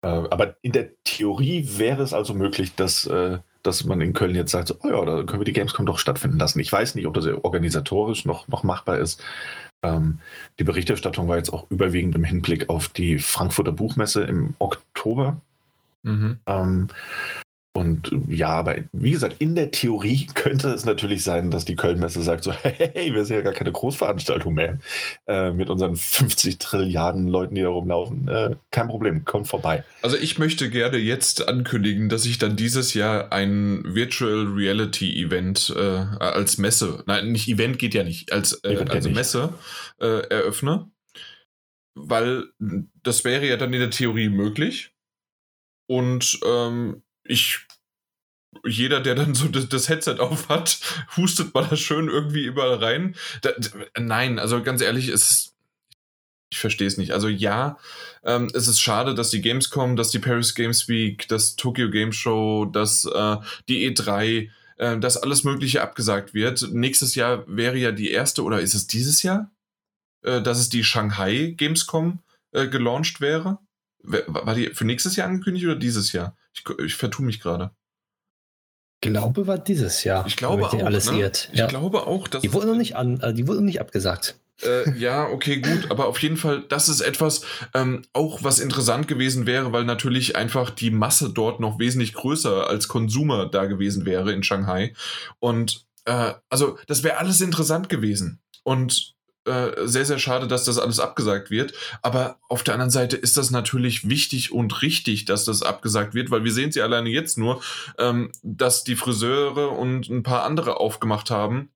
Äh, 0.00 0.06
aber 0.06 0.56
in 0.62 0.72
der 0.72 0.88
Theorie 1.04 1.68
wäre 1.76 2.02
es 2.02 2.14
also 2.14 2.32
möglich, 2.32 2.74
dass, 2.76 3.06
äh, 3.06 3.40
dass 3.62 3.84
man 3.84 4.00
in 4.00 4.14
Köln 4.14 4.34
jetzt 4.34 4.52
sagt, 4.52 4.68
so, 4.68 4.76
oh 4.82 4.88
ja, 4.88 5.04
da 5.04 5.22
können 5.24 5.40
wir 5.40 5.44
die 5.44 5.52
Gamescom 5.52 5.84
doch 5.84 5.98
stattfinden 5.98 6.38
lassen. 6.38 6.58
Ich 6.58 6.72
weiß 6.72 6.94
nicht, 6.94 7.06
ob 7.06 7.12
das 7.12 7.26
organisatorisch 7.26 8.24
noch, 8.24 8.48
noch 8.48 8.62
machbar 8.62 8.98
ist. 8.98 9.22
Ähm, 9.82 10.18
die 10.58 10.64
Berichterstattung 10.64 11.28
war 11.28 11.36
jetzt 11.36 11.52
auch 11.52 11.70
überwiegend 11.70 12.14
im 12.14 12.24
Hinblick 12.24 12.70
auf 12.70 12.88
die 12.88 13.18
Frankfurter 13.18 13.72
Buchmesse 13.72 14.24
im 14.24 14.54
Oktober. 14.58 15.36
Mhm. 16.04 16.38
Ähm, 16.46 16.88
und 17.74 18.12
ja, 18.28 18.48
aber 18.48 18.76
wie 18.92 19.12
gesagt, 19.12 19.36
in 19.38 19.54
der 19.54 19.70
Theorie 19.70 20.26
könnte 20.34 20.68
es 20.68 20.84
natürlich 20.84 21.24
sein, 21.24 21.50
dass 21.50 21.64
die 21.64 21.76
Kölnmesse 21.76 22.22
sagt 22.22 22.44
so, 22.44 22.52
hey, 22.62 23.14
wir 23.14 23.24
sind 23.24 23.36
ja 23.36 23.42
gar 23.42 23.54
keine 23.54 23.72
Großveranstaltung 23.72 24.52
mehr 24.52 24.78
äh, 25.26 25.50
mit 25.52 25.70
unseren 25.70 25.96
50 25.96 26.58
Trilliarden 26.58 27.28
Leuten, 27.28 27.54
die 27.54 27.62
da 27.62 27.68
rumlaufen. 27.68 28.28
Äh, 28.28 28.56
kein 28.70 28.88
Problem, 28.88 29.24
kommt 29.24 29.48
vorbei. 29.48 29.84
Also 30.02 30.18
ich 30.18 30.38
möchte 30.38 30.68
gerne 30.68 30.98
jetzt 30.98 31.48
ankündigen, 31.48 32.10
dass 32.10 32.26
ich 32.26 32.36
dann 32.36 32.56
dieses 32.56 32.92
Jahr 32.92 33.32
ein 33.32 33.82
Virtual 33.86 34.52
Reality 34.54 35.24
Event 35.24 35.74
äh, 35.74 35.80
als 35.80 36.58
Messe, 36.58 37.02
nein, 37.06 37.32
nicht 37.32 37.48
Event 37.48 37.78
geht 37.78 37.94
ja 37.94 38.04
nicht, 38.04 38.32
als 38.32 38.62
äh, 38.64 38.84
also 38.88 39.08
Messe 39.08 39.54
äh, 39.98 40.28
eröffne, 40.28 40.90
weil 41.94 42.44
das 43.02 43.24
wäre 43.24 43.46
ja 43.46 43.56
dann 43.56 43.72
in 43.72 43.80
der 43.80 43.90
Theorie 43.90 44.28
möglich. 44.28 44.90
Und 45.88 46.38
ähm, 46.46 47.02
ich 47.24 47.60
jeder, 48.64 49.00
der 49.00 49.14
dann 49.14 49.34
so 49.34 49.48
das, 49.48 49.88
Headset 49.88 50.16
auf 50.18 50.48
hat, 50.48 50.78
hustet 51.16 51.54
mal 51.54 51.66
da 51.68 51.76
schön 51.76 52.08
irgendwie 52.08 52.44
überall 52.44 52.74
rein. 52.74 53.16
Da, 53.40 53.50
nein, 53.98 54.38
also 54.38 54.62
ganz 54.62 54.82
ehrlich, 54.82 55.08
es 55.08 55.52
ich 56.52 56.58
verstehe 56.58 56.86
es 56.86 56.98
nicht. 56.98 57.12
Also 57.12 57.28
ja, 57.28 57.78
ähm, 58.24 58.50
es 58.52 58.68
ist 58.68 58.78
schade, 58.78 59.14
dass 59.14 59.30
die 59.30 59.40
Gamescom, 59.40 59.96
dass 59.96 60.10
die 60.10 60.18
Paris 60.18 60.54
Games 60.54 60.86
Week, 60.86 61.26
das 61.28 61.56
Tokyo 61.56 61.90
Game 61.90 62.12
Show, 62.12 62.66
dass 62.66 63.06
äh, 63.06 63.36
die 63.70 63.90
E3, 63.90 64.50
äh, 64.76 64.98
dass 64.98 65.16
alles 65.16 65.44
Mögliche 65.44 65.80
abgesagt 65.80 66.34
wird. 66.34 66.70
Nächstes 66.70 67.14
Jahr 67.14 67.44
wäre 67.46 67.78
ja 67.78 67.90
die 67.90 68.10
erste, 68.10 68.42
oder 68.42 68.60
ist 68.60 68.74
es 68.74 68.86
dieses 68.86 69.22
Jahr, 69.22 69.50
äh, 70.20 70.42
dass 70.42 70.58
es 70.58 70.68
die 70.68 70.84
Shanghai 70.84 71.54
Gamescom 71.56 72.18
äh, 72.52 72.68
gelauncht 72.68 73.22
wäre? 73.22 73.58
War 74.02 74.54
die 74.54 74.74
für 74.74 74.84
nächstes 74.84 75.16
Jahr 75.16 75.28
angekündigt 75.28 75.64
oder 75.64 75.76
dieses 75.76 76.12
Jahr? 76.12 76.36
Ich, 76.54 76.64
ich 76.84 76.94
vertue 76.94 77.24
mich 77.24 77.40
gerade. 77.40 77.70
glaube, 79.00 79.46
war 79.46 79.58
dieses 79.58 80.04
Jahr. 80.04 80.26
Ich 80.26 80.36
glaube 80.36 80.66
auch. 80.66 80.74
Alles 80.74 81.10
ne? 81.10 81.18
irrt. 81.18 81.48
Ich 81.52 81.58
ja. 81.58 81.66
glaube 81.66 82.06
auch, 82.06 82.28
dass. 82.28 82.42
Die 82.42 82.52
wurden 82.52 82.68
noch 82.68 82.76
nicht 82.76 82.96
an, 82.96 83.20
äh, 83.20 83.34
die 83.34 83.48
wurden 83.48 83.64
nicht 83.64 83.80
abgesagt. 83.80 84.36
Äh, 84.62 84.96
ja, 84.96 85.28
okay, 85.28 85.60
gut, 85.60 85.90
aber 85.90 86.06
auf 86.06 86.20
jeden 86.20 86.36
Fall, 86.36 86.62
das 86.68 86.88
ist 86.88 87.00
etwas, 87.00 87.44
ähm, 87.74 88.02
auch 88.12 88.44
was 88.44 88.60
interessant 88.60 89.08
gewesen 89.08 89.44
wäre, 89.44 89.72
weil 89.72 89.84
natürlich 89.84 90.36
einfach 90.36 90.70
die 90.70 90.90
Masse 90.92 91.30
dort 91.30 91.58
noch 91.58 91.80
wesentlich 91.80 92.12
größer 92.12 92.68
als 92.68 92.86
Konsumer 92.86 93.46
da 93.46 93.64
gewesen 93.64 94.04
wäre 94.06 94.32
in 94.32 94.44
Shanghai. 94.44 94.94
Und 95.40 95.84
äh, 96.04 96.34
also, 96.48 96.78
das 96.86 97.02
wäre 97.02 97.18
alles 97.18 97.40
interessant 97.40 97.88
gewesen. 97.88 98.40
Und 98.62 99.16
äh, 99.44 99.86
sehr, 99.86 100.04
sehr 100.04 100.20
schade, 100.20 100.46
dass 100.46 100.64
das 100.64 100.78
alles 100.78 101.00
abgesagt 101.00 101.50
wird. 101.50 101.72
Aber 102.00 102.38
auf 102.48 102.62
der 102.62 102.74
anderen 102.74 102.90
Seite 102.90 103.16
ist 103.16 103.36
das 103.36 103.50
natürlich 103.50 104.08
wichtig 104.08 104.52
und 104.52 104.82
richtig, 104.82 105.24
dass 105.24 105.44
das 105.44 105.62
abgesagt 105.62 106.14
wird, 106.14 106.30
weil 106.30 106.44
wir 106.44 106.52
sehen 106.52 106.70
sie 106.70 106.82
alleine 106.82 107.10
jetzt 107.10 107.38
nur, 107.38 107.60
ähm, 107.98 108.30
dass 108.42 108.84
die 108.84 108.94
Friseure 108.94 109.72
und 109.72 110.08
ein 110.08 110.22
paar 110.22 110.44
andere 110.44 110.78
aufgemacht 110.78 111.30
haben 111.30 111.70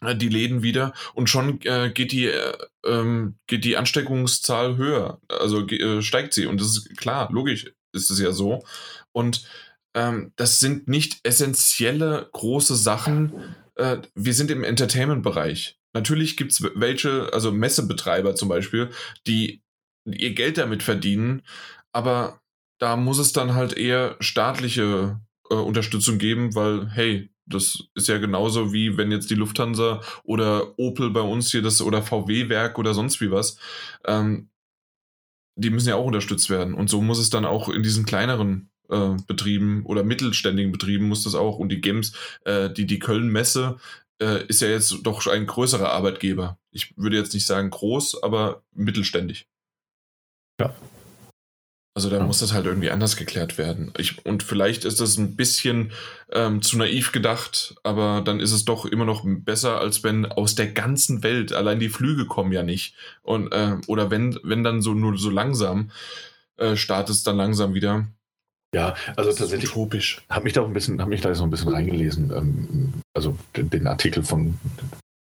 äh, 0.00 0.16
die 0.16 0.28
Läden 0.28 0.62
wieder 0.64 0.92
und 1.14 1.30
schon 1.30 1.60
äh, 1.62 1.90
geht 1.90 2.10
die 2.10 2.26
äh, 2.26 2.56
ähm, 2.84 3.36
geht 3.46 3.64
die 3.64 3.76
Ansteckungszahl 3.76 4.76
höher, 4.76 5.20
also 5.28 5.66
äh, 5.68 6.02
steigt 6.02 6.34
sie 6.34 6.46
und 6.46 6.60
das 6.60 6.68
ist 6.68 6.96
klar, 6.96 7.28
logisch 7.32 7.72
ist 7.92 8.10
es 8.10 8.18
ja 8.18 8.32
so 8.32 8.64
und 9.12 9.46
ähm, 9.94 10.32
das 10.34 10.58
sind 10.58 10.88
nicht 10.88 11.20
essentielle 11.22 12.28
große 12.32 12.74
Sachen. 12.74 13.54
Wir 14.14 14.34
sind 14.34 14.52
im 14.52 14.62
Entertainment-Bereich. 14.62 15.80
Natürlich 15.94 16.36
gibt 16.36 16.52
es 16.52 16.62
welche, 16.74 17.32
also 17.32 17.52
Messebetreiber 17.52 18.34
zum 18.34 18.48
Beispiel, 18.48 18.90
die 19.26 19.62
ihr 20.04 20.34
Geld 20.34 20.58
damit 20.58 20.82
verdienen, 20.82 21.42
aber 21.92 22.40
da 22.78 22.96
muss 22.96 23.18
es 23.18 23.32
dann 23.32 23.54
halt 23.54 23.76
eher 23.76 24.16
staatliche 24.20 25.20
äh, 25.50 25.54
Unterstützung 25.54 26.18
geben, 26.18 26.54
weil, 26.54 26.90
hey, 26.90 27.30
das 27.46 27.84
ist 27.94 28.08
ja 28.08 28.18
genauso 28.18 28.72
wie 28.72 28.96
wenn 28.96 29.12
jetzt 29.12 29.30
die 29.30 29.34
Lufthansa 29.34 30.00
oder 30.24 30.78
Opel 30.78 31.10
bei 31.10 31.20
uns 31.20 31.50
hier 31.50 31.62
das 31.62 31.82
oder 31.82 32.02
VW-Werk 32.02 32.78
oder 32.78 32.94
sonst 32.94 33.20
wie 33.20 33.30
was, 33.30 33.58
ähm, 34.06 34.50
die 35.56 35.70
müssen 35.70 35.88
ja 35.88 35.96
auch 35.96 36.06
unterstützt 36.06 36.50
werden. 36.50 36.74
Und 36.74 36.90
so 36.90 37.00
muss 37.00 37.18
es 37.18 37.30
dann 37.30 37.44
auch 37.44 37.68
in 37.68 37.82
diesen 37.82 38.06
kleineren 38.06 38.70
äh, 38.90 39.16
Betrieben 39.26 39.84
oder 39.86 40.02
mittelständigen 40.02 40.72
Betrieben 40.72 41.08
muss 41.08 41.24
das 41.24 41.34
auch. 41.34 41.58
Und 41.58 41.68
die 41.70 41.80
Games, 41.80 42.12
äh, 42.44 42.70
die, 42.70 42.86
die 42.86 42.98
Köln-Messe 42.98 43.76
äh, 44.24 44.46
ist 44.46 44.62
ja 44.62 44.68
jetzt 44.68 44.94
doch 45.02 45.26
ein 45.26 45.46
größerer 45.46 45.90
Arbeitgeber. 45.90 46.58
Ich 46.70 46.96
würde 46.96 47.16
jetzt 47.16 47.34
nicht 47.34 47.46
sagen 47.46 47.70
groß, 47.70 48.22
aber 48.22 48.62
mittelständig. 48.72 49.46
Ja. 50.60 50.74
Also 51.96 52.10
da 52.10 52.16
ja. 52.18 52.24
muss 52.24 52.40
das 52.40 52.52
halt 52.52 52.66
irgendwie 52.66 52.90
anders 52.90 53.16
geklärt 53.16 53.56
werden. 53.56 53.92
Ich, 53.98 54.24
und 54.26 54.42
vielleicht 54.42 54.84
ist 54.84 55.00
das 55.00 55.16
ein 55.16 55.36
bisschen 55.36 55.92
ähm, 56.32 56.60
zu 56.60 56.76
naiv 56.76 57.12
gedacht, 57.12 57.76
aber 57.84 58.20
dann 58.24 58.40
ist 58.40 58.50
es 58.50 58.64
doch 58.64 58.84
immer 58.84 59.04
noch 59.04 59.22
besser, 59.24 59.78
als 59.78 60.02
wenn 60.02 60.26
aus 60.26 60.56
der 60.56 60.72
ganzen 60.72 61.22
Welt, 61.22 61.52
allein 61.52 61.78
die 61.78 61.90
Flüge 61.90 62.26
kommen 62.26 62.50
ja 62.50 62.64
nicht. 62.64 62.96
Und, 63.22 63.52
äh, 63.52 63.76
oder 63.86 64.10
wenn, 64.10 64.40
wenn 64.42 64.64
dann 64.64 64.82
so 64.82 64.94
nur 64.94 65.16
so 65.18 65.30
langsam, 65.30 65.92
äh, 66.56 66.74
startet 66.74 67.14
es 67.14 67.22
dann 67.22 67.36
langsam 67.36 67.74
wieder. 67.74 68.08
Ja, 68.74 68.94
also 69.16 69.32
tatsächlich 69.32 69.70
utopisch. 69.70 70.22
Habe 70.28 70.44
mich 70.44 70.52
da 70.52 70.62
auch 70.62 70.66
ein 70.66 70.72
bisschen, 70.72 71.00
habe 71.00 71.10
mich 71.10 71.20
da 71.20 71.34
so 71.34 71.44
ein 71.44 71.50
bisschen 71.50 71.68
reingelesen. 71.68 72.32
Ähm, 72.34 72.92
also 73.14 73.36
den, 73.56 73.70
den, 73.70 73.86
Artikel 73.86 74.22
von 74.22 74.58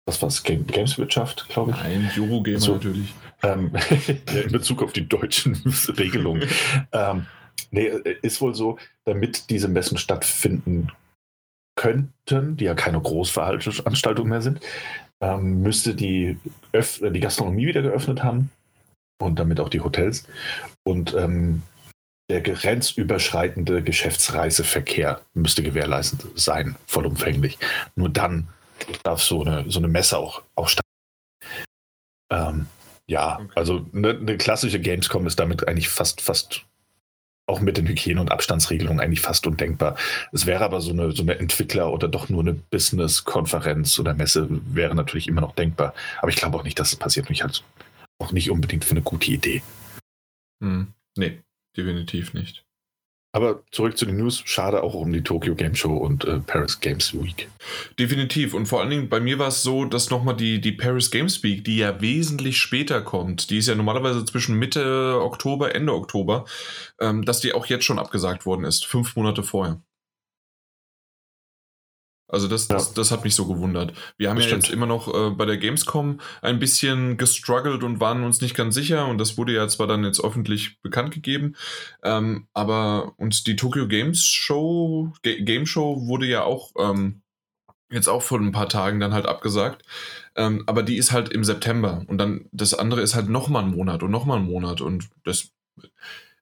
was 0.07 0.21
war 0.21 0.29
es, 0.29 0.43
Game, 0.43 0.67
Gameswirtschaft, 0.67 1.49
glaube 1.49 1.71
ich. 1.71 1.77
Nein, 1.77 2.11
Eurogamer 2.17 2.59
so, 2.59 2.73
natürlich. 2.73 3.13
Ähm, 3.43 3.71
in 4.45 4.51
Bezug 4.51 4.83
auf 4.83 4.93
die 4.93 5.07
deutschen 5.07 5.55
Regelungen. 5.97 6.47
ähm, 6.91 7.25
nee, 7.71 7.91
ist 8.21 8.39
wohl 8.41 8.53
so, 8.53 8.77
damit 9.05 9.49
diese 9.49 9.67
Messen 9.67 9.97
stattfinden 9.97 10.91
könnten, 11.75 12.55
die 12.55 12.65
ja 12.65 12.75
keine 12.75 13.01
Großveranstaltungen 13.01 14.29
mehr 14.29 14.41
sind, 14.41 14.61
ähm, 15.21 15.61
müsste 15.61 15.95
die, 15.95 16.37
Öff 16.71 17.01
die 17.01 17.19
Gastronomie 17.19 17.67
wieder 17.67 17.81
geöffnet 17.81 18.23
haben 18.23 18.51
und 19.21 19.39
damit 19.39 19.59
auch 19.59 19.69
die 19.69 19.81
Hotels. 19.81 20.27
Und 20.83 21.13
ähm, 21.15 21.63
der 22.29 22.41
grenzüberschreitende 22.41 23.83
Geschäftsreiseverkehr 23.83 25.21
müsste 25.33 25.61
gewährleistet 25.63 26.25
sein, 26.35 26.75
vollumfänglich. 26.87 27.57
Nur 27.95 28.09
dann 28.09 28.47
darf 29.03 29.21
so 29.21 29.43
eine, 29.43 29.69
so 29.69 29.79
eine 29.79 29.87
Messe 29.87 30.17
auch, 30.17 30.41
auch 30.55 30.69
stattfinden. 30.69 30.85
Ähm, 32.31 32.67
ja, 33.07 33.39
okay. 33.39 33.51
also 33.55 33.85
eine, 33.93 34.09
eine, 34.09 34.37
klassische 34.37 34.79
Gamescom 34.79 35.27
ist 35.27 35.39
damit 35.39 35.67
eigentlich 35.67 35.89
fast, 35.89 36.21
fast 36.21 36.65
auch 37.47 37.59
mit 37.59 37.77
den 37.77 37.87
Hygiene- 37.87 38.19
und 38.19 38.31
Abstandsregelungen 38.31 38.99
eigentlich 38.99 39.21
fast 39.21 39.45
undenkbar. 39.45 39.95
Es 40.31 40.47
wäre 40.47 40.63
aber 40.65 40.81
so 40.81 40.91
eine, 40.91 41.11
so 41.11 41.21
eine 41.21 41.37
Entwickler- 41.37 41.93
oder 41.93 42.07
doch 42.07 42.29
nur 42.29 42.41
eine 42.41 42.53
Business-Konferenz 42.53 43.99
oder 43.99 44.15
Messe 44.15 44.47
wäre 44.49 44.95
natürlich 44.95 45.27
immer 45.27 45.41
noch 45.41 45.53
denkbar. 45.53 45.93
Aber 46.19 46.29
ich 46.29 46.37
glaube 46.37 46.57
auch 46.57 46.63
nicht, 46.63 46.79
dass 46.79 46.91
es 46.91 46.97
passiert. 46.97 47.29
Mich 47.29 47.43
halt 47.43 47.63
auch 48.17 48.31
nicht 48.31 48.49
unbedingt 48.49 48.83
für 48.83 48.91
eine 48.91 49.03
gute 49.03 49.29
Idee. 49.29 49.61
Hm. 50.63 50.87
Nee, 51.17 51.39
definitiv 51.77 52.33
nicht. 52.33 52.65
Aber 53.35 53.63
zurück 53.69 53.97
zu 53.97 54.05
den 54.05 54.15
News. 54.15 54.41
Schade 54.45 54.81
auch 54.81 54.93
um 54.93 55.11
die 55.11 55.21
Tokyo 55.21 55.55
Game 55.55 55.75
Show 55.75 55.93
und 55.97 56.23
äh, 56.23 56.39
Paris 56.39 56.79
Games 56.79 57.13
Week. 57.13 57.49
Definitiv. 57.99 58.53
Und 58.53 58.65
vor 58.65 58.79
allen 58.79 58.89
Dingen 58.89 59.09
bei 59.09 59.19
mir 59.19 59.37
war 59.39 59.49
es 59.49 59.61
so, 59.61 59.83
dass 59.83 60.09
nochmal 60.09 60.37
die, 60.37 60.61
die 60.61 60.71
Paris 60.71 61.11
Games 61.11 61.43
Week, 61.43 61.61
die 61.61 61.75
ja 61.75 61.99
wesentlich 61.99 62.57
später 62.57 63.01
kommt, 63.01 63.49
die 63.49 63.57
ist 63.57 63.67
ja 63.67 63.75
normalerweise 63.75 64.23
zwischen 64.23 64.57
Mitte 64.57 65.19
Oktober, 65.21 65.75
Ende 65.75 65.93
Oktober, 65.93 66.45
ähm, 67.01 67.25
dass 67.25 67.41
die 67.41 67.51
auch 67.51 67.65
jetzt 67.65 67.83
schon 67.83 67.99
abgesagt 67.99 68.45
worden 68.45 68.63
ist. 68.63 68.85
Fünf 68.85 69.17
Monate 69.17 69.43
vorher. 69.43 69.81
Also 72.27 72.47
das, 72.47 72.67
ja. 72.67 72.75
das, 72.75 72.93
das, 72.93 73.11
hat 73.11 73.23
mich 73.23 73.35
so 73.35 73.45
gewundert. 73.45 73.93
Wir 74.17 74.29
haben 74.29 74.37
das 74.37 74.45
ja 74.45 74.49
stimmt. 74.49 74.63
jetzt 74.63 74.73
immer 74.73 74.87
noch 74.87 75.13
äh, 75.13 75.29
bei 75.29 75.45
der 75.45 75.57
Gamescom 75.57 76.19
ein 76.41 76.59
bisschen 76.59 77.17
gestruggelt 77.17 77.83
und 77.83 77.99
waren 77.99 78.23
uns 78.23 78.41
nicht 78.41 78.55
ganz 78.55 78.73
sicher 78.73 79.07
und 79.07 79.19
das 79.19 79.37
wurde 79.37 79.53
ja 79.53 79.67
zwar 79.67 79.85
dann 79.85 80.03
jetzt 80.03 80.23
öffentlich 80.23 80.81
bekannt 80.81 81.11
gegeben, 81.11 81.55
ähm, 82.03 82.47
aber 82.53 83.13
und 83.17 83.45
die 83.45 83.55
Tokyo 83.55 83.87
Games 83.87 84.25
Show, 84.25 85.13
G 85.21 85.43
Game 85.43 85.67
Show 85.67 86.07
wurde 86.07 86.25
ja 86.25 86.43
auch 86.43 86.71
ähm, 86.79 87.21
jetzt 87.91 88.07
auch 88.07 88.23
vor 88.23 88.39
ein 88.39 88.51
paar 88.51 88.69
Tagen 88.69 88.99
dann 88.99 89.13
halt 89.13 89.27
abgesagt, 89.27 89.83
ähm, 90.35 90.63
aber 90.65 90.81
die 90.81 90.97
ist 90.97 91.11
halt 91.11 91.29
im 91.29 91.43
September 91.43 92.03
und 92.07 92.17
dann 92.17 92.49
das 92.51 92.73
andere 92.73 93.01
ist 93.01 93.13
halt 93.13 93.29
nochmal 93.29 93.63
ein 93.63 93.71
Monat 93.71 94.01
und 94.01 94.09
nochmal 94.09 94.39
ein 94.39 94.45
Monat 94.45 94.81
und 94.81 95.09
das 95.23 95.51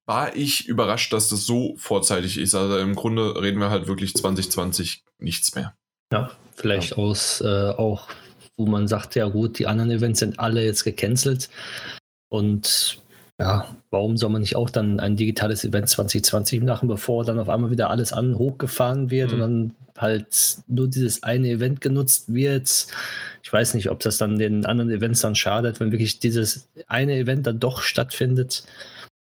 war 0.06 0.36
ich 0.36 0.68
überrascht, 0.68 1.14
dass 1.14 1.30
das 1.30 1.46
so 1.46 1.76
vorzeitig 1.78 2.38
ist. 2.38 2.56
Also 2.56 2.78
im 2.78 2.96
Grunde 2.96 3.42
reden 3.42 3.60
wir 3.60 3.70
halt 3.70 3.88
wirklich 3.88 4.14
2020 4.14 5.04
nichts 5.20 5.56
mehr. 5.56 5.76
Ja, 6.12 6.32
vielleicht 6.56 6.92
ja. 6.92 6.98
aus 6.98 7.42
äh, 7.42 7.70
auch, 7.70 8.08
wo 8.58 8.66
man 8.66 8.88
sagt, 8.88 9.16
ja 9.16 9.28
gut, 9.28 9.60
die 9.60 9.68
anderen 9.68 9.92
Events 9.92 10.20
sind 10.20 10.40
alle 10.40 10.64
jetzt 10.64 10.84
gecancelt. 10.84 11.50
Und 12.30 13.00
ja, 13.40 13.76
warum 13.90 14.18
soll 14.18 14.30
man 14.30 14.42
nicht 14.42 14.56
auch 14.56 14.70
dann 14.70 15.00
ein 15.00 15.16
digitales 15.16 15.64
Event 15.64 15.90
2020 15.90 16.62
machen, 16.62 16.88
bevor 16.88 17.26
dann 17.26 17.40
auf 17.40 17.50
einmal 17.50 17.72
wieder 17.72 17.90
alles 17.90 18.14
an 18.14 18.38
hochgefahren 18.38 19.10
wird 19.10 19.30
mhm. 19.30 19.34
und 19.34 19.40
dann 19.40 19.76
halt 19.98 20.58
nur 20.68 20.88
dieses 20.88 21.24
eine 21.24 21.50
Event 21.50 21.82
genutzt 21.82 22.34
wird? 22.34 22.88
Ich 23.42 23.52
weiß 23.52 23.74
nicht, 23.74 23.90
ob 23.90 24.00
das 24.02 24.18
dann 24.18 24.38
den 24.38 24.66
anderen 24.66 24.92
Events 24.92 25.22
dann 25.22 25.36
schadet, 25.36 25.80
wenn 25.80 25.92
wirklich 25.92 26.20
dieses 26.20 26.68
eine 26.88 27.16
Event 27.16 27.48
dann 27.48 27.60
doch 27.60 27.82
stattfindet 27.82 28.64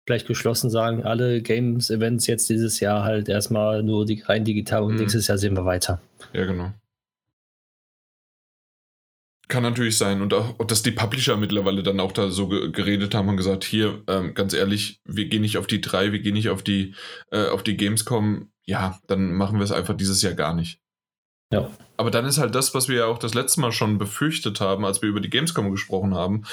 vielleicht 0.07 0.25
geschlossen 0.25 0.69
sagen, 0.69 1.03
alle 1.03 1.41
Games-Events 1.41 2.27
jetzt 2.27 2.49
dieses 2.49 2.79
Jahr 2.79 3.03
halt 3.03 3.27
erstmal 3.27 3.84
nur 3.84 4.05
die, 4.05 4.21
rein 4.21 4.45
digital 4.45 4.84
und 4.84 4.93
mhm. 4.93 5.01
nächstes 5.01 5.27
Jahr 5.27 5.38
sehen 5.38 5.55
wir 5.55 5.65
weiter. 5.65 6.01
Ja, 6.34 6.45
genau. 6.45 6.71
Kann 9.49 9.63
natürlich 9.63 9.97
sein. 9.97 10.21
Und 10.21 10.34
auch, 10.34 10.57
dass 10.65 10.81
die 10.81 10.91
Publisher 10.91 11.35
mittlerweile 11.35 11.84
dann 11.84 11.99
auch 11.99 12.13
da 12.13 12.29
so 12.29 12.47
geredet 12.47 13.15
haben 13.15 13.27
und 13.29 13.38
gesagt, 13.38 13.65
hier, 13.65 14.01
ähm, 14.07 14.34
ganz 14.34 14.53
ehrlich, 14.53 15.01
wir 15.05 15.25
gehen 15.25 15.41
nicht 15.41 15.57
auf 15.57 15.67
die 15.67 15.81
drei, 15.81 16.11
wir 16.13 16.19
gehen 16.19 16.34
nicht 16.34 16.49
auf 16.49 16.63
die, 16.63 16.95
äh, 17.31 17.47
auf 17.47 17.63
die 17.63 17.77
Gamescom. 17.77 18.49
Ja, 18.65 18.99
dann 19.07 19.34
machen 19.34 19.59
wir 19.59 19.63
es 19.63 19.71
einfach 19.71 19.95
dieses 19.95 20.21
Jahr 20.21 20.34
gar 20.34 20.53
nicht. 20.53 20.79
Ja. 21.51 21.71
Aber 21.95 22.11
dann 22.11 22.25
ist 22.25 22.37
halt 22.37 22.53
das, 22.55 22.73
was 22.73 22.89
wir 22.89 22.97
ja 22.97 23.05
auch 23.05 23.17
das 23.17 23.33
letzte 23.33 23.61
Mal 23.61 23.71
schon 23.71 23.97
befürchtet 23.97 24.59
haben, 24.59 24.85
als 24.85 25.01
wir 25.01 25.09
über 25.09 25.21
die 25.21 25.29
Gamescom 25.29 25.71
gesprochen 25.71 26.13
haben, 26.13 26.43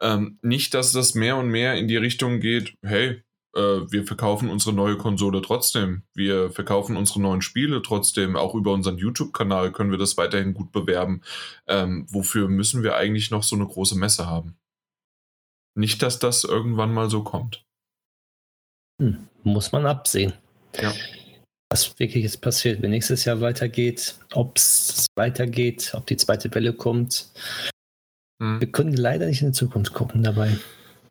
ähm, 0.00 0.38
nicht, 0.42 0.74
dass 0.74 0.92
das 0.92 1.14
mehr 1.14 1.36
und 1.36 1.48
mehr 1.48 1.74
in 1.74 1.86
die 1.86 1.96
Richtung 1.96 2.40
geht, 2.40 2.74
hey, 2.82 3.22
äh, 3.54 3.60
wir 3.60 4.06
verkaufen 4.06 4.50
unsere 4.50 4.74
neue 4.74 4.96
Konsole 4.96 5.42
trotzdem, 5.42 6.02
wir 6.14 6.50
verkaufen 6.50 6.96
unsere 6.96 7.20
neuen 7.20 7.42
Spiele 7.42 7.82
trotzdem, 7.82 8.36
auch 8.36 8.54
über 8.54 8.72
unseren 8.72 8.98
YouTube-Kanal 8.98 9.70
können 9.70 9.90
wir 9.90 9.98
das 9.98 10.16
weiterhin 10.16 10.54
gut 10.54 10.72
bewerben. 10.72 11.22
Ähm, 11.66 12.06
wofür 12.08 12.48
müssen 12.48 12.82
wir 12.82 12.96
eigentlich 12.96 13.30
noch 13.30 13.42
so 13.42 13.54
eine 13.54 13.66
große 13.66 13.96
Messe 13.96 14.26
haben? 14.26 14.56
Nicht, 15.76 16.02
dass 16.02 16.18
das 16.18 16.42
irgendwann 16.42 16.92
mal 16.92 17.10
so 17.10 17.22
kommt. 17.22 17.64
Hm, 19.00 19.28
muss 19.44 19.70
man 19.70 19.86
absehen. 19.86 20.32
Ja 20.74 20.92
was 21.70 21.98
wirklich 21.98 22.24
jetzt 22.24 22.40
passiert, 22.40 22.82
wenn 22.82 22.90
nächstes 22.90 23.24
Jahr 23.24 23.40
weitergeht, 23.40 24.14
ob 24.32 24.56
es 24.56 25.06
weitergeht, 25.14 25.92
ob 25.94 26.06
die 26.06 26.16
zweite 26.16 26.54
Welle 26.54 26.72
kommt. 26.72 27.30
Hm. 28.42 28.60
Wir 28.60 28.70
können 28.70 28.94
leider 28.94 29.26
nicht 29.26 29.42
in 29.42 29.48
die 29.48 29.58
Zukunft 29.58 29.92
gucken 29.92 30.22
dabei. 30.22 30.56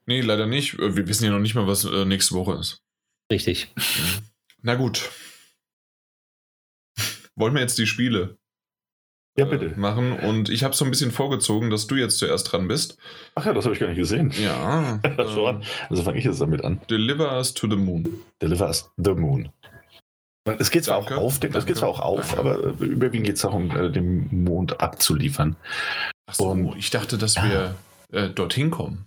Nee, 0.05 0.21
leider 0.21 0.47
nicht. 0.47 0.77
Wir 0.77 1.07
wissen 1.07 1.25
ja 1.25 1.31
noch 1.31 1.39
nicht 1.39 1.55
mal, 1.55 1.67
was 1.67 1.85
äh, 1.85 2.05
nächste 2.05 2.35
Woche 2.35 2.53
ist. 2.53 2.81
Richtig. 3.31 3.67
Hm. 3.75 4.23
Na 4.61 4.75
gut. 4.75 5.11
Wollen 7.35 7.53
wir 7.53 7.61
jetzt 7.61 7.77
die 7.77 7.85
Spiele 7.85 8.37
ja, 9.37 9.45
bitte. 9.45 9.67
Äh, 9.67 9.79
machen? 9.79 10.13
Und 10.13 10.49
ich 10.49 10.63
habe 10.63 10.75
so 10.75 10.83
ein 10.83 10.89
bisschen 10.89 11.11
vorgezogen, 11.11 11.69
dass 11.69 11.85
du 11.85 11.95
jetzt 11.95 12.17
zuerst 12.17 12.51
dran 12.51 12.67
bist. 12.67 12.97
Ach 13.35 13.45
ja, 13.45 13.53
das 13.53 13.65
habe 13.65 13.75
ich 13.75 13.79
gar 13.79 13.87
nicht 13.87 13.97
gesehen. 13.97 14.33
Ja. 14.41 14.99
Schon. 15.33 15.63
Also 15.89 16.01
fange 16.01 16.17
ich 16.17 16.25
jetzt 16.25 16.41
damit 16.41 16.63
an. 16.63 16.81
Deliver 16.89 17.37
us 17.37 17.53
to 17.53 17.69
the 17.69 17.75
moon. 17.75 18.21
Deliver 18.41 18.67
us 18.67 18.89
the 18.97 19.13
moon. 19.13 19.49
Es 20.59 20.71
geht 20.71 20.85
zwar 20.85 20.97
auch 20.97 21.11
auf, 21.11 21.39
es 21.41 21.65
geht 21.65 21.77
zwar 21.77 21.89
auch 21.89 21.99
auf, 21.99 22.37
aber 22.37 22.57
überwiegend 22.79 23.25
geht 23.25 23.35
es 23.35 23.41
darum, 23.41 23.71
äh, 23.71 23.91
den 23.91 24.43
Mond 24.43 24.79
abzuliefern. 24.81 25.55
Achso, 26.27 26.51
und, 26.51 26.77
ich 26.77 26.89
dachte, 26.89 27.17
dass 27.17 27.35
wir 27.35 27.75
äh, 28.11 28.29
dorthin 28.29 28.71
kommen. 28.71 29.05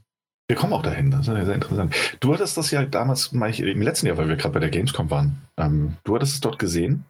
Wir 0.49 0.57
kommen 0.57 0.73
auch 0.73 0.83
dahin, 0.83 1.11
das 1.11 1.21
ist 1.21 1.27
ja 1.29 1.45
sehr 1.45 1.55
interessant. 1.55 1.95
Du 2.19 2.35
hattest 2.35 2.57
das 2.57 2.73
ja 2.73 2.85
damals, 2.85 3.29
im 3.29 3.83
letzten 3.83 4.07
Jahr, 4.07 4.17
weil 4.17 4.29
wir 4.29 4.37
gerade 4.37 4.55
bei 4.55 4.61
der 4.61 4.71
Gamescom 4.71 5.09
waren, 5.09 5.41
ähm, 5.57 5.97
du 6.03 6.17
hattest 6.17 6.35
es 6.35 6.41
dort 6.41 6.59
gesehen, 6.59 7.05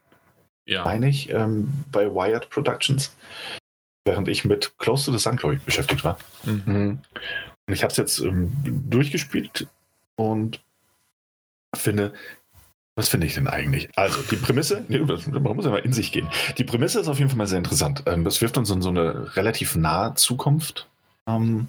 ja. 0.66 0.84
meine 0.84 1.08
ich, 1.08 1.30
ähm, 1.30 1.72
bei 1.90 2.06
Wired 2.06 2.50
Productions, 2.50 3.16
während 4.04 4.28
ich 4.28 4.44
mit 4.44 4.76
Close 4.78 5.06
to 5.06 5.12
the 5.12 5.18
Sun, 5.18 5.36
glaube 5.36 5.54
ich, 5.54 5.62
beschäftigt 5.62 6.04
war. 6.04 6.18
Mhm. 6.44 6.98
Und 7.66 7.74
ich 7.74 7.82
habe 7.82 7.92
es 7.92 7.96
jetzt 7.96 8.18
ähm, 8.20 8.52
durchgespielt 8.64 9.68
und 10.16 10.60
finde, 11.74 12.12
was 12.96 13.08
finde 13.08 13.26
ich 13.26 13.34
denn 13.34 13.48
eigentlich? 13.48 13.88
Also, 13.96 14.20
die 14.22 14.36
Prämisse, 14.36 14.84
nee, 14.88 14.98
man 14.98 15.56
muss 15.56 15.64
ja 15.64 15.70
mal 15.70 15.78
in 15.78 15.92
sich 15.92 16.12
gehen. 16.12 16.28
Die 16.58 16.64
Prämisse 16.64 17.00
ist 17.00 17.08
auf 17.08 17.18
jeden 17.18 17.30
Fall 17.30 17.38
mal 17.38 17.46
sehr 17.46 17.58
interessant. 17.58 18.02
Ähm, 18.06 18.24
das 18.24 18.40
wirft 18.40 18.58
uns 18.58 18.70
in 18.70 18.82
so 18.82 18.90
eine 18.90 19.36
relativ 19.36 19.76
nahe 19.76 20.14
Zukunft. 20.14 20.88
Ähm, 21.26 21.68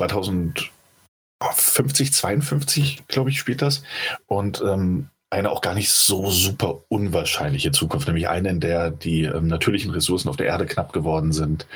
2050, 0.00 2.12
52, 2.12 3.06
glaube 3.08 3.30
ich, 3.30 3.38
spielt 3.38 3.62
das. 3.62 3.82
Und 4.26 4.60
ähm, 4.60 5.08
eine 5.30 5.50
auch 5.50 5.60
gar 5.60 5.74
nicht 5.74 5.90
so 5.90 6.30
super 6.30 6.82
unwahrscheinliche 6.88 7.72
Zukunft, 7.72 8.06
nämlich 8.06 8.28
eine, 8.28 8.48
in 8.48 8.60
der 8.60 8.90
die 8.90 9.24
ähm, 9.24 9.46
natürlichen 9.46 9.90
Ressourcen 9.90 10.28
auf 10.28 10.36
der 10.36 10.46
Erde 10.46 10.66
knapp 10.66 10.92
geworden 10.92 11.32
sind 11.32 11.66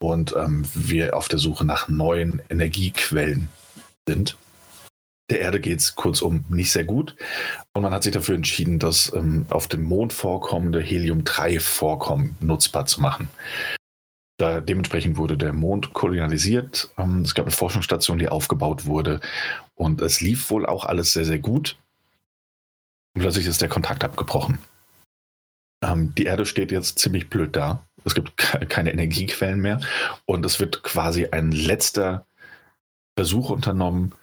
und 0.00 0.34
ähm, 0.36 0.64
wir 0.74 1.16
auf 1.16 1.28
der 1.28 1.38
Suche 1.38 1.64
nach 1.64 1.88
neuen 1.88 2.40
Energiequellen 2.50 3.48
sind. 4.06 4.36
Der 5.30 5.40
Erde 5.40 5.58
geht 5.58 5.78
es 5.78 5.94
kurzum 5.94 6.44
nicht 6.50 6.70
sehr 6.70 6.84
gut 6.84 7.16
und 7.72 7.82
man 7.82 7.92
hat 7.92 8.02
sich 8.02 8.12
dafür 8.12 8.34
entschieden, 8.34 8.78
das 8.78 9.10
ähm, 9.14 9.46
auf 9.48 9.68
dem 9.68 9.82
Mond 9.82 10.12
vorkommende 10.12 10.80
Helium-3-Vorkommen 10.80 12.36
nutzbar 12.40 12.84
zu 12.84 13.00
machen. 13.00 13.28
Da, 14.36 14.60
dementsprechend 14.60 15.16
wurde 15.16 15.36
der 15.36 15.52
Mond 15.52 15.92
kolonialisiert. 15.92 16.90
Ähm, 16.98 17.22
es 17.22 17.34
gab 17.34 17.46
eine 17.46 17.54
Forschungsstation, 17.54 18.18
die 18.18 18.28
aufgebaut 18.28 18.84
wurde. 18.84 19.20
Und 19.76 20.00
es 20.00 20.20
lief 20.20 20.50
wohl 20.50 20.66
auch 20.66 20.84
alles 20.84 21.12
sehr, 21.12 21.24
sehr 21.24 21.38
gut. 21.38 21.78
Und 23.14 23.22
plötzlich 23.22 23.46
ist 23.46 23.62
der 23.62 23.68
Kontakt 23.68 24.02
abgebrochen. 24.02 24.58
Ähm, 25.82 26.14
die 26.16 26.24
Erde 26.24 26.46
steht 26.46 26.72
jetzt 26.72 26.98
ziemlich 26.98 27.30
blöd 27.30 27.54
da. 27.54 27.86
Es 28.04 28.14
gibt 28.14 28.36
keine 28.36 28.92
Energiequellen 28.92 29.60
mehr. 29.60 29.80
Und 30.26 30.44
es 30.44 30.58
wird 30.58 30.82
quasi 30.82 31.26
ein 31.26 31.52
letzter 31.52 32.26
Versuch 33.16 33.50
unternommen, 33.50 34.14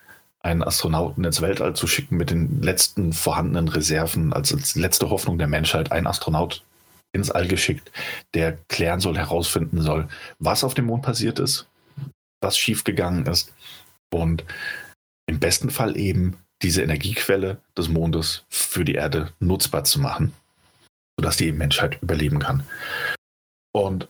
einen 0.44 0.64
Astronauten 0.64 1.24
ins 1.24 1.42
Weltall 1.42 1.76
zu 1.76 1.88
schicken 1.88 2.18
mit 2.18 2.32
den 2.32 2.62
letzten 2.62 3.14
vorhandenen 3.14 3.68
Reserven, 3.68 4.34
als, 4.34 4.54
als 4.54 4.76
letzte 4.76 5.10
Hoffnung 5.10 5.38
der 5.38 5.48
Menschheit, 5.48 5.92
ein 5.92 6.08
Astronaut 6.08 6.64
ins 7.14 7.30
All 7.30 7.48
geschickt, 7.48 7.92
der 8.34 8.58
klären 8.70 9.00
soll, 9.00 9.18
herausfinden 9.18 9.82
soll, 9.82 10.08
was 10.40 10.64
auf 10.64 10.74
dem 10.74 10.86
Mond 10.86 11.04
passiert 11.04 11.40
ist, 11.40 11.68
was 12.42 12.58
schiefgegangen 12.58 13.26
ist 13.26 13.54
und 14.14 14.46
im 15.28 15.40
besten 15.40 15.70
Fall 15.70 15.98
eben 15.98 16.38
diese 16.62 16.82
Energiequelle 16.82 17.58
des 17.78 17.90
Mondes 17.90 18.46
für 18.50 18.86
die 18.86 18.96
Erde 18.96 19.32
nutzbar 19.40 19.84
zu 19.84 20.00
machen, 20.00 20.34
sodass 21.18 21.38
die 21.38 21.52
Menschheit 21.52 22.02
überleben 22.02 22.40
kann. 22.40 22.64
Und 23.74 24.08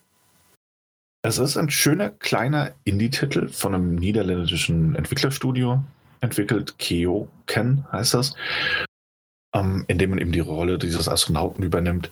es 1.24 1.38
ist 1.38 1.56
ein 1.56 1.70
schöner 1.70 2.10
kleiner 2.10 2.72
Indie-Titel 2.84 3.50
von 3.50 3.76
einem 3.76 3.96
niederländischen 3.96 4.96
Entwicklerstudio 4.96 5.84
entwickelt, 6.22 6.78
Keo 6.78 7.28
Ken 7.46 7.86
heißt 7.92 8.14
das, 8.14 8.36
ähm, 9.54 9.84
in 9.88 9.98
dem 9.98 10.12
man 10.12 10.20
eben 10.20 10.32
die 10.32 10.40
Rolle 10.40 10.78
dieses 10.78 11.10
Astronauten 11.10 11.64
übernimmt 11.64 12.10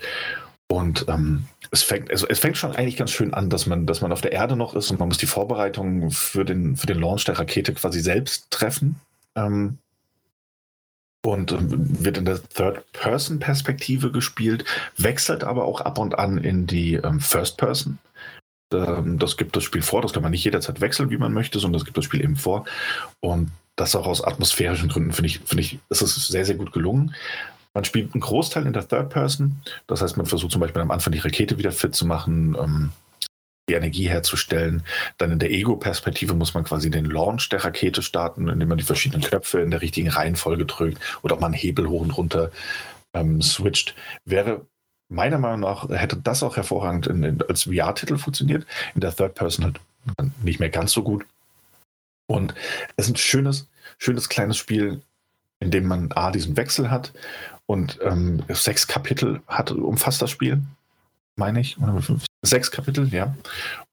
und 0.72 1.06
ähm, 1.08 1.46
es, 1.72 1.82
fängt, 1.82 2.12
also 2.12 2.28
es 2.28 2.40
fängt 2.40 2.58
schon 2.58 2.76
eigentlich 2.76 2.98
ganz 2.98 3.12
schön 3.12 3.34
an, 3.34 3.50
dass 3.50 3.66
man, 3.66 3.88
dass 3.88 4.02
man 4.02 4.12
auf 4.12 4.22
der 4.22 4.34
Erde 4.34 4.56
noch 4.56 4.76
ist 4.76 4.92
und 4.92 5.00
man 5.00 5.08
muss 5.08 5.18
die 5.18 5.26
Vorbereitungen 5.26 6.12
für 6.12 6.46
den, 6.46 6.76
für 6.76 6.86
den 6.86 7.00
Launch 7.00 7.26
der 7.26 7.40
Rakete 7.40 7.74
quasi 7.74 8.02
selbst 8.02 8.52
treffen. 8.52 9.00
Ähm, 9.36 9.80
und 11.26 11.52
ähm, 11.52 12.04
wird 12.06 12.18
in 12.18 12.26
der 12.26 12.42
Third-Person-Perspektive 12.42 14.12
gespielt, 14.12 14.64
wechselt 14.96 15.44
aber 15.44 15.66
auch 15.66 15.82
ab 15.82 15.98
und 15.98 16.18
an 16.18 16.38
in 16.38 16.66
die 16.66 16.94
ähm, 16.94 17.20
First-Person. 17.20 17.98
Ähm, 18.72 19.20
das 19.20 19.38
gibt 19.38 19.56
das 19.56 19.64
Spiel 19.64 19.82
vor, 19.82 20.02
das 20.02 20.14
kann 20.14 20.24
man 20.24 20.32
nicht 20.32 20.46
jederzeit 20.46 20.82
wechseln, 20.82 21.10
wie 21.10 21.18
man 21.18 21.34
möchte, 21.34 21.60
sondern 21.60 21.80
das 21.80 21.86
gibt 21.86 21.98
das 21.98 22.06
Spiel 22.06 22.24
eben 22.24 22.38
vor. 22.38 22.66
Und 23.20 23.52
das 23.80 23.96
auch 23.96 24.08
aus 24.08 24.24
atmosphärischen 24.24 24.90
Gründen 24.90 25.14
finde 25.14 25.28
ich, 25.28 25.40
finde 25.40 25.64
ich, 25.64 25.80
ist 25.90 26.02
es 26.02 26.28
sehr, 26.28 26.46
sehr 26.46 26.56
gut 26.56 26.74
gelungen. 26.74 27.16
Man 27.74 27.86
spielt 27.86 28.14
einen 28.14 28.22
Großteil 28.22 28.66
in 28.66 28.74
der 28.74 28.88
Third 28.88 29.10
Person. 29.10 29.62
Das 29.88 30.02
heißt, 30.02 30.18
man 30.18 30.26
versucht 30.26 30.52
zum 30.52 30.62
Beispiel 30.62 30.82
am 30.82 30.92
Anfang 30.92 31.14
die 31.14 31.20
Rakete 31.20 31.58
wieder 31.58 31.72
fit 31.72 31.96
zu 31.96 32.06
machen, 32.06 32.58
ähm, 32.60 32.92
die 33.70 33.76
Energie 33.76 34.10
herzustellen. 34.10 34.84
Dann 35.18 35.32
in 35.32 35.40
der 35.40 35.52
Ego-Perspektive 35.52 36.34
muss 36.34 36.54
man 36.54 36.64
quasi 36.64 36.90
den 36.90 37.06
Launch 37.06 37.48
der 37.50 37.64
Rakete 37.64 38.02
starten, 38.02 38.50
indem 38.50 38.68
man 38.68 38.80
die 38.80 38.84
verschiedenen 38.84 39.24
Knöpfe 39.24 39.62
in 39.62 39.72
der 39.72 39.82
richtigen 39.82 40.10
Reihenfolge 40.10 40.66
drückt 40.66 41.00
oder 41.22 41.36
ob 41.36 41.42
man 41.42 41.54
Hebel 41.54 41.88
hoch 41.88 42.02
und 42.02 42.12
runter 42.12 42.52
ähm, 43.14 43.42
switcht. 43.42 43.96
Wäre 44.26 44.66
meiner 45.10 45.38
Meinung 45.38 45.62
nach, 45.62 45.90
hätte 45.90 46.18
das 46.18 46.44
auch 46.44 46.58
hervorragend 46.58 47.08
in, 47.08 47.24
in, 47.24 47.42
als 47.48 47.64
VR-Titel 47.64 48.18
funktioniert. 48.18 48.66
In 48.96 49.02
der 49.02 49.16
Third 49.16 49.36
Person 49.36 49.66
halt 49.66 49.80
nicht 50.44 50.60
mehr 50.60 50.70
ganz 50.70 50.92
so 50.92 51.04
gut. 51.04 51.26
Und 52.30 52.54
es 52.96 53.08
ist 53.08 53.14
ein 53.14 53.18
schönes, 53.18 53.68
schönes 53.98 54.30
kleines 54.30 54.56
Spiel, 54.56 55.02
in 55.60 55.72
dem 55.72 55.88
man 55.88 56.12
A, 56.12 56.30
diesen 56.30 56.56
Wechsel 56.58 56.92
hat 56.92 57.12
und 57.66 58.00
ähm, 58.04 58.44
sechs 58.50 58.88
Kapitel 58.88 59.42
hat, 59.48 59.72
umfasst 59.72 60.22
das 60.22 60.30
Spiel, 60.30 60.62
meine 61.36 61.60
ich. 61.60 61.76
Sechs 62.44 62.70
Kapitel, 62.70 63.12
ja. 63.12 63.36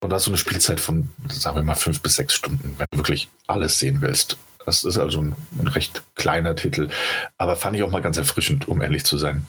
Und 0.00 0.10
da 0.10 0.16
hast 0.16 0.26
du 0.26 0.30
eine 0.30 0.36
Spielzeit 0.36 0.80
von, 0.80 1.08
sagen 1.28 1.56
wir 1.56 1.62
mal, 1.62 1.74
fünf 1.74 2.02
bis 2.02 2.16
sechs 2.16 2.34
Stunden, 2.34 2.74
wenn 2.76 2.86
du 2.90 2.98
wirklich 2.98 3.28
alles 3.46 3.78
sehen 3.78 4.02
willst. 4.02 4.36
Das 4.66 4.84
ist 4.84 4.98
also 4.98 5.22
ein, 5.22 5.34
ein 5.58 5.68
recht 5.68 6.02
kleiner 6.14 6.54
Titel. 6.56 6.90
Aber 7.38 7.56
fand 7.56 7.74
ich 7.76 7.82
auch 7.82 7.90
mal 7.90 8.02
ganz 8.02 8.18
erfrischend, 8.18 8.68
um 8.68 8.82
ehrlich 8.82 9.04
zu 9.04 9.16
sein. 9.16 9.46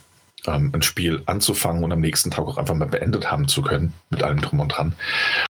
Ähm, 0.48 0.72
ein 0.74 0.82
Spiel 0.82 1.22
anzufangen 1.26 1.84
und 1.84 1.92
am 1.92 2.02
nächsten 2.02 2.32
Tag 2.32 2.46
auch 2.46 2.58
einfach 2.58 2.76
mal 2.76 2.88
beendet 2.88 3.30
haben 3.30 3.48
zu 3.48 3.62
können, 3.62 3.94
mit 4.10 4.24
allem 4.24 4.42
drum 4.42 4.60
und 4.60 4.70
dran. 4.70 4.94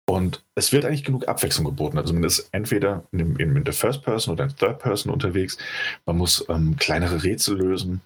Und 0.07 0.43
es 0.55 0.73
wird 0.73 0.85
eigentlich 0.85 1.05
genug 1.05 1.29
Abwechslung 1.29 1.67
geboten. 1.67 1.99
Also 1.99 2.15
man 2.15 2.25
ist 2.25 2.49
entweder 2.53 3.05
in, 3.13 3.37
in 3.37 3.65
der 3.65 3.73
First 3.75 4.03
Person 4.03 4.35
oder 4.35 4.45
in 4.45 4.57
Third 4.57 4.79
Person 4.79 5.13
unterwegs. 5.13 5.59
Man 6.07 6.19
muss 6.19 6.45
ähm, 6.49 6.77
kleinere 6.77 7.25
Rätsel 7.25 7.59
lösen 7.59 8.01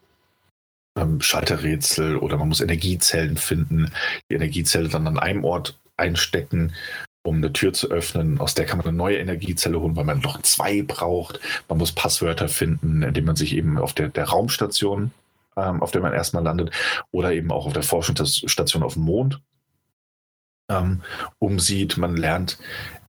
ähm, 0.99 1.21
Schalterrätsel 1.21 2.17
oder 2.17 2.37
man 2.37 2.49
muss 2.49 2.61
Energiezellen 2.61 3.37
finden, 3.37 3.93
die 4.31 4.35
Energiezelle 4.35 4.89
dann 4.89 5.07
an 5.07 5.19
einem 5.19 5.45
Ort 5.45 5.79
einstecken, 5.97 6.73
um 7.23 7.37
eine 7.37 7.53
Tür 7.53 7.73
zu 7.73 7.91
öffnen. 7.91 8.41
Aus 8.41 8.55
der 8.55 8.67
kann 8.67 8.79
man 8.79 8.87
eine 8.87 8.97
neue 8.97 9.19
Energiezelle 9.19 9.81
holen, 9.81 9.97
weil 9.97 10.05
man 10.05 10.21
noch 10.21 10.41
zwei 10.43 10.83
braucht. 10.83 11.41
Man 11.69 11.79
muss 11.79 11.93
Passwörter 11.93 12.49
finden, 12.49 13.03
indem 13.03 13.25
man 13.25 13.37
sich 13.37 13.55
eben 13.55 13.79
auf 13.79 13.93
der, 13.93 14.09
der 14.09 14.25
Raumstation, 14.25 15.11
ähm, 15.59 15.83
auf 15.83 15.91
der 15.91 16.01
man 16.01 16.13
erstmal 16.13 16.45
landet, 16.45 16.71
oder 17.11 17.33
eben 17.33 17.51
auch 17.51 17.67
auf 17.67 17.73
der 17.73 17.83
Forschungsstation 17.83 18.83
auf 18.83 18.95
dem 18.95 19.03
Mond 19.03 19.41
ähm, 20.71 21.03
umsieht. 21.39 21.97
Man 21.97 22.17
lernt 22.17 22.59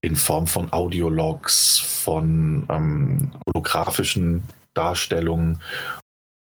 in 0.00 0.16
Form 0.16 0.46
von 0.46 0.72
Audiologs, 0.72 1.78
von 1.78 2.66
ähm, 2.68 3.32
holographischen 3.46 4.42
Darstellungen 4.74 5.60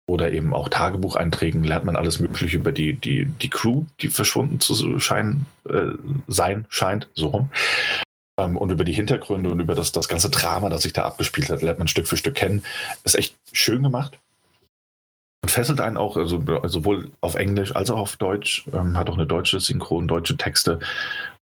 oder 0.10 0.32
eben 0.32 0.54
auch 0.54 0.70
Tagebucheinträgen 0.70 1.64
lernt 1.64 1.86
man 1.86 1.98
alles 1.98 2.20
Mögliche 2.20 2.58
über 2.58 2.72
die, 2.72 2.94
die, 2.94 3.26
die 3.26 3.50
Crew, 3.50 3.84
die 4.00 4.08
verschwunden 4.08 4.60
zu 4.60 5.00
scheinen, 5.00 5.46
äh, 5.70 5.92
sein 6.28 6.66
scheint, 6.70 7.10
so 7.14 7.28
rum. 7.28 7.50
Ähm, 8.40 8.56
und 8.56 8.72
über 8.72 8.86
die 8.86 8.94
Hintergründe 8.94 9.50
und 9.50 9.60
über 9.60 9.76
das, 9.76 9.92
das 9.92 10.08
ganze 10.08 10.30
Drama, 10.30 10.70
das 10.70 10.84
sich 10.84 10.94
da 10.94 11.04
abgespielt 11.04 11.50
hat, 11.50 11.62
lernt 11.62 11.80
man 11.80 11.90
Stück 11.90 12.08
für 12.08 12.16
Stück 12.16 12.36
kennen. 12.36 12.64
Ist 13.04 13.16
echt 13.16 13.36
schön 13.52 13.84
gemacht. 13.84 14.18
Fesselt 15.48 15.82
einen 15.82 15.98
auch, 15.98 16.18
also, 16.18 16.42
sowohl 16.66 17.12
auf 17.22 17.36
Englisch 17.36 17.76
als 17.76 17.90
auch 17.90 18.00
auf 18.00 18.18
Deutsch. 18.18 18.66
Ähm, 18.74 18.98
hat 18.98 19.10
auch 19.10 19.16
eine 19.16 19.28
deutsche 19.28 19.60
Synchron, 19.60 20.08
deutsche 20.08 20.38
Texte. 20.38 20.80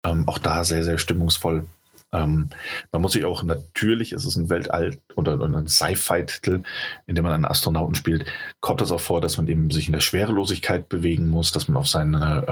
Ähm, 0.05 0.29
auch 0.29 0.39
da 0.39 0.65
sehr, 0.65 0.85
sehr 0.85 0.99
stimmungsvoll. 0.99 1.67
Ähm, 2.13 2.51
man 2.93 3.03
muss 3.03 3.13
sich 3.13 3.25
auch 3.25 3.43
natürlich, 3.43 4.13
es 4.13 4.27
ist 4.27 4.37
ein 4.37 4.51
Weltall- 4.51 4.99
oder, 5.17 5.35
oder 5.35 5.47
ein 5.47 5.69
Sci-Fi-Titel, 5.69 6.63
in 7.07 7.15
dem 7.15 7.25
man 7.25 7.33
einen 7.33 7.45
Astronauten 7.47 7.95
spielt, 7.95 8.27
kommt 8.61 8.81
das 8.81 8.93
auch 8.93 9.01
vor, 9.01 9.21
dass 9.21 9.39
man 9.39 9.49
eben 9.49 9.71
sich 9.71 9.87
in 9.87 9.93
der 9.93 10.01
Schwerelosigkeit 10.01 10.89
bewegen 10.89 11.29
muss, 11.29 11.53
dass 11.53 11.69
man 11.69 11.79
auf 11.79 11.89
seine, 11.89 12.45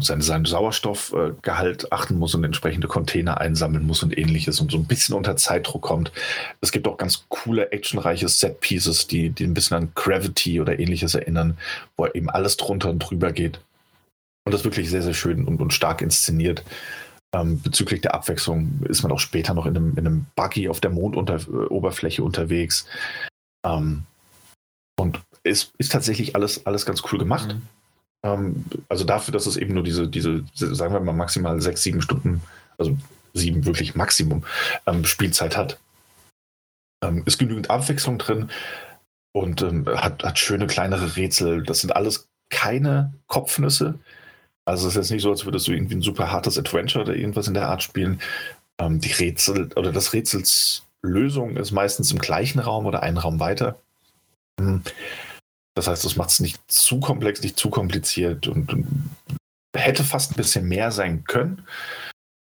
seine, 0.00 0.22
seinen 0.22 0.44
Sauerstoffgehalt 0.44 1.92
achten 1.92 2.18
muss 2.18 2.34
und 2.34 2.44
entsprechende 2.44 2.88
Container 2.88 3.40
einsammeln 3.40 3.86
muss 3.86 4.02
und 4.02 4.16
ähnliches 4.16 4.60
und 4.60 4.70
so 4.70 4.78
ein 4.78 4.86
bisschen 4.86 5.14
unter 5.14 5.36
Zeitdruck 5.36 5.82
kommt. 5.82 6.12
Es 6.60 6.72
gibt 6.72 6.88
auch 6.88 6.96
ganz 6.96 7.24
coole, 7.28 7.72
actionreiche 7.72 8.28
Set-Pieces, 8.28 9.06
die, 9.06 9.30
die 9.30 9.44
ein 9.44 9.54
bisschen 9.54 9.76
an 9.76 9.92
Gravity 9.94 10.60
oder 10.60 10.78
ähnliches 10.78 11.14
erinnern, 11.14 11.58
wo 11.96 12.06
eben 12.06 12.30
alles 12.30 12.56
drunter 12.56 12.90
und 12.90 13.00
drüber 13.00 13.32
geht. 13.32 13.60
Und 14.44 14.52
das 14.52 14.62
ist 14.62 14.64
wirklich 14.64 14.90
sehr, 14.90 15.02
sehr 15.02 15.14
schön 15.14 15.44
und, 15.44 15.60
und 15.60 15.72
stark 15.72 16.02
inszeniert. 16.02 16.64
Ähm, 17.34 17.60
bezüglich 17.62 18.00
der 18.00 18.14
Abwechslung 18.14 18.80
ist 18.88 19.02
man 19.02 19.12
auch 19.12 19.20
später 19.20 19.54
noch 19.54 19.66
in 19.66 19.76
einem, 19.76 19.92
in 19.92 20.06
einem 20.06 20.26
Buggy 20.36 20.68
auf 20.68 20.80
der 20.80 20.90
Mondoberfläche 20.90 22.22
unterwegs. 22.22 22.86
Ähm, 23.64 24.04
und 24.98 25.20
es 25.42 25.72
ist 25.78 25.92
tatsächlich 25.92 26.36
alles, 26.36 26.66
alles 26.66 26.86
ganz 26.86 27.02
cool 27.10 27.18
gemacht. 27.18 27.54
Mhm. 27.54 27.62
Ähm, 28.22 28.64
also 28.88 29.04
dafür, 29.04 29.32
dass 29.32 29.46
es 29.46 29.56
eben 29.56 29.74
nur 29.74 29.82
diese, 29.82 30.08
diese, 30.08 30.44
sagen 30.54 30.94
wir 30.94 31.00
mal, 31.00 31.12
maximal 31.12 31.60
sechs, 31.60 31.82
sieben 31.82 32.02
Stunden, 32.02 32.42
also 32.78 32.96
sieben 33.34 33.64
wirklich 33.64 33.94
Maximum 33.94 34.44
ähm, 34.86 35.04
Spielzeit 35.04 35.56
hat. 35.56 35.78
Ähm, 37.02 37.22
ist 37.26 37.38
genügend 37.38 37.70
Abwechslung 37.70 38.18
drin 38.18 38.50
und 39.32 39.62
ähm, 39.62 39.86
hat, 39.88 40.22
hat 40.22 40.38
schöne 40.38 40.66
kleinere 40.66 41.16
Rätsel. 41.16 41.62
Das 41.62 41.80
sind 41.80 41.96
alles 41.96 42.28
keine 42.50 43.12
Kopfnüsse. 43.26 43.98
Also 44.64 44.86
es 44.86 44.94
ist 44.94 44.96
jetzt 44.96 45.10
nicht 45.10 45.22
so, 45.22 45.30
als 45.30 45.44
würdest 45.44 45.66
du 45.66 45.72
irgendwie 45.72 45.96
ein 45.96 46.02
super 46.02 46.30
hartes 46.30 46.58
Adventure 46.58 47.04
oder 47.04 47.16
irgendwas 47.16 47.48
in 47.48 47.54
der 47.54 47.68
Art 47.68 47.82
spielen. 47.82 48.20
Ähm, 48.78 49.00
die 49.00 49.12
Rätsel 49.12 49.70
oder 49.74 49.90
das 49.90 50.12
Rätsels 50.12 50.84
Lösung 51.02 51.56
ist 51.56 51.72
meistens 51.72 52.12
im 52.12 52.18
gleichen 52.18 52.60
Raum 52.60 52.86
oder 52.86 53.02
einen 53.02 53.18
Raum 53.18 53.40
weiter. 53.40 53.76
Das 55.74 55.88
heißt, 55.88 56.04
das 56.04 56.16
macht 56.16 56.30
es 56.30 56.40
nicht 56.40 56.60
zu 56.68 57.00
komplex, 57.00 57.42
nicht 57.42 57.58
zu 57.58 57.70
kompliziert 57.70 58.46
und, 58.46 58.72
und 58.72 59.10
hätte 59.74 60.04
fast 60.04 60.32
ein 60.32 60.36
bisschen 60.36 60.68
mehr 60.68 60.92
sein 60.92 61.24
können. 61.24 61.66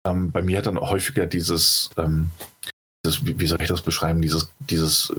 Ähm, 0.06 0.32
bei 0.32 0.42
mir 0.42 0.58
hat 0.58 0.66
dann 0.66 0.80
häufiger 0.80 1.28
dieses, 1.28 1.90
ähm, 1.98 2.32
dieses 3.06 3.26
wie, 3.26 3.48
soll 3.48 3.62
ich 3.62 3.70
das 3.70 3.82
beschreiben, 3.82 4.22
dieses, 4.22 4.52
dieses 4.60 5.14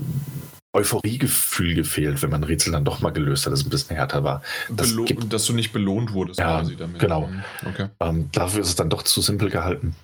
Euphoriegefühl 0.75 1.75
gefehlt, 1.75 2.21
wenn 2.21 2.31
man 2.31 2.43
Rätsel 2.43 2.73
dann 2.73 2.85
doch 2.85 2.99
mal 2.99 3.11
gelöst 3.11 3.45
hat, 3.45 3.53
das 3.53 3.63
ein 3.63 3.69
bisschen 3.69 3.95
härter 3.95 4.23
war. 4.23 4.41
Das 4.69 4.95
gibt, 5.05 5.31
dass 5.31 5.45
du 5.45 5.53
nicht 5.53 5.71
belohnt 5.71 6.13
wurdest 6.13 6.39
ja, 6.39 6.59
quasi 6.59 6.75
damit. 6.75 6.99
Genau. 6.99 7.29
Okay. 7.65 7.89
Ähm, 7.99 8.29
dafür 8.31 8.61
ist 8.61 8.69
es 8.69 8.75
dann 8.75 8.89
doch 8.89 9.03
zu 9.03 9.21
simpel 9.21 9.49
gehalten. 9.49 9.95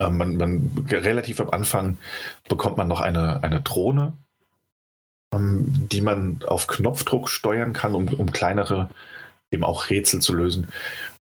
Ähm, 0.00 0.16
man, 0.18 0.36
man, 0.36 0.86
relativ 0.90 1.40
am 1.40 1.50
Anfang 1.50 1.98
bekommt 2.48 2.76
man 2.76 2.86
noch 2.86 3.00
eine, 3.00 3.42
eine 3.42 3.60
Drohne, 3.62 4.12
ähm, 4.12 4.27
die 5.34 6.00
man 6.00 6.42
auf 6.46 6.66
Knopfdruck 6.66 7.28
steuern 7.28 7.72
kann, 7.72 7.94
um, 7.94 8.08
um 8.08 8.32
kleinere, 8.32 8.88
eben 9.50 9.64
auch 9.64 9.90
Rätsel 9.90 10.20
zu 10.20 10.34
lösen. 10.34 10.68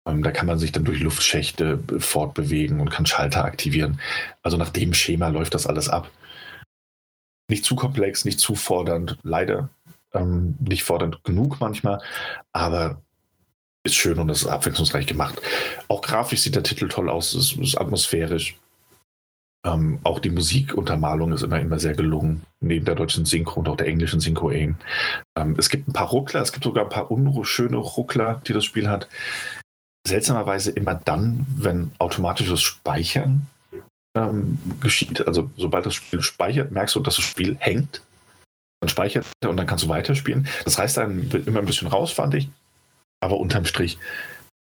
Ähm, 0.05 0.23
da 0.23 0.31
kann 0.31 0.45
man 0.45 0.59
sich 0.59 0.71
dann 0.71 0.85
durch 0.85 1.01
Luftschächte 1.01 1.79
fortbewegen 1.99 2.79
und 2.79 2.89
kann 2.89 3.05
Schalter 3.05 3.43
aktivieren. 3.43 3.99
Also 4.43 4.57
nach 4.57 4.69
dem 4.69 4.93
Schema 4.93 5.27
läuft 5.27 5.53
das 5.53 5.67
alles 5.67 5.89
ab. 5.89 6.09
Nicht 7.49 7.65
zu 7.65 7.75
komplex, 7.75 8.25
nicht 8.25 8.39
zu 8.39 8.55
fordernd, 8.55 9.17
leider. 9.23 9.69
Ähm, 10.13 10.55
nicht 10.59 10.83
fordernd 10.83 11.23
genug 11.23 11.59
manchmal, 11.59 12.01
aber 12.53 13.01
ist 13.83 13.95
schön 13.95 14.19
und 14.19 14.29
ist 14.29 14.47
abwechslungsreich 14.47 15.05
gemacht. 15.05 15.41
Auch 15.87 16.01
grafisch 16.01 16.41
sieht 16.41 16.55
der 16.55 16.63
Titel 16.63 16.87
toll 16.87 17.09
aus, 17.09 17.33
ist, 17.33 17.57
ist 17.57 17.77
atmosphärisch. 17.77 18.57
Ähm, 19.67 19.99
auch 20.03 20.19
die 20.19 20.29
Musikuntermalung 20.29 21.33
ist 21.33 21.43
immer, 21.43 21.59
immer 21.59 21.79
sehr 21.79 21.93
gelungen, 21.93 22.43
neben 22.61 22.85
der 22.85 22.95
deutschen 22.95 23.25
Synchro 23.25 23.59
und 23.59 23.67
auch 23.67 23.75
der 23.75 23.87
englischen 23.87 24.21
Synchro 24.21 24.51
eben. 24.51 24.77
Ähm, 25.37 25.55
es 25.57 25.69
gibt 25.69 25.87
ein 25.87 25.93
paar 25.93 26.07
Ruckler, 26.07 26.41
es 26.41 26.53
gibt 26.53 26.63
sogar 26.63 26.85
ein 26.85 26.89
paar 26.89 27.11
unschöne 27.11 27.75
Ruckler, 27.75 28.41
die 28.47 28.53
das 28.53 28.63
Spiel 28.63 28.87
hat. 28.87 29.09
Seltsamerweise 30.07 30.71
immer 30.71 30.95
dann, 30.95 31.45
wenn 31.57 31.91
automatisches 31.99 32.61
Speichern 32.61 33.47
ähm, 34.15 34.57
geschieht. 34.79 35.27
Also 35.27 35.49
sobald 35.57 35.85
das 35.85 35.95
Spiel 35.95 36.21
speichert, 36.21 36.71
merkst 36.71 36.95
du, 36.95 37.01
dass 37.01 37.17
das 37.17 37.25
Spiel 37.25 37.57
hängt. 37.59 38.01
Dann 38.79 38.89
speichert 38.89 39.25
er 39.41 39.49
und 39.49 39.57
dann 39.57 39.67
kannst 39.67 39.83
du 39.83 39.89
weiterspielen. 39.89 40.47
Das 40.63 40.79
reißt 40.79 40.95
dann 40.95 41.29
immer 41.45 41.59
ein 41.59 41.65
bisschen 41.65 41.89
raus, 41.89 42.13
fand 42.13 42.35
ich. 42.35 42.49
Aber 43.19 43.37
unterm 43.37 43.65
Strich, 43.65 43.97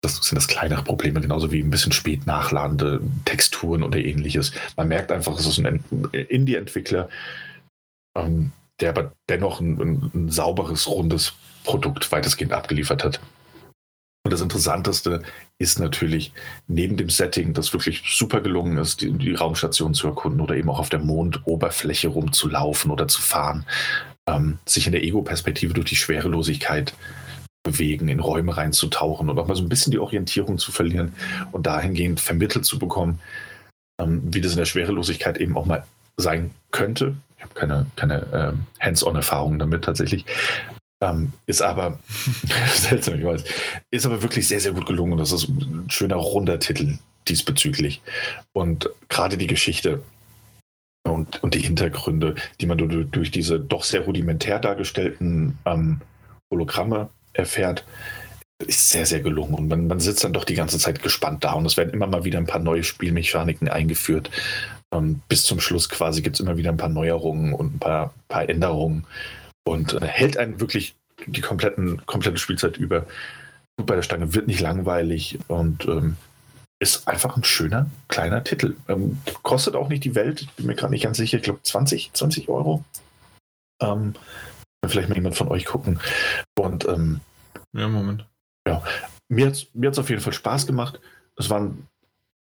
das 0.01 0.15
sind 0.15 0.38
das 0.38 0.47
kleinere 0.47 0.84
Probleme, 0.84 1.19
genauso 1.19 1.51
wie 1.51 1.61
ein 1.61 1.69
bisschen 1.69 1.91
spät 1.91 2.26
nachladende 2.26 3.01
Texturen 3.26 3.84
oder 3.84 3.99
ähnliches. 3.99 4.53
Man 4.77 4.88
merkt 4.88 5.11
einfach, 5.11 5.38
es 5.38 5.45
ist 5.45 5.59
ein 5.59 5.84
Indie-Entwickler, 6.11 7.09
ähm, 8.15 8.51
der 8.80 8.89
aber 8.89 9.11
dennoch 9.27 9.59
ein, 9.59 10.11
ein, 10.13 10.30
sauberes, 10.30 10.88
rundes 10.88 11.34
Produkt 11.65 12.11
weitestgehend 12.11 12.53
abgeliefert 12.53 13.03
hat. 13.03 13.19
Und 14.23 14.31
das 14.31 14.41
Interessanteste 14.41 15.23
ist 15.57 15.80
natürlich 15.80 16.34
neben 16.67 16.97
dem 16.97 17.09
Setting, 17.09 17.53
das 17.53 17.73
wirklich 17.73 18.03
super 18.07 18.41
gelungen 18.41 18.77
ist, 18.77 19.01
die, 19.01 19.11
die 19.11 19.34
Raumstation 19.34 19.93
zu 19.93 20.07
erkunden 20.07 20.41
oder 20.41 20.55
eben 20.55 20.69
auch 20.69 20.80
auf 20.80 20.89
der 20.89 20.99
Mondoberfläche 20.99 22.07
rumzulaufen 22.09 22.91
oder 22.91 23.07
zu 23.07 23.21
fahren, 23.21 23.65
ähm, 24.27 24.59
sich 24.65 24.85
in 24.85 24.93
der 24.93 25.03
Ego-Perspektive 25.03 25.73
durch 25.73 25.88
die 25.88 25.95
Schwerelosigkeit 25.95 26.93
bewegen, 27.71 28.07
in 28.07 28.19
Räume 28.19 28.57
reinzutauchen 28.57 29.29
und 29.29 29.37
auch 29.37 29.47
mal 29.47 29.55
so 29.55 29.63
ein 29.63 29.69
bisschen 29.69 29.91
die 29.91 29.99
Orientierung 29.99 30.57
zu 30.57 30.71
verlieren 30.71 31.13
und 31.51 31.67
dahingehend 31.67 32.19
vermittelt 32.19 32.65
zu 32.65 32.79
bekommen, 32.79 33.19
ähm, 33.99 34.21
wie 34.25 34.41
das 34.41 34.53
in 34.53 34.57
der 34.57 34.65
Schwerelosigkeit 34.65 35.37
eben 35.37 35.57
auch 35.57 35.65
mal 35.65 35.83
sein 36.17 36.51
könnte. 36.71 37.15
Ich 37.37 37.43
habe 37.43 37.53
keine, 37.53 37.85
keine 37.95 38.15
äh, 38.79 38.83
Hands-on-Erfahrungen 38.83 39.59
damit 39.59 39.83
tatsächlich. 39.83 40.25
Ähm, 41.01 41.31
ist 41.45 41.61
aber, 41.61 41.99
seltsam, 42.73 43.15
ich 43.15 43.25
weiß, 43.25 43.43
ist 43.91 44.05
aber 44.05 44.21
wirklich 44.21 44.47
sehr, 44.47 44.59
sehr 44.59 44.73
gut 44.73 44.85
gelungen. 44.85 45.17
Das 45.17 45.31
ist 45.31 45.47
ein 45.47 45.85
schöner, 45.89 46.15
runder 46.15 46.59
Titel 46.59 46.97
diesbezüglich. 47.27 48.01
Und 48.53 48.89
gerade 49.07 49.37
die 49.37 49.47
Geschichte 49.47 50.03
und, 51.07 51.41
und 51.43 51.53
die 51.53 51.61
Hintergründe, 51.61 52.35
die 52.59 52.65
man 52.65 52.77
durch, 52.77 53.09
durch 53.09 53.31
diese 53.31 53.59
doch 53.59 53.83
sehr 53.83 54.01
rudimentär 54.01 54.59
dargestellten 54.59 55.57
ähm, 55.65 56.01
Hologramme 56.51 57.09
erfährt, 57.34 57.85
ist 58.65 58.89
sehr, 58.89 59.06
sehr 59.06 59.22
gelungen. 59.22 59.53
Und 59.53 59.68
man, 59.68 59.88
man 59.88 59.99
sitzt 59.99 60.23
dann 60.23 60.34
doch 60.34 60.43
die 60.43 60.56
ganze 60.56 60.80
Zeit 60.80 61.01
gespannt 61.01 61.43
da. 61.43 61.53
Und 61.53 61.65
es 61.65 61.77
werden 61.77 61.93
immer 61.93 62.07
mal 62.07 62.26
wieder 62.26 62.38
ein 62.38 62.45
paar 62.45 62.60
neue 62.60 62.84
Spielmechaniken 62.84 63.69
eingeführt. 63.69 64.30
Ähm, 64.93 65.22
bis 65.27 65.43
zum 65.43 65.60
Schluss 65.60 65.88
quasi 65.88 66.22
gibt 66.22 66.35
es 66.35 66.39
immer 66.39 66.57
wieder 66.57 66.72
ein 66.72 66.77
paar 66.77 66.89
Neuerungen 66.89 67.53
und 67.53 67.76
ein 67.76 67.80
paar, 67.80 68.14
paar 68.27 68.49
Änderungen 68.49 69.06
und 69.68 69.93
äh, 69.93 70.06
hält 70.06 70.38
einen 70.38 70.60
wirklich 70.60 70.95
die 71.27 71.41
kompletten, 71.41 72.06
komplette 72.06 72.38
Spielzeit 72.38 72.77
über 72.77 73.06
gut 73.77 73.85
bei 73.85 73.95
der 73.95 74.01
Stange, 74.01 74.34
wird 74.34 74.47
nicht 74.47 74.61
langweilig 74.61 75.39
und 75.47 75.85
ähm, 75.85 76.18
ist 76.80 77.07
einfach 77.07 77.35
ein 77.35 77.43
schöner, 77.43 77.89
kleiner 78.07 78.43
Titel. 78.43 78.76
Ähm, 78.88 79.19
kostet 79.43 79.76
auch 79.76 79.89
nicht 79.89 80.03
die 80.03 80.15
Welt, 80.15 80.47
bin 80.56 80.65
mir 80.65 80.76
gerade 80.76 80.91
nicht 80.91 81.03
ganz 81.03 81.18
sicher, 81.18 81.38
ich 81.38 81.43
glaube 81.43 81.61
20, 81.61 82.11
20 82.14 82.49
Euro. 82.49 82.84
Ähm, 83.81 84.15
vielleicht 84.85 85.10
mal 85.10 85.15
jemand 85.15 85.35
von 85.35 85.49
euch 85.49 85.65
gucken. 85.65 85.99
Und 86.60 86.88
ähm, 86.88 87.22
ja, 87.73 87.88
Moment. 87.88 88.26
Ja, 88.68 88.84
mir 89.27 89.48
hat 89.48 89.53
es 89.53 89.68
mir 89.73 89.90
auf 89.90 90.10
jeden 90.10 90.22
Fall 90.22 90.34
Spaß 90.34 90.68
gemacht. 90.68 90.99
Es 91.38 91.49
war, 91.49 91.61
ein, 91.61 91.88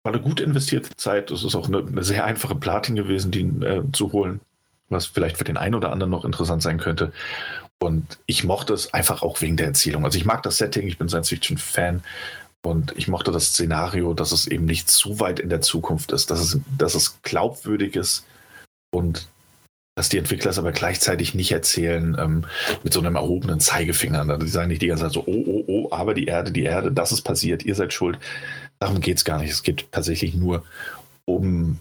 war 0.03 0.13
eine 0.13 0.23
gut 0.23 0.41
investierte 0.41 0.97
Zeit. 0.97 1.31
Es 1.31 1.45
ist 1.45 1.55
auch 1.55 1.69
eine, 1.69 1.79
eine, 1.79 2.03
sehr 2.03 2.25
einfache 2.25 2.55
Platin 2.55 2.97
gewesen, 2.97 3.31
die 3.31 3.43
äh, 3.65 3.83
zu 3.93 4.13
holen 4.13 4.41
was 4.93 5.07
vielleicht 5.07 5.37
für 5.37 5.45
den 5.45 5.57
einen 5.57 5.75
oder 5.75 5.91
anderen 5.91 6.11
noch 6.11 6.25
interessant 6.25 6.63
sein 6.63 6.79
könnte. 6.79 7.13
Und 7.81 8.21
ich 8.27 8.45
mochte 8.45 8.75
es 8.75 8.95
einfach 8.95 9.23
auch 9.23 9.41
wegen 9.41 9.57
der 9.57 9.67
Erzählung. 9.67 10.05
Also 10.05 10.19
ich 10.19 10.25
mag 10.25 10.43
das 10.45 10.59
Setting, 10.59 10.87
ich 10.87 10.99
bin 10.99 11.09
Science-Fiction-Fan 11.09 12.05
und 12.63 12.97
ich 12.97 13.09
mochte 13.09 13.33
das 13.33 13.47
Szenario, 13.47 14.15
dass 14.15 14.31
es 14.31 14.47
eben 14.47 14.67
nicht 14.67 14.89
zu 14.89 15.19
weit 15.19 15.41
in 15.41 15.49
der 15.49 15.63
Zukunft 15.63 16.13
ist, 16.13 16.31
dass 16.31 16.41
es, 16.41 16.61
dass 16.79 16.95
es 16.95 17.21
glaubwürdig 17.23 17.97
ist 17.97 18.25
und 18.93 19.29
dass 19.95 20.09
die 20.09 20.19
Entwickler 20.19 20.51
es 20.51 20.59
aber 20.59 20.73
gleichzeitig 20.73 21.35
nicht 21.35 21.53
erzählen 21.53 22.17
ähm, 22.19 22.45
mit 22.83 22.93
so 22.93 23.01
einem 23.01 23.17
erhobenen 23.17 23.61
Zeigefinger. 23.61 24.39
Die 24.39 24.49
sagen 24.49 24.69
nicht 24.69 24.83
die 24.83 24.87
ganze 24.87 25.05
Zeit 25.05 25.13
so, 25.13 25.25
oh, 25.27 25.45
oh, 25.47 25.65
oh, 25.67 25.89
aber 25.91 26.15
die 26.15 26.27
Erde, 26.27 26.51
die 26.51 26.63
Erde, 26.63 26.93
das 26.93 27.13
ist 27.13 27.23
passiert, 27.23 27.65
ihr 27.65 27.75
seid 27.75 27.93
schuld. 27.93 28.19
Darum 28.79 29.01
geht 29.01 29.19
es 29.19 29.25
gar 29.25 29.39
nicht. 29.39 29.51
Es 29.51 29.63
geht 29.63 29.93
tatsächlich 29.93 30.35
nur 30.35 30.65
um 31.27 31.79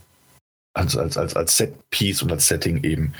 als, 0.74 0.96
als, 0.96 1.16
als, 1.16 1.36
als 1.36 1.56
Set-Piece 1.56 2.22
und 2.22 2.32
als 2.32 2.48
Setting 2.48 2.84
eben. 2.84 3.14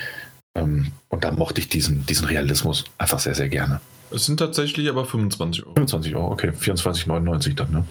Ähm, 0.55 0.93
und 1.09 1.25
da 1.25 1.33
mochte 1.33 1.61
ich 1.61 1.69
diesen, 1.69 2.05
diesen 2.07 2.27
Realismus 2.27 2.85
einfach 2.99 3.19
sehr, 3.19 3.35
sehr 3.35 3.49
gerne. 3.49 3.81
Es 4.11 4.27
sind 4.27 4.39
tatsächlich 4.39 4.91
aber 4.91 5.07
25 5.07 5.65
Euro. 5.65 5.75
25 5.75 6.17
Euro, 6.17 6.33
okay. 6.33 6.51
24,99 6.51 7.55
dann, 7.55 7.71
ne? 7.71 7.85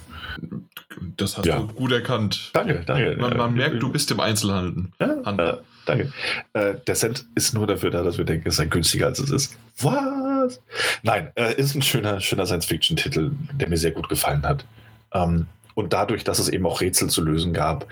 Das 1.17 1.37
hast 1.37 1.45
ja. 1.45 1.59
du 1.59 1.67
gut 1.67 1.91
erkannt. 1.91 2.51
Danke, 2.53 2.83
danke. 2.85 3.17
Man, 3.19 3.35
man 3.35 3.53
merkt, 3.55 3.81
du 3.81 3.91
bist 3.91 4.11
im 4.11 4.19
Einzelhandel. 4.19 4.89
Ja, 4.99 5.59
danke. 5.85 6.11
Äh, 6.53 6.75
der 6.85 6.95
Cent 6.95 7.25
ist 7.35 7.53
nur 7.53 7.67
dafür 7.67 7.91
da, 7.91 8.03
dass 8.03 8.17
wir 8.17 8.25
denken, 8.25 8.49
es 8.49 8.57
sei 8.57 8.65
günstiger, 8.65 9.07
als 9.07 9.19
es 9.19 9.29
ist. 9.29 9.57
Was? 9.79 10.61
Nein, 11.03 11.31
äh, 11.35 11.53
ist 11.55 11.75
ein 11.75 11.81
schöner, 11.81 12.19
schöner 12.19 12.45
Science-Fiction-Titel, 12.45 13.31
der 13.53 13.69
mir 13.69 13.77
sehr 13.77 13.91
gut 13.91 14.09
gefallen 14.09 14.43
hat. 14.43 14.65
Ähm, 15.13 15.47
und 15.73 15.93
dadurch, 15.93 16.23
dass 16.23 16.39
es 16.39 16.49
eben 16.49 16.65
auch 16.65 16.81
Rätsel 16.81 17.09
zu 17.09 17.21
lösen 17.21 17.53
gab 17.53 17.87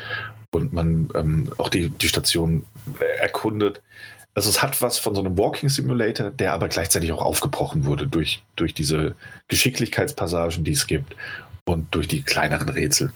und 0.52 0.74
man 0.74 1.10
ähm, 1.16 1.52
auch 1.58 1.70
die, 1.70 1.90
die 1.90 2.08
Station 2.08 2.66
erkundet. 3.20 3.82
Also 4.34 4.50
es 4.50 4.62
hat 4.62 4.82
was 4.82 5.00
von 5.00 5.16
so 5.16 5.22
einem 5.22 5.38
Walking 5.38 5.70
Simulator, 5.70 6.32
der 6.32 6.54
aber 6.54 6.68
gleichzeitig 6.70 7.12
auch 7.12 7.22
aufgebrochen 7.22 7.86
wurde 7.86 8.08
durch, 8.08 8.44
durch 8.56 8.74
diese 8.74 9.16
Geschicklichkeitspassagen, 9.48 10.64
die 10.64 10.72
es 10.72 10.88
gibt 10.88 11.16
und 11.66 11.94
durch 11.94 12.08
die 12.08 12.22
kleineren 12.22 12.70
Rätsel. 12.70 13.12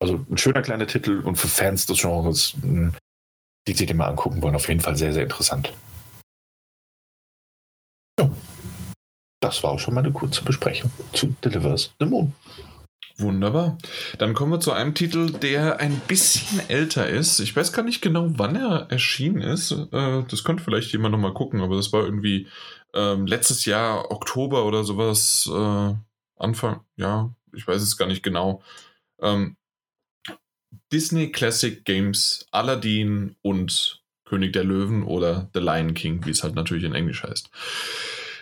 Also 0.00 0.24
ein 0.30 0.38
schöner 0.38 0.62
kleiner 0.62 0.86
Titel 0.86 1.20
und 1.20 1.36
für 1.36 1.48
Fans 1.48 1.86
des 1.86 2.00
Genres, 2.00 2.54
hm, 2.60 2.92
die 3.66 3.74
sich 3.74 3.86
den 3.86 3.96
mal 3.96 4.08
angucken 4.08 4.42
wollen, 4.42 4.54
auf 4.54 4.68
jeden 4.68 4.80
Fall 4.80 4.96
sehr, 4.96 5.12
sehr 5.12 5.22
interessant. 5.22 5.72
Ja. 8.18 8.30
Das 9.40 9.62
war 9.62 9.72
auch 9.72 9.78
schon 9.78 9.94
mal 9.94 10.04
eine 10.04 10.12
kurze 10.12 10.44
Besprechung 10.44 10.90
zu 11.12 11.34
Delivers 11.42 11.94
the 11.98 12.06
Moon. 12.06 12.32
Wunderbar. 13.18 13.78
Dann 14.18 14.34
kommen 14.34 14.52
wir 14.52 14.60
zu 14.60 14.72
einem 14.72 14.94
Titel, 14.94 15.30
der 15.30 15.80
ein 15.80 16.00
bisschen 16.08 16.60
älter 16.68 17.08
ist. 17.08 17.40
Ich 17.40 17.54
weiß 17.54 17.72
gar 17.72 17.82
nicht 17.82 18.00
genau, 18.00 18.26
wann 18.38 18.56
er 18.56 18.90
erschienen 18.90 19.42
ist. 19.42 19.72
Äh, 19.72 20.22
das 20.28 20.44
könnte 20.44 20.64
vielleicht 20.64 20.92
jemand 20.92 21.12
nochmal 21.12 21.34
gucken, 21.34 21.60
aber 21.60 21.76
das 21.76 21.92
war 21.92 22.04
irgendwie 22.04 22.48
ähm, 22.94 23.26
letztes 23.26 23.64
Jahr, 23.64 24.10
Oktober 24.10 24.64
oder 24.64 24.84
sowas, 24.84 25.48
äh, 25.52 25.94
Anfang, 26.36 26.80
ja, 26.96 27.32
ich 27.52 27.66
weiß 27.66 27.82
es 27.82 27.96
gar 27.96 28.06
nicht 28.08 28.22
genau. 28.22 28.62
Ähm, 29.20 29.56
Disney 30.92 31.32
Classic 31.32 31.84
Games, 31.84 32.46
Aladdin 32.50 33.36
und 33.42 34.02
König 34.24 34.52
der 34.52 34.64
Löwen 34.64 35.02
oder 35.02 35.50
The 35.52 35.60
Lion 35.60 35.94
King, 35.94 36.24
wie 36.24 36.30
es 36.30 36.42
halt 36.42 36.54
natürlich 36.54 36.84
in 36.84 36.94
Englisch 36.94 37.22
heißt. 37.22 37.50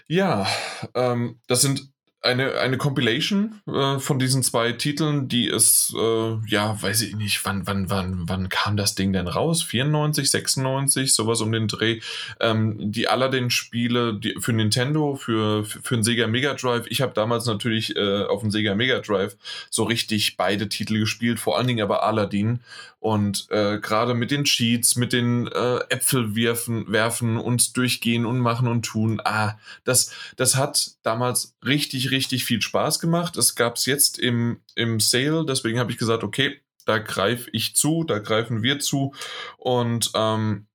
Ja, 0.06 0.46
ähm, 0.94 1.40
das 1.46 1.62
sind 1.62 1.90
eine, 2.22 2.58
eine 2.58 2.76
Compilation 2.76 3.60
äh, 3.66 3.98
von 3.98 4.18
diesen 4.18 4.42
zwei 4.42 4.72
Titeln, 4.72 5.28
die 5.28 5.48
es, 5.48 5.94
äh, 5.96 6.36
ja, 6.46 6.80
weiß 6.80 7.00
ich 7.02 7.16
nicht, 7.16 7.44
wann, 7.46 7.66
wann, 7.66 7.88
wann, 7.88 8.28
wann 8.28 8.48
kam 8.50 8.76
das 8.76 8.94
Ding 8.94 9.12
denn 9.12 9.26
raus? 9.26 9.62
94, 9.62 10.30
96, 10.30 11.14
sowas 11.14 11.40
um 11.40 11.50
den 11.50 11.66
Dreh. 11.66 12.00
Ähm, 12.38 12.92
die 12.92 13.08
Aladdin-Spiele 13.08 14.20
für 14.38 14.52
Nintendo, 14.52 15.16
für, 15.16 15.64
für, 15.64 15.80
für 15.80 15.94
den 15.96 16.04
Sega 16.04 16.26
Mega 16.26 16.52
Drive. 16.54 16.86
Ich 16.88 17.00
habe 17.00 17.14
damals 17.14 17.46
natürlich 17.46 17.96
äh, 17.96 18.24
auf 18.24 18.42
dem 18.42 18.50
Sega 18.50 18.74
Mega 18.74 18.98
Drive 18.98 19.36
so 19.70 19.84
richtig 19.84 20.36
beide 20.36 20.68
Titel 20.68 20.98
gespielt, 20.98 21.40
vor 21.40 21.56
allen 21.56 21.68
Dingen 21.68 21.82
aber 21.82 22.02
Aladdin. 22.02 22.60
Und 23.00 23.46
äh, 23.50 23.78
gerade 23.80 24.12
mit 24.12 24.30
den 24.30 24.44
Cheats, 24.44 24.94
mit 24.94 25.14
den 25.14 25.46
äh, 25.46 25.78
Äpfel 25.88 26.36
werfen, 26.36 26.92
werfen 26.92 27.38
und 27.38 27.76
durchgehen 27.76 28.26
und 28.26 28.38
machen 28.38 28.68
und 28.68 28.82
tun, 28.82 29.22
ah, 29.24 29.58
das, 29.84 30.12
das 30.36 30.54
hat 30.54 30.92
damals 31.02 31.56
richtig, 31.64 32.10
richtig 32.10 32.44
viel 32.44 32.60
Spaß 32.60 33.00
gemacht. 33.00 33.38
Es 33.38 33.54
gab 33.54 33.76
es 33.76 33.86
jetzt 33.86 34.18
im, 34.18 34.60
im 34.74 35.00
Sale, 35.00 35.46
deswegen 35.46 35.78
habe 35.78 35.90
ich 35.90 35.96
gesagt, 35.96 36.22
okay, 36.22 36.60
da 36.84 36.98
greife 36.98 37.48
ich 37.52 37.74
zu, 37.74 38.04
da 38.04 38.18
greifen 38.18 38.62
wir 38.62 38.80
zu. 38.80 39.14
Und 39.56 40.10
ähm, 40.14 40.66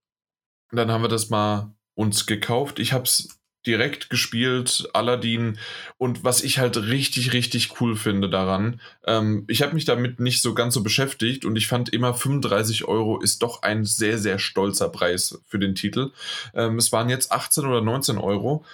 dann 0.71 0.91
haben 0.91 1.03
wir 1.03 1.09
das 1.09 1.29
mal 1.29 1.75
uns 1.93 2.25
gekauft. 2.25 2.79
Ich 2.79 2.91
habe 2.91 3.03
es 3.03 3.34
direkt 3.65 4.09
gespielt, 4.09 4.87
Aladdin. 4.93 5.57
Und 5.97 6.23
was 6.23 6.43
ich 6.43 6.59
halt 6.59 6.77
richtig, 6.77 7.33
richtig 7.33 7.79
cool 7.81 7.95
finde 7.95 8.29
daran, 8.29 8.79
ähm, 9.05 9.45
ich 9.47 9.61
habe 9.61 9.73
mich 9.73 9.85
damit 9.85 10.19
nicht 10.19 10.41
so 10.41 10.53
ganz 10.53 10.73
so 10.73 10.83
beschäftigt 10.83 11.45
und 11.45 11.55
ich 11.55 11.67
fand 11.67 11.89
immer 11.89 12.13
35 12.13 12.85
Euro 12.85 13.19
ist 13.19 13.41
doch 13.41 13.61
ein 13.61 13.85
sehr, 13.85 14.17
sehr 14.17 14.39
stolzer 14.39 14.89
Preis 14.89 15.39
für 15.45 15.59
den 15.59 15.75
Titel. 15.75 16.11
Ähm, 16.53 16.77
es 16.77 16.91
waren 16.91 17.09
jetzt 17.09 17.31
18 17.31 17.65
oder 17.65 17.81
19 17.81 18.17
Euro. 18.17 18.65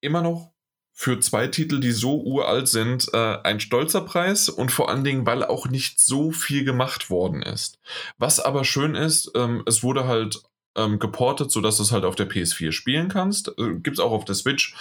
Immer 0.00 0.22
noch 0.22 0.52
für 0.98 1.20
zwei 1.20 1.46
Titel, 1.46 1.78
die 1.78 1.92
so 1.92 2.22
uralt 2.22 2.68
sind, 2.68 3.12
äh, 3.12 3.36
ein 3.44 3.60
stolzer 3.60 4.00
Preis 4.00 4.48
und 4.48 4.72
vor 4.72 4.88
allen 4.88 5.04
Dingen, 5.04 5.26
weil 5.26 5.44
auch 5.44 5.68
nicht 5.68 6.00
so 6.00 6.32
viel 6.32 6.64
gemacht 6.64 7.10
worden 7.10 7.42
ist. 7.42 7.78
Was 8.16 8.40
aber 8.40 8.64
schön 8.64 8.94
ist, 8.94 9.30
ähm, 9.34 9.62
es 9.66 9.82
wurde 9.82 10.06
halt 10.06 10.40
ähm, 10.76 10.98
geportet, 10.98 11.50
sodass 11.50 11.78
du 11.78 11.82
es 11.82 11.92
halt 11.92 12.04
auf 12.04 12.14
der 12.14 12.28
PS4 12.28 12.72
spielen 12.72 13.08
kannst. 13.08 13.48
Äh, 13.58 13.74
Gibt 13.76 13.98
es 13.98 14.00
auch 14.00 14.12
auf 14.12 14.24
der 14.24 14.34
Switch 14.34 14.74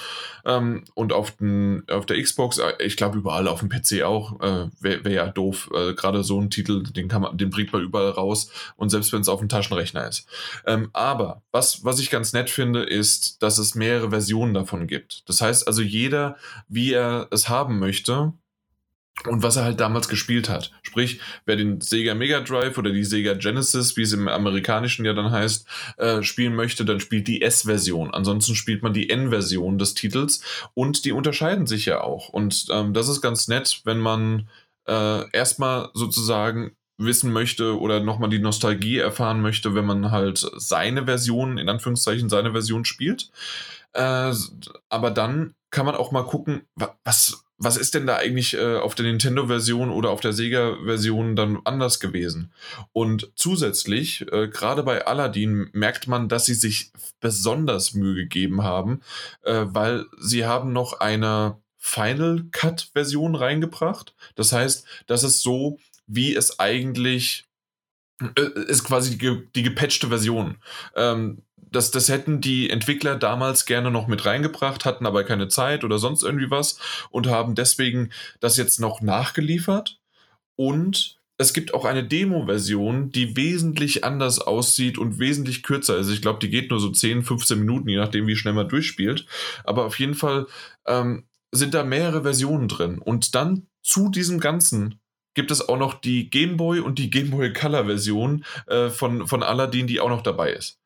ähm, 0.45 0.83
und 0.93 1.13
auf, 1.13 1.31
den, 1.31 1.83
auf 1.89 2.05
der 2.05 2.21
Xbox. 2.21 2.57
Äh, 2.57 2.73
ich 2.79 2.97
glaube 2.97 3.17
überall 3.17 3.47
auf 3.47 3.59
dem 3.59 3.69
PC 3.69 4.03
auch. 4.03 4.39
Äh, 4.41 4.69
Wäre 4.79 5.05
wär 5.05 5.11
ja 5.11 5.27
doof. 5.27 5.69
Äh, 5.73 5.93
Gerade 5.93 6.23
so 6.23 6.39
ein 6.39 6.49
Titel, 6.49 6.83
den, 6.83 7.07
kann 7.07 7.21
man, 7.21 7.37
den 7.37 7.49
bringt 7.49 7.73
man 7.73 7.81
überall 7.81 8.09
raus 8.09 8.51
und 8.75 8.89
selbst 8.89 9.13
wenn 9.13 9.21
es 9.21 9.29
auf 9.29 9.39
dem 9.39 9.49
Taschenrechner 9.49 10.07
ist. 10.07 10.27
Ähm, 10.65 10.89
aber 10.93 11.41
was, 11.51 11.83
was 11.83 11.99
ich 11.99 12.09
ganz 12.09 12.33
nett 12.33 12.49
finde, 12.49 12.83
ist, 12.83 13.41
dass 13.41 13.57
es 13.57 13.75
mehrere 13.75 14.09
Versionen 14.09 14.53
davon 14.53 14.87
gibt. 14.87 15.27
Das 15.29 15.41
heißt 15.41 15.67
also, 15.67 15.81
jeder, 15.81 16.35
wie 16.67 16.93
er 16.93 17.27
es 17.31 17.49
haben 17.49 17.79
möchte, 17.79 18.33
und 19.23 19.43
was 19.43 19.55
er 19.55 19.63
halt 19.63 19.79
damals 19.79 20.09
gespielt 20.09 20.49
hat. 20.49 20.71
Sprich, 20.83 21.19
wer 21.45 21.55
den 21.55 21.81
Sega 21.81 22.13
Mega 22.13 22.41
Drive 22.41 22.77
oder 22.77 22.91
die 22.91 23.03
Sega 23.03 23.33
Genesis, 23.33 23.97
wie 23.97 24.01
es 24.01 24.13
im 24.13 24.27
amerikanischen 24.27 25.05
ja 25.05 25.13
dann 25.13 25.31
heißt, 25.31 25.65
äh, 25.97 26.21
spielen 26.21 26.55
möchte, 26.55 26.85
dann 26.85 26.99
spielt 26.99 27.27
die 27.27 27.41
S-Version. 27.41 28.13
Ansonsten 28.13 28.55
spielt 28.55 28.83
man 28.83 28.93
die 28.93 29.09
N-Version 29.09 29.77
des 29.77 29.93
Titels 29.93 30.41
und 30.73 31.05
die 31.05 31.11
unterscheiden 31.11 31.65
sich 31.65 31.85
ja 31.85 32.01
auch. 32.01 32.29
Und 32.29 32.67
ähm, 32.71 32.93
das 32.93 33.07
ist 33.07 33.21
ganz 33.21 33.47
nett, 33.47 33.81
wenn 33.85 33.99
man 33.99 34.49
äh, 34.87 35.29
erstmal 35.31 35.89
sozusagen 35.93 36.75
wissen 36.97 37.31
möchte 37.33 37.79
oder 37.79 37.99
nochmal 37.99 38.29
die 38.29 38.39
Nostalgie 38.39 38.99
erfahren 38.99 39.41
möchte, 39.41 39.75
wenn 39.75 39.85
man 39.85 40.11
halt 40.11 40.49
seine 40.55 41.05
Version, 41.05 41.57
in 41.57 41.67
Anführungszeichen 41.67 42.29
seine 42.29 42.51
Version 42.51 42.85
spielt. 42.85 43.31
Äh, 43.93 44.33
aber 44.89 45.11
dann 45.11 45.55
kann 45.71 45.85
man 45.85 45.95
auch 45.95 46.11
mal 46.11 46.23
gucken, 46.23 46.61
was, 47.03 47.44
was 47.57 47.77
ist 47.77 47.93
denn 47.93 48.05
da 48.05 48.17
eigentlich 48.17 48.53
äh, 48.53 48.77
auf 48.77 48.95
der 48.95 49.05
Nintendo-Version 49.05 49.89
oder 49.89 50.09
auf 50.09 50.19
der 50.19 50.33
Sega-Version 50.33 51.35
dann 51.35 51.59
anders 51.63 51.99
gewesen? 51.99 52.51
Und 52.91 53.31
zusätzlich, 53.35 54.25
äh, 54.31 54.47
gerade 54.49 54.83
bei 54.83 55.05
Aladdin, 55.05 55.69
merkt 55.71 56.07
man, 56.07 56.27
dass 56.27 56.45
sie 56.45 56.53
sich 56.53 56.91
besonders 57.21 57.93
Mühe 57.93 58.15
gegeben 58.15 58.63
haben, 58.63 59.01
äh, 59.43 59.65
weil 59.67 60.05
sie 60.19 60.45
haben 60.45 60.73
noch 60.73 60.99
eine 60.99 61.57
Final 61.77 62.45
Cut-Version 62.51 63.35
reingebracht. 63.35 64.15
Das 64.35 64.51
heißt, 64.51 64.85
das 65.07 65.23
ist 65.23 65.41
so, 65.41 65.79
wie 66.07 66.35
es 66.35 66.59
eigentlich 66.59 67.45
äh, 68.19 68.61
ist 68.67 68.83
quasi 68.83 69.17
die, 69.17 69.47
die 69.55 69.63
gepatchte 69.63 70.07
Version. 70.07 70.57
Ähm, 70.95 71.43
das, 71.75 71.91
das 71.91 72.09
hätten 72.09 72.41
die 72.41 72.69
Entwickler 72.69 73.15
damals 73.17 73.65
gerne 73.65 73.91
noch 73.91 74.07
mit 74.07 74.25
reingebracht, 74.25 74.85
hatten 74.85 75.05
aber 75.05 75.23
keine 75.23 75.49
Zeit 75.49 75.83
oder 75.83 75.99
sonst 75.99 76.23
irgendwie 76.23 76.49
was 76.49 76.79
und 77.09 77.27
haben 77.27 77.53
deswegen 77.53 78.11
das 78.39 78.57
jetzt 78.57 78.79
noch 78.79 79.01
nachgeliefert. 79.01 79.99
Und 80.55 81.19
es 81.37 81.53
gibt 81.53 81.73
auch 81.73 81.83
eine 81.83 82.05
Demo-Version, 82.05 83.11
die 83.11 83.35
wesentlich 83.35 84.05
anders 84.05 84.39
aussieht 84.39 84.97
und 84.97 85.19
wesentlich 85.19 85.63
kürzer 85.63 85.97
ist. 85.97 86.09
Ich 86.09 86.21
glaube, 86.21 86.39
die 86.39 86.49
geht 86.49 86.71
nur 86.71 86.79
so 86.79 86.89
10, 86.89 87.23
15 87.23 87.59
Minuten, 87.59 87.89
je 87.89 87.97
nachdem, 87.97 88.25
wie 88.27 88.37
schnell 88.37 88.53
man 88.53 88.69
durchspielt. 88.69 89.25
Aber 89.65 89.85
auf 89.85 89.99
jeden 89.99 90.13
Fall 90.13 90.47
ähm, 90.87 91.25
sind 91.51 91.73
da 91.73 91.83
mehrere 91.83 92.21
Versionen 92.21 92.69
drin. 92.69 92.99
Und 92.99 93.35
dann 93.35 93.67
zu 93.81 94.09
diesem 94.09 94.39
Ganzen 94.39 95.01
gibt 95.33 95.51
es 95.51 95.67
auch 95.67 95.77
noch 95.77 95.95
die 95.95 96.29
Game 96.29 96.55
Boy 96.55 96.79
und 96.79 96.99
die 96.99 97.09
Game 97.09 97.31
Boy 97.31 97.51
Color 97.51 97.85
Version 97.85 98.45
äh, 98.67 98.89
von, 98.89 99.27
von 99.27 99.43
Aladdin, 99.43 99.87
die 99.87 99.99
auch 99.99 100.09
noch 100.09 100.23
dabei 100.23 100.53
ist. 100.53 100.79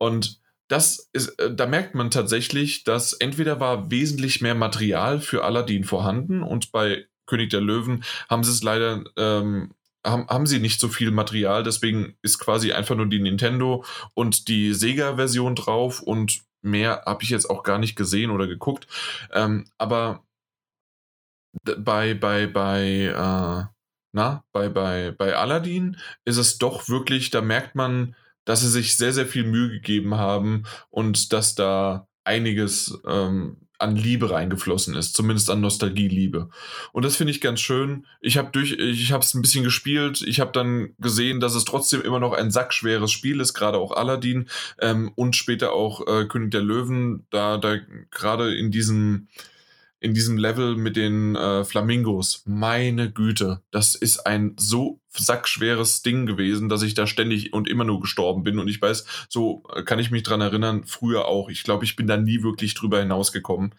Und 0.00 0.40
das 0.68 1.10
ist, 1.12 1.38
äh, 1.38 1.54
da 1.54 1.66
merkt 1.66 1.94
man 1.94 2.10
tatsächlich, 2.10 2.84
dass 2.84 3.12
entweder 3.12 3.60
war 3.60 3.90
wesentlich 3.90 4.40
mehr 4.40 4.54
Material 4.54 5.20
für 5.20 5.44
Aladdin 5.44 5.84
vorhanden 5.84 6.42
und 6.42 6.72
bei 6.72 7.06
König 7.26 7.50
der 7.50 7.60
Löwen 7.60 8.02
haben 8.28 8.42
sie 8.42 8.50
es 8.50 8.62
leider, 8.62 9.04
ähm, 9.16 9.74
haben, 10.04 10.26
haben 10.28 10.46
sie 10.46 10.58
nicht 10.58 10.80
so 10.80 10.88
viel 10.88 11.10
Material, 11.10 11.62
deswegen 11.62 12.16
ist 12.22 12.38
quasi 12.38 12.72
einfach 12.72 12.96
nur 12.96 13.06
die 13.06 13.20
Nintendo 13.20 13.84
und 14.14 14.48
die 14.48 14.72
Sega-Version 14.72 15.54
drauf 15.54 16.00
und 16.00 16.40
mehr 16.62 17.02
habe 17.04 17.22
ich 17.22 17.30
jetzt 17.30 17.50
auch 17.50 17.62
gar 17.62 17.78
nicht 17.78 17.96
gesehen 17.96 18.30
oder 18.30 18.46
geguckt. 18.46 18.86
Ähm, 19.32 19.66
aber 19.76 20.24
bei, 21.62 22.14
bei, 22.14 22.46
bei, 22.46 22.82
äh, 23.06 23.64
na, 24.12 24.44
bei, 24.52 24.68
bei, 24.68 25.10
bei 25.10 25.36
Aladdin 25.36 25.98
ist 26.24 26.38
es 26.38 26.58
doch 26.58 26.88
wirklich, 26.88 27.30
da 27.30 27.42
merkt 27.42 27.74
man, 27.74 28.14
dass 28.44 28.60
sie 28.60 28.68
sich 28.68 28.96
sehr, 28.96 29.12
sehr 29.12 29.26
viel 29.26 29.44
Mühe 29.44 29.70
gegeben 29.70 30.16
haben 30.16 30.64
und 30.90 31.32
dass 31.32 31.54
da 31.54 32.08
einiges 32.24 32.98
ähm, 33.06 33.56
an 33.80 33.96
Liebe 33.96 34.30
reingeflossen 34.30 34.94
ist, 34.94 35.14
zumindest 35.14 35.50
an 35.50 35.60
Nostalgieliebe. 35.60 36.50
Und 36.92 37.04
das 37.04 37.16
finde 37.16 37.32
ich 37.32 37.40
ganz 37.40 37.60
schön. 37.60 38.06
Ich 38.20 38.36
habe 38.36 38.50
durch, 38.52 38.72
ich 38.72 39.12
habe 39.12 39.24
es 39.24 39.34
ein 39.34 39.42
bisschen 39.42 39.64
gespielt. 39.64 40.22
Ich 40.22 40.38
habe 40.38 40.52
dann 40.52 40.94
gesehen, 40.98 41.40
dass 41.40 41.54
es 41.54 41.64
trotzdem 41.64 42.02
immer 42.02 42.20
noch 42.20 42.32
ein 42.32 42.50
sackschweres 42.50 43.10
Spiel 43.10 43.40
ist, 43.40 43.54
gerade 43.54 43.78
auch 43.78 43.92
Aladdin 43.92 44.48
ähm, 44.80 45.10
und 45.14 45.34
später 45.34 45.72
auch 45.72 46.06
äh, 46.06 46.26
König 46.26 46.50
der 46.50 46.62
Löwen. 46.62 47.26
Da, 47.30 47.56
da 47.56 47.78
gerade 48.10 48.54
in 48.54 48.70
diesem 48.70 49.28
in 50.00 50.14
diesem 50.14 50.38
Level 50.38 50.76
mit 50.76 50.96
den 50.96 51.36
äh, 51.36 51.62
Flamingos. 51.62 52.42
Meine 52.46 53.12
Güte, 53.12 53.60
das 53.70 53.94
ist 53.94 54.26
ein 54.26 54.56
so 54.58 54.98
sackschweres 55.10 56.02
Ding 56.02 56.24
gewesen, 56.24 56.70
dass 56.70 56.82
ich 56.82 56.94
da 56.94 57.06
ständig 57.06 57.52
und 57.52 57.68
immer 57.68 57.84
nur 57.84 58.00
gestorben 58.00 58.42
bin. 58.42 58.58
Und 58.58 58.68
ich 58.68 58.80
weiß, 58.80 59.04
so 59.28 59.62
äh, 59.74 59.82
kann 59.82 59.98
ich 59.98 60.10
mich 60.10 60.22
dran 60.22 60.40
erinnern, 60.40 60.84
früher 60.84 61.26
auch. 61.26 61.50
Ich 61.50 61.64
glaube, 61.64 61.84
ich 61.84 61.96
bin 61.96 62.06
da 62.06 62.16
nie 62.16 62.42
wirklich 62.42 62.74
drüber 62.74 63.00
hinausgekommen. 63.00 63.74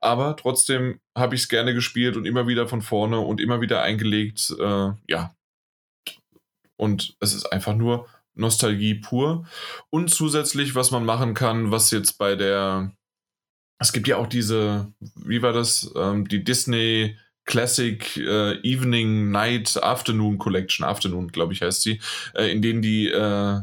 Aber 0.00 0.36
trotzdem 0.36 0.98
habe 1.16 1.36
ich 1.36 1.42
es 1.42 1.48
gerne 1.48 1.72
gespielt 1.72 2.16
und 2.16 2.26
immer 2.26 2.48
wieder 2.48 2.66
von 2.66 2.82
vorne 2.82 3.20
und 3.20 3.40
immer 3.40 3.60
wieder 3.60 3.82
eingelegt. 3.82 4.52
Äh, 4.58 4.90
ja. 5.06 5.34
Und 6.76 7.14
es 7.20 7.32
ist 7.32 7.46
einfach 7.52 7.76
nur 7.76 8.08
Nostalgie 8.34 8.94
pur. 8.94 9.46
Und 9.90 10.10
zusätzlich, 10.10 10.74
was 10.74 10.90
man 10.90 11.04
machen 11.04 11.34
kann, 11.34 11.70
was 11.70 11.92
jetzt 11.92 12.18
bei 12.18 12.34
der 12.34 12.92
es 13.80 13.92
gibt 13.92 14.06
ja 14.06 14.16
auch 14.16 14.26
diese, 14.26 14.92
wie 15.16 15.42
war 15.42 15.52
das, 15.52 15.92
ähm, 15.96 16.28
die 16.28 16.44
Disney 16.44 17.16
Classic 17.46 18.16
äh, 18.18 18.60
Evening 18.62 19.30
Night 19.30 19.82
Afternoon 19.82 20.38
Collection, 20.38 20.84
Afternoon, 20.86 21.28
glaube 21.28 21.54
ich, 21.54 21.62
heißt 21.62 21.82
sie, 21.82 22.00
äh, 22.34 22.52
in 22.52 22.62
denen 22.62 22.82
die 22.82 23.08
äh, 23.08 23.60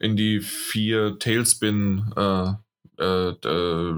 in 0.00 0.16
die 0.16 0.40
vier 0.40 1.18
Tailspin 1.20 2.12
äh, 2.16 2.54
äh, 2.98 3.94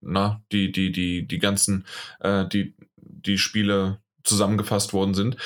na, 0.00 0.42
die, 0.52 0.72
die, 0.72 0.92
die, 0.92 1.26
die 1.26 1.38
ganzen, 1.38 1.86
äh, 2.20 2.46
die, 2.48 2.74
die 2.96 3.38
Spiele 3.38 4.00
zusammengefasst 4.24 4.92
worden 4.92 5.14
sind. 5.14 5.36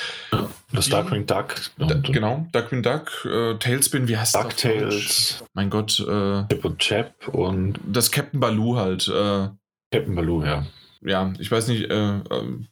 Das 0.71 0.89
Darkwing 0.89 1.25
Duck. 1.25 1.55
Da, 1.77 1.95
genau, 1.95 2.47
Darkwing 2.51 2.81
Duck, 2.81 3.25
äh, 3.25 3.55
Tailspin, 3.55 4.07
wie 4.07 4.17
heißt 4.17 4.35
das? 4.35 4.43
DuckTales. 4.43 5.43
Mein 5.53 5.69
Gott. 5.69 5.99
Äh, 5.99 6.47
Chip 6.47 6.65
und 6.65 6.79
Chap 6.79 7.27
und. 7.27 7.79
Das 7.85 8.11
Captain 8.11 8.39
Baloo 8.39 8.77
halt. 8.77 9.07
Äh, 9.07 9.49
Captain 9.91 10.15
Baloo, 10.15 10.43
ja. 10.43 10.65
ja, 11.01 11.33
ich 11.39 11.51
weiß 11.51 11.67
nicht, 11.67 11.89
äh, 11.89 12.21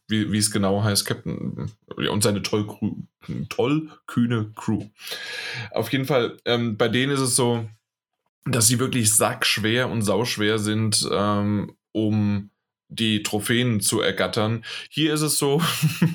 wie, 0.07 0.31
wie 0.31 0.37
es 0.37 0.51
genau 0.51 0.83
heißt, 0.83 1.05
Captain 1.05 1.71
und 1.95 2.23
seine 2.23 2.43
toll, 2.43 2.67
toll 3.49 3.89
kühne 4.05 4.51
Crew. 4.55 4.83
Auf 5.71 5.91
jeden 5.91 6.05
Fall, 6.05 6.37
ähm, 6.45 6.77
bei 6.77 6.89
denen 6.89 7.11
ist 7.11 7.21
es 7.21 7.35
so, 7.35 7.67
dass 8.45 8.67
sie 8.67 8.79
wirklich 8.79 9.13
sackschwer 9.13 9.89
und 9.89 10.03
sauschwer 10.03 10.59
sind, 10.59 11.07
ähm, 11.11 11.75
um 11.91 12.51
die 12.89 13.21
Trophäen 13.21 13.81
zu 13.81 13.99
ergattern. 13.99 14.63
Hier 14.89 15.13
ist 15.13 15.21
es 15.21 15.37
so, 15.37 15.61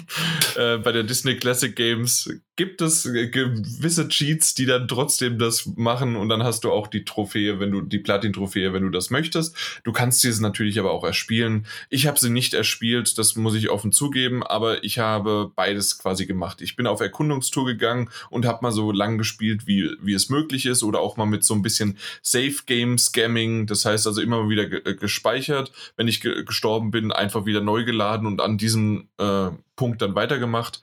äh, 0.56 0.78
bei 0.78 0.92
der 0.92 1.02
Disney 1.02 1.36
Classic 1.36 1.74
Games 1.74 2.30
gibt 2.56 2.80
es 2.82 3.04
gewisse 3.04 4.08
Cheats, 4.08 4.54
die 4.54 4.66
dann 4.66 4.86
trotzdem 4.86 5.38
das 5.38 5.66
machen 5.76 6.16
und 6.16 6.28
dann 6.28 6.42
hast 6.42 6.64
du 6.64 6.70
auch 6.70 6.86
die 6.86 7.04
Trophäe, 7.04 7.60
wenn 7.60 7.70
du 7.70 7.80
die 7.80 7.98
Platin-Trophäe, 7.98 8.72
wenn 8.72 8.84
du 8.84 8.90
das 8.90 9.10
möchtest. 9.10 9.56
Du 9.84 9.92
kannst 9.92 10.20
sie 10.20 10.32
natürlich 10.40 10.78
aber 10.78 10.92
auch 10.92 11.04
erspielen. 11.04 11.66
Ich 11.88 12.06
habe 12.06 12.18
sie 12.18 12.30
nicht 12.30 12.54
erspielt, 12.54 13.18
das 13.18 13.36
muss 13.36 13.54
ich 13.54 13.70
offen 13.70 13.92
zugeben, 13.92 14.42
aber 14.42 14.84
ich 14.84 14.98
habe 14.98 15.50
beides 15.54 15.98
quasi 15.98 16.26
gemacht. 16.26 16.60
Ich 16.62 16.76
bin 16.76 16.86
auf 16.86 17.00
Erkundungstour 17.00 17.66
gegangen 17.66 18.10
und 18.30 18.46
habe 18.46 18.60
mal 18.62 18.72
so 18.72 18.92
lang 18.92 19.18
gespielt, 19.18 19.66
wie, 19.66 19.90
wie 20.00 20.14
es 20.14 20.28
möglich 20.28 20.66
ist 20.66 20.82
oder 20.82 21.00
auch 21.00 21.16
mal 21.16 21.26
mit 21.26 21.44
so 21.44 21.54
ein 21.54 21.62
bisschen 21.62 21.98
Safe-Game-Scamming, 22.22 23.66
das 23.66 23.84
heißt 23.84 24.06
also 24.06 24.20
immer 24.20 24.48
wieder 24.48 24.66
gespeichert, 24.66 25.72
wenn 25.96 26.08
ich 26.08 26.20
gestorben 26.20 26.61
bin, 26.90 27.12
einfach 27.12 27.46
wieder 27.46 27.60
neu 27.60 27.84
geladen 27.84 28.26
und 28.26 28.40
an 28.40 28.58
diesem 28.58 29.08
äh, 29.18 29.50
Punkt 29.76 30.02
dann 30.02 30.14
weitergemacht. 30.14 30.82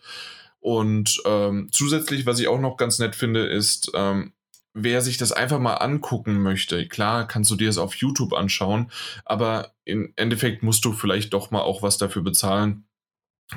Und 0.60 1.22
ähm, 1.26 1.70
zusätzlich, 1.72 2.26
was 2.26 2.40
ich 2.40 2.48
auch 2.48 2.60
noch 2.60 2.78
ganz 2.78 3.00
nett 3.00 3.16
finde, 3.16 3.46
ist, 3.46 3.92
ähm, 3.96 4.34
wer 4.74 5.02
sich 5.02 5.18
das 5.18 5.32
einfach 5.32 5.60
mal 5.60 5.76
angucken 5.76 6.42
möchte, 6.42 6.88
klar 6.88 7.28
kannst 7.28 7.50
du 7.50 7.56
dir 7.56 7.68
das 7.68 7.78
auf 7.78 7.96
YouTube 7.96 8.34
anschauen, 8.34 8.92
aber 9.26 9.74
im 9.86 10.14
Endeffekt 10.16 10.64
musst 10.64 10.86
du 10.86 10.94
vielleicht 10.94 11.34
doch 11.34 11.52
mal 11.52 11.62
auch 11.62 11.82
was 11.82 11.98
dafür 11.98 12.22
bezahlen. 12.22 12.86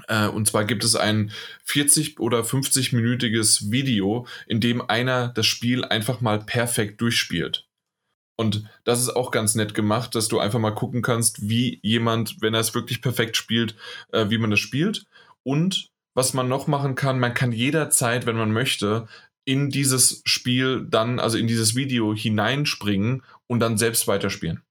Äh, 0.08 0.28
und 0.28 0.48
zwar 0.48 0.64
gibt 0.64 0.84
es 0.84 0.96
ein 0.96 1.32
40 1.64 2.18
oder 2.18 2.40
50-minütiges 2.40 3.70
Video, 3.70 4.26
in 4.46 4.60
dem 4.60 4.80
einer 4.88 5.28
das 5.28 5.46
Spiel 5.46 5.84
einfach 5.84 6.20
mal 6.20 6.40
perfekt 6.40 7.00
durchspielt. 7.00 7.68
Und 8.42 8.64
das 8.82 9.00
ist 9.00 9.14
auch 9.14 9.30
ganz 9.30 9.54
nett 9.54 9.72
gemacht, 9.72 10.16
dass 10.16 10.26
du 10.26 10.40
einfach 10.40 10.58
mal 10.58 10.74
gucken 10.74 11.00
kannst, 11.00 11.48
wie 11.48 11.78
jemand, 11.82 12.42
wenn 12.42 12.54
er 12.54 12.60
es 12.60 12.74
wirklich 12.74 13.00
perfekt 13.00 13.36
spielt, 13.36 13.76
äh, 14.12 14.30
wie 14.30 14.38
man 14.38 14.50
das 14.50 14.58
spielt. 14.58 15.06
Und 15.44 15.90
was 16.14 16.34
man 16.34 16.48
noch 16.48 16.66
machen 16.66 16.96
kann, 16.96 17.20
man 17.20 17.34
kann 17.34 17.52
jederzeit, 17.52 18.26
wenn 18.26 18.36
man 18.36 18.52
möchte, 18.52 19.06
in 19.44 19.70
dieses 19.70 20.22
Spiel 20.24 20.84
dann, 20.88 21.20
also 21.20 21.38
in 21.38 21.46
dieses 21.46 21.76
Video 21.76 22.14
hineinspringen 22.14 23.22
und 23.46 23.60
dann 23.60 23.78
selbst 23.78 24.08
weiterspielen. 24.08 24.62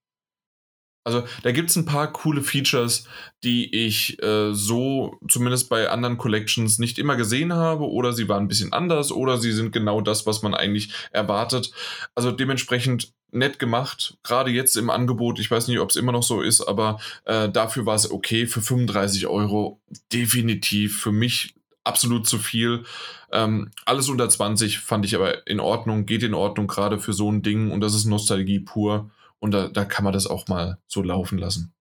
Also 1.04 1.24
da 1.42 1.52
gibt 1.52 1.72
es 1.72 1.76
ein 1.76 1.86
paar 1.86 2.12
coole 2.12 2.42
Features, 2.42 3.06
die 3.44 3.74
ich 3.74 4.22
äh, 4.22 4.54
so 4.54 5.18
zumindest 5.28 5.70
bei 5.70 5.90
anderen 5.90 6.18
Collections 6.18 6.78
nicht 6.78 7.00
immer 7.00 7.16
gesehen 7.16 7.54
habe 7.54 7.90
oder 7.90 8.14
sie 8.14 8.30
waren 8.30 8.44
ein 8.44 8.48
bisschen 8.48 8.72
anders 8.72 9.12
oder 9.12 9.38
sie 9.38 9.52
sind 9.52 9.72
genau 9.72 10.02
das, 10.02 10.28
was 10.28 10.44
man 10.44 10.54
eigentlich 10.54 10.94
erwartet. 11.12 11.72
Also 12.14 12.32
dementsprechend 12.32 13.14
nett 13.32 13.60
gemacht, 13.60 14.18
gerade 14.24 14.52
jetzt 14.52 14.76
im 14.78 14.90
Angebot. 14.90 15.40
Ich 15.40 15.50
weiß 15.50 15.68
nicht, 15.70 15.80
ob 15.80 15.90
es 15.90 15.96
immer 15.96 16.12
noch 16.12 16.24
so 16.24 16.42
ist, 16.42 16.62
aber 16.62 17.00
äh, 17.26 17.50
dafür 17.50 17.86
war 17.86 17.96
es 17.96 18.12
okay. 18.12 18.46
Für 18.46 18.62
35 18.62 19.26
Euro 19.28 19.80
definitiv 20.12 21.00
für 21.00 21.12
mich 21.12 21.56
absolut 21.84 22.28
zu 22.28 22.38
viel. 22.38 22.84
Ähm, 23.32 23.72
alles 23.86 24.10
unter 24.10 24.30
20 24.30 24.80
fand 24.80 25.06
ich 25.06 25.16
aber 25.16 25.48
in 25.48 25.60
Ordnung, 25.60 26.06
geht 26.06 26.24
in 26.24 26.34
Ordnung, 26.34 26.68
gerade 26.68 27.00
für 27.00 27.14
so 27.14 27.32
ein 27.32 27.42
Ding 27.42 27.72
und 27.72 27.82
das 27.82 27.96
ist 27.96 28.06
Nostalgie 28.06 28.60
pur. 28.60 29.10
Und 29.42 29.52
da, 29.52 29.68
da 29.68 29.86
kann 29.86 30.04
man 30.04 30.14
das 30.14 30.28
auch 30.28 30.48
mal 30.48 30.78
so 30.88 31.02
laufen 31.02 31.38
lassen. 31.38 31.74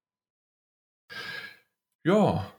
Ja. 2.04 2.50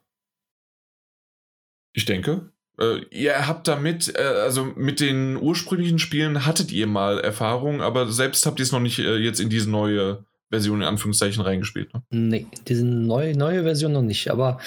Ich 1.94 2.06
denke, 2.06 2.52
äh, 2.80 3.00
ihr 3.10 3.48
habt 3.48 3.68
damit, 3.68 4.14
äh, 4.16 4.22
also 4.22 4.64
mit 4.64 5.00
den 5.00 5.38
ursprünglichen 5.38 6.00
Spielen 6.00 6.46
hattet 6.46 6.72
ihr 6.72 6.88
mal 6.88 7.20
Erfahrung, 7.20 7.82
aber 7.82 8.12
selbst 8.12 8.46
habt 8.46 8.60
ihr 8.60 8.64
es 8.64 8.72
noch 8.72 8.80
nicht 8.80 9.00
äh, 9.00 9.18
jetzt 9.18 9.40
in 9.40 9.50
diese 9.50 9.70
neue 9.70 10.24
Version 10.52 10.82
in 10.82 10.88
Anführungszeichen 10.88 11.42
reingespielt. 11.42 11.94
Ne? 11.94 12.04
Nee, 12.12 12.48
diese 12.68 12.86
neue, 12.86 13.36
neue 13.36 13.64
Version 13.64 13.94
noch 13.94 14.02
nicht. 14.02 14.30
Aber 14.30 14.60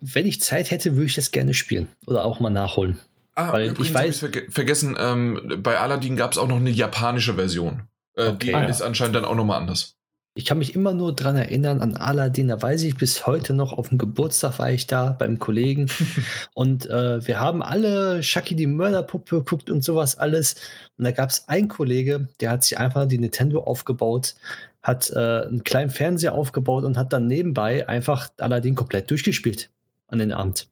wenn 0.00 0.26
ich 0.26 0.40
Zeit 0.40 0.70
hätte, 0.70 0.94
würde 0.94 1.06
ich 1.06 1.14
das 1.14 1.30
gerne 1.30 1.54
spielen 1.54 1.88
oder 2.06 2.24
auch 2.24 2.40
mal 2.40 2.50
nachholen. 2.50 2.98
Ah, 3.34 3.52
Weil 3.52 3.74
ich 3.80 3.94
weiß. 3.94 4.14
Ich 4.14 4.20
verge 4.20 4.50
vergessen, 4.50 4.96
ähm, 4.98 5.60
bei 5.62 5.78
Aladdin 5.78 6.16
gab 6.16 6.32
es 6.32 6.38
auch 6.38 6.48
noch 6.48 6.56
eine 6.56 6.70
japanische 6.70 7.34
Version. 7.34 7.82
Äh, 8.18 8.28
okay. 8.28 8.46
Die 8.46 8.50
ja. 8.50 8.64
ist 8.64 8.82
anscheinend 8.82 9.16
dann 9.16 9.24
auch 9.24 9.34
nochmal 9.34 9.60
anders. 9.60 9.94
Ich 10.34 10.44
kann 10.44 10.58
mich 10.58 10.74
immer 10.76 10.92
nur 10.92 11.16
daran 11.16 11.36
erinnern 11.36 11.80
an 11.80 11.96
Aladdin. 11.96 12.48
Da 12.48 12.62
weiß 12.62 12.82
ich 12.84 12.96
bis 12.96 13.26
heute 13.26 13.54
noch, 13.54 13.72
auf 13.72 13.88
dem 13.88 13.98
Geburtstag 13.98 14.58
war 14.60 14.70
ich 14.70 14.86
da 14.86 15.10
beim 15.10 15.38
Kollegen. 15.38 15.90
und 16.54 16.88
äh, 16.88 17.26
wir 17.26 17.40
haben 17.40 17.62
alle 17.62 18.22
Shaki 18.22 18.54
die 18.54 18.68
Mörderpuppe 18.68 19.38
geguckt 19.38 19.70
und 19.70 19.82
sowas 19.82 20.16
alles. 20.16 20.54
Und 20.96 21.04
da 21.04 21.10
gab 21.10 21.30
es 21.30 21.48
einen 21.48 21.66
Kollege, 21.66 22.28
der 22.40 22.50
hat 22.50 22.62
sich 22.62 22.78
einfach 22.78 23.06
die 23.06 23.18
Nintendo 23.18 23.64
aufgebaut, 23.64 24.36
hat 24.82 25.10
äh, 25.10 25.18
einen 25.18 25.64
kleinen 25.64 25.90
Fernseher 25.90 26.34
aufgebaut 26.34 26.84
und 26.84 26.96
hat 26.96 27.12
dann 27.12 27.26
nebenbei 27.26 27.88
einfach 27.88 28.28
Aladdin 28.38 28.76
komplett 28.76 29.10
durchgespielt 29.10 29.70
an 30.06 30.20
den 30.20 30.32
Abend. 30.32 30.68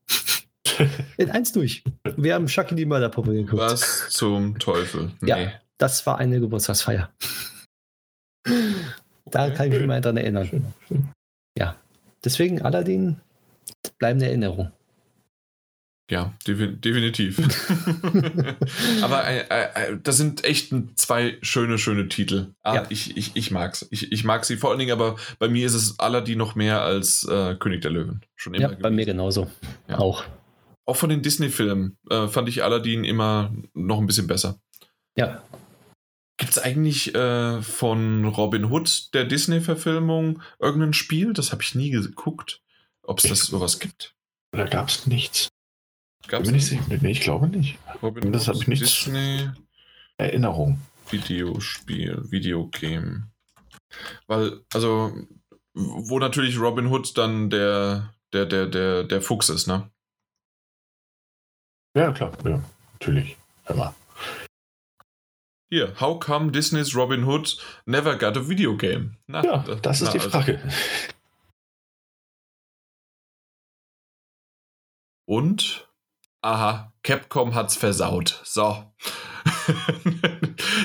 In 1.17 1.31
eins 1.31 1.53
durch. 1.53 1.83
Wir 2.17 2.35
haben 2.35 2.47
Shaki 2.47 2.75
die 2.77 2.87
Mörderpuppe 2.87 3.33
geguckt. 3.33 3.63
Was 3.63 4.11
zum 4.11 4.59
Teufel? 4.59 5.11
Nee. 5.21 5.29
Ja, 5.29 5.53
das 5.79 6.07
war 6.07 6.19
eine 6.19 6.41
Geburtstagsfeier. 6.41 7.11
Da 9.29 9.51
kann 9.51 9.73
ich 9.73 9.79
mich 9.79 9.87
mal 9.89 10.01
dran 10.01 10.17
erinnern. 10.17 10.73
Ja, 11.59 11.75
deswegen 12.25 12.63
Aladdin 12.63 13.17
bleibende 13.99 14.27
Erinnerung. 14.27 14.71
Ja, 16.09 16.33
definitiv. 16.47 17.41
Aber 19.03 19.27
äh, 19.27 19.41
äh, 19.51 19.99
das 20.01 20.17
sind 20.17 20.45
echt 20.45 20.73
zwei 20.95 21.39
schöne, 21.43 21.79
schöne 21.79 22.09
Titel. 22.09 22.53
Ah, 22.63 22.77
ja. 22.77 22.87
ich, 22.91 23.17
ich, 23.17 23.35
ich 23.35 23.51
mag's. 23.51 23.89
Ich, 23.91 24.13
ich 24.13 24.23
mag 24.23 24.45
sie 24.45 24.57
vor 24.57 24.71
allen 24.71 24.79
Dingen, 24.79 24.93
aber 24.93 25.17
bei 25.41 25.49
mir 25.49 25.67
ist 25.67 25.75
es 25.75 25.99
Aladdin 25.99 26.39
noch 26.39 26.55
mehr 26.55 26.83
als 26.83 27.25
äh, 27.25 27.57
König 27.57 27.83
der 27.83 27.91
Löwen. 27.91 28.21
Schon 28.37 28.55
immer 28.55 28.63
ja, 28.63 28.69
gewesen. 28.69 28.83
bei 28.83 28.91
mir 28.91 29.05
genauso. 29.05 29.51
Ja. 29.89 29.99
Auch. 29.99 30.23
Auch 30.85 30.97
von 30.97 31.11
den 31.11 31.23
Disney-Filmen 31.23 31.97
äh, 32.09 32.29
fand 32.29 32.49
ich 32.49 32.63
Aladdin 32.63 33.03
immer 33.03 33.53
noch 33.75 33.99
ein 33.99 34.07
bisschen 34.07 34.29
besser. 34.29 34.61
Ja, 35.17 35.43
Gibt 36.39 36.51
es 36.51 36.59
eigentlich 36.59 37.15
äh, 37.15 37.63
von 37.63 38.27
Robin 38.27 38.67
Hood, 38.67 39.15
der 39.15 39.25
Disney-Verfilmung, 39.25 40.43
irgendein 40.59 40.93
Spiel? 40.93 41.33
Das 41.33 41.51
habe 41.53 41.63
ich 41.63 41.75
nie 41.75 41.91
geguckt, 41.91 42.63
ob 43.03 43.21
es 43.21 43.29
das 43.29 43.47
sowas 43.47 43.79
gibt. 43.79 44.15
Da 44.53 44.65
gab 44.67 44.89
es 44.89 45.07
nichts. 45.07 45.49
Gab's 46.29 46.51
nicht? 46.51 46.73
Ich, 46.73 47.03
nee, 47.03 47.11
ich 47.11 47.21
glaube 47.21 47.47
nicht. 47.49 47.79
Robin 48.03 48.33
das 48.33 48.49
habe 48.49 48.59
ich 48.59 48.67
nicht. 48.67 48.83
Disney 48.83 49.49
Erinnerung. 50.19 50.81
Videospiel, 51.09 52.31
Videogame. 52.31 53.31
Weil, 54.27 54.61
also, 54.75 55.13
wo 55.75 56.19
natürlich 56.19 56.59
Robin 56.59 56.89
Hood 56.89 57.17
dann 57.17 57.49
der, 57.49 58.15
der, 58.33 58.47
der, 58.47 58.67
der, 58.67 59.05
der 59.05 59.23
Fuchs 59.23 59.49
ist, 59.49 59.67
ne? 59.69 59.91
Ja, 61.97 62.13
klar, 62.13 62.33
ja, 62.45 62.63
natürlich. 62.95 63.37
Hör 63.65 63.77
mal. 63.77 63.95
Hier, 65.69 65.95
how 65.99 66.15
come 66.15 66.53
Disney's 66.53 66.95
Robin 66.95 67.25
Hood 67.27 67.55
never 67.87 68.17
got 68.17 68.37
a 68.37 68.41
video 68.41 68.77
game? 68.77 69.17
Na, 69.27 69.43
ja, 69.43 69.65
das 69.83 70.01
ist 70.01 70.07
na, 70.07 70.13
die 70.13 70.21
also 70.21 70.31
Frage. 70.31 70.61
Und? 75.29 75.89
Aha, 76.41 76.93
Capcom 77.03 77.57
hat's 77.57 77.77
versaut. 77.77 78.41
So. 78.45 78.85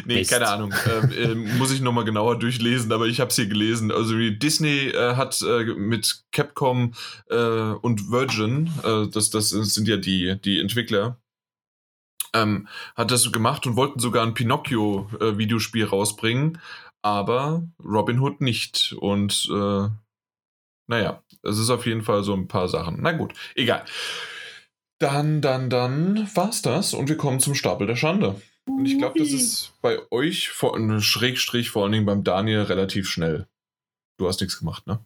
nee, 0.05 0.15
Mist. 0.15 0.31
keine 0.31 0.47
Ahnung. 0.47 0.73
Ähm, 0.89 1.11
äh, 1.11 1.35
muss 1.57 1.71
ich 1.71 1.81
nochmal 1.81 2.03
genauer 2.03 2.39
durchlesen, 2.39 2.91
aber 2.91 3.05
ich 3.05 3.19
habe 3.19 3.29
es 3.29 3.35
hier 3.35 3.45
gelesen. 3.45 3.91
Also 3.91 4.15
Disney 4.17 4.87
äh, 4.87 5.15
hat 5.15 5.39
äh, 5.43 5.65
mit 5.75 6.23
Capcom 6.31 6.95
äh, 7.29 7.35
und 7.35 8.09
Virgin, 8.09 8.71
äh, 8.83 9.07
das, 9.11 9.29
das 9.29 9.49
sind 9.49 9.87
ja 9.87 9.97
die, 9.97 10.41
die 10.41 10.59
Entwickler, 10.59 11.21
ähm, 12.33 12.67
hat 12.95 13.11
das 13.11 13.31
gemacht 13.31 13.65
und 13.67 13.75
wollten 13.75 13.99
sogar 13.99 14.25
ein 14.25 14.33
Pinocchio-Videospiel 14.33 15.83
äh, 15.83 15.89
rausbringen, 15.89 16.59
aber 17.01 17.63
Robin 17.83 18.19
Hood 18.19 18.41
nicht. 18.41 18.95
Und 18.99 19.47
äh, 19.51 19.89
naja, 20.87 21.23
es 21.43 21.57
ist 21.57 21.69
auf 21.69 21.85
jeden 21.85 22.03
Fall 22.03 22.23
so 22.23 22.33
ein 22.33 22.47
paar 22.47 22.67
Sachen. 22.67 22.97
Na 23.01 23.11
gut, 23.11 23.33
egal. 23.55 23.85
Dann, 24.99 25.41
dann, 25.41 25.69
dann 25.69 26.29
war's 26.35 26.61
das 26.61 26.93
und 26.93 27.09
wir 27.09 27.17
kommen 27.17 27.39
zum 27.39 27.55
Stapel 27.55 27.87
der 27.87 27.95
Schande. 27.95 28.39
Und 28.67 28.85
ich 28.85 28.97
glaube, 28.97 29.17
das 29.17 29.31
ist 29.31 29.73
bei 29.81 29.99
euch, 30.11 30.49
vor, 30.49 30.77
Schrägstrich 31.01 31.71
vor 31.71 31.83
allen 31.83 31.93
Dingen 31.93 32.05
beim 32.05 32.23
Daniel, 32.23 32.61
relativ 32.61 33.09
schnell. 33.09 33.47
Du 34.17 34.27
hast 34.27 34.39
nichts 34.39 34.59
gemacht, 34.59 34.85
ne? 34.85 35.03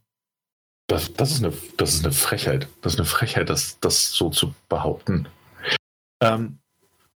Das, 0.87 1.13
das, 1.13 1.31
ist, 1.31 1.43
eine, 1.43 1.53
das 1.77 1.95
ist 1.95 2.03
eine 2.03 2.13
Frechheit. 2.13 2.67
Das 2.81 2.93
ist 2.93 2.99
eine 2.99 3.07
Frechheit, 3.07 3.49
das, 3.49 3.79
das 3.79 4.11
so 4.11 4.29
zu 4.29 4.53
behaupten. 4.69 5.27
Ähm, 6.21 6.59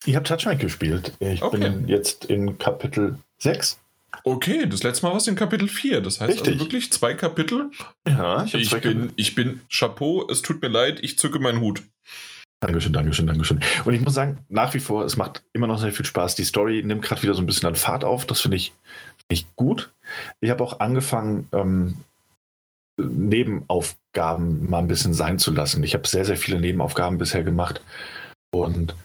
ich 0.06 0.16
habe 0.16 0.24
Touchmike 0.24 0.58
gespielt. 0.58 1.14
Ich 1.20 1.42
okay. 1.42 1.58
bin 1.58 1.88
jetzt 1.88 2.26
in 2.26 2.58
Kapitel 2.58 3.18
6. 3.40 3.80
Okay, 4.24 4.66
das 4.68 4.84
letzte 4.84 5.06
Mal 5.06 5.12
war 5.12 5.18
es 5.18 5.28
in 5.28 5.36
Kapitel 5.36 5.68
4. 5.68 6.02
Das 6.02 6.22
heißt 6.22 6.48
also 6.48 6.60
wirklich 6.60 6.92
zwei 6.92 7.14
Kapitel. 7.14 7.72
Ja, 8.08 8.46
Ich, 8.46 8.70
zwei 8.70 8.80
bin, 8.80 9.12
ich 9.16 9.36
bin 9.36 9.62
Chapeau, 9.70 10.28
es 10.30 10.42
tut 10.42 10.62
mir 10.62 10.70
leid, 10.70 11.00
ich 11.02 11.18
zücke 11.18 11.40
meinen 11.40 11.60
Hut. 11.60 11.84
Dankeschön, 12.60 12.94
Dankeschön, 12.94 13.28
Dankeschön. 13.28 13.60
Und 13.86 13.94
ich 13.94 14.02
muss 14.02 14.16
sagen, 14.16 14.40
nach 14.50 14.74
wie 14.74 14.80
vor, 14.80 15.06
es 15.06 15.16
macht 15.16 15.44
immer 15.54 15.68
noch 15.68 15.78
sehr 15.78 15.92
viel 15.92 16.06
Spaß. 16.06 16.36
Die 16.36 16.44
Story 16.44 16.82
nimmt 16.84 17.04
gerade 17.04 17.22
wieder 17.22 17.36
so 17.36 17.42
ein 17.42 17.46
bisschen 17.46 17.68
an 17.68 17.76
Fahrt 17.76 18.04
auf. 18.04 18.26
Das 18.26 18.42
finde 18.42 18.58
ich, 18.58 18.74
ich 19.28 19.56
gut. 19.56 19.92
Ich 20.42 20.50
habe 20.50 20.64
auch 20.64 20.80
angefangen, 20.80 21.48
ähm, 21.52 21.98
Nebenaufgaben 23.00 24.68
mal 24.70 24.80
ein 24.80 24.88
bisschen 24.88 25.14
sein 25.14 25.38
zu 25.38 25.52
lassen. 25.52 25.84
Ich 25.84 25.94
habe 25.94 26.08
sehr, 26.08 26.26
sehr 26.26 26.38
viele 26.38 26.60
Nebenaufgaben 26.60 27.20
bisher 27.20 27.44
gemacht. 27.44 27.82
Und 28.50 28.96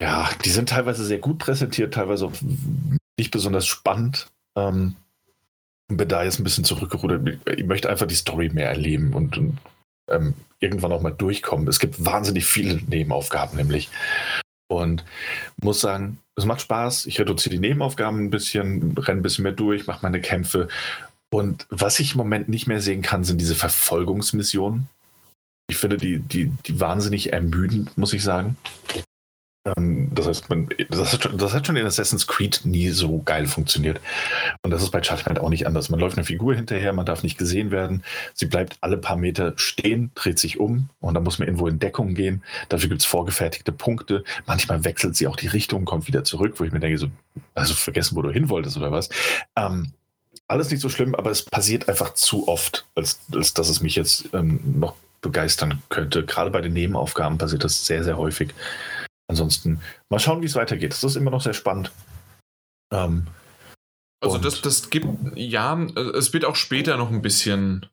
ja, 0.00 0.30
die 0.44 0.50
sind 0.50 0.68
teilweise 0.68 1.04
sehr 1.04 1.18
gut 1.18 1.38
präsentiert, 1.38 1.94
teilweise 1.94 2.30
nicht 3.18 3.30
besonders 3.30 3.66
spannend. 3.66 4.28
Ähm, 4.56 4.96
bin 5.88 6.08
da 6.08 6.22
jetzt 6.22 6.38
ein 6.38 6.44
bisschen 6.44 6.64
zurückgerudert. 6.64 7.38
Ich 7.56 7.64
möchte 7.64 7.88
einfach 7.88 8.06
die 8.06 8.14
Story 8.14 8.50
mehr 8.50 8.68
erleben 8.68 9.14
und, 9.14 9.38
und 9.38 9.58
ähm, 10.08 10.34
irgendwann 10.60 10.92
auch 10.92 11.00
mal 11.00 11.10
durchkommen. 11.10 11.66
Es 11.68 11.78
gibt 11.78 12.04
wahnsinnig 12.04 12.46
viele 12.46 12.80
Nebenaufgaben 12.86 13.56
nämlich. 13.56 13.88
Und 14.70 15.04
muss 15.62 15.80
sagen, 15.80 16.18
es 16.36 16.44
macht 16.44 16.60
Spaß. 16.60 17.06
Ich 17.06 17.18
reduziere 17.18 17.54
die 17.54 17.60
Nebenaufgaben 17.60 18.24
ein 18.24 18.30
bisschen, 18.30 18.96
renne 18.98 19.20
ein 19.20 19.22
bisschen 19.22 19.44
mehr 19.44 19.52
durch, 19.52 19.86
mache 19.86 20.00
meine 20.02 20.20
Kämpfe. 20.20 20.68
Und 21.30 21.66
was 21.70 21.98
ich 22.00 22.12
im 22.12 22.18
Moment 22.18 22.48
nicht 22.48 22.66
mehr 22.66 22.80
sehen 22.80 23.02
kann, 23.02 23.24
sind 23.24 23.40
diese 23.40 23.54
Verfolgungsmissionen. 23.54 24.88
Ich 25.70 25.76
finde 25.76 25.96
die, 25.96 26.18
die, 26.18 26.52
die 26.66 26.80
wahnsinnig 26.80 27.32
ermüdend, 27.32 27.96
muss 27.96 28.12
ich 28.12 28.22
sagen. 28.22 28.56
Ähm, 29.64 30.10
das 30.14 30.26
heißt, 30.26 30.50
man, 30.50 30.68
das, 30.88 31.12
hat 31.12 31.22
schon, 31.22 31.38
das 31.38 31.52
hat 31.52 31.66
schon 31.66 31.76
in 31.76 31.86
Assassin's 31.86 32.26
Creed 32.26 32.60
nie 32.64 32.90
so 32.90 33.22
geil 33.22 33.46
funktioniert. 33.46 34.00
Und 34.62 34.70
das 34.70 34.82
ist 34.82 34.90
bei 34.90 35.00
Judgment 35.00 35.40
auch 35.40 35.50
nicht 35.50 35.66
anders. 35.66 35.90
Man 35.90 36.00
läuft 36.00 36.16
einer 36.16 36.24
Figur 36.24 36.54
hinterher, 36.54 36.92
man 36.92 37.06
darf 37.06 37.22
nicht 37.22 37.38
gesehen 37.38 37.70
werden. 37.70 38.02
Sie 38.34 38.46
bleibt 38.46 38.78
alle 38.80 38.96
paar 38.96 39.16
Meter 39.16 39.52
stehen, 39.56 40.10
dreht 40.14 40.38
sich 40.38 40.58
um 40.58 40.88
und 41.00 41.14
dann 41.14 41.24
muss 41.24 41.38
man 41.38 41.48
irgendwo 41.48 41.68
in 41.68 41.78
Deckung 41.78 42.14
gehen. 42.14 42.42
Dafür 42.68 42.88
gibt 42.88 43.02
es 43.02 43.06
vorgefertigte 43.06 43.72
Punkte. 43.72 44.24
Manchmal 44.46 44.84
wechselt 44.84 45.16
sie 45.16 45.26
auch 45.26 45.36
die 45.36 45.48
Richtung, 45.48 45.84
kommt 45.84 46.06
wieder 46.06 46.24
zurück, 46.24 46.54
wo 46.58 46.64
ich 46.64 46.72
mir 46.72 46.80
denke, 46.80 46.98
so, 46.98 47.08
also 47.54 47.74
vergessen, 47.74 48.16
wo 48.16 48.22
du 48.22 48.30
hin 48.30 48.48
wolltest 48.48 48.76
oder 48.76 48.92
was. 48.92 49.08
Ähm, 49.56 49.92
alles 50.46 50.70
nicht 50.70 50.80
so 50.80 50.88
schlimm, 50.88 51.14
aber 51.14 51.30
es 51.30 51.42
passiert 51.42 51.88
einfach 51.88 52.14
zu 52.14 52.48
oft, 52.48 52.86
als, 52.94 53.20
als 53.34 53.52
dass 53.52 53.68
es 53.68 53.82
mich 53.82 53.96
jetzt 53.96 54.30
ähm, 54.32 54.60
noch 54.78 54.94
begeistern 55.20 55.82
könnte. 55.88 56.24
Gerade 56.24 56.50
bei 56.50 56.60
den 56.60 56.72
Nebenaufgaben 56.72 57.38
passiert 57.38 57.64
das 57.64 57.86
sehr, 57.86 58.04
sehr 58.04 58.16
häufig. 58.16 58.54
Ansonsten 59.28 59.80
mal 60.08 60.18
schauen, 60.18 60.42
wie 60.42 60.46
es 60.46 60.54
weitergeht. 60.54 60.92
Das 60.92 61.04
ist 61.04 61.16
immer 61.16 61.30
noch 61.30 61.42
sehr 61.42 61.54
spannend. 61.54 61.92
Ähm, 62.92 63.26
Also 64.20 64.38
das, 64.38 64.62
das 64.62 64.90
gibt, 64.90 65.06
ja, 65.36 65.80
es 66.14 66.32
wird 66.32 66.44
auch 66.44 66.56
später 66.56 66.96
noch 66.96 67.10
ein 67.10 67.22
bisschen 67.22 67.86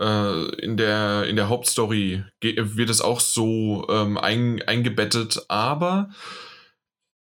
äh, 0.00 0.54
in, 0.56 0.76
der, 0.76 1.24
in 1.24 1.36
der 1.36 1.48
Hauptstory 1.48 2.24
wird 2.42 2.90
es 2.90 3.00
auch 3.00 3.20
so 3.20 3.86
ähm, 3.88 4.18
ein, 4.18 4.62
eingebettet, 4.62 5.44
aber 5.48 6.10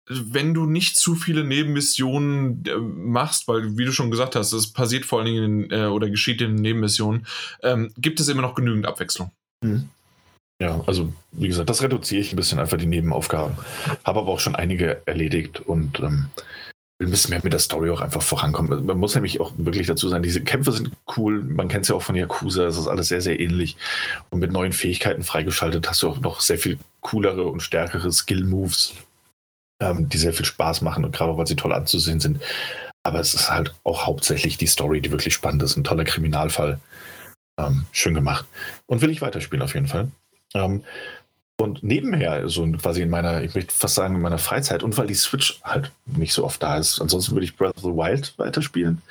wenn 0.07 0.53
du 0.53 0.65
nicht 0.65 0.97
zu 0.97 1.15
viele 1.15 1.43
Nebenmissionen 1.43 2.65
äh, 2.65 2.77
machst, 2.77 3.47
weil, 3.47 3.77
wie 3.77 3.85
du 3.85 3.91
schon 3.91 4.11
gesagt 4.11 4.35
hast, 4.35 4.51
es 4.51 4.73
passiert 4.73 5.05
vor 5.05 5.19
allen 5.19 5.33
Dingen 5.33 5.63
in, 5.63 5.71
äh, 5.71 5.85
oder 5.85 6.09
geschieht 6.09 6.41
in 6.41 6.55
Nebenmissionen, 6.55 7.25
ähm, 7.63 7.93
gibt 7.97 8.19
es 8.19 8.27
immer 8.27 8.41
noch 8.41 8.55
genügend 8.55 8.85
Abwechslung. 8.85 9.31
Ja, 10.61 10.79
also 10.85 11.11
wie 11.31 11.47
gesagt, 11.47 11.71
das 11.71 11.81
reduziere 11.81 12.21
ich 12.21 12.31
ein 12.31 12.35
bisschen 12.35 12.59
einfach 12.59 12.77
die 12.77 12.85
Nebenaufgaben. 12.85 13.57
Habe 14.03 14.19
aber 14.19 14.31
auch 14.31 14.39
schon 14.39 14.55
einige 14.55 15.01
erledigt 15.07 15.59
und 15.59 15.99
ähm, 16.01 16.27
ein 17.01 17.09
bisschen 17.09 17.31
mehr 17.31 17.41
mit 17.43 17.51
der 17.51 17.59
Story 17.59 17.89
auch 17.89 18.01
einfach 18.01 18.21
vorankommen. 18.21 18.85
Man 18.85 18.99
muss 18.99 19.15
nämlich 19.15 19.41
auch 19.41 19.53
wirklich 19.57 19.87
dazu 19.87 20.07
sagen, 20.07 20.21
diese 20.21 20.41
Kämpfe 20.41 20.71
sind 20.71 20.91
cool. 21.17 21.41
Man 21.41 21.67
kennt 21.67 21.85
es 21.85 21.89
ja 21.89 21.95
auch 21.95 22.03
von 22.03 22.15
Yakuza. 22.15 22.67
Es 22.67 22.77
ist 22.77 22.85
alles 22.85 23.07
sehr, 23.07 23.21
sehr 23.21 23.39
ähnlich. 23.39 23.75
Und 24.29 24.39
mit 24.39 24.51
neuen 24.51 24.71
Fähigkeiten 24.71 25.23
freigeschaltet 25.23 25.89
hast 25.89 26.03
du 26.03 26.09
auch 26.09 26.19
noch 26.19 26.41
sehr 26.41 26.59
viel 26.59 26.77
coolere 26.99 27.45
und 27.47 27.63
stärkere 27.63 28.11
Skill-Moves, 28.11 28.93
ähm, 29.81 30.09
die 30.09 30.19
sehr 30.19 30.33
viel 30.33 30.45
Spaß 30.45 30.81
machen 30.81 31.03
und 31.03 31.15
gerade 31.15 31.31
auch, 31.31 31.39
weil 31.39 31.47
sie 31.47 31.55
toll 31.55 31.73
anzusehen 31.73 32.19
sind. 32.19 32.39
Aber 33.01 33.19
es 33.19 33.33
ist 33.33 33.49
halt 33.49 33.73
auch 33.83 34.05
hauptsächlich 34.05 34.57
die 34.57 34.67
Story, 34.67 35.01
die 35.01 35.09
wirklich 35.09 35.33
spannend 35.33 35.63
ist. 35.63 35.75
Ein 35.75 35.83
toller 35.83 36.03
Kriminalfall. 36.03 36.79
Ähm, 37.59 37.87
schön 37.91 38.13
gemacht. 38.13 38.45
Und 38.85 39.01
will 39.01 39.09
ich 39.09 39.23
weiterspielen 39.23 39.63
auf 39.63 39.73
jeden 39.73 39.87
Fall. 39.87 40.11
Ähm, 40.53 40.83
und 41.61 41.83
nebenher, 41.83 42.49
so 42.49 42.65
quasi 42.71 43.03
in 43.03 43.09
meiner, 43.11 43.43
ich 43.43 43.53
möchte 43.53 43.73
fast 43.73 43.93
sagen, 43.93 44.15
in 44.15 44.21
meiner 44.21 44.39
Freizeit 44.39 44.81
und 44.81 44.97
weil 44.97 45.05
die 45.05 45.13
Switch 45.13 45.61
halt 45.63 45.91
nicht 46.05 46.33
so 46.33 46.43
oft 46.43 46.61
da 46.63 46.77
ist, 46.77 46.99
ansonsten 46.99 47.33
würde 47.33 47.45
ich 47.45 47.55
Breath 47.55 47.77
of 47.77 47.83
the 47.83 47.89
Wild 47.89 48.33
weiterspielen, 48.37 49.01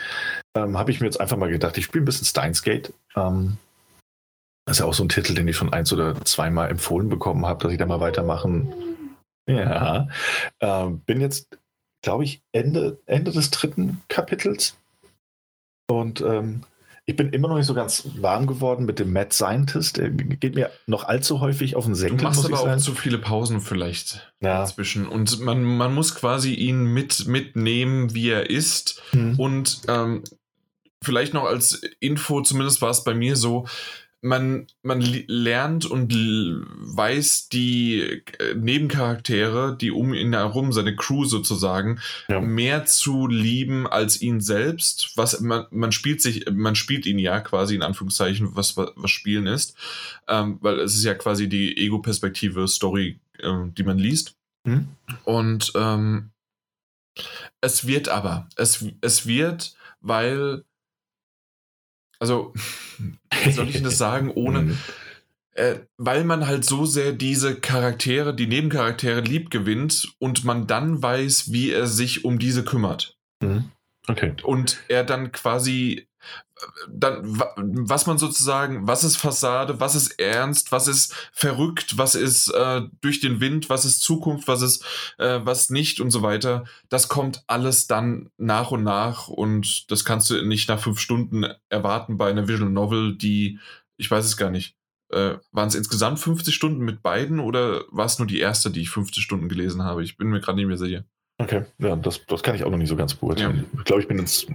ähm, 0.56 0.76
habe 0.76 0.90
ich 0.90 1.00
mir 1.00 1.06
jetzt 1.06 1.20
einfach 1.20 1.36
mal 1.36 1.50
gedacht, 1.50 1.78
ich 1.78 1.84
spiele 1.84 2.02
ein 2.02 2.06
bisschen 2.06 2.26
Steins 2.26 2.62
Gate. 2.62 2.92
Ähm, 3.14 3.56
das 4.66 4.76
ist 4.76 4.80
ja 4.80 4.86
auch 4.86 4.94
so 4.94 5.04
ein 5.04 5.08
Titel, 5.08 5.34
den 5.34 5.46
ich 5.46 5.56
schon 5.56 5.72
eins 5.72 5.92
oder 5.92 6.20
zweimal 6.24 6.70
empfohlen 6.70 7.08
bekommen 7.08 7.46
habe, 7.46 7.62
dass 7.62 7.72
ich 7.72 7.78
da 7.78 7.86
mal 7.86 8.00
weitermachen. 8.00 8.72
Ja. 9.48 10.08
Ähm, 10.60 11.00
bin 11.00 11.20
jetzt, 11.20 11.58
glaube 12.02 12.24
ich, 12.24 12.42
Ende, 12.52 12.98
Ende 13.06 13.30
des 13.30 13.50
dritten 13.50 14.02
Kapitels. 14.08 14.76
Und 15.88 16.20
ähm, 16.20 16.62
ich 17.10 17.16
bin 17.16 17.30
immer 17.30 17.48
noch 17.48 17.56
nicht 17.56 17.66
so 17.66 17.74
ganz 17.74 18.04
warm 18.20 18.46
geworden 18.46 18.86
mit 18.86 19.00
dem 19.00 19.12
Mad 19.12 19.32
Scientist. 19.32 19.96
Der 19.96 20.10
geht 20.10 20.54
mir 20.54 20.70
noch 20.86 21.04
allzu 21.04 21.40
häufig 21.40 21.74
auf 21.74 21.84
den 21.84 21.94
Du 21.94 21.98
Senkel, 21.98 22.22
machst 22.22 22.42
muss 22.42 22.48
ich 22.48 22.56
aber 22.56 22.74
auch 22.74 22.78
zu 22.78 22.94
viele 22.94 23.18
Pausen 23.18 23.60
vielleicht 23.60 24.32
Ja. 24.40 24.60
dazwischen. 24.60 25.08
Und 25.08 25.40
man, 25.40 25.64
man 25.64 25.92
muss 25.92 26.14
quasi 26.14 26.54
ihn 26.54 26.84
mit, 26.84 27.26
mitnehmen, 27.26 28.14
wie 28.14 28.30
er 28.30 28.48
ist. 28.48 29.02
Hm. 29.10 29.38
Und 29.40 29.80
ähm, 29.88 30.22
vielleicht 31.02 31.34
noch 31.34 31.44
als 31.44 31.82
Info, 31.98 32.42
zumindest 32.42 32.80
war 32.80 32.90
es 32.90 33.02
bei 33.02 33.14
mir 33.14 33.34
so, 33.34 33.66
man, 34.22 34.66
man 34.82 35.00
lernt 35.00 35.86
und 35.86 36.12
weiß 36.12 37.48
die 37.48 38.22
äh, 38.38 38.54
Nebencharaktere, 38.54 39.76
die 39.80 39.90
um 39.90 40.12
ihn 40.12 40.34
herum, 40.34 40.72
seine 40.72 40.94
Crew 40.94 41.24
sozusagen, 41.24 42.00
Ja. 42.28 42.40
mehr 42.40 42.84
zu 42.84 43.26
lieben 43.26 43.86
als 43.86 44.20
ihn 44.20 44.40
selbst. 44.40 45.12
Was 45.16 45.40
man, 45.40 45.66
man 45.70 45.92
spielt 45.92 46.20
sich, 46.20 46.44
man 46.52 46.74
spielt 46.74 47.06
ihn 47.06 47.18
ja 47.18 47.40
quasi 47.40 47.74
in 47.74 47.82
Anführungszeichen, 47.82 48.54
was, 48.54 48.76
was 48.76 48.90
was 48.96 49.10
Spielen 49.10 49.46
ist. 49.46 49.74
Ähm, 50.28 50.58
weil 50.60 50.78
es 50.80 50.94
ist 50.94 51.04
ja 51.04 51.14
quasi 51.14 51.48
die 51.48 51.76
Ego-Perspektive 51.78 52.68
Story, 52.68 53.18
ähm, 53.42 53.72
die 53.74 53.84
man 53.84 53.98
liest. 53.98 54.34
Hm? 54.66 54.88
Und 55.24 55.72
ähm, 55.74 56.30
es 57.60 57.86
wird 57.86 58.08
aber, 58.08 58.48
es, 58.56 58.84
es 59.00 59.26
wird, 59.26 59.74
weil, 60.00 60.64
also, 62.20 62.52
wie 63.44 63.50
soll 63.50 63.66
ich 63.68 63.74
denn 63.74 63.84
das 63.84 63.98
sagen, 63.98 64.30
ohne, 64.30 64.60
Hm. 64.60 64.78
äh, 65.54 65.74
weil 65.96 66.22
man 66.24 66.46
halt 66.46 66.64
so 66.64 66.84
sehr 66.84 67.12
diese 67.12 67.56
Charaktere, 67.56 68.34
die 68.34 68.46
Nebencharaktere 68.46 69.20
lieb 69.20 69.50
gewinnt 69.50 70.14
und 70.20 70.44
man 70.44 70.68
dann 70.68 71.02
weiß, 71.02 71.50
wie 71.52 71.72
er 71.72 71.86
sich 71.86 72.24
um 72.24 72.38
diese 72.38 72.64
kümmert. 72.64 73.16
Hm. 73.42 73.72
Okay. 74.06 74.34
Und 74.42 74.78
er 74.88 75.04
dann 75.04 75.32
quasi 75.32 76.06
dann, 76.88 77.38
wa- 77.38 77.54
was 77.56 78.06
man 78.06 78.18
sozusagen, 78.18 78.86
was 78.86 79.04
ist 79.04 79.16
Fassade, 79.16 79.80
was 79.80 79.94
ist 79.94 80.18
ernst, 80.18 80.72
was 80.72 80.88
ist 80.88 81.14
verrückt, 81.32 81.98
was 81.98 82.14
ist 82.14 82.48
äh, 82.54 82.82
durch 83.00 83.20
den 83.20 83.40
Wind, 83.40 83.68
was 83.70 83.84
ist 83.84 84.00
Zukunft, 84.02 84.48
was 84.48 84.62
ist 84.62 84.84
äh, 85.18 85.40
was 85.44 85.70
nicht 85.70 86.00
und 86.00 86.10
so 86.10 86.22
weiter. 86.22 86.64
Das 86.88 87.08
kommt 87.08 87.42
alles 87.46 87.86
dann 87.86 88.30
nach 88.38 88.70
und 88.70 88.82
nach 88.84 89.28
und 89.28 89.90
das 89.90 90.04
kannst 90.04 90.30
du 90.30 90.42
nicht 90.44 90.68
nach 90.68 90.80
fünf 90.80 90.98
Stunden 91.00 91.46
erwarten 91.68 92.16
bei 92.18 92.30
einer 92.30 92.48
Visual 92.48 92.70
Novel, 92.70 93.16
die, 93.16 93.58
ich 93.96 94.10
weiß 94.10 94.24
es 94.24 94.36
gar 94.36 94.50
nicht, 94.50 94.76
äh, 95.10 95.36
waren 95.52 95.68
es 95.68 95.74
insgesamt 95.74 96.20
50 96.20 96.54
Stunden 96.54 96.84
mit 96.84 97.02
beiden 97.02 97.40
oder 97.40 97.84
war 97.90 98.06
es 98.06 98.18
nur 98.18 98.28
die 98.28 98.38
erste, 98.38 98.70
die 98.70 98.82
ich 98.82 98.90
50 98.90 99.22
Stunden 99.22 99.48
gelesen 99.48 99.82
habe? 99.82 100.02
Ich 100.04 100.16
bin 100.16 100.28
mir 100.28 100.40
gerade 100.40 100.56
nicht 100.56 100.66
mehr 100.68 100.76
sicher. 100.78 101.04
Okay, 101.40 101.62
ja, 101.78 101.96
das, 101.96 102.26
das 102.26 102.42
kann 102.42 102.54
ich 102.54 102.64
auch 102.64 102.70
noch 102.70 102.76
nicht 102.76 102.90
so 102.90 102.96
ganz 102.96 103.14
beurteilen. 103.14 103.64
Ich 103.78 103.84
glaube, 103.84 104.02
ich 104.02 104.08
bin 104.08 104.18
jetzt, 104.18 104.46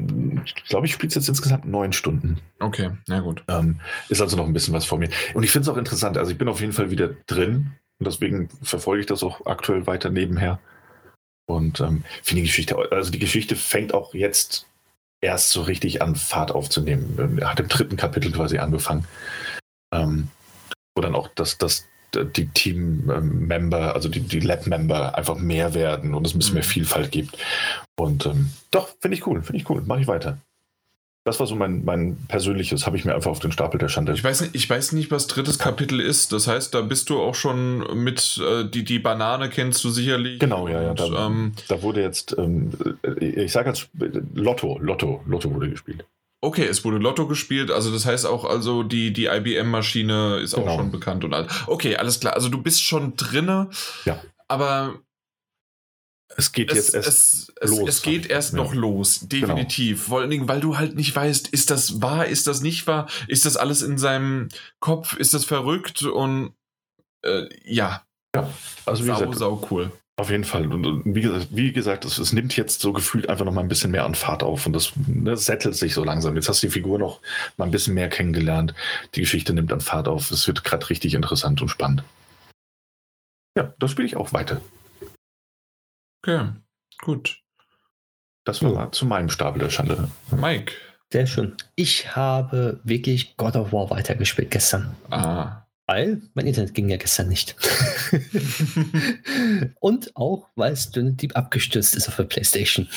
ich 0.45 0.66
glaube, 0.66 0.86
ich 0.86 0.94
spiele 0.94 1.12
jetzt 1.12 1.28
insgesamt 1.28 1.66
neun 1.66 1.94
Stunden. 1.94 2.40
Okay, 2.60 2.91
na 3.07 3.22
gut. 3.22 3.44
Ähm, 3.48 3.80
ist 4.10 4.22
also 4.22 4.38
noch 4.38 4.45
ein 4.45 4.53
bisschen 4.53 4.76
was 4.76 4.86
vor 4.86 4.99
mir. 4.99 5.10
Und 5.34 5.44
ich 5.44 5.49
finde 5.49 5.68
es 5.68 5.74
auch 5.74 5.78
interessant. 5.78 6.16
Also 6.16 6.32
ich 6.32 6.38
bin 6.38 6.48
auf 6.48 6.62
jeden 6.62 6.74
Fall 6.74 6.91
wieder 6.91 7.10
drin. 7.26 7.72
Und 7.98 8.07
deswegen 8.07 8.49
verfolge 8.62 9.02
ich 9.02 9.07
das 9.07 9.24
auch 9.24 9.48
aktuell 9.48 9.88
weiter 9.88 10.12
nebenher. 10.12 10.60
Und 11.48 11.80
ähm, 11.80 12.03
finde 12.22 12.41
die 12.44 12.48
Geschichte, 12.48 12.78
also 12.91 13.10
die 13.10 13.20
Geschichte 13.20 13.56
fängt 13.56 13.95
auch 13.95 14.14
jetzt 14.14 14.68
erst 15.22 15.49
so 15.49 15.64
richtig 15.64 16.03
an, 16.03 16.16
Fahrt 16.16 16.52
aufzunehmen. 16.52 17.18
Ähm, 17.18 17.40
Er 17.40 17.49
hat 17.49 17.60
im 17.60 17.68
dritten 17.68 17.98
Kapitel 17.98 18.32
quasi 18.32 18.60
angefangen. 18.60 19.07
Ähm, 19.91 20.28
wo 20.95 21.02
dann 21.02 21.16
auch 21.16 21.30
das, 21.34 21.57
das, 21.57 21.88
die 22.24 22.48
Team-Member, 22.48 23.94
also 23.96 24.10
die, 24.10 24.22
die 24.22 24.40
Lab-Member 24.40 25.18
einfach 25.18 25.38
mehr 25.38 25.74
werden 25.74 26.14
und 26.14 26.26
es 26.26 26.34
ein 26.34 26.40
bisschen 26.40 26.54
Mhm. 26.54 26.60
mehr 26.60 26.64
Vielfalt 26.64 27.12
gibt. 27.12 27.38
Und 27.96 28.26
ähm, 28.26 28.50
doch, 28.72 28.90
finde 29.00 29.18
ich 29.18 29.28
cool, 29.28 29.42
finde 29.42 29.58
ich 29.62 29.70
cool. 29.70 29.82
Mache 29.86 30.02
ich 30.02 30.08
weiter. 30.08 30.38
das 31.28 31.40
war 31.40 31.48
so 31.48 31.56
mein, 31.56 31.84
mein 31.86 32.18
persönliches, 32.28 32.86
habe 32.86 32.98
ich 32.98 33.04
mir 33.06 33.16
einfach 33.16 33.32
auf 33.32 33.40
den 33.40 33.52
Stapel 33.52 33.80
der 33.80 33.88
Schande. 33.90 34.14
Ich 34.14 34.24
weiß, 34.24 34.42
nicht, 34.42 34.54
ich 34.56 34.70
weiß 34.70 34.92
nicht, 34.92 35.10
was 35.10 35.26
drittes 35.26 35.58
Kapitel 35.58 36.00
ist. 36.00 36.32
Das 36.32 36.46
heißt, 36.48 36.74
da 36.76 36.82
bist 36.82 37.10
du 37.10 37.20
auch 37.20 37.34
schon 37.34 37.80
mit, 38.04 38.40
äh, 38.48 38.64
die, 38.70 38.84
die 38.84 39.00
Banane 39.00 39.50
kennst 39.50 39.84
du 39.84 39.90
sicherlich. 39.90 40.40
Genau, 40.40 40.68
ja, 40.68 40.84
ja. 40.84 40.94
Da, 40.94 41.26
ähm, 41.26 41.54
da 41.68 41.82
wurde 41.82 42.02
jetzt, 42.04 42.36
ähm, 42.38 42.72
ich 43.20 43.52
sage 43.52 43.70
jetzt 43.70 43.90
Lotto, 44.36 44.78
Lotto, 44.80 45.24
Lotto 45.26 45.52
wurde 45.52 45.70
gespielt. 45.72 46.06
Okay, 46.41 46.66
es 46.66 46.84
wurde 46.84 46.98
Lotto 46.98 47.28
gespielt, 47.28 47.72
also 47.72 47.91
das 47.91 48.06
heißt 48.06 48.26
auch, 48.26 48.45
also 48.45 48.84
die, 48.84 49.12
die 49.14 49.26
IBM-Maschine 49.26 50.40
ist 50.44 50.53
genau. 50.53 50.68
auch 50.68 50.78
schon 50.78 50.91
bekannt 50.91 51.24
und 51.24 51.34
alles. 51.34 51.52
Okay, 51.66 51.95
alles 51.95 52.20
klar. 52.20 52.34
Also 52.34 52.49
du 52.49 52.62
bist 52.62 52.84
schon 52.84 53.16
drinne, 53.16 53.70
ja. 54.06 54.22
aber 54.48 54.99
es 56.38 56.52
geht 56.52 56.72
es, 56.72 56.78
jetzt 56.78 56.94
erst 56.94 57.53
es, 57.62 57.70
los. 57.70 57.90
Es 57.90 58.02
geht 58.02 58.28
erst 58.28 58.53
ja. 58.53 58.57
noch 58.57 58.74
los, 58.74 59.22
definitiv. 59.22 59.98
Genau. 59.98 60.10
Vor 60.10 60.22
allen 60.22 60.30
Dingen, 60.30 60.48
weil 60.48 60.60
du 60.60 60.78
halt 60.78 60.95
nicht 60.95 61.16
weißt, 61.16 61.48
ist 61.48 61.70
das 61.70 62.02
wahr, 62.02 62.26
ist 62.26 62.48
das 62.48 62.62
nicht 62.62 62.88
wahr, 62.88 63.07
ist 63.28 63.45
das 63.45 63.57
alles 63.57 63.82
in 63.82 63.98
seinem 63.98 64.49
Kopf, 64.80 65.16
ist 65.18 65.34
das 65.34 65.45
verrückt 65.45 66.03
und 66.03 66.53
äh, 67.24 67.48
ja. 67.64 68.03
Ja, 68.36 68.49
also 68.86 69.03
wie 69.03 69.07
sau, 69.07 69.20
gesagt, 69.20 69.36
sau 69.38 69.68
cool. 69.72 69.91
Auf 70.18 70.30
jeden 70.30 70.46
Fall. 70.46 70.72
Und 70.72 71.04
wie 71.14 71.22
gesagt, 71.22 71.48
wie 71.52 71.74
gesagt 71.74 72.06
es, 72.06 72.18
es, 72.18 72.32
nimmt 72.32 72.56
jetzt 72.56 72.80
so 72.80 72.94
gefühlt 72.94 73.28
einfach 73.28 73.44
noch 73.44 73.52
mal 73.52 73.62
ein 73.62 73.68
bisschen 73.68 73.92
mehr 73.92 74.06
an 74.06 74.16
Fahrt 74.16 74.44
auf 74.44 74.66
und 74.66 74.72
das, 74.72 74.94
das 74.96 75.46
settelt 75.46 75.76
sich 75.76 75.94
so 75.94 76.06
langsam. 76.06 76.36
Jetzt 76.36 76.48
hast 76.48 76.64
du 76.64 76.68
die 76.68 76.74
Figur 76.74 76.98
noch 76.98 77.20
mal 77.58 77.66
ein 77.66 77.72
bisschen 77.72 77.94
mehr 77.96 78.08
kennengelernt. 78.08 78.74
Die 79.14 79.22
Geschichte 79.22 79.54
nimmt 79.54 79.74
an 79.74 79.82
Fahrt 79.82 80.08
auf. 80.08 80.32
Es 80.32 80.48
wird 80.48 80.64
gerade 80.64 80.90
richtig 80.90 81.16
interessant 81.16 81.62
und 81.62 81.68
spannend. 81.68 82.04
Ja, 83.58 83.74
das 83.78 83.92
spiele 83.92 84.08
ich 84.08 84.16
auch 84.16 84.32
weiter. 84.32 84.62
Okay, 86.24 86.48
gut. 87.02 87.42
Das 88.46 88.64
war 88.64 88.72
ja. 88.74 88.92
zu 88.92 89.06
meinem 89.06 89.30
Stapel 89.30 89.60
der 89.60 89.70
Schande. 89.70 90.10
Mike. 90.32 90.74
Sehr 91.12 91.28
schön. 91.28 91.56
Ich 91.76 92.16
habe 92.16 92.80
wirklich 92.84 93.36
God 93.38 93.56
of 93.56 93.74
War 93.74 93.90
weitergespielt 93.90 94.52
gestern. 94.52 94.96
Ah. 95.10 95.65
Weil 95.88 96.22
mein 96.34 96.48
Internet 96.48 96.74
ging 96.74 96.90
ja 96.90 96.98
gestern 96.98 97.30
nicht. 97.30 97.56
und 99.80 100.16
auch, 100.16 100.48
weil 100.56 100.76
Deep 100.94 101.36
abgestürzt 101.36 101.95
ist 101.95 102.07
auf 102.07 102.16
der 102.16 102.24
Playstation. 102.24 102.88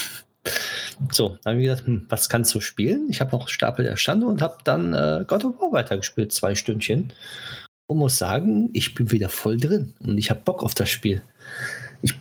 So, 1.12 1.39
dann 1.43 1.52
habe 1.52 1.62
ich 1.62 1.69
gedacht, 1.69 1.86
hm, 1.86 2.06
was 2.09 2.28
kannst 2.28 2.55
du 2.55 2.60
spielen? 2.60 3.09
Ich 3.10 3.20
habe 3.20 3.36
noch 3.36 3.48
Stapel 3.48 3.85
der 3.85 3.97
Schande 3.97 4.27
und 4.27 4.40
habe 4.40 4.59
dann 4.65 4.94
äh, 4.94 5.24
God 5.27 5.44
of 5.44 5.60
War 5.60 5.73
weitergespielt, 5.73 6.32
zwei 6.32 6.55
Stündchen. 6.55 7.12
Und 7.86 7.98
muss 7.98 8.19
sagen, 8.19 8.70
ich 8.73 8.94
bin 8.94 9.10
wieder 9.10 9.28
voll 9.28 9.56
drin 9.56 9.94
und 10.01 10.19
ich 10.19 10.31
habe 10.31 10.40
Bock 10.44 10.62
auf 10.62 10.74
das 10.74 10.90
Spiel. 10.90 11.23
Ich 12.02 12.15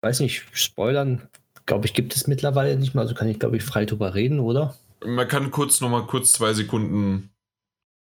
weiß 0.00 0.20
nicht, 0.20 0.44
spoilern, 0.52 1.28
glaube 1.66 1.86
ich, 1.86 1.94
gibt 1.94 2.16
es 2.16 2.26
mittlerweile 2.26 2.76
nicht 2.76 2.94
mehr. 2.94 3.02
Also 3.02 3.14
kann 3.14 3.28
ich, 3.28 3.38
glaube 3.38 3.56
ich, 3.56 3.62
frei 3.62 3.84
drüber 3.84 4.14
reden, 4.14 4.40
oder? 4.40 4.74
Man 5.04 5.28
kann 5.28 5.50
kurz 5.50 5.80
noch 5.80 5.90
mal 5.90 6.06
kurz 6.06 6.32
zwei 6.32 6.54
Sekunden. 6.54 7.31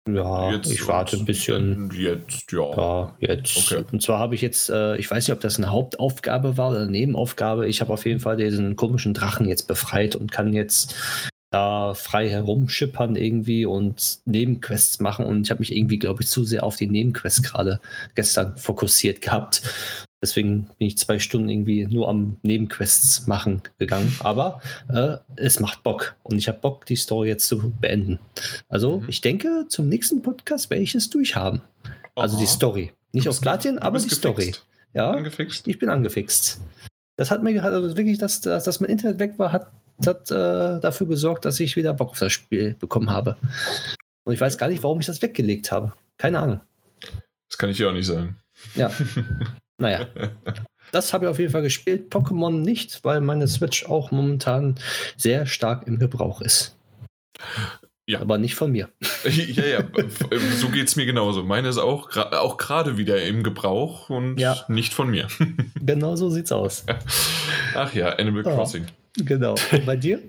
Ja, 0.10 0.52
jetzt 0.52 0.72
ich 0.72 0.88
warte 0.88 1.18
ein 1.18 1.26
bisschen. 1.26 1.91
Jetzt, 1.94 2.52
ja. 2.52 2.76
Ja, 2.76 3.15
jetzt. 3.19 3.56
Okay. 3.57 3.84
Und 3.91 4.02
zwar 4.02 4.19
habe 4.19 4.34
ich 4.34 4.41
jetzt, 4.41 4.69
äh, 4.69 4.98
ich 4.98 5.10
weiß 5.10 5.28
nicht, 5.28 5.36
ob 5.36 5.41
das 5.41 5.57
eine 5.57 5.69
Hauptaufgabe 5.69 6.57
war 6.57 6.72
oder 6.72 6.82
eine 6.82 6.91
Nebenaufgabe. 6.91 7.68
Ich 7.68 7.82
habe 7.82 7.94
auf 7.94 8.06
jeden 8.06 8.19
Fall 8.19 8.38
diesen 8.38 8.76
komischen 8.76 9.14
Drachen 9.14 9.48
jetzt 9.48 9.68
befreit 9.68 10.15
und 10.15 10.32
kann 10.32 10.53
jetzt 10.53 10.95
da 11.52 11.94
frei 11.94 12.30
herumschippern 12.30 13.15
irgendwie 13.15 13.65
und 13.65 14.19
Nebenquests 14.26 14.99
machen. 15.02 15.26
Und 15.26 15.44
ich 15.44 15.52
habe 15.52 15.60
mich 15.60 15.76
irgendwie, 15.76 15.99
glaube 15.99 16.23
ich, 16.23 16.30
zu 16.30 16.45
sehr 16.45 16.64
auf 16.64 16.78
die 16.78 16.88
Nebenquests 16.88 17.44
gerade 17.44 17.80
gestern 18.15 18.57
fokussiert 18.57 19.22
gehabt. 19.22 19.61
Deswegen 20.22 20.69
bin 20.77 20.88
ich 20.88 20.98
zwei 20.99 21.18
Stunden 21.18 21.49
irgendwie 21.49 21.85
nur 21.88 22.07
am 22.07 22.38
Nebenquests 22.43 23.26
machen 23.26 23.64
gegangen. 23.80 24.15
Aber 24.19 24.61
äh, 24.89 25.18
es 25.35 25.60
macht 25.60 25.81
Bock. 25.81 26.15
Und 26.22 26.38
ich 26.38 26.48
habe 26.48 26.60
Bock, 26.60 26.85
die 26.85 26.95
Story 26.95 27.30
jetzt 27.30 27.48
zu 27.48 27.72
beenden. 27.72 28.19
Also 28.69 28.99
mhm. 28.99 29.10
ich 29.10 29.22
denke, 29.22 29.65
zum 29.68 29.89
nächsten 29.89 30.22
Podcast 30.22 30.69
werde 30.69 30.84
ich 30.84 30.93
es 30.93 31.10
durchhaben. 31.10 31.61
Aha. 31.84 31.93
Also 32.15 32.38
die 32.38 32.45
Story. 32.45 32.91
Nicht 33.14 33.27
aus 33.27 33.41
Platin, 33.41 33.80
aber 33.80 33.98
die 33.98 34.03
gefixt. 34.03 34.19
Story. 34.19 34.53
Ja, 34.93 35.11
angefixt. 35.11 35.68
ich 35.68 35.80
bin 35.80 35.89
angefixt. 35.89 36.61
Das 37.18 37.31
hat 37.31 37.41
mir 37.41 37.64
also 37.64 37.98
wirklich, 37.98 38.18
dass, 38.18 38.41
dass, 38.41 38.64
dass 38.64 38.80
mein 38.80 38.89
Internet 38.89 39.19
weg 39.19 39.34
war, 39.38 39.52
hat, 39.52 39.72
hat 40.06 40.30
äh, 40.30 40.80
dafür 40.80 41.07
gesorgt, 41.07 41.45
dass 41.45 41.60
ich 41.60 41.76
wieder 41.76 41.93
Bock 41.93 42.11
auf 42.11 42.19
das 42.19 42.31
Spiel 42.31 42.76
bekommen 42.80 43.10
habe. 43.10 43.38
Und 44.23 44.34
ich 44.34 44.41
weiß 44.41 44.57
gar 44.57 44.68
nicht, 44.68 44.84
warum 44.84 44.99
ich 44.99 45.07
das 45.07 45.22
weggelegt 45.22 45.72
habe. 45.72 45.93
Keine 46.18 46.39
Ahnung. 46.39 46.61
Das 47.49 47.57
kann 47.57 47.69
ich 47.69 47.77
dir 47.77 47.89
auch 47.89 47.93
nicht 47.93 48.06
sagen. 48.06 48.38
Ja. 48.76 48.91
Naja. 49.82 50.08
Das 50.91 51.14
habe 51.14 51.26
ich 51.26 51.32
auf 51.32 51.40
jeden 51.40 51.52
Fall 51.52 51.64
gespielt. 51.64 52.14
Pokémon 52.14 52.52
nicht, 52.52 53.03
weil 53.03 53.20
meine 53.22 53.48
Switch 53.48 53.86
auch 53.86 54.12
momentan 54.12 54.76
sehr 55.18 55.45
stark 55.45 55.88
im 55.88 55.98
Gebrauch 55.99 56.41
ist. 56.41 56.78
Ja. 58.06 58.20
Aber 58.20 58.38
nicht 58.38 58.56
von 58.56 58.72
mir. 58.72 58.90
ja, 59.24 59.66
ja, 59.66 59.84
so 60.58 60.70
geht 60.70 60.88
es 60.88 60.95
mir 60.95 61.06
genauso. 61.06 61.44
Meine 61.44 61.70
ist 61.70 61.78
auch, 61.78 62.16
auch 62.16 62.58
gerade 62.58 62.98
wieder 62.98 63.24
im 63.24 63.41
Gebrauch 63.41 64.10
und 64.10 64.38
ja. 64.38 64.66
nicht 64.68 64.94
von 64.94 65.10
mir. 65.10 65.28
genau 65.82 66.16
so 66.16 66.30
sieht's 66.30 66.52
aus. 66.52 66.86
Ach 67.74 67.94
ja, 67.94 68.10
Animal 68.10 68.44
Crossing. 68.44 68.86
Oh, 68.86 69.24
genau. 69.26 69.56
Und 69.72 69.86
bei 69.86 69.95
dir? 69.95 70.20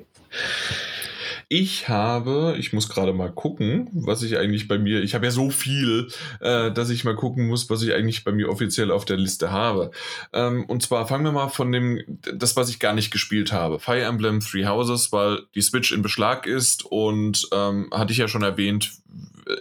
Ich 1.54 1.86
habe, 1.90 2.56
ich 2.58 2.72
muss 2.72 2.88
gerade 2.88 3.12
mal 3.12 3.30
gucken, 3.30 3.90
was 3.92 4.22
ich 4.22 4.38
eigentlich 4.38 4.68
bei 4.68 4.78
mir, 4.78 5.02
ich 5.02 5.14
habe 5.14 5.26
ja 5.26 5.30
so 5.30 5.50
viel, 5.50 6.08
äh, 6.40 6.72
dass 6.72 6.88
ich 6.88 7.04
mal 7.04 7.14
gucken 7.14 7.46
muss, 7.46 7.68
was 7.68 7.82
ich 7.82 7.92
eigentlich 7.92 8.24
bei 8.24 8.32
mir 8.32 8.48
offiziell 8.48 8.90
auf 8.90 9.04
der 9.04 9.18
Liste 9.18 9.52
habe. 9.52 9.90
Ähm, 10.32 10.64
und 10.64 10.82
zwar 10.82 11.06
fangen 11.06 11.26
wir 11.26 11.32
mal 11.32 11.48
von 11.48 11.70
dem, 11.70 12.00
das, 12.34 12.56
was 12.56 12.70
ich 12.70 12.78
gar 12.78 12.94
nicht 12.94 13.10
gespielt 13.10 13.52
habe. 13.52 13.80
Fire 13.80 14.00
Emblem 14.00 14.40
Three 14.40 14.64
Houses, 14.64 15.12
weil 15.12 15.42
die 15.54 15.60
Switch 15.60 15.92
in 15.92 16.00
Beschlag 16.00 16.46
ist 16.46 16.86
und 16.86 17.46
ähm, 17.52 17.90
hatte 17.92 18.12
ich 18.12 18.18
ja 18.18 18.28
schon 18.28 18.42
erwähnt, 18.42 18.90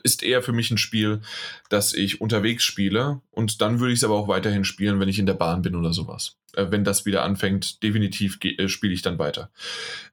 ist 0.03 0.23
eher 0.23 0.41
für 0.41 0.53
mich 0.53 0.71
ein 0.71 0.77
Spiel, 0.77 1.19
das 1.67 1.93
ich 1.93 2.21
unterwegs 2.21 2.63
spiele 2.63 3.19
und 3.31 3.61
dann 3.61 3.81
würde 3.81 3.91
ich 3.91 3.99
es 3.99 4.05
aber 4.05 4.15
auch 4.15 4.29
weiterhin 4.29 4.63
spielen, 4.63 5.01
wenn 5.01 5.09
ich 5.09 5.19
in 5.19 5.25
der 5.25 5.33
Bahn 5.33 5.61
bin 5.61 5.75
oder 5.75 5.91
sowas 5.91 6.37
wenn 6.55 6.83
das 6.83 7.05
wieder 7.05 7.23
anfängt, 7.23 7.83
definitiv 7.83 8.39
äh, 8.43 8.67
spiele 8.67 8.93
ich 8.93 9.01
dann 9.01 9.19
weiter. 9.19 9.51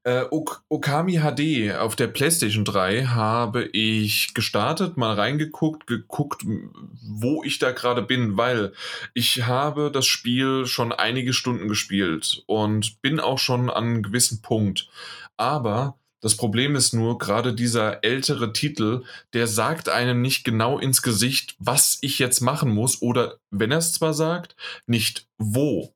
Äh, 0.04 0.24
ok 0.30 0.62
Okami 0.68 1.20
HD 1.20 1.74
auf 1.74 1.96
der 1.96 2.08
PlayStation 2.08 2.64
3 2.64 3.06
habe 3.06 3.64
ich 3.72 4.34
gestartet, 4.34 4.96
mal 4.96 5.14
reingeguckt, 5.14 5.86
geguckt, 5.86 6.42
wo 6.44 7.42
ich 7.44 7.58
da 7.58 7.72
gerade 7.72 8.02
bin, 8.02 8.36
weil 8.36 8.72
ich 9.14 9.46
habe 9.46 9.90
das 9.92 10.06
Spiel 10.06 10.66
schon 10.66 10.92
einige 10.92 11.32
Stunden 11.32 11.68
gespielt 11.68 12.42
und 12.46 13.00
bin 13.02 13.20
auch 13.20 13.38
schon 13.38 13.70
an 13.70 13.84
einem 13.84 14.02
gewissen 14.02 14.42
Punkt. 14.42 14.88
Aber 15.36 15.98
das 16.20 16.36
Problem 16.36 16.74
ist 16.74 16.94
nur, 16.94 17.18
gerade 17.18 17.54
dieser 17.54 18.02
ältere 18.02 18.52
Titel, 18.52 19.04
der 19.34 19.46
sagt 19.46 19.88
einem 19.88 20.20
nicht 20.20 20.42
genau 20.42 20.78
ins 20.78 21.02
Gesicht, 21.02 21.54
was 21.60 21.98
ich 22.00 22.18
jetzt 22.18 22.40
machen 22.40 22.70
muss 22.70 23.00
oder, 23.02 23.38
wenn 23.50 23.70
er 23.70 23.78
es 23.78 23.92
zwar 23.92 24.14
sagt, 24.14 24.56
nicht 24.86 25.28
wo. 25.38 25.94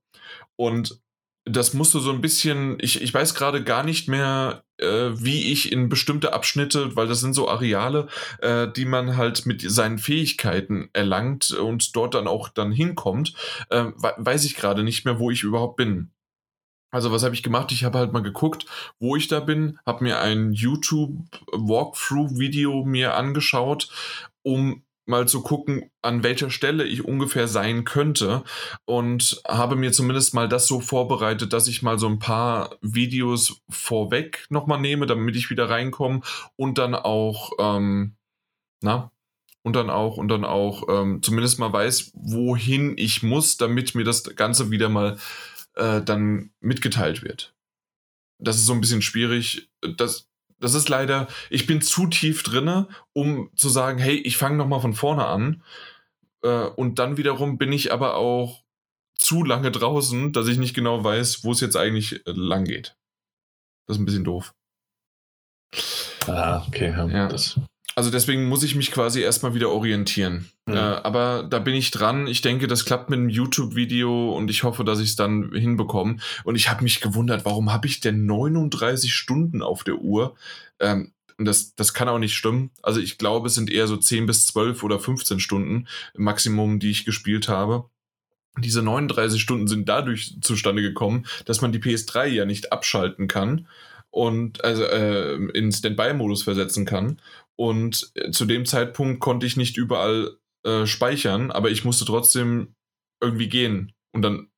Und 0.56 1.00
das 1.44 1.74
musste 1.74 1.98
so 1.98 2.12
ein 2.12 2.20
bisschen, 2.20 2.78
ich, 2.80 3.02
ich 3.02 3.12
weiß 3.12 3.34
gerade 3.34 3.64
gar 3.64 3.82
nicht 3.82 4.08
mehr, 4.08 4.64
äh, 4.78 5.10
wie 5.14 5.50
ich 5.52 5.72
in 5.72 5.88
bestimmte 5.88 6.32
Abschnitte, 6.32 6.94
weil 6.94 7.08
das 7.08 7.20
sind 7.20 7.34
so 7.34 7.48
Areale, 7.48 8.06
äh, 8.40 8.68
die 8.70 8.84
man 8.84 9.16
halt 9.16 9.44
mit 9.44 9.62
seinen 9.68 9.98
Fähigkeiten 9.98 10.88
erlangt 10.92 11.50
und 11.50 11.96
dort 11.96 12.14
dann 12.14 12.28
auch 12.28 12.48
dann 12.48 12.70
hinkommt, 12.70 13.34
äh, 13.70 13.86
weiß 13.96 14.44
ich 14.44 14.54
gerade 14.54 14.84
nicht 14.84 15.04
mehr, 15.04 15.18
wo 15.18 15.30
ich 15.30 15.42
überhaupt 15.42 15.76
bin. 15.76 16.12
Also 16.92 17.10
was 17.10 17.24
habe 17.24 17.34
ich 17.34 17.42
gemacht? 17.42 17.72
Ich 17.72 17.84
habe 17.84 17.98
halt 17.98 18.12
mal 18.12 18.22
geguckt, 18.22 18.66
wo 19.00 19.16
ich 19.16 19.26
da 19.26 19.40
bin, 19.40 19.78
habe 19.86 20.04
mir 20.04 20.20
ein 20.20 20.52
YouTube 20.52 21.16
Walkthrough 21.50 22.38
Video 22.38 22.84
mir 22.84 23.14
angeschaut, 23.14 23.88
um 24.42 24.84
mal 25.06 25.26
zu 25.26 25.42
gucken, 25.42 25.90
an 26.00 26.22
welcher 26.22 26.50
Stelle 26.50 26.84
ich 26.84 27.04
ungefähr 27.04 27.48
sein 27.48 27.84
könnte 27.84 28.44
und 28.84 29.42
habe 29.46 29.76
mir 29.76 29.92
zumindest 29.92 30.34
mal 30.34 30.48
das 30.48 30.66
so 30.66 30.80
vorbereitet, 30.80 31.52
dass 31.52 31.66
ich 31.66 31.82
mal 31.82 31.98
so 31.98 32.08
ein 32.08 32.18
paar 32.18 32.76
Videos 32.80 33.62
vorweg 33.68 34.46
nochmal 34.48 34.80
nehme, 34.80 35.06
damit 35.06 35.36
ich 35.36 35.50
wieder 35.50 35.68
reinkomme 35.68 36.20
und 36.56 36.78
dann 36.78 36.94
auch, 36.94 37.52
ähm, 37.58 38.16
na, 38.80 39.10
und 39.62 39.76
dann 39.76 39.90
auch, 39.90 40.16
und 40.16 40.28
dann 40.28 40.44
auch 40.44 40.88
ähm, 40.88 41.22
zumindest 41.22 41.58
mal 41.58 41.72
weiß, 41.72 42.12
wohin 42.14 42.94
ich 42.96 43.22
muss, 43.22 43.56
damit 43.56 43.94
mir 43.94 44.04
das 44.04 44.24
Ganze 44.36 44.70
wieder 44.70 44.88
mal 44.88 45.18
äh, 45.74 46.02
dann 46.02 46.50
mitgeteilt 46.60 47.22
wird. 47.22 47.54
Das 48.38 48.56
ist 48.56 48.66
so 48.66 48.72
ein 48.72 48.80
bisschen 48.80 49.02
schwierig. 49.02 49.70
Das, 49.96 50.28
das 50.62 50.74
ist 50.74 50.88
leider, 50.88 51.26
ich 51.50 51.66
bin 51.66 51.82
zu 51.82 52.06
tief 52.06 52.44
drinne, 52.44 52.86
um 53.12 53.50
zu 53.56 53.68
sagen, 53.68 53.98
hey, 53.98 54.16
ich 54.16 54.36
fange 54.36 54.56
nochmal 54.56 54.80
von 54.80 54.94
vorne 54.94 55.26
an. 55.26 55.62
Äh, 56.42 56.66
und 56.66 56.98
dann 57.00 57.16
wiederum 57.16 57.58
bin 57.58 57.72
ich 57.72 57.92
aber 57.92 58.14
auch 58.14 58.62
zu 59.16 59.42
lange 59.42 59.72
draußen, 59.72 60.32
dass 60.32 60.46
ich 60.46 60.58
nicht 60.58 60.74
genau 60.74 61.02
weiß, 61.02 61.42
wo 61.44 61.52
es 61.52 61.60
jetzt 61.60 61.76
eigentlich 61.76 62.24
äh, 62.26 62.32
lang 62.32 62.64
geht. 62.64 62.96
Das 63.86 63.96
ist 63.96 64.02
ein 64.02 64.04
bisschen 64.04 64.24
doof. 64.24 64.54
Ah, 66.26 66.64
okay. 66.68 66.90
Ja, 66.90 67.06
ja. 67.08 67.28
Das 67.28 67.58
also 67.94 68.10
deswegen 68.10 68.48
muss 68.48 68.62
ich 68.62 68.74
mich 68.74 68.90
quasi 68.90 69.20
erstmal 69.20 69.54
wieder 69.54 69.70
orientieren. 69.70 70.50
Mhm. 70.66 70.74
Äh, 70.74 70.78
aber 70.78 71.42
da 71.42 71.58
bin 71.58 71.74
ich 71.74 71.90
dran. 71.90 72.26
Ich 72.26 72.40
denke, 72.40 72.66
das 72.66 72.84
klappt 72.84 73.10
mit 73.10 73.18
einem 73.18 73.28
YouTube-Video 73.28 74.32
und 74.34 74.50
ich 74.50 74.62
hoffe, 74.62 74.84
dass 74.84 75.00
ich 75.00 75.10
es 75.10 75.16
dann 75.16 75.52
hinbekomme. 75.52 76.16
Und 76.44 76.56
ich 76.56 76.70
habe 76.70 76.82
mich 76.82 77.00
gewundert, 77.00 77.44
warum 77.44 77.72
habe 77.72 77.86
ich 77.86 78.00
denn 78.00 78.26
39 78.26 79.14
Stunden 79.14 79.62
auf 79.62 79.84
der 79.84 79.96
Uhr? 79.96 80.34
Ähm, 80.80 81.12
und 81.38 81.46
das, 81.46 81.74
das 81.74 81.94
kann 81.94 82.08
auch 82.08 82.18
nicht 82.18 82.34
stimmen. 82.34 82.70
Also 82.82 83.00
ich 83.00 83.18
glaube, 83.18 83.48
es 83.48 83.54
sind 83.54 83.70
eher 83.70 83.86
so 83.86 83.96
10 83.96 84.26
bis 84.26 84.46
12 84.46 84.82
oder 84.82 84.98
15 84.98 85.40
Stunden 85.40 85.88
Maximum, 86.14 86.78
die 86.78 86.90
ich 86.90 87.04
gespielt 87.04 87.48
habe. 87.48 87.86
Diese 88.58 88.82
39 88.82 89.40
Stunden 89.40 89.66
sind 89.66 89.88
dadurch 89.88 90.36
zustande 90.42 90.82
gekommen, 90.82 91.26
dass 91.46 91.62
man 91.62 91.72
die 91.72 91.78
PS3 91.78 92.26
ja 92.26 92.44
nicht 92.44 92.70
abschalten 92.70 93.26
kann 93.26 93.66
und 94.12 94.62
also 94.62 94.84
äh, 94.84 95.34
in 95.54 95.72
Standby-Modus 95.72 96.42
versetzen 96.42 96.84
kann. 96.84 97.18
Und 97.56 98.10
äh, 98.14 98.30
zu 98.30 98.44
dem 98.44 98.66
Zeitpunkt 98.66 99.20
konnte 99.20 99.46
ich 99.46 99.56
nicht 99.56 99.76
überall 99.76 100.36
äh, 100.64 100.86
speichern, 100.86 101.50
aber 101.50 101.70
ich 101.70 101.84
musste 101.84 102.04
trotzdem 102.04 102.74
irgendwie 103.20 103.48
gehen. 103.48 103.92
Und 104.12 104.22
dann 104.22 104.48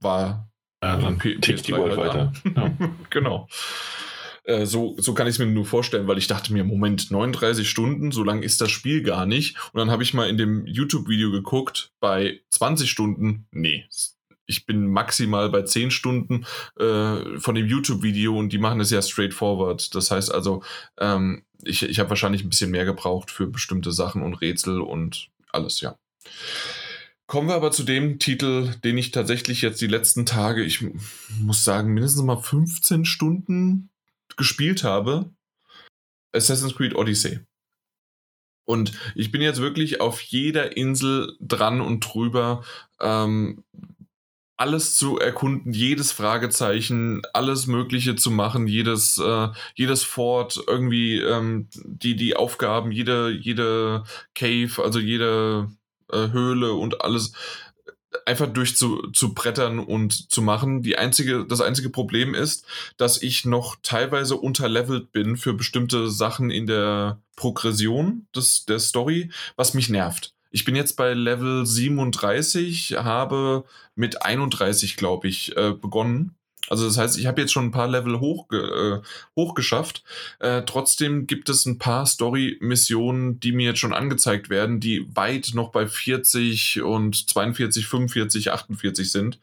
war 0.00 0.50
ja, 0.82 0.98
dann 0.98 1.18
tickt 1.18 1.66
die 1.66 1.72
halt 1.72 1.96
weiter. 1.96 2.32
Ja. 2.54 2.76
genau. 3.10 3.48
Äh, 4.44 4.66
so, 4.66 4.94
so 4.98 5.14
kann 5.14 5.26
ich 5.26 5.34
es 5.34 5.38
mir 5.38 5.46
nur 5.46 5.64
vorstellen, 5.64 6.06
weil 6.06 6.18
ich 6.18 6.26
dachte 6.26 6.52
mir, 6.52 6.64
Moment, 6.64 7.10
39 7.10 7.68
Stunden, 7.68 8.12
so 8.12 8.22
lang 8.22 8.42
ist 8.42 8.60
das 8.60 8.70
Spiel 8.70 9.02
gar 9.02 9.24
nicht. 9.24 9.56
Und 9.72 9.78
dann 9.78 9.90
habe 9.90 10.02
ich 10.02 10.12
mal 10.12 10.28
in 10.28 10.36
dem 10.36 10.66
YouTube-Video 10.66 11.30
geguckt, 11.30 11.92
bei 12.00 12.40
20 12.50 12.90
Stunden, 12.90 13.46
nee, 13.50 13.86
ich 14.46 14.66
bin 14.66 14.88
maximal 14.88 15.48
bei 15.48 15.62
10 15.62 15.90
Stunden 15.90 16.44
äh, 16.78 17.38
von 17.38 17.54
dem 17.54 17.66
YouTube-Video 17.66 18.38
und 18.38 18.52
die 18.52 18.58
machen 18.58 18.80
es 18.80 18.90
ja 18.90 19.00
straightforward. 19.00 19.94
Das 19.94 20.10
heißt 20.10 20.32
also, 20.34 20.62
ähm, 20.98 21.44
ich, 21.66 21.82
ich 21.82 21.98
habe 21.98 22.10
wahrscheinlich 22.10 22.44
ein 22.44 22.48
bisschen 22.48 22.70
mehr 22.70 22.84
gebraucht 22.84 23.30
für 23.30 23.46
bestimmte 23.46 23.92
Sachen 23.92 24.22
und 24.22 24.34
Rätsel 24.34 24.80
und 24.80 25.30
alles, 25.50 25.80
ja. 25.80 25.98
Kommen 27.26 27.48
wir 27.48 27.54
aber 27.54 27.70
zu 27.70 27.84
dem 27.84 28.18
Titel, 28.18 28.74
den 28.84 28.98
ich 28.98 29.10
tatsächlich 29.10 29.62
jetzt 29.62 29.80
die 29.80 29.86
letzten 29.86 30.26
Tage, 30.26 30.62
ich 30.62 30.84
muss 31.40 31.64
sagen, 31.64 31.94
mindestens 31.94 32.22
mal 32.22 32.36
15 32.36 33.04
Stunden 33.04 33.90
gespielt 34.36 34.84
habe. 34.84 35.30
Assassin's 36.32 36.74
Creed 36.74 36.94
Odyssey. 36.94 37.40
Und 38.66 38.92
ich 39.14 39.30
bin 39.30 39.42
jetzt 39.42 39.60
wirklich 39.60 40.00
auf 40.00 40.20
jeder 40.20 40.76
Insel 40.76 41.36
dran 41.40 41.80
und 41.80 42.00
drüber. 42.00 42.64
Ähm, 43.00 43.62
alles 44.56 44.96
zu 44.96 45.18
erkunden, 45.18 45.72
jedes 45.72 46.12
Fragezeichen, 46.12 47.22
alles 47.32 47.66
Mögliche 47.66 48.14
zu 48.14 48.30
machen, 48.30 48.66
jedes, 48.66 49.18
äh, 49.18 49.48
jedes 49.74 50.04
Fort, 50.04 50.62
irgendwie 50.66 51.18
ähm, 51.18 51.68
die, 51.74 52.14
die 52.16 52.36
Aufgaben, 52.36 52.92
jede, 52.92 53.30
jede 53.30 54.04
Cave, 54.34 54.82
also 54.82 55.00
jede 55.00 55.70
äh, 56.12 56.28
Höhle 56.30 56.72
und 56.72 57.02
alles 57.02 57.32
einfach 58.26 58.46
durch 58.46 58.76
zu, 58.76 59.10
zu 59.10 59.34
brettern 59.34 59.78
und 59.78 60.30
zu 60.30 60.42
machen. 60.42 60.82
Die 60.82 60.96
einzige, 60.96 61.44
das 61.46 61.60
einzige 61.60 61.90
Problem 61.90 62.34
ist, 62.34 62.64
dass 62.96 63.20
ich 63.22 63.44
noch 63.44 63.76
teilweise 63.82 64.36
unterlevelt 64.36 65.12
bin 65.12 65.36
für 65.36 65.54
bestimmte 65.54 66.08
Sachen 66.08 66.50
in 66.50 66.66
der 66.66 67.20
Progression 67.36 68.26
des, 68.34 68.66
der 68.66 68.78
Story, 68.78 69.30
was 69.56 69.74
mich 69.74 69.88
nervt. 69.88 70.34
Ich 70.54 70.64
bin 70.64 70.76
jetzt 70.76 70.92
bei 70.92 71.14
Level 71.14 71.66
37, 71.66 72.98
habe 72.98 73.64
mit 73.96 74.22
31, 74.22 74.96
glaube 74.96 75.26
ich, 75.26 75.56
äh, 75.56 75.72
begonnen. 75.72 76.36
Also 76.68 76.86
das 76.86 76.96
heißt, 76.96 77.18
ich 77.18 77.26
habe 77.26 77.40
jetzt 77.40 77.52
schon 77.52 77.64
ein 77.64 77.70
paar 77.72 77.88
Level 77.88 78.20
hoch, 78.20 78.46
äh, 78.52 79.00
hochgeschafft. 79.34 80.04
Äh, 80.38 80.62
trotzdem 80.62 81.26
gibt 81.26 81.48
es 81.48 81.66
ein 81.66 81.78
paar 81.78 82.06
Story-Missionen, 82.06 83.40
die 83.40 83.50
mir 83.50 83.70
jetzt 83.70 83.80
schon 83.80 83.92
angezeigt 83.92 84.48
werden, 84.48 84.78
die 84.78 85.08
weit 85.16 85.50
noch 85.54 85.72
bei 85.72 85.88
40 85.88 86.82
und 86.82 87.28
42, 87.28 87.88
45, 87.88 88.52
48 88.52 89.10
sind. 89.10 89.40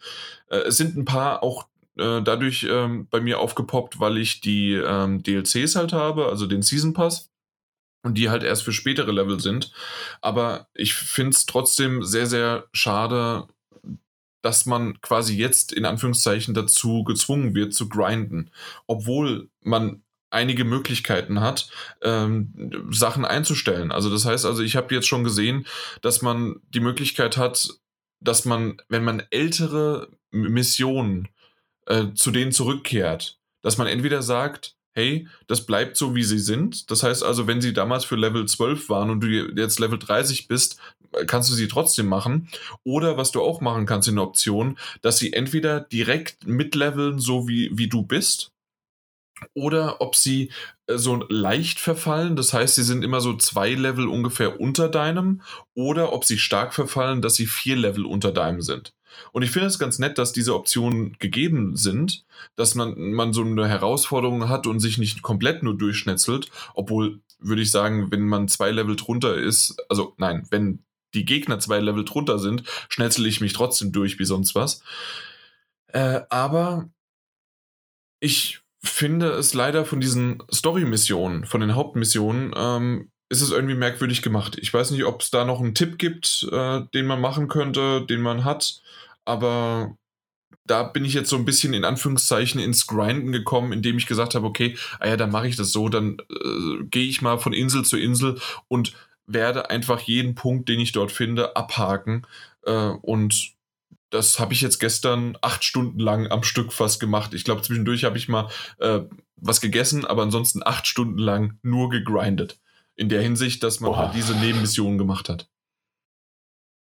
Äh, 0.47 0.59
es 0.59 0.77
sind 0.77 0.95
ein 0.95 1.03
paar 1.03 1.43
auch 1.43 1.67
äh, 1.97 2.21
dadurch 2.21 2.65
ähm, 2.69 3.09
bei 3.11 3.19
mir 3.19 3.39
aufgepoppt, 3.39 3.99
weil 3.99 4.17
ich 4.17 4.39
die 4.39 4.75
ähm, 4.75 5.21
DLCs 5.23 5.75
halt 5.75 5.91
habe, 5.91 6.27
also 6.27 6.45
den 6.45 6.61
Season 6.61 6.93
Pass 6.93 7.30
und 8.03 8.17
die 8.17 8.29
halt 8.29 8.43
erst 8.43 8.63
für 8.63 8.73
spätere 8.73 9.11
Level 9.11 9.39
sind. 9.39 9.71
Aber 10.21 10.67
ich 10.73 10.93
finde 10.93 11.31
es 11.31 11.45
trotzdem 11.45 12.03
sehr, 12.03 12.25
sehr 12.25 12.67
schade, 12.73 13.47
dass 14.41 14.65
man 14.65 14.99
quasi 15.01 15.37
jetzt 15.37 15.71
in 15.71 15.85
Anführungszeichen 15.85 16.53
dazu 16.53 17.03
gezwungen 17.03 17.53
wird 17.53 17.73
zu 17.73 17.89
grinden, 17.89 18.51
obwohl 18.87 19.49
man 19.61 20.01
einige 20.31 20.63
Möglichkeiten 20.63 21.41
hat, 21.41 21.69
ähm, 22.01 22.87
Sachen 22.89 23.25
einzustellen. 23.25 23.91
Also 23.91 24.09
das 24.09 24.25
heißt 24.25 24.45
also, 24.45 24.63
ich 24.63 24.75
habe 24.75 24.95
jetzt 24.95 25.07
schon 25.07 25.23
gesehen, 25.23 25.67
dass 26.01 26.21
man 26.21 26.61
die 26.69 26.79
Möglichkeit 26.79 27.37
hat, 27.37 27.69
dass 28.21 28.45
man, 28.45 28.81
wenn 28.87 29.03
man 29.03 29.23
ältere 29.29 30.09
Missionen 30.31 31.27
äh, 31.85 32.13
zu 32.15 32.31
denen 32.31 32.51
zurückkehrt, 32.51 33.39
dass 33.61 33.77
man 33.77 33.87
entweder 33.87 34.21
sagt, 34.21 34.77
hey, 34.93 35.27
das 35.47 35.65
bleibt 35.65 35.97
so, 35.97 36.15
wie 36.15 36.23
sie 36.23 36.39
sind. 36.39 36.91
Das 36.91 37.03
heißt 37.03 37.23
also, 37.23 37.47
wenn 37.47 37.61
sie 37.61 37.73
damals 37.73 38.05
für 38.05 38.15
Level 38.15 38.45
12 38.45 38.89
waren 38.89 39.09
und 39.09 39.21
du 39.21 39.27
jetzt 39.27 39.79
Level 39.79 39.99
30 39.99 40.47
bist, 40.47 40.79
kannst 41.27 41.49
du 41.49 41.53
sie 41.53 41.67
trotzdem 41.67 42.07
machen. 42.07 42.49
Oder 42.83 43.17
was 43.17 43.31
du 43.31 43.41
auch 43.41 43.61
machen 43.61 43.85
kannst 43.85 44.07
in 44.07 44.15
der 44.15 44.23
Option, 44.23 44.77
dass 45.01 45.17
sie 45.17 45.33
entweder 45.33 45.79
direkt 45.79 46.47
mitleveln, 46.47 47.19
so 47.19 47.47
wie, 47.47 47.69
wie 47.73 47.87
du 47.87 48.03
bist, 48.03 48.51
oder 49.53 50.01
ob 50.01 50.15
sie 50.15 50.51
äh, 50.87 50.97
so 50.97 51.25
leicht 51.29 51.79
verfallen, 51.79 52.35
das 52.35 52.53
heißt, 52.53 52.75
sie 52.75 52.83
sind 52.83 53.03
immer 53.03 53.21
so 53.21 53.35
zwei 53.37 53.73
Level 53.73 54.07
ungefähr 54.07 54.59
unter 54.59 54.89
deinem, 54.89 55.41
oder 55.73 56.13
ob 56.13 56.25
sie 56.25 56.37
stark 56.37 56.73
verfallen, 56.73 57.21
dass 57.21 57.35
sie 57.35 57.47
vier 57.47 57.75
Level 57.75 58.05
unter 58.05 58.31
deinem 58.31 58.61
sind. 58.61 58.93
Und 59.31 59.43
ich 59.43 59.51
finde 59.51 59.67
es 59.67 59.79
ganz 59.79 59.99
nett, 59.99 60.17
dass 60.17 60.33
diese 60.33 60.55
Optionen 60.55 61.17
gegeben 61.19 61.75
sind, 61.75 62.25
dass 62.55 62.75
man, 62.75 63.11
man 63.11 63.33
so 63.33 63.41
eine 63.41 63.67
Herausforderung 63.67 64.49
hat 64.49 64.67
und 64.67 64.79
sich 64.79 64.97
nicht 64.97 65.21
komplett 65.21 65.63
nur 65.63 65.77
durchschnetzelt, 65.77 66.49
obwohl, 66.73 67.21
würde 67.39 67.61
ich 67.61 67.71
sagen, 67.71 68.11
wenn 68.11 68.27
man 68.27 68.47
zwei 68.47 68.71
Level 68.71 68.95
drunter 68.95 69.35
ist, 69.35 69.77
also 69.89 70.13
nein, 70.17 70.47
wenn 70.49 70.79
die 71.13 71.25
Gegner 71.25 71.59
zwei 71.59 71.79
Level 71.79 72.05
drunter 72.05 72.39
sind, 72.39 72.63
schnetzel 72.89 73.25
ich 73.25 73.41
mich 73.41 73.53
trotzdem 73.53 73.91
durch 73.91 74.19
wie 74.19 74.25
sonst 74.25 74.55
was. 74.55 74.83
Äh, 75.87 76.21
aber 76.29 76.89
ich 78.19 78.61
finde 78.83 79.31
es 79.31 79.53
leider 79.53 79.85
von 79.85 79.99
diesen 79.99 80.41
Story-Missionen, 80.51 81.45
von 81.45 81.61
den 81.61 81.75
Hauptmissionen, 81.75 82.53
ähm, 82.55 83.11
ist 83.29 83.41
es 83.41 83.51
irgendwie 83.51 83.75
merkwürdig 83.75 84.21
gemacht. 84.21 84.57
Ich 84.59 84.73
weiß 84.73 84.91
nicht, 84.91 85.05
ob 85.05 85.21
es 85.21 85.31
da 85.31 85.45
noch 85.45 85.61
einen 85.61 85.73
Tipp 85.73 85.97
gibt, 85.97 86.47
äh, 86.51 86.81
den 86.93 87.05
man 87.05 87.21
machen 87.21 87.47
könnte, 87.47 88.05
den 88.05 88.21
man 88.21 88.43
hat, 88.43 88.81
aber 89.25 89.97
da 90.65 90.83
bin 90.83 91.05
ich 91.05 91.13
jetzt 91.13 91.29
so 91.29 91.35
ein 91.35 91.45
bisschen 91.45 91.73
in 91.73 91.85
Anführungszeichen 91.85 92.59
ins 92.59 92.87
Grinden 92.87 93.31
gekommen, 93.31 93.73
indem 93.73 93.97
ich 93.97 94.05
gesagt 94.05 94.35
habe, 94.35 94.45
okay, 94.45 94.77
ah 94.99 95.07
ja, 95.07 95.17
dann 95.17 95.31
mache 95.31 95.47
ich 95.47 95.55
das 95.55 95.71
so, 95.71 95.89
dann 95.89 96.17
äh, 96.29 96.83
gehe 96.85 97.07
ich 97.07 97.21
mal 97.21 97.39
von 97.39 97.53
Insel 97.53 97.83
zu 97.83 97.97
Insel 97.97 98.39
und 98.67 98.93
werde 99.25 99.69
einfach 99.69 99.99
jeden 100.01 100.35
Punkt, 100.35 100.69
den 100.69 100.79
ich 100.79 100.91
dort 100.91 101.11
finde, 101.11 101.55
abhaken. 101.55 102.27
Äh, 102.65 102.89
und 103.01 103.53
das 104.09 104.39
habe 104.39 104.53
ich 104.53 104.61
jetzt 104.61 104.79
gestern 104.79 105.37
acht 105.41 105.63
Stunden 105.63 105.99
lang 105.99 106.29
am 106.29 106.43
Stück 106.43 106.73
fast 106.73 106.99
gemacht. 106.99 107.33
Ich 107.33 107.43
glaube, 107.43 107.61
zwischendurch 107.61 108.03
habe 108.03 108.17
ich 108.17 108.27
mal 108.27 108.49
äh, 108.79 109.01
was 109.37 109.61
gegessen, 109.61 110.05
aber 110.05 110.21
ansonsten 110.21 110.61
acht 110.63 110.85
Stunden 110.85 111.17
lang 111.17 111.57
nur 111.63 111.89
gegrindet. 111.89 112.59
In 112.95 113.09
der 113.09 113.21
Hinsicht, 113.21 113.63
dass 113.63 113.79
man 113.79 113.95
halt 113.95 114.13
diese 114.13 114.35
Nebenmissionen 114.35 114.97
gemacht 114.97 115.29
hat. 115.29 115.47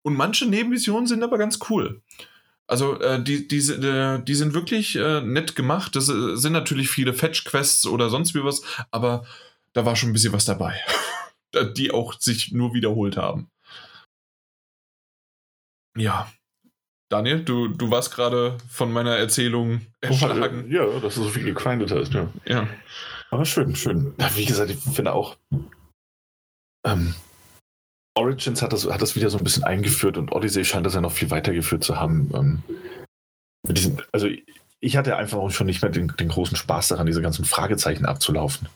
Und 0.07 0.15
manche 0.15 0.45
Nebenmissionen 0.45 1.05
sind 1.05 1.21
aber 1.21 1.37
ganz 1.37 1.59
cool. 1.69 2.01
Also 2.65 2.97
äh, 3.01 3.21
die, 3.21 3.45
die, 3.45 3.57
äh, 3.57 4.23
die 4.23 4.35
sind 4.35 4.53
wirklich 4.53 4.95
äh, 4.95 5.19
nett 5.19 5.53
gemacht. 5.57 5.97
Das 5.97 6.07
äh, 6.07 6.37
sind 6.37 6.53
natürlich 6.53 6.89
viele 6.89 7.13
Fetch-Quests 7.13 7.85
oder 7.87 8.09
sonst 8.09 8.33
wie 8.33 8.41
was, 8.41 8.61
aber 8.89 9.25
da 9.73 9.83
war 9.83 9.97
schon 9.97 10.11
ein 10.11 10.13
bisschen 10.13 10.31
was 10.31 10.45
dabei. 10.45 10.79
die 11.75 11.91
auch 11.91 12.17
sich 12.21 12.53
nur 12.53 12.73
wiederholt 12.73 13.17
haben. 13.17 13.51
Ja. 15.97 16.31
Daniel, 17.09 17.43
du, 17.43 17.67
du 17.67 17.91
warst 17.91 18.15
gerade 18.15 18.57
von 18.69 18.93
meiner 18.93 19.17
Erzählung 19.17 19.81
erschlagen. 19.99 20.71
Ja, 20.71 20.85
dass 21.01 21.15
du 21.15 21.23
so 21.23 21.29
viel 21.29 21.43
gegrindet 21.43 21.91
hast, 21.91 22.13
ja. 22.13 22.31
Ja. 22.45 22.65
Aber 23.29 23.43
schön, 23.43 23.75
schön. 23.75 24.15
Wie 24.35 24.45
gesagt, 24.45 24.71
ich 24.71 24.79
finde 24.79 25.11
auch, 25.11 25.35
ähm, 26.85 27.13
Origins 28.17 28.61
hat 28.61 28.73
das, 28.73 28.89
hat 28.89 29.01
das 29.01 29.15
wieder 29.15 29.29
so 29.29 29.37
ein 29.37 29.43
bisschen 29.43 29.63
eingeführt 29.63 30.17
und 30.17 30.31
Odyssey 30.31 30.65
scheint 30.65 30.85
das 30.85 30.95
ja 30.95 31.01
noch 31.01 31.11
viel 31.11 31.29
weitergeführt 31.29 31.83
zu 31.83 31.99
haben. 31.99 32.29
Ähm, 32.33 32.63
diesen, 33.73 34.01
also 34.11 34.27
ich 34.79 34.97
hatte 34.97 35.15
einfach 35.15 35.37
auch 35.37 35.51
schon 35.51 35.67
nicht 35.67 35.81
mehr 35.81 35.91
den, 35.91 36.13
den, 36.19 36.29
großen 36.29 36.57
Spaß 36.57 36.89
daran, 36.89 37.07
diese 37.07 37.21
ganzen 37.21 37.45
Fragezeichen 37.45 38.05
abzulaufen. 38.05 38.67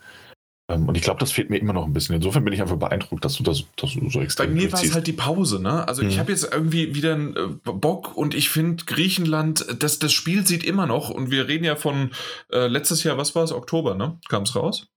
Ähm, 0.69 0.87
und 0.87 0.95
ich 0.95 1.03
glaube, 1.03 1.19
das 1.19 1.31
fehlt 1.31 1.49
mir 1.49 1.57
immer 1.57 1.73
noch 1.73 1.85
ein 1.85 1.93
bisschen. 1.93 2.15
Insofern 2.15 2.43
bin 2.43 2.53
ich 2.53 2.61
einfach 2.61 2.77
beeindruckt, 2.77 3.23
dass 3.23 3.35
du 3.35 3.43
das, 3.43 3.63
dass 3.75 3.93
du 3.93 4.09
so 4.09 4.21
extrem 4.21 4.47
Bei 4.47 4.53
mir 4.53 4.71
war 4.71 4.83
es 4.83 4.93
halt 4.93 5.07
die 5.07 5.13
Pause, 5.13 5.61
ne? 5.61 5.87
Also 5.87 6.03
mhm. 6.03 6.09
ich 6.09 6.19
habe 6.19 6.31
jetzt 6.31 6.51
irgendwie 6.51 6.95
wieder 6.95 7.13
einen 7.13 7.35
äh, 7.35 7.47
Bock 7.63 8.15
und 8.17 8.33
ich 8.33 8.49
finde 8.49 8.83
Griechenland, 8.85 9.65
das, 9.79 9.99
das 9.99 10.13
Spiel 10.13 10.45
sieht 10.45 10.63
immer 10.63 10.87
noch 10.87 11.09
und 11.09 11.31
wir 11.31 11.47
reden 11.47 11.63
ja 11.63 11.75
von 11.75 12.11
äh, 12.51 12.67
letztes 12.67 13.03
Jahr, 13.03 13.17
was 13.17 13.35
war 13.35 13.43
es, 13.43 13.51
Oktober, 13.51 13.95
ne? 13.95 14.19
Kam 14.29 14.43
es 14.43 14.55
raus? 14.55 14.87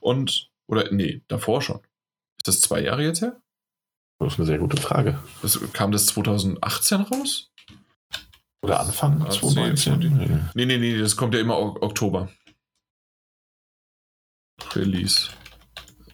Und, 0.00 0.50
oder 0.66 0.92
nee, 0.92 1.22
davor 1.28 1.62
schon. 1.62 1.80
Ist 2.38 2.48
das 2.48 2.60
zwei 2.60 2.80
Jahre 2.80 3.02
jetzt 3.02 3.22
her? 3.22 3.40
Das 4.24 4.34
ist 4.34 4.38
eine 4.38 4.46
sehr 4.46 4.58
gute 4.58 4.76
Frage. 4.76 5.18
Das, 5.42 5.58
kam 5.72 5.92
das 5.92 6.06
2018 6.06 7.00
raus? 7.02 7.50
Oder 8.64 8.80
Anfang 8.80 9.22
Ah, 9.22 9.30
2019? 9.30 10.50
Nee, 10.54 10.66
nee, 10.66 10.78
nee, 10.78 10.98
das 10.98 11.16
kommt 11.16 11.34
ja 11.34 11.40
immer 11.40 11.58
Ok- 11.58 11.82
Oktober. 11.82 12.28
Release. 14.74 15.28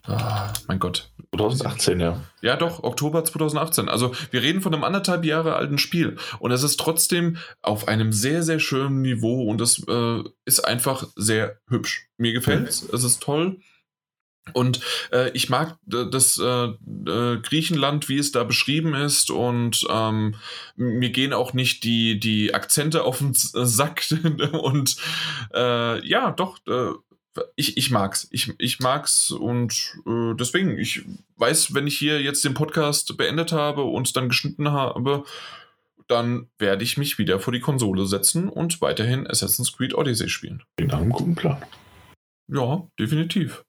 Ah, 0.05 0.52
mein 0.66 0.78
Gott. 0.78 1.12
2018, 1.36 2.01
ja. 2.01 2.22
Ja, 2.40 2.56
doch, 2.56 2.82
Oktober 2.82 3.22
2018. 3.22 3.90
Also 3.90 4.14
wir 4.30 4.40
reden 4.40 4.62
von 4.62 4.72
einem 4.72 4.85
anderthalb 4.85 5.24
Jahre 5.26 5.55
alten 5.56 5.76
Spiel. 5.76 6.16
Und 6.39 6.51
es 6.51 6.62
ist 6.62 6.80
trotzdem 6.80 7.36
auf 7.60 7.86
einem 7.89 8.12
sehr, 8.12 8.43
sehr 8.43 8.59
schönen 8.59 9.02
Niveau 9.02 9.43
und 9.44 9.60
es 9.60 9.86
äh, 9.86 10.22
ist 10.47 10.60
einfach 10.60 11.06
sehr 11.14 11.59
hübsch. 11.68 12.09
Mir 12.16 12.32
gefällt 12.32 12.66
es, 12.68 12.82
es 12.82 13.05
ist 13.05 13.22
toll. 13.22 13.60
Und 14.52 14.80
äh, 15.12 15.30
ich 15.30 15.48
mag 15.48 15.78
äh, 15.92 16.04
das 16.10 16.38
äh, 16.38 16.66
äh, 16.66 17.40
Griechenland, 17.40 18.08
wie 18.08 18.18
es 18.18 18.32
da 18.32 18.44
beschrieben 18.44 18.94
ist. 18.94 19.30
Und 19.30 19.86
ähm, 19.90 20.34
mir 20.76 21.10
gehen 21.10 21.32
auch 21.32 21.52
nicht 21.52 21.84
die, 21.84 22.18
die 22.20 22.54
Akzente 22.54 23.04
auf 23.04 23.18
den 23.18 23.32
S- 23.32 23.52
Sack. 23.52 24.04
und 24.52 24.96
äh, 25.54 26.06
ja, 26.06 26.30
doch, 26.30 26.58
äh, 26.66 26.92
ich, 27.56 27.76
ich 27.76 27.90
mag's. 27.90 28.28
Ich, 28.30 28.52
ich 28.58 28.80
mag's 28.80 29.30
und 29.30 29.94
äh, 30.06 30.34
deswegen, 30.34 30.78
ich 30.78 31.02
weiß, 31.36 31.74
wenn 31.74 31.86
ich 31.86 31.98
hier 31.98 32.20
jetzt 32.20 32.44
den 32.44 32.54
Podcast 32.54 33.16
beendet 33.16 33.52
habe 33.52 33.82
und 33.82 34.16
dann 34.16 34.28
geschnitten 34.28 34.72
habe, 34.72 35.24
dann 36.08 36.48
werde 36.58 36.84
ich 36.84 36.96
mich 36.96 37.18
wieder 37.18 37.38
vor 37.38 37.52
die 37.52 37.60
Konsole 37.60 38.06
setzen 38.06 38.48
und 38.48 38.80
weiterhin 38.80 39.26
Assassin's 39.26 39.76
Creed 39.76 39.94
Odyssey 39.94 40.28
spielen. 40.28 40.62
Nach 40.80 40.98
einem 40.98 41.10
guten 41.10 41.34
Plan. 41.34 41.62
Ja, 42.48 42.86
definitiv. 42.98 43.62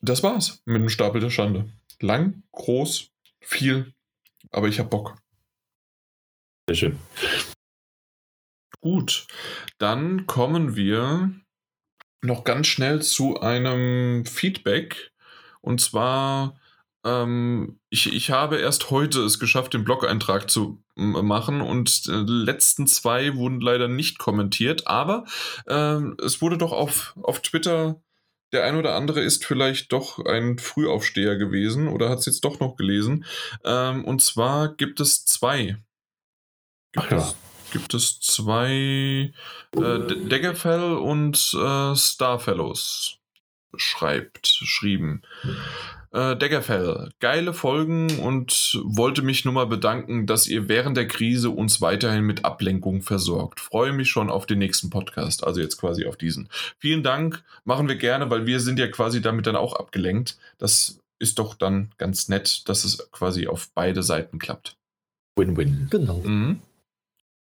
Das 0.00 0.22
war's 0.22 0.62
mit 0.64 0.80
dem 0.80 0.88
Stapel 0.88 1.20
der 1.20 1.30
Schande. 1.30 1.70
Lang, 2.00 2.42
groß, 2.52 3.10
viel, 3.40 3.94
aber 4.50 4.68
ich 4.68 4.78
hab 4.78 4.90
Bock. 4.90 5.16
Sehr 6.68 6.76
schön. 6.76 6.98
Gut, 8.80 9.26
dann 9.78 10.26
kommen 10.26 10.74
wir 10.74 11.34
noch 12.22 12.44
ganz 12.44 12.66
schnell 12.66 13.02
zu 13.02 13.40
einem 13.40 14.24
Feedback. 14.24 15.12
Und 15.60 15.80
zwar, 15.80 16.58
ähm, 17.04 17.78
ich, 17.90 18.12
ich 18.12 18.30
habe 18.30 18.56
erst 18.56 18.90
heute 18.90 19.20
es 19.20 19.38
geschafft, 19.38 19.74
den 19.74 19.84
Blog-Eintrag 19.84 20.50
zu 20.50 20.82
machen 20.94 21.60
und 21.60 22.06
äh, 22.08 22.24
die 22.24 22.32
letzten 22.32 22.86
zwei 22.86 23.36
wurden 23.36 23.60
leider 23.60 23.88
nicht 23.88 24.18
kommentiert, 24.18 24.86
aber 24.86 25.24
ähm, 25.66 26.16
es 26.22 26.42
wurde 26.42 26.58
doch 26.58 26.72
auf, 26.72 27.14
auf 27.22 27.40
Twitter, 27.40 28.02
der 28.52 28.64
ein 28.64 28.76
oder 28.76 28.94
andere 28.94 29.20
ist 29.20 29.44
vielleicht 29.44 29.92
doch 29.92 30.24
ein 30.24 30.58
Frühaufsteher 30.58 31.36
gewesen 31.36 31.88
oder 31.88 32.08
hat 32.08 32.18
es 32.18 32.26
jetzt 32.26 32.44
doch 32.44 32.60
noch 32.60 32.76
gelesen. 32.76 33.24
Ähm, 33.64 34.04
und 34.04 34.22
zwar 34.22 34.74
gibt 34.74 35.00
es 35.00 35.24
zwei. 35.24 35.76
Gibt 36.92 37.06
Ach 37.06 37.10
ja. 37.10 37.18
es 37.18 37.36
gibt 37.72 37.94
es 37.94 38.20
zwei 38.20 39.32
äh, 39.76 40.26
Daggerfell 40.28 40.94
und 40.94 41.36
äh, 41.54 41.94
Starfellows 41.94 43.18
schreibt, 43.76 44.46
schrieben. 44.46 45.22
Äh, 46.12 46.36
Daggerfell, 46.36 47.10
geile 47.20 47.54
Folgen 47.54 48.18
und 48.18 48.80
wollte 48.82 49.22
mich 49.22 49.44
nur 49.44 49.54
mal 49.54 49.66
bedanken, 49.66 50.26
dass 50.26 50.48
ihr 50.48 50.68
während 50.68 50.96
der 50.96 51.06
Krise 51.06 51.50
uns 51.50 51.80
weiterhin 51.80 52.24
mit 52.24 52.44
Ablenkung 52.44 53.02
versorgt. 53.02 53.60
Freue 53.60 53.92
mich 53.92 54.10
schon 54.10 54.28
auf 54.28 54.44
den 54.44 54.58
nächsten 54.58 54.90
Podcast, 54.90 55.44
also 55.44 55.60
jetzt 55.60 55.78
quasi 55.78 56.06
auf 56.06 56.16
diesen. 56.16 56.48
Vielen 56.78 57.04
Dank, 57.04 57.44
machen 57.64 57.86
wir 57.86 57.94
gerne, 57.94 58.28
weil 58.28 58.44
wir 58.44 58.58
sind 58.58 58.80
ja 58.80 58.88
quasi 58.88 59.22
damit 59.22 59.46
dann 59.46 59.54
auch 59.54 59.74
abgelenkt. 59.74 60.36
Das 60.58 60.98
ist 61.20 61.38
doch 61.38 61.54
dann 61.54 61.92
ganz 61.96 62.28
nett, 62.28 62.68
dass 62.68 62.84
es 62.84 63.08
quasi 63.12 63.46
auf 63.46 63.68
beide 63.72 64.02
Seiten 64.02 64.40
klappt. 64.40 64.76
Win-win. 65.36 65.86
Genau. 65.90 66.22
Mhm. 66.24 66.60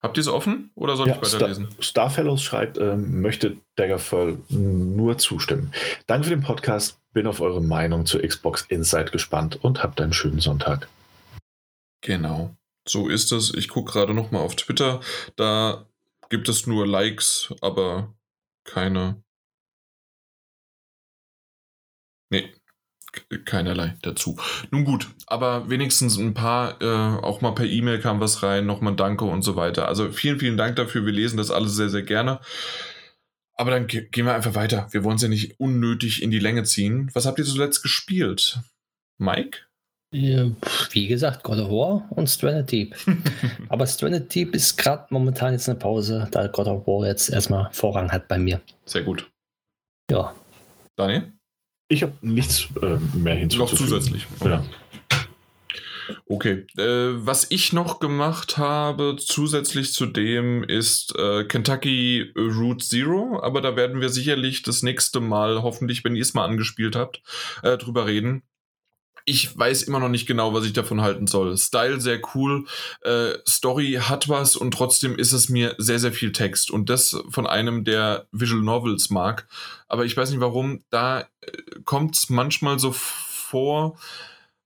Habt 0.03 0.17
ihr 0.19 0.21
es 0.21 0.29
offen 0.29 0.71
oder 0.75 0.97
soll 0.97 1.09
Ja, 1.09 1.19
ich 1.21 1.29
Star, 1.29 1.41
weiterlesen? 1.41 1.69
Starfellows 1.81 2.43
schreibt, 2.43 2.79
ähm, 2.79 3.21
möchte 3.23 3.57
Daggerfall 3.77 4.39
nur 4.49 5.19
zustimmen. 5.19 5.73
Danke 6.07 6.25
für 6.25 6.31
den 6.31 6.43
Podcast. 6.43 6.99
Bin 7.13 7.27
auf 7.27 7.41
eure 7.41 7.63
Meinung 7.63 8.05
zur 8.07 8.23
Xbox 8.23 8.63
Inside 8.69 9.11
gespannt 9.11 9.65
und 9.65 9.83
habt 9.83 10.01
einen 10.01 10.13
schönen 10.13 10.41
Sonntag. 10.41 10.89
Genau. 12.03 12.55
So 12.87 13.09
ist 13.09 13.33
es. 13.33 13.53
Ich 13.55 13.69
gucke 13.69 13.93
gerade 13.93 14.15
noch 14.15 14.31
mal 14.31 14.41
auf 14.41 14.55
Twitter. 14.55 15.01
Da 15.35 15.87
gibt 16.29 16.49
es 16.49 16.67
nur 16.67 16.87
Likes, 16.87 17.53
aber 17.61 18.15
keine. 18.65 19.23
Keinerlei 23.45 23.97
dazu. 24.03 24.37
Nun 24.71 24.85
gut, 24.85 25.09
aber 25.27 25.69
wenigstens 25.69 26.17
ein 26.17 26.35
paar, 26.35 26.81
äh, 26.81 27.21
auch 27.23 27.41
mal 27.41 27.53
per 27.53 27.67
E-Mail 27.67 28.01
kam 28.01 28.21
was 28.21 28.43
rein, 28.43 28.67
nochmal 28.67 28.95
Danke 28.95 29.25
und 29.25 29.43
so 29.43 29.57
weiter. 29.57 29.89
Also 29.89 30.11
vielen, 30.13 30.39
vielen 30.39 30.57
Dank 30.57 30.77
dafür. 30.77 31.05
Wir 31.05 31.13
lesen 31.13 31.37
das 31.37 31.51
alles 31.51 31.75
sehr, 31.75 31.89
sehr 31.89 32.03
gerne. 32.03 32.41
Aber 33.55 33.71
dann 33.71 33.87
ge 33.87 34.07
gehen 34.11 34.27
wir 34.27 34.35
einfach 34.35 34.55
weiter. 34.55 34.87
Wir 34.91 35.03
wollen 35.03 35.17
es 35.17 35.23
ja 35.23 35.29
nicht 35.29 35.59
unnötig 35.59 36.23
in 36.23 36.31
die 36.31 36.39
Länge 36.39 36.65
ziehen. 36.65 37.11
Was 37.15 37.27
habt 37.27 37.39
ihr 37.39 37.45
zuletzt 37.45 37.83
gespielt? 37.83 38.61
Mike? 39.19 39.61
Wie 40.13 41.09
gesagt, 41.09 41.43
God 41.43 41.59
of 41.59 41.71
War 41.71 42.07
und 42.11 42.29
Stranded 42.29 42.71
Deep. 42.71 42.97
Aber 43.69 43.87
Stranded 43.87 44.33
Deep 44.35 44.55
ist 44.55 44.77
gerade 44.77 45.07
momentan 45.11 45.53
jetzt 45.53 45.69
eine 45.69 45.79
Pause, 45.79 46.29
da 46.31 46.47
God 46.47 46.69
of 46.69 46.87
War 46.87 47.07
jetzt 47.07 47.29
erstmal 47.29 47.71
Vorrang 47.73 48.13
hat 48.13 48.29
bei 48.29 48.39
mir. 48.39 48.61
Sehr 48.85 49.03
gut. 49.03 49.29
Ja, 50.11 50.35
Daniel? 50.97 51.36
Ich 51.89 52.03
habe 52.03 52.15
nichts 52.21 52.69
äh, 52.83 52.99
mehr 53.17 53.35
Noch 53.35 53.41
hinzuzufügen. 53.41 53.89
zusätzlich. 53.89 54.27
Ja. 54.45 54.65
Okay. 56.27 56.67
Äh, 56.77 57.25
was 57.27 57.47
ich 57.51 57.73
noch 57.73 58.01
gemacht 58.01 58.59
habe, 58.59 59.17
zusätzlich 59.19 59.93
zu 59.93 60.07
dem, 60.07 60.65
ist 60.65 61.15
äh, 61.17 61.45
Kentucky 61.45 62.33
Route 62.37 62.85
Zero. 62.85 63.41
Aber 63.43 63.61
da 63.61 63.77
werden 63.77 64.01
wir 64.01 64.09
sicherlich 64.09 64.63
das 64.63 64.83
nächste 64.83 65.21
Mal, 65.21 65.63
hoffentlich, 65.63 66.05
wenn 66.05 66.17
ihr 66.17 66.23
es 66.23 66.35
mal 66.35 66.45
angespielt 66.45 66.97
habt, 66.97 67.23
äh, 67.63 67.77
drüber 67.77 68.07
reden. 68.07 68.43
Ich 69.29 69.59
weiß 69.59 69.83
immer 69.83 70.01
noch 70.01 70.09
nicht 70.09 70.27
genau, 70.27 70.55
was 70.55 70.65
ich 70.65 70.73
davon 70.73 71.03
halten 71.03 71.27
soll. 71.27 71.57
Style 71.59 72.01
sehr 72.01 72.21
cool, 72.35 72.65
äh, 73.03 73.33
Story 73.47 73.99
hat 74.01 74.29
was 74.29 74.57
und 74.57 74.71
trotzdem 74.73 75.19
ist 75.19 75.33
es 75.33 75.49
mir 75.49 75.75
sehr, 75.79 75.99
sehr 75.99 76.13
viel 76.13 76.33
Text. 76.33 76.71
Und 76.71 76.89
das 76.89 77.21
von 77.29 77.47
einem, 77.47 77.85
der 77.85 78.29
Visual 78.31 78.63
Novels 78.63 79.11
mag. 79.11 79.49
Aber 79.89 80.05
ich 80.05 80.17
weiß 80.17 80.31
nicht 80.31 80.41
warum, 80.41 80.85
da 80.91 81.21
äh, 81.21 81.27
kommt 81.85 82.17
es 82.17 82.31
manchmal 82.31 82.79
so 82.79 82.93
vor, 82.93 83.99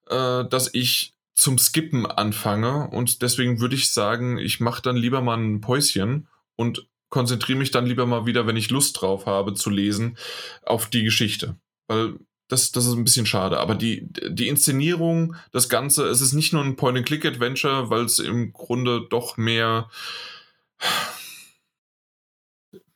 äh, 0.09 0.45
dass 0.45 0.73
ich 0.73 1.15
zum 1.35 1.57
Skippen 1.57 2.05
anfange 2.05 2.91
und 2.91 3.23
deswegen 3.23 3.61
würde 3.61 3.75
ich 3.75 3.91
sagen, 3.91 4.37
ich 4.37 4.61
mache 4.61 4.83
dann 4.83 4.97
lieber 4.97 5.23
mal 5.23 5.39
ein 5.39 5.63
Päuschen 5.63 6.29
und 6.57 6.87
konzentriere 7.09 7.59
mich 7.59 7.71
dann 7.71 7.87
lieber 7.87 8.05
mal 8.07 8.27
wieder, 8.27 8.47
wenn 8.47 8.57
ich 8.57 8.71
Lust 8.71 9.01
drauf 9.01 9.27
habe 9.27 9.55
zu 9.55 9.71
lesen, 9.71 10.19
auf 10.63 10.91
die 10.91 11.03
Geschichte. 11.03 11.57
Weil 11.89 12.19
das, 12.51 12.73
das 12.73 12.87
ist 12.87 12.95
ein 12.95 13.05
bisschen 13.05 13.27
schade. 13.27 13.59
Aber 13.59 13.75
die, 13.75 14.07
die 14.29 14.49
Inszenierung, 14.49 15.37
das 15.53 15.69
Ganze, 15.69 16.07
es 16.07 16.21
ist 16.21 16.33
nicht 16.33 16.53
nur 16.53 16.65
ein 16.65 16.77
Point-and-Click-Adventure, 16.77 17.91
weil 17.91 18.05
es 18.05 18.19
im 18.19 18.53
Grunde 18.53 19.07
doch 19.09 19.37
mehr. 19.37 19.89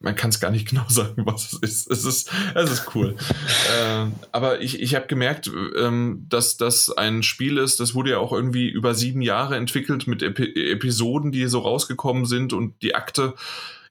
Man 0.00 0.16
kann 0.16 0.30
es 0.30 0.40
gar 0.40 0.50
nicht 0.50 0.68
genau 0.70 0.84
sagen, 0.88 1.24
was 1.24 1.52
es 1.52 1.58
ist. 1.60 1.90
Es 1.90 2.04
ist, 2.04 2.30
es 2.54 2.70
ist 2.70 2.94
cool. 2.94 3.16
äh, 3.80 4.06
aber 4.32 4.60
ich, 4.60 4.80
ich 4.80 4.96
habe 4.96 5.06
gemerkt, 5.06 5.50
ähm, 5.78 6.26
dass 6.28 6.56
das 6.56 6.90
ein 6.90 7.22
Spiel 7.22 7.58
ist, 7.58 7.78
das 7.78 7.94
wurde 7.94 8.10
ja 8.10 8.18
auch 8.18 8.32
irgendwie 8.32 8.68
über 8.68 8.94
sieben 8.94 9.22
Jahre 9.22 9.56
entwickelt 9.56 10.08
mit 10.08 10.22
Epi 10.22 10.72
Episoden, 10.72 11.30
die 11.30 11.46
so 11.46 11.60
rausgekommen 11.60 12.26
sind 12.26 12.52
und 12.52 12.82
die 12.82 12.96
Akte. 12.96 13.34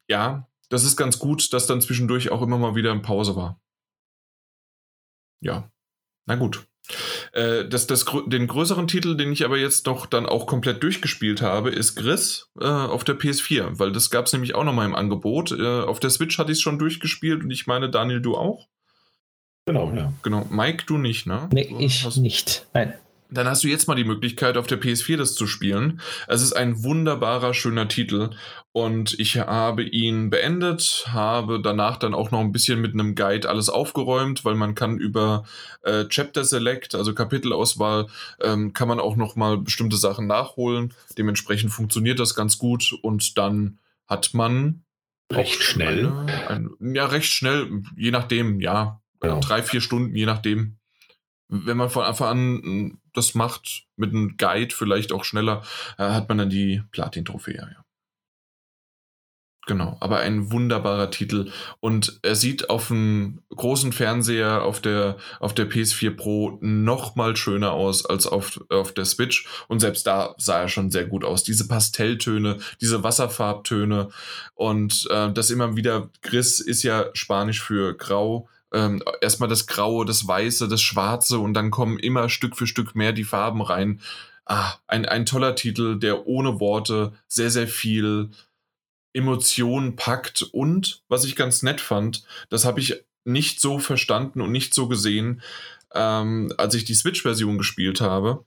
Ja, 0.10 0.46
das 0.68 0.84
ist 0.84 0.98
ganz 0.98 1.20
gut, 1.20 1.54
dass 1.54 1.68
dann 1.68 1.82
zwischendurch 1.82 2.32
auch 2.32 2.42
immer 2.42 2.58
mal 2.58 2.76
wieder 2.76 2.92
eine 2.92 3.02
Pause 3.02 3.38
war. 3.38 3.63
Ja, 5.44 5.70
na 6.26 6.36
gut. 6.36 6.66
Äh, 7.32 7.66
das, 7.68 7.88
das, 7.88 8.06
den 8.28 8.48
größeren 8.48 8.88
Titel, 8.88 9.16
den 9.16 9.32
ich 9.32 9.46
aber 9.46 9.58
jetzt 9.58 9.86
noch 9.86 10.06
dann 10.06 10.26
auch 10.26 10.48
komplett 10.48 10.84
durchgespielt 10.84 11.42
habe, 11.42 11.70
ist 11.70 11.96
Gris 11.96 12.50
äh, 12.60 12.66
auf 12.66 13.04
der 13.06 13.18
PS4, 13.18 13.80
weil 13.80 13.92
das 13.94 14.10
gab 14.10 14.26
es 14.26 14.34
nämlich 14.34 14.54
auch 14.56 14.64
nochmal 14.66 14.86
im 14.86 14.96
Angebot. 14.96 15.52
Äh, 15.52 15.82
auf 15.82 16.00
der 16.02 16.10
Switch 16.10 16.38
hatte 16.38 16.52
ich 16.52 16.58
es 16.58 16.62
schon 16.62 16.80
durchgespielt 16.80 17.44
und 17.44 17.52
ich 17.52 17.68
meine, 17.68 17.90
Daniel, 17.90 18.22
du 18.22 18.36
auch? 18.36 18.68
Genau, 19.66 19.94
ja. 19.94 20.12
Genau. 20.24 20.46
Mike, 20.50 20.84
du 20.86 20.98
nicht, 20.98 21.26
ne? 21.26 21.50
nee, 21.54 21.74
ich 21.80 22.04
hast- 22.06 22.18
nicht. 22.18 22.68
Nein. 22.74 22.94
Dann 23.30 23.48
hast 23.48 23.64
du 23.64 23.68
jetzt 23.68 23.88
mal 23.88 23.96
die 23.96 24.04
Möglichkeit, 24.04 24.58
auf 24.58 24.68
der 24.68 24.80
PS4 24.80 25.18
das 25.18 25.36
zu 25.36 25.48
spielen. 25.48 26.02
Es 26.28 26.42
ist 26.42 26.54
ein 26.54 26.84
wunderbarer, 26.84 27.54
schöner 27.54 27.88
Titel 27.88 28.32
und 28.72 29.20
ich 29.20 29.38
habe 29.38 29.84
ihn 29.84 30.30
beendet, 30.30 31.06
habe 31.10 31.62
danach 31.62 31.98
dann 31.98 32.14
auch 32.14 32.32
noch 32.32 32.40
ein 32.40 32.52
bisschen 32.52 32.82
mit 32.82 32.94
einem 32.94 33.16
Guide 33.16 33.50
alles 33.50 33.70
aufgeräumt, 33.70 34.46
weil 34.46 34.56
man 34.56 34.76
kann 34.76 34.98
über 34.98 35.46
äh, 35.84 36.06
Chapter 36.06 36.44
Select, 36.44 36.96
also 36.96 37.14
Kapitelauswahl, 37.14 38.08
ähm, 38.42 38.74
kann 38.74 38.88
man 38.88 39.00
auch 39.00 39.16
noch 39.16 39.36
mal 39.36 39.58
bestimmte 39.58 39.98
Sachen 39.98 40.28
nachholen. 40.28 40.94
Dementsprechend 41.18 41.72
funktioniert 41.72 42.20
das 42.20 42.36
ganz 42.36 42.58
gut 42.58 42.94
und 43.02 43.38
dann 43.38 43.80
hat 44.08 44.34
man 44.34 44.84
Recht 45.32 45.64
schnell. 45.64 46.12
Eine, 46.12 46.50
ein, 46.80 46.96
ja, 46.96 47.06
recht 47.06 47.34
schnell, 47.34 47.84
je 47.96 48.12
nachdem, 48.12 48.60
ja. 48.60 49.02
Genau. 49.20 49.40
Drei, 49.40 49.64
vier 49.64 49.82
Stunden, 49.82 50.16
je 50.16 50.26
nachdem. 50.26 50.78
Wenn 51.48 51.78
man 51.78 51.90
von 51.90 52.04
Anfang 52.04 52.28
an 52.28 52.62
hm, 52.64 52.98
das 53.14 53.36
macht, 53.36 53.86
mit 53.96 54.12
einem 54.12 54.38
Guide 54.38 54.74
vielleicht 54.74 55.12
auch 55.12 55.24
schneller, 55.24 55.64
äh, 55.98 56.04
hat 56.04 56.30
man 56.30 56.38
dann 56.38 56.50
die 56.50 56.84
Platin-Trophäe, 56.92 57.70
ja. 57.76 57.84
Genau, 59.66 59.96
aber 60.02 60.20
ein 60.20 60.52
wunderbarer 60.52 61.10
Titel. 61.10 61.50
Und 61.80 62.20
er 62.22 62.36
sieht 62.36 62.70
auf 62.70 62.90
dem 62.90 63.40
großen 63.56 63.94
Fernseher 63.94 64.64
auf 64.64 64.82
der, 64.82 65.16
auf 65.40 65.54
der 65.54 65.70
PS4 65.70 66.18
Pro 66.18 66.58
noch 66.60 67.16
mal 67.16 67.38
schöner 67.38 67.72
aus 67.72 68.06
als 68.06 68.28
auf, 68.28 68.60
auf 68.70 68.94
der 68.94 69.06
Switch. 69.06 69.48
Und 69.70 69.80
selbst 69.80 70.06
da 70.06 70.36
sah 70.38 70.62
er 70.64 70.68
schon 70.68 70.92
sehr 70.92 71.06
gut 71.06 71.24
aus. 71.24 71.44
Diese 71.44 71.68
Pastelltöne, 71.68 72.58
diese 72.82 73.04
Wasserfarbtöne 73.04 74.10
und 74.54 75.08
äh, 75.10 75.32
das 75.32 75.50
immer 75.50 75.78
wieder, 75.78 76.10
Gris 76.22 76.60
ist 76.60 76.84
ja 76.84 77.06
Spanisch 77.14 77.62
für 77.62 77.96
Grau. 77.96 78.50
Ähm, 78.74 79.04
erstmal 79.22 79.50
das 79.50 79.68
Graue, 79.68 80.06
das 80.06 80.28
Weiße, 80.28 80.68
das 80.68 80.82
Schwarze 80.82 81.40
und 81.40 81.54
dann 81.54 81.72
kommen 81.72 82.00
immer 82.00 82.30
Stück 82.30 82.58
für 82.58 82.68
Stück 82.68 82.96
mehr 82.96 83.14
die 83.14 83.24
Farben 83.24 83.62
rein. 83.62 84.02
Ah, 84.46 84.74
ein, 84.88 85.06
ein 85.06 85.26
toller 85.26 85.56
Titel, 85.56 86.00
der 86.00 86.28
ohne 86.28 86.60
Worte 86.60 87.14
sehr, 87.28 87.50
sehr 87.50 87.68
viel 87.68 88.32
Emotionen 89.14 89.96
packt. 89.96 90.42
Und 90.42 91.04
was 91.08 91.24
ich 91.24 91.36
ganz 91.36 91.64
nett 91.64 91.80
fand, 91.80 92.24
das 92.50 92.66
habe 92.66 92.80
ich 92.80 92.96
nicht 93.26 93.62
so 93.62 93.80
verstanden 93.80 94.42
und 94.42 94.52
nicht 94.52 94.74
so 94.74 94.88
gesehen, 94.88 95.42
ähm, 95.94 96.52
als 96.58 96.74
ich 96.74 96.84
die 96.84 96.96
Switch-Version 96.96 97.58
gespielt 97.58 98.02
habe, 98.02 98.44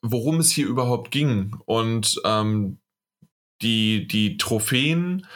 worum 0.00 0.40
es 0.40 0.50
hier 0.50 0.66
überhaupt 0.66 1.10
ging. 1.10 1.56
Und 1.66 2.20
ähm, 2.24 2.78
die, 3.62 4.06
die 4.06 4.36
Trophäen, 4.36 5.26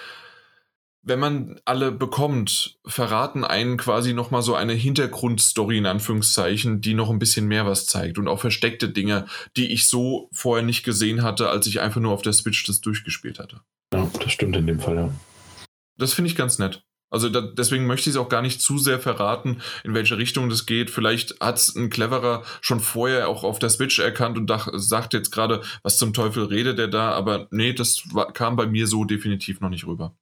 wenn 1.03 1.19
man 1.19 1.61
alle 1.65 1.93
bekommt, 1.93 2.79
verraten 2.85 3.45
einen 3.45 3.77
quasi 3.77 4.13
nochmal 4.13 4.43
so 4.43 4.55
eine 4.55 4.75
Hintergrundstory 4.75 5.79
in 5.79 5.87
Anführungszeichen, 5.87 6.81
die 6.81 6.95
noch 6.95 7.11
ein 7.11 7.19
bisschen 7.19 7.47
mehr 7.47 7.67
was 7.67 7.87
zeigt 7.87 8.19
und 8.19 8.29
auch 8.29 8.41
versteckte 8.41 8.89
Dinge, 8.89 9.27
die 9.57 9.73
ich 9.73 9.89
so 9.89 10.29
vorher 10.33 10.65
nicht 10.65 10.85
gesehen 10.85 11.23
hatte, 11.23 11.49
als 11.49 11.67
ich 11.67 11.81
einfach 11.81 12.01
nur 12.01 12.13
auf 12.13 12.23
der 12.23 12.33
Switch 12.33 12.65
das 12.65 12.81
durchgespielt 12.81 13.39
hatte. 13.39 13.61
Ja, 13.93 14.11
das 14.21 14.33
stimmt 14.33 14.57
in 14.57 14.67
dem 14.67 14.81
Fall, 14.81 14.97
ja. 14.97 15.11
Das 15.97 16.13
finde 16.13 16.31
ich 16.31 16.37
ganz 16.37 16.59
nett. 16.59 16.85
Also 17.11 17.31
da, 17.31 17.41
deswegen 17.41 17.87
möchte 17.87 18.11
ich 18.11 18.17
es 18.17 18.21
auch 18.21 18.29
gar 18.29 18.43
nicht 18.43 18.61
zu 18.61 18.77
sehr 18.77 19.01
verraten, 19.01 19.63
in 19.83 19.95
welche 19.95 20.19
Richtung 20.19 20.51
das 20.51 20.67
geht. 20.67 20.91
Vielleicht 20.91 21.41
hat 21.41 21.57
es 21.57 21.75
ein 21.75 21.89
Cleverer 21.89 22.45
schon 22.61 22.81
vorher 22.81 23.29
auch 23.29 23.45
auf 23.45 23.59
der 23.59 23.71
Switch 23.71 23.99
erkannt 23.99 24.37
und 24.37 24.49
dach, 24.49 24.69
sagt 24.75 25.15
jetzt 25.15 25.31
gerade, 25.31 25.63
was 25.83 25.97
zum 25.97 26.13
Teufel 26.13 26.45
redet 26.45 26.79
der 26.79 26.89
da, 26.89 27.13
aber 27.13 27.49
nee, 27.51 27.73
das 27.73 28.03
war, 28.13 28.31
kam 28.33 28.57
bei 28.57 28.67
mir 28.67 28.87
so 28.87 29.05
definitiv 29.05 29.61
noch 29.61 29.71
nicht 29.71 29.87
rüber. 29.87 30.15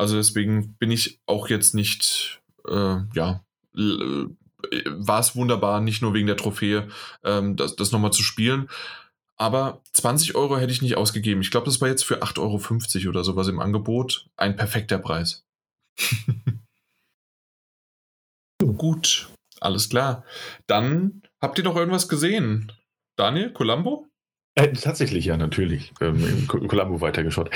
Also 0.00 0.16
deswegen 0.16 0.76
bin 0.78 0.90
ich 0.90 1.20
auch 1.26 1.50
jetzt 1.50 1.74
nicht, 1.74 2.40
äh, 2.66 2.96
ja, 3.12 3.44
äh, 3.76 4.24
war 4.86 5.20
es 5.20 5.36
wunderbar, 5.36 5.82
nicht 5.82 6.00
nur 6.00 6.14
wegen 6.14 6.26
der 6.26 6.38
Trophäe, 6.38 6.88
ähm, 7.22 7.54
das, 7.56 7.76
das 7.76 7.92
nochmal 7.92 8.10
zu 8.10 8.22
spielen. 8.22 8.70
Aber 9.36 9.82
20 9.92 10.36
Euro 10.36 10.56
hätte 10.56 10.72
ich 10.72 10.80
nicht 10.80 10.96
ausgegeben. 10.96 11.42
Ich 11.42 11.50
glaube, 11.50 11.66
das 11.66 11.82
war 11.82 11.88
jetzt 11.88 12.06
für 12.06 12.22
8,50 12.22 13.00
Euro 13.00 13.10
oder 13.10 13.24
sowas 13.24 13.48
im 13.48 13.60
Angebot 13.60 14.30
ein 14.38 14.56
perfekter 14.56 14.96
Preis. 14.96 15.44
Gut, 18.78 19.28
alles 19.60 19.90
klar. 19.90 20.24
Dann 20.66 21.20
habt 21.42 21.58
ihr 21.58 21.64
noch 21.64 21.76
irgendwas 21.76 22.08
gesehen? 22.08 22.72
Daniel, 23.16 23.52
Columbo? 23.52 24.09
Äh, 24.54 24.72
tatsächlich, 24.72 25.24
ja, 25.24 25.36
natürlich. 25.36 25.92
Ähm, 26.00 26.46
Columbo 26.48 27.00
weitergeschaut. 27.00 27.50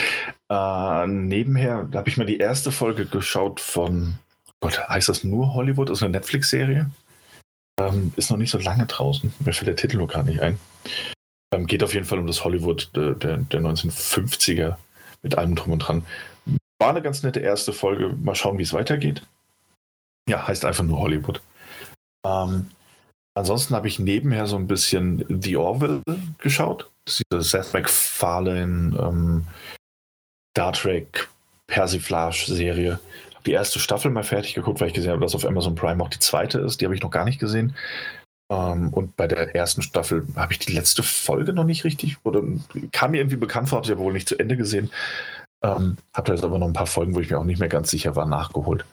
Äh, 0.48 1.06
nebenher 1.06 1.88
habe 1.92 2.08
ich 2.08 2.16
mir 2.16 2.26
die 2.26 2.38
erste 2.38 2.70
Folge 2.72 3.06
geschaut 3.06 3.60
von, 3.60 4.14
Gott, 4.60 4.88
heißt 4.88 5.08
das 5.08 5.24
nur 5.24 5.54
Hollywood? 5.54 5.90
Das 5.90 5.98
ist 5.98 6.02
eine 6.02 6.12
Netflix-Serie. 6.12 6.90
Ähm, 7.80 8.12
ist 8.16 8.30
noch 8.30 8.38
nicht 8.38 8.50
so 8.50 8.58
lange 8.58 8.86
draußen. 8.86 9.32
Mir 9.40 9.52
fällt 9.52 9.68
der 9.68 9.76
Titel 9.76 9.96
nur 9.96 10.06
gar 10.06 10.22
nicht 10.22 10.40
ein. 10.40 10.58
Ähm, 11.52 11.66
geht 11.66 11.82
auf 11.82 11.94
jeden 11.94 12.06
Fall 12.06 12.18
um 12.18 12.26
das 12.26 12.44
Hollywood 12.44 12.90
der, 12.94 13.14
der, 13.14 13.38
der 13.38 13.60
1950er 13.60 14.76
mit 15.22 15.36
allem 15.36 15.56
drum 15.56 15.72
und 15.72 15.80
dran. 15.80 16.04
War 16.78 16.90
eine 16.90 17.02
ganz 17.02 17.22
nette 17.22 17.40
erste 17.40 17.72
Folge. 17.72 18.10
Mal 18.22 18.34
schauen, 18.34 18.58
wie 18.58 18.62
es 18.62 18.72
weitergeht. 18.72 19.22
Ja, 20.28 20.46
heißt 20.46 20.64
einfach 20.64 20.84
nur 20.84 21.00
Hollywood. 21.00 21.40
Ähm, 22.24 22.70
ansonsten 23.34 23.74
habe 23.74 23.88
ich 23.88 23.98
nebenher 23.98 24.46
so 24.46 24.56
ein 24.56 24.66
bisschen 24.66 25.24
The 25.28 25.56
Orville 25.56 26.02
geschaut. 26.38 26.90
Das 27.04 27.20
ist 27.20 27.22
diese 27.30 27.42
Seth 27.42 27.72
MacFarlane 27.72 28.96
ähm, 28.98 29.46
Star 30.56 30.72
Trek 30.72 31.28
Persiflage-Serie. 31.66 33.00
Die 33.46 33.52
erste 33.52 33.78
Staffel 33.78 34.10
mal 34.10 34.24
fertig 34.24 34.54
geguckt, 34.54 34.80
weil 34.80 34.88
ich 34.88 34.94
gesehen 34.94 35.12
habe, 35.12 35.20
dass 35.20 35.34
auf 35.34 35.44
Amazon 35.44 35.74
Prime 35.74 36.02
auch 36.02 36.08
die 36.08 36.18
zweite 36.18 36.60
ist. 36.60 36.80
Die 36.80 36.86
habe 36.86 36.94
ich 36.94 37.02
noch 37.02 37.10
gar 37.10 37.24
nicht 37.24 37.38
gesehen. 37.38 37.74
Ähm, 38.50 38.88
und 38.92 39.16
bei 39.16 39.26
der 39.26 39.54
ersten 39.54 39.82
Staffel 39.82 40.26
habe 40.36 40.52
ich 40.52 40.58
die 40.58 40.72
letzte 40.72 41.02
Folge 41.02 41.52
noch 41.52 41.64
nicht 41.64 41.84
richtig, 41.84 42.18
oder 42.24 42.42
kam 42.92 43.12
mir 43.12 43.18
irgendwie 43.18 43.36
bekannt 43.36 43.68
vor, 43.68 43.76
habe 43.76 43.86
ich 43.86 43.92
aber 43.92 44.02
wohl 44.02 44.12
nicht 44.12 44.28
zu 44.28 44.38
Ende 44.38 44.56
gesehen. 44.56 44.90
Ähm, 45.62 45.96
habe 46.14 46.26
da 46.26 46.34
jetzt 46.34 46.44
aber 46.44 46.58
noch 46.58 46.66
ein 46.66 46.74
paar 46.74 46.86
Folgen, 46.86 47.14
wo 47.14 47.20
ich 47.20 47.30
mir 47.30 47.38
auch 47.38 47.44
nicht 47.44 47.58
mehr 47.58 47.68
ganz 47.68 47.90
sicher 47.90 48.16
war, 48.16 48.26
nachgeholt. 48.26 48.84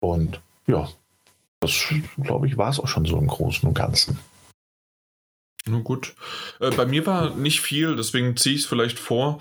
Und 0.00 0.40
ja, 0.66 0.88
das 1.60 1.92
glaube 2.18 2.46
ich 2.46 2.56
war 2.56 2.70
es 2.70 2.80
auch 2.80 2.88
schon 2.88 3.04
so 3.04 3.18
im 3.18 3.26
Großen 3.26 3.68
und 3.68 3.74
Ganzen. 3.74 4.18
Na 5.66 5.80
gut. 5.80 6.14
Äh, 6.60 6.70
bei 6.70 6.86
mir 6.86 7.06
war 7.06 7.34
nicht 7.34 7.60
viel, 7.60 7.96
deswegen 7.96 8.36
ziehe 8.36 8.54
ich 8.54 8.62
es 8.62 8.66
vielleicht 8.66 8.98
vor. 8.98 9.38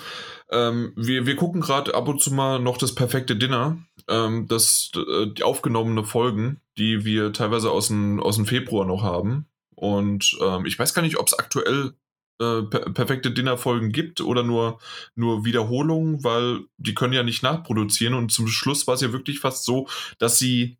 Ähm, 0.52 0.94
wir, 0.95 1.26
wir 1.26 1.35
gucken 1.35 1.61
gerade 1.61 1.94
ab 1.95 2.07
und 2.07 2.22
zu 2.22 2.34
mal 2.34 2.60
noch 2.60 2.77
das 2.77 2.95
perfekte 2.95 3.35
Dinner, 3.35 3.77
ähm, 4.07 4.48
das, 4.48 4.91
äh, 4.95 5.27
die 5.27 5.44
aufgenommene 5.44 6.03
Folgen, 6.03 6.61
die 6.77 7.06
wir 7.06 7.34
teilweise 7.34 7.72
aus 7.72 7.88
dem, 7.88 8.22
aus 8.22 8.35
dem 8.38 8.45
Februar 8.45 8.85
noch 8.85 9.03
haben. 9.03 9.45
Und 9.76 10.38
ähm, 10.41 10.65
ich 10.65 10.77
weiß 10.77 10.94
gar 10.94 11.02
nicht, 11.02 11.18
ob 11.18 11.27
es 11.27 11.38
aktuell 11.38 11.94
äh, 12.39 12.61
per 12.64 12.91
perfekte 12.91 13.31
Dinner-Folgen 13.31 13.91
gibt 13.91 14.22
oder 14.22 14.44
nur, 14.44 14.80
nur 15.15 15.44
Wiederholungen, 15.44 16.23
weil 16.23 16.61
die 16.77 16.94
können 16.94 17.14
ja 17.14 17.23
nicht 17.23 17.44
nachproduzieren. 17.44 18.14
Und 18.14 18.31
zum 18.31 18.48
Schluss 18.48 18.88
war 18.88 18.95
es 18.95 19.02
ja 19.02 19.11
wirklich 19.11 19.39
fast 19.39 19.65
so, 19.65 19.88
dass 20.18 20.39
sie 20.39 20.76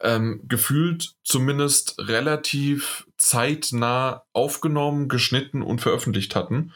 ähm, 0.00 0.40
gefühlt 0.48 1.14
zumindest 1.24 1.96
relativ 1.98 3.06
zeitnah 3.16 4.24
aufgenommen, 4.32 5.08
geschnitten 5.08 5.62
und 5.62 5.80
veröffentlicht 5.80 6.34
hatten. 6.34 6.72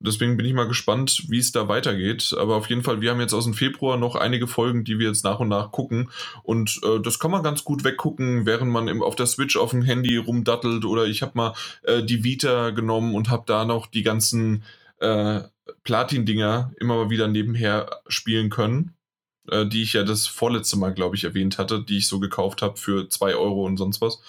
Deswegen 0.00 0.36
bin 0.36 0.44
ich 0.44 0.52
mal 0.52 0.68
gespannt, 0.68 1.24
wie 1.28 1.38
es 1.38 1.52
da 1.52 1.68
weitergeht. 1.68 2.34
Aber 2.38 2.56
auf 2.56 2.68
jeden 2.68 2.82
Fall, 2.82 3.00
wir 3.00 3.10
haben 3.10 3.20
jetzt 3.20 3.32
aus 3.32 3.44
dem 3.44 3.54
Februar 3.54 3.96
noch 3.96 4.16
einige 4.16 4.46
Folgen, 4.46 4.84
die 4.84 4.98
wir 4.98 5.08
jetzt 5.08 5.24
nach 5.24 5.40
und 5.40 5.48
nach 5.48 5.70
gucken. 5.70 6.10
Und 6.42 6.80
äh, 6.84 7.00
das 7.00 7.18
kann 7.18 7.30
man 7.30 7.42
ganz 7.42 7.64
gut 7.64 7.84
weggucken, 7.84 8.44
während 8.44 8.70
man 8.70 8.88
im, 8.88 9.02
auf 9.02 9.16
der 9.16 9.26
Switch 9.26 9.56
auf 9.56 9.70
dem 9.70 9.82
Handy 9.82 10.16
rumdattelt. 10.16 10.84
Oder 10.84 11.06
ich 11.06 11.22
habe 11.22 11.32
mal 11.34 11.54
äh, 11.84 12.02
die 12.02 12.22
Vita 12.22 12.70
genommen 12.70 13.14
und 13.14 13.30
habe 13.30 13.44
da 13.46 13.64
noch 13.64 13.86
die 13.86 14.02
ganzen 14.02 14.64
äh, 14.98 15.40
Platin-Dinger 15.84 16.72
immer 16.78 16.96
mal 16.96 17.10
wieder 17.10 17.28
nebenher 17.28 18.00
spielen 18.08 18.50
können. 18.50 18.94
Äh, 19.50 19.66
die 19.66 19.82
ich 19.82 19.92
ja 19.92 20.04
das 20.04 20.26
vorletzte 20.26 20.78
Mal, 20.78 20.94
glaube 20.94 21.16
ich, 21.16 21.24
erwähnt 21.24 21.58
hatte, 21.58 21.82
die 21.82 21.98
ich 21.98 22.08
so 22.08 22.18
gekauft 22.18 22.62
habe 22.62 22.76
für 22.76 23.08
2 23.08 23.34
Euro 23.34 23.66
und 23.66 23.76
sonst 23.76 24.00
was. 24.00 24.20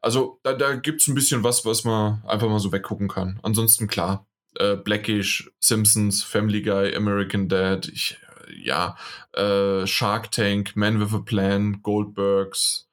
Also 0.00 0.38
da, 0.42 0.52
da 0.52 0.74
gibt 0.74 1.00
es 1.00 1.08
ein 1.08 1.14
bisschen 1.14 1.42
was, 1.42 1.64
was 1.64 1.84
man 1.84 2.22
einfach 2.26 2.48
mal 2.48 2.60
so 2.60 2.72
weggucken 2.72 3.08
kann. 3.08 3.40
Ansonsten 3.42 3.88
klar, 3.88 4.26
äh, 4.58 4.76
Blackish, 4.76 5.50
Simpsons, 5.58 6.22
Family 6.22 6.62
Guy, 6.62 6.94
American 6.94 7.48
Dad, 7.48 7.88
ich, 7.88 8.18
ja, 8.62 8.96
äh, 9.32 9.86
Shark 9.86 10.30
Tank, 10.30 10.76
Man 10.76 11.00
with 11.00 11.12
a 11.12 11.18
Plan, 11.18 11.82
Goldbergs, 11.82 12.88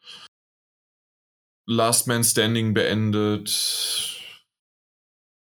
Last 1.67 2.07
Man 2.07 2.23
Standing 2.23 2.73
beendet. 2.73 4.18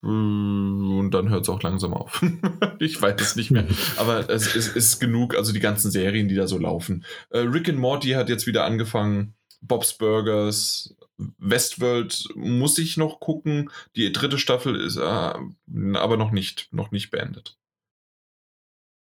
Und 0.03 1.11
dann 1.11 1.29
hört 1.29 1.43
es 1.43 1.49
auch 1.51 1.63
langsam 1.63 1.93
auf. 1.93 2.25
ich 2.79 3.01
weiß 3.01 3.21
es 3.21 3.37
nicht 3.37 3.51
mehr. 3.51 3.67
Aber 3.99 4.31
es, 4.31 4.55
es, 4.57 4.69
ist 4.69 4.99
genug, 4.99 5.37
also 5.37 5.53
die 5.53 5.61
ganzen 5.61 5.91
Serien, 5.91 6.29
die 6.29 6.35
da 6.35 6.47
so 6.47 6.57
laufen. 6.57 7.05
Äh, 7.29 7.41
Rick 7.41 7.69
and 7.69 7.79
Morty 7.79 8.11
hat 8.11 8.31
jetzt 8.31 8.47
wieder 8.47 8.65
angefangen. 8.65 9.35
Bob's 9.61 9.93
Burgers, 9.93 10.97
Westworld 11.39 12.29
muss 12.35 12.79
ich 12.79 12.97
noch 12.97 13.21
gucken. 13.21 13.71
Die 13.95 14.11
dritte 14.11 14.39
Staffel 14.39 14.77
ist 14.77 14.97
äh, 14.97 15.01
aber 15.03 16.17
noch 16.17 16.31
nicht, 16.31 16.73
noch 16.73 16.93
nicht 16.93 17.11
beendet. 17.11 17.59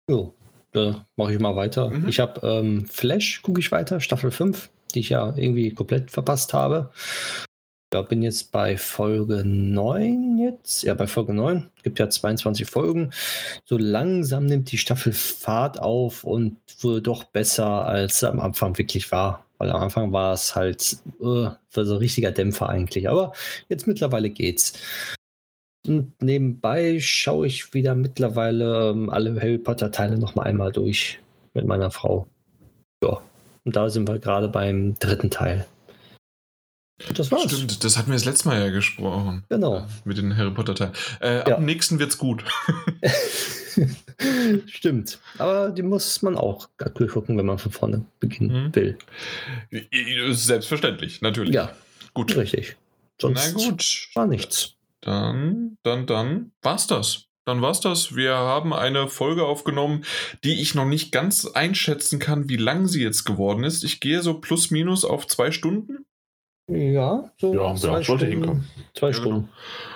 Jo, 0.08 0.34
da 0.72 1.06
mache 1.16 1.34
ich 1.34 1.40
mal 1.40 1.56
weiter. 1.56 1.90
Mhm. 1.90 2.08
Ich 2.08 2.20
habe 2.20 2.40
ähm, 2.46 2.86
Flash, 2.86 3.42
gucke 3.42 3.60
ich 3.60 3.70
weiter, 3.72 4.00
Staffel 4.00 4.30
5, 4.30 4.70
die 4.94 5.00
ich 5.00 5.10
ja 5.10 5.36
irgendwie 5.36 5.74
komplett 5.74 6.10
verpasst 6.10 6.54
habe. 6.54 6.90
Ja, 7.92 8.02
bin 8.02 8.22
jetzt 8.22 8.50
bei 8.50 8.76
Folge 8.76 9.44
9 9.44 10.38
jetzt. 10.38 10.82
Ja, 10.82 10.94
bei 10.94 11.06
Folge 11.06 11.32
9. 11.32 11.70
Gibt 11.84 12.00
ja 12.00 12.10
22 12.10 12.66
Folgen. 12.68 13.12
So 13.64 13.78
langsam 13.78 14.46
nimmt 14.46 14.72
die 14.72 14.78
Staffel 14.78 15.12
Fahrt 15.12 15.78
auf 15.78 16.24
und 16.24 16.58
wurde 16.80 17.00
doch 17.02 17.24
besser, 17.24 17.86
als 17.86 18.24
am 18.24 18.40
Anfang 18.40 18.76
wirklich 18.76 19.12
war. 19.12 19.46
Weil 19.58 19.70
am 19.70 19.82
Anfang 19.82 20.12
war 20.12 20.34
es 20.34 20.56
halt 20.56 20.98
uh, 21.20 21.50
so 21.70 21.80
ein 21.80 21.98
richtiger 21.98 22.32
Dämpfer 22.32 22.68
eigentlich. 22.68 23.08
Aber 23.08 23.32
jetzt 23.68 23.86
mittlerweile 23.86 24.30
geht's. 24.30 24.72
Und 25.86 26.20
nebenbei 26.20 26.98
schaue 27.00 27.46
ich 27.46 27.72
wieder 27.72 27.94
mittlerweile 27.94 28.90
ähm, 28.90 29.10
alle 29.10 29.40
Harry 29.40 29.58
Potter 29.58 29.92
Teile 29.92 30.18
noch 30.18 30.34
mal 30.34 30.42
einmal 30.42 30.72
durch 30.72 31.20
mit 31.54 31.66
meiner 31.66 31.92
Frau. 31.92 32.26
Ja, 33.02 33.20
Und 33.64 33.76
da 33.76 33.88
sind 33.88 34.08
wir 34.08 34.18
gerade 34.18 34.48
beim 34.48 34.98
dritten 34.98 35.30
Teil. 35.30 35.66
Das 37.14 37.30
war's. 37.30 37.52
Stimmt, 37.52 37.84
das 37.84 37.98
hatten 37.98 38.08
wir 38.08 38.14
das 38.14 38.24
letzte 38.24 38.48
Mal 38.48 38.58
ja 38.58 38.70
gesprochen. 38.70 39.44
Genau. 39.50 39.86
Mit 40.04 40.16
den 40.16 40.36
Harry 40.36 40.50
Potter-Teilen. 40.50 40.94
Äh, 41.20 41.36
ja. 41.36 41.42
Ab 41.42 41.56
dem 41.56 41.66
nächsten 41.66 41.98
wird's 41.98 42.16
gut. 42.16 42.42
Stimmt. 44.66 45.18
Aber 45.36 45.70
die 45.70 45.82
muss 45.82 46.22
man 46.22 46.36
auch 46.38 46.68
durchgucken, 46.94 47.36
wenn 47.36 47.44
man 47.44 47.58
von 47.58 47.72
vorne 47.72 48.06
beginnen 48.18 48.68
mhm. 48.68 48.74
will. 48.74 48.98
Selbstverständlich, 50.32 51.20
natürlich. 51.20 51.54
Ja. 51.54 51.72
Gut. 52.14 52.34
Richtig. 52.34 52.76
Sonst 53.20 53.54
Na 53.54 53.62
gut. 53.62 54.08
War 54.14 54.26
nichts. 54.26 54.72
Dann, 55.02 55.76
dann, 55.82 56.06
dann 56.06 56.52
war's 56.62 56.86
das. 56.86 57.24
Dann 57.44 57.60
war's 57.60 57.80
das. 57.80 58.16
Wir 58.16 58.34
haben 58.34 58.72
eine 58.72 59.08
Folge 59.08 59.44
aufgenommen, 59.44 60.04
die 60.42 60.60
ich 60.60 60.74
noch 60.74 60.86
nicht 60.86 61.12
ganz 61.12 61.46
einschätzen 61.46 62.18
kann, 62.18 62.48
wie 62.48 62.56
lang 62.56 62.88
sie 62.88 63.02
jetzt 63.02 63.24
geworden 63.24 63.64
ist. 63.64 63.84
Ich 63.84 64.00
gehe 64.00 64.22
so 64.22 64.40
plus 64.40 64.70
minus 64.70 65.04
auf 65.04 65.26
zwei 65.26 65.52
Stunden. 65.52 66.06
Ja, 66.68 67.30
so 67.38 67.54
ja, 67.54 67.76
zwei 67.76 67.98
ja, 67.98 68.02
sollte 68.02 68.26
hinkommen. 68.26 68.68
Zwei 68.94 69.10
ja, 69.10 69.12
genau. 69.12 69.22
Stunden. 69.22 69.48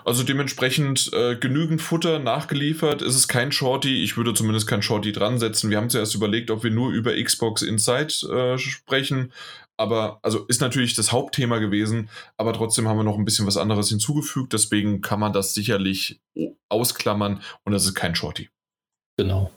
Also 0.04 0.22
dementsprechend 0.22 1.10
äh, 1.12 1.34
genügend 1.34 1.82
Futter 1.82 2.20
nachgeliefert. 2.20 3.02
Es 3.02 3.16
ist 3.16 3.26
kein 3.26 3.50
Shorty. 3.50 4.04
Ich 4.04 4.16
würde 4.16 4.34
zumindest 4.34 4.68
kein 4.68 4.82
Shorty 4.82 5.10
dran 5.10 5.38
setzen. 5.38 5.70
Wir 5.70 5.78
haben 5.78 5.90
zuerst 5.90 6.14
überlegt, 6.14 6.50
ob 6.50 6.62
wir 6.62 6.70
nur 6.70 6.92
über 6.92 7.12
Xbox 7.12 7.62
Inside 7.62 8.12
äh, 8.32 8.58
sprechen. 8.58 9.32
Aber, 9.76 10.20
also 10.22 10.44
ist 10.46 10.60
natürlich 10.60 10.94
das 10.94 11.10
Hauptthema 11.10 11.58
gewesen. 11.58 12.08
Aber 12.36 12.52
trotzdem 12.52 12.86
haben 12.86 12.98
wir 12.98 13.04
noch 13.04 13.18
ein 13.18 13.24
bisschen 13.24 13.48
was 13.48 13.56
anderes 13.56 13.88
hinzugefügt. 13.88 14.52
Deswegen 14.52 15.00
kann 15.00 15.18
man 15.18 15.32
das 15.32 15.54
sicherlich 15.54 16.20
ausklammern. 16.68 17.42
Und 17.64 17.72
das 17.72 17.84
ist 17.84 17.94
kein 17.94 18.14
Shorty. 18.14 18.48
Genau. 19.16 19.50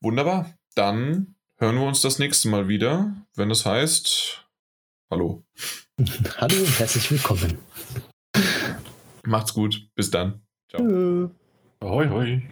Wunderbar. 0.00 0.54
Dann 0.76 1.34
hören 1.56 1.76
wir 1.76 1.86
uns 1.86 2.00
das 2.00 2.20
nächste 2.20 2.48
Mal 2.48 2.68
wieder, 2.68 3.12
wenn 3.34 3.50
es 3.50 3.66
heißt 3.66 4.42
Hallo. 5.12 5.44
Hallo 6.38 6.56
und 6.56 6.78
herzlich 6.78 7.10
willkommen. 7.10 7.58
Macht's 9.24 9.54
gut. 9.54 9.88
Bis 9.94 10.10
dann. 10.10 10.40
Ciao. 10.68 11.30
Hoi, 11.82 12.08
hoi. 12.08 12.42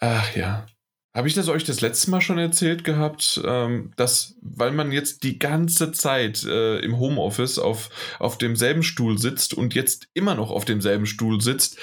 Ach 0.00 0.34
ja. 0.34 0.66
Habe 1.14 1.28
ich 1.28 1.34
das 1.34 1.48
euch 1.48 1.64
das 1.64 1.80
letzte 1.80 2.10
Mal 2.10 2.20
schon 2.20 2.38
erzählt 2.38 2.84
gehabt, 2.84 3.40
ähm, 3.44 3.92
dass, 3.96 4.36
weil 4.40 4.72
man 4.72 4.92
jetzt 4.92 5.22
die 5.22 5.38
ganze 5.38 5.92
Zeit 5.92 6.44
äh, 6.44 6.78
im 6.78 6.98
Homeoffice 6.98 7.58
auf, 7.58 7.90
auf 8.18 8.38
demselben 8.38 8.82
Stuhl 8.82 9.18
sitzt 9.18 9.54
und 9.54 9.74
jetzt 9.74 10.08
immer 10.14 10.34
noch 10.34 10.50
auf 10.50 10.64
demselben 10.64 11.06
Stuhl 11.06 11.40
sitzt, 11.40 11.78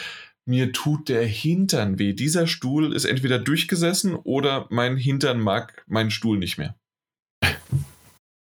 mir 0.46 0.72
tut 0.72 1.10
der 1.10 1.26
Hintern 1.26 1.98
weh. 1.98 2.14
Dieser 2.14 2.48
Stuhl 2.48 2.94
ist 2.94 3.06
entweder 3.06 3.40
durchgesessen 3.40 4.16
oder 4.16 4.68
mein 4.70 4.96
Hintern 4.98 5.40
mag 5.40 5.84
meinen 5.88 6.12
Stuhl 6.12 6.38
nicht 6.38 6.58
mehr. 6.58 6.76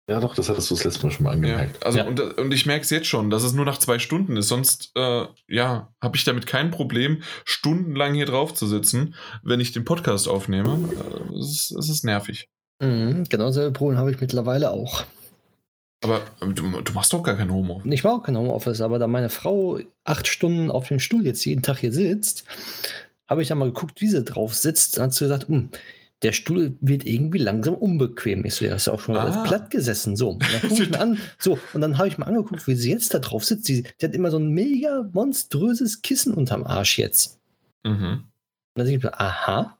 Ja, 0.10 0.20
doch, 0.20 0.34
das 0.34 0.50
hattest 0.50 0.72
du 0.72 0.76
das 0.76 0.84
letzte 0.84 1.06
Mal 1.06 1.12
schon 1.12 1.24
mal 1.26 1.34
angemerkt. 1.34 1.78
Ja, 1.82 1.86
also 1.86 2.00
ja. 2.00 2.06
Und, 2.06 2.20
und 2.20 2.52
ich 2.52 2.66
merke 2.66 2.82
es 2.82 2.90
jetzt 2.90 3.06
schon, 3.06 3.30
dass 3.30 3.44
es 3.44 3.54
nur 3.54 3.64
nach 3.64 3.78
zwei 3.78 4.00
Stunden 4.00 4.38
ist. 4.38 4.48
Sonst, 4.48 4.92
äh, 4.96 5.26
ja, 5.48 5.94
habe 6.02 6.18
ich 6.18 6.24
damit 6.24 6.48
kein 6.48 6.72
Problem, 6.72 7.22
stundenlang 7.46 8.16
hier 8.16 8.26
drauf 8.26 8.56
zu 8.56 8.66
sitzen, 8.66 9.14
wenn 9.44 9.60
ich 9.60 9.72
den 9.72 9.86
Podcast 9.86 10.28
aufnehme. 10.28 10.90
Äh, 11.32 11.38
es, 11.38 11.70
ist, 11.70 11.90
ist 11.90 12.04
nervig. 12.04 12.50
Mhm, 12.82 13.26
genau 13.30 13.52
selbe 13.52 13.72
Problem 13.72 14.00
habe 14.00 14.10
ich 14.10 14.20
mittlerweile 14.20 14.72
auch. 14.72 15.04
Aber 16.04 16.22
du, 16.40 16.82
du, 16.82 16.94
machst 16.94 17.14
doch 17.14 17.22
gar 17.22 17.36
kein 17.36 17.54
Homeoffice. 17.54 17.92
Ich 17.94 18.04
mache 18.04 18.16
auch 18.16 18.24
kein 18.24 18.38
Homeoffice, 18.38 18.82
aber 18.82 18.98
da 18.98 19.06
meine 19.06 19.30
Frau 19.30 19.78
acht 20.06 20.28
Stunden 20.28 20.72
auf 20.72 20.88
dem 20.88 21.00
Stuhl 21.00 21.24
jetzt 21.24 21.46
jeden 21.46 21.62
Tag 21.62 21.78
hier 21.78 21.92
sitzt, 21.92 22.46
habe 23.28 23.44
ich 23.44 23.50
da 23.50 23.54
mal 23.54 23.66
geguckt, 23.66 24.02
wie 24.02 24.08
sie 24.08 24.24
drauf 24.24 24.56
sitzt. 24.56 24.98
Dann 24.98 25.06
hat 25.06 25.14
sie 25.14 25.26
gesagt, 25.26 25.50
hm, 25.50 25.70
der 26.22 26.34
Stuhl 26.34 26.78
wird 26.82 27.06
irgendwie 27.06 27.38
langsam 27.38 27.76
unbequem. 27.76 28.44
Ich 28.46 28.56
so, 28.56 28.66
ja, 28.66 28.76
ist 28.76 28.88
ja 28.88 28.94
auch 28.94 29.00
schon 29.00 29.16
ah. 29.16 29.44
platt 29.44 29.70
gesessen. 29.70 30.16
So, 30.16 30.32
und 30.32 30.44
dann 30.44 30.62
gucke 30.70 30.84
ich 30.84 30.90
mir 30.90 31.00
an, 31.00 31.18
so, 31.38 31.58
und 31.74 31.82
dann 31.82 31.98
habe 31.98 32.08
ich 32.08 32.18
mal 32.18 32.26
angeguckt, 32.26 32.68
wie 32.68 32.76
sie 32.76 32.92
jetzt 32.92 33.14
da 33.14 33.20
drauf 33.20 33.46
sitzt. 33.46 33.66
Sie, 33.66 33.84
die 33.84 34.06
hat 34.06 34.14
immer 34.14 34.32
so 34.32 34.38
ein 34.38 34.50
mega 34.50 35.10
monströses 35.14 36.02
Kissen 36.02 36.34
unterm 36.34 36.66
Arsch 36.66 37.00
jetzt. 37.00 37.40
Mhm. 37.84 37.94
Und 37.94 38.26
dann 38.76 38.86
denke 38.86 38.98
ich 38.98 39.04
mir, 39.04 39.20
aha, 39.20 39.78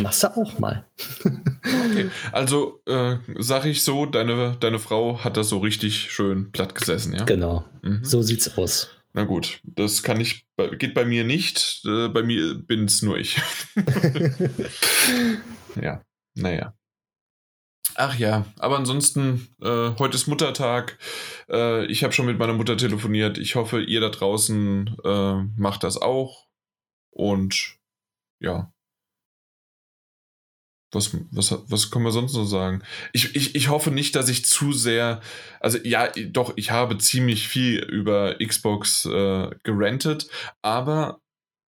machst 0.00 0.22
du 0.22 0.28
auch 0.28 0.58
mal. 0.58 0.86
okay. 1.24 2.08
Also 2.30 2.80
äh, 2.86 3.16
sage 3.38 3.68
ich 3.68 3.82
so, 3.82 4.06
deine, 4.06 4.56
deine 4.60 4.78
Frau 4.78 5.24
hat 5.24 5.36
das 5.36 5.48
so 5.48 5.58
richtig 5.58 6.12
schön 6.12 6.52
platt 6.52 6.74
gesessen, 6.74 7.14
ja? 7.14 7.24
Genau, 7.24 7.64
mhm. 7.82 8.04
so 8.04 8.22
sieht's 8.22 8.56
aus. 8.56 8.90
Na 9.16 9.22
gut, 9.22 9.60
das 9.62 10.02
kann 10.02 10.20
ich, 10.20 10.44
geht 10.78 10.92
bei 10.92 11.04
mir 11.04 11.22
nicht. 11.22 11.82
Äh, 11.86 12.08
bei 12.08 12.24
mir 12.24 12.54
bin 12.54 12.86
es 12.86 13.00
nur 13.00 13.16
ich. 13.16 13.40
ja, 15.80 16.02
naja. 16.34 16.74
Ach 17.94 18.18
ja, 18.18 18.44
aber 18.58 18.76
ansonsten, 18.76 19.54
äh, 19.62 19.92
heute 20.00 20.16
ist 20.16 20.26
Muttertag. 20.26 20.98
Äh, 21.48 21.86
ich 21.86 22.02
habe 22.02 22.12
schon 22.12 22.26
mit 22.26 22.40
meiner 22.40 22.54
Mutter 22.54 22.76
telefoniert. 22.76 23.38
Ich 23.38 23.54
hoffe, 23.54 23.80
ihr 23.80 24.00
da 24.00 24.08
draußen 24.08 24.96
äh, 25.04 25.34
macht 25.56 25.84
das 25.84 25.96
auch. 25.96 26.48
Und 27.10 27.76
ja, 28.40 28.73
was, 30.94 31.16
was, 31.30 31.54
was 31.68 31.90
können 31.90 32.04
wir 32.04 32.12
sonst 32.12 32.34
noch 32.34 32.44
sagen? 32.44 32.82
Ich, 33.12 33.34
ich, 33.34 33.54
ich 33.54 33.68
hoffe 33.68 33.90
nicht, 33.90 34.14
dass 34.16 34.28
ich 34.28 34.44
zu 34.44 34.72
sehr. 34.72 35.20
Also, 35.60 35.78
ja, 35.84 36.08
doch, 36.28 36.52
ich 36.56 36.70
habe 36.70 36.98
ziemlich 36.98 37.48
viel 37.48 37.78
über 37.78 38.36
Xbox 38.38 39.06
äh, 39.06 39.50
gerentet, 39.62 40.28
aber 40.62 41.20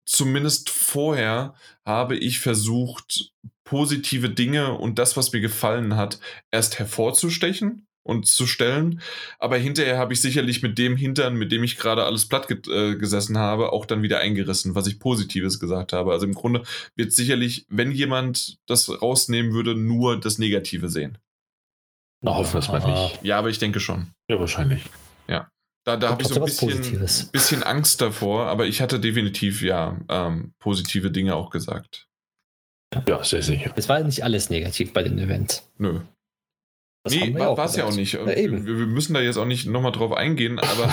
zumindest 0.07 0.71
vorher 0.71 1.55
habe 1.85 2.17
ich 2.17 2.41
versucht, 2.41 3.33
positive 3.65 4.31
Dinge 4.31 4.73
und 4.79 4.99
das, 4.99 5.17
was 5.17 5.33
mir 5.33 5.41
gefallen 5.41 5.97
hat, 5.97 6.21
erst 6.53 6.79
hervorzustechen 6.79 7.87
und 8.07 8.27
zu 8.27 8.47
stellen. 8.47 9.01
Aber 9.39 9.57
hinterher 9.57 9.99
habe 9.99 10.13
ich 10.13 10.21
sicherlich 10.21 10.63
mit 10.63 10.79
dem 10.79 10.97
Hintern, 10.97 11.35
mit 11.35 11.51
dem 11.51 11.65
ich 11.65 11.77
gerade 11.77 12.05
alles 12.05 12.27
platt 12.27 12.49
ge 12.49 12.59
äh, 12.73 12.97
gesessen 12.97 13.37
habe, 13.37 13.73
auch 13.73 13.85
dann 13.85 14.03
wieder 14.03 14.21
eingerissen, 14.21 14.75
was 14.75 14.87
ich 14.87 15.01
Positives 15.01 15.59
gesagt 15.59 15.93
habe. 15.93 16.13
Also 16.13 16.25
im 16.25 16.35
Grunde 16.35 16.63
wird 16.95 17.13
sicherlich, 17.13 17.67
wenn 17.69 17.91
jemand 17.91 18.59
das 18.67 19.03
rausnehmen 19.03 19.53
würde, 19.53 19.75
nur 19.75 20.19
das 20.19 20.39
Negative 20.39 20.89
sehen. 20.89 21.19
Na, 22.23 22.35
hoffen 22.35 22.55
wir 22.55 22.61
es 22.61 22.69
mal 22.69 22.85
nicht. 22.85 23.25
Ja, 23.25 23.39
aber 23.39 23.51
ich 23.51 23.59
denke 23.59 23.81
schon. 23.81 24.13
Ja, 24.31 24.39
wahrscheinlich. 24.39 24.85
Ja. 25.29 25.51
Da, 25.85 25.97
da 25.97 26.11
habe 26.11 26.23
ich 26.23 26.29
so 26.29 26.41
ein 26.41 26.45
bisschen, 26.45 27.31
bisschen 27.33 27.63
Angst 27.63 28.01
davor, 28.01 28.47
aber 28.47 28.67
ich 28.67 28.81
hatte 28.81 28.99
definitiv 28.99 29.63
ja 29.63 29.99
ähm, 30.09 30.53
positive 30.59 31.11
Dinge 31.11 31.35
auch 31.35 31.51
gesagt. 31.51 32.09
Ja, 33.07 33.23
sehr 33.23 33.43
sicher. 33.43 33.73
Es 33.77 33.89
war 33.89 34.01
nicht 34.01 34.25
alles 34.25 34.49
negativ 34.49 34.93
bei 34.93 35.03
dem 35.03 35.19
Event. 35.19 35.63
Nö. 35.77 36.01
Das 37.07 37.15
nee, 37.15 37.33
war 37.35 37.57
es 37.57 37.77
ja 37.77 37.85
auch 37.85 37.95
nicht. 37.95 38.15
Ja, 38.15 38.27
wir, 38.27 38.67
wir, 38.67 38.87
müssen 38.87 39.15
da 39.15 39.21
jetzt 39.21 39.37
auch 39.37 39.45
nicht 39.45 39.69
nochmal 39.69 39.93
drauf 39.93 40.13
eingehen, 40.13 40.59
aber 40.59 40.93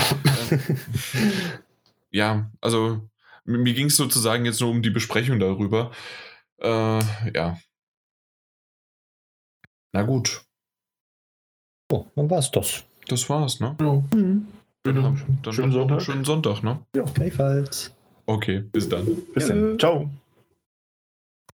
äh, 0.51 0.59
ja, 2.11 2.51
also 2.61 3.01
mir 3.45 3.73
ging 3.73 3.87
es 3.87 3.95
sozusagen 3.95 4.45
jetzt 4.45 4.61
nur 4.61 4.69
um 4.69 4.83
die 4.83 4.91
Besprechung 4.91 5.39
darüber. 5.39 5.89
Äh, 6.61 6.67
ja. 7.33 7.57
Na 9.91 10.03
gut. 10.03 10.43
Oh, 11.91 12.05
dann 12.15 12.29
war's 12.29 12.51
das. 12.51 12.83
Das 13.07 13.27
war's, 13.27 13.59
ne? 13.59 13.75
Ja. 13.81 14.03
Mhm. 14.15 14.45
Dann, 14.83 15.39
dann 15.41 15.53
schönen 15.53 15.71
Sonntag. 15.71 16.03
Schönen 16.03 16.25
Sonntag, 16.25 16.61
ne? 16.61 16.77
Ja, 16.95 17.05
gleichfalls. 17.05 17.91
Okay, 18.27 18.59
bis 18.59 18.87
dann. 18.87 19.07
Bis 19.33 19.47
dann. 19.47 19.79
Ciao. 19.79 20.11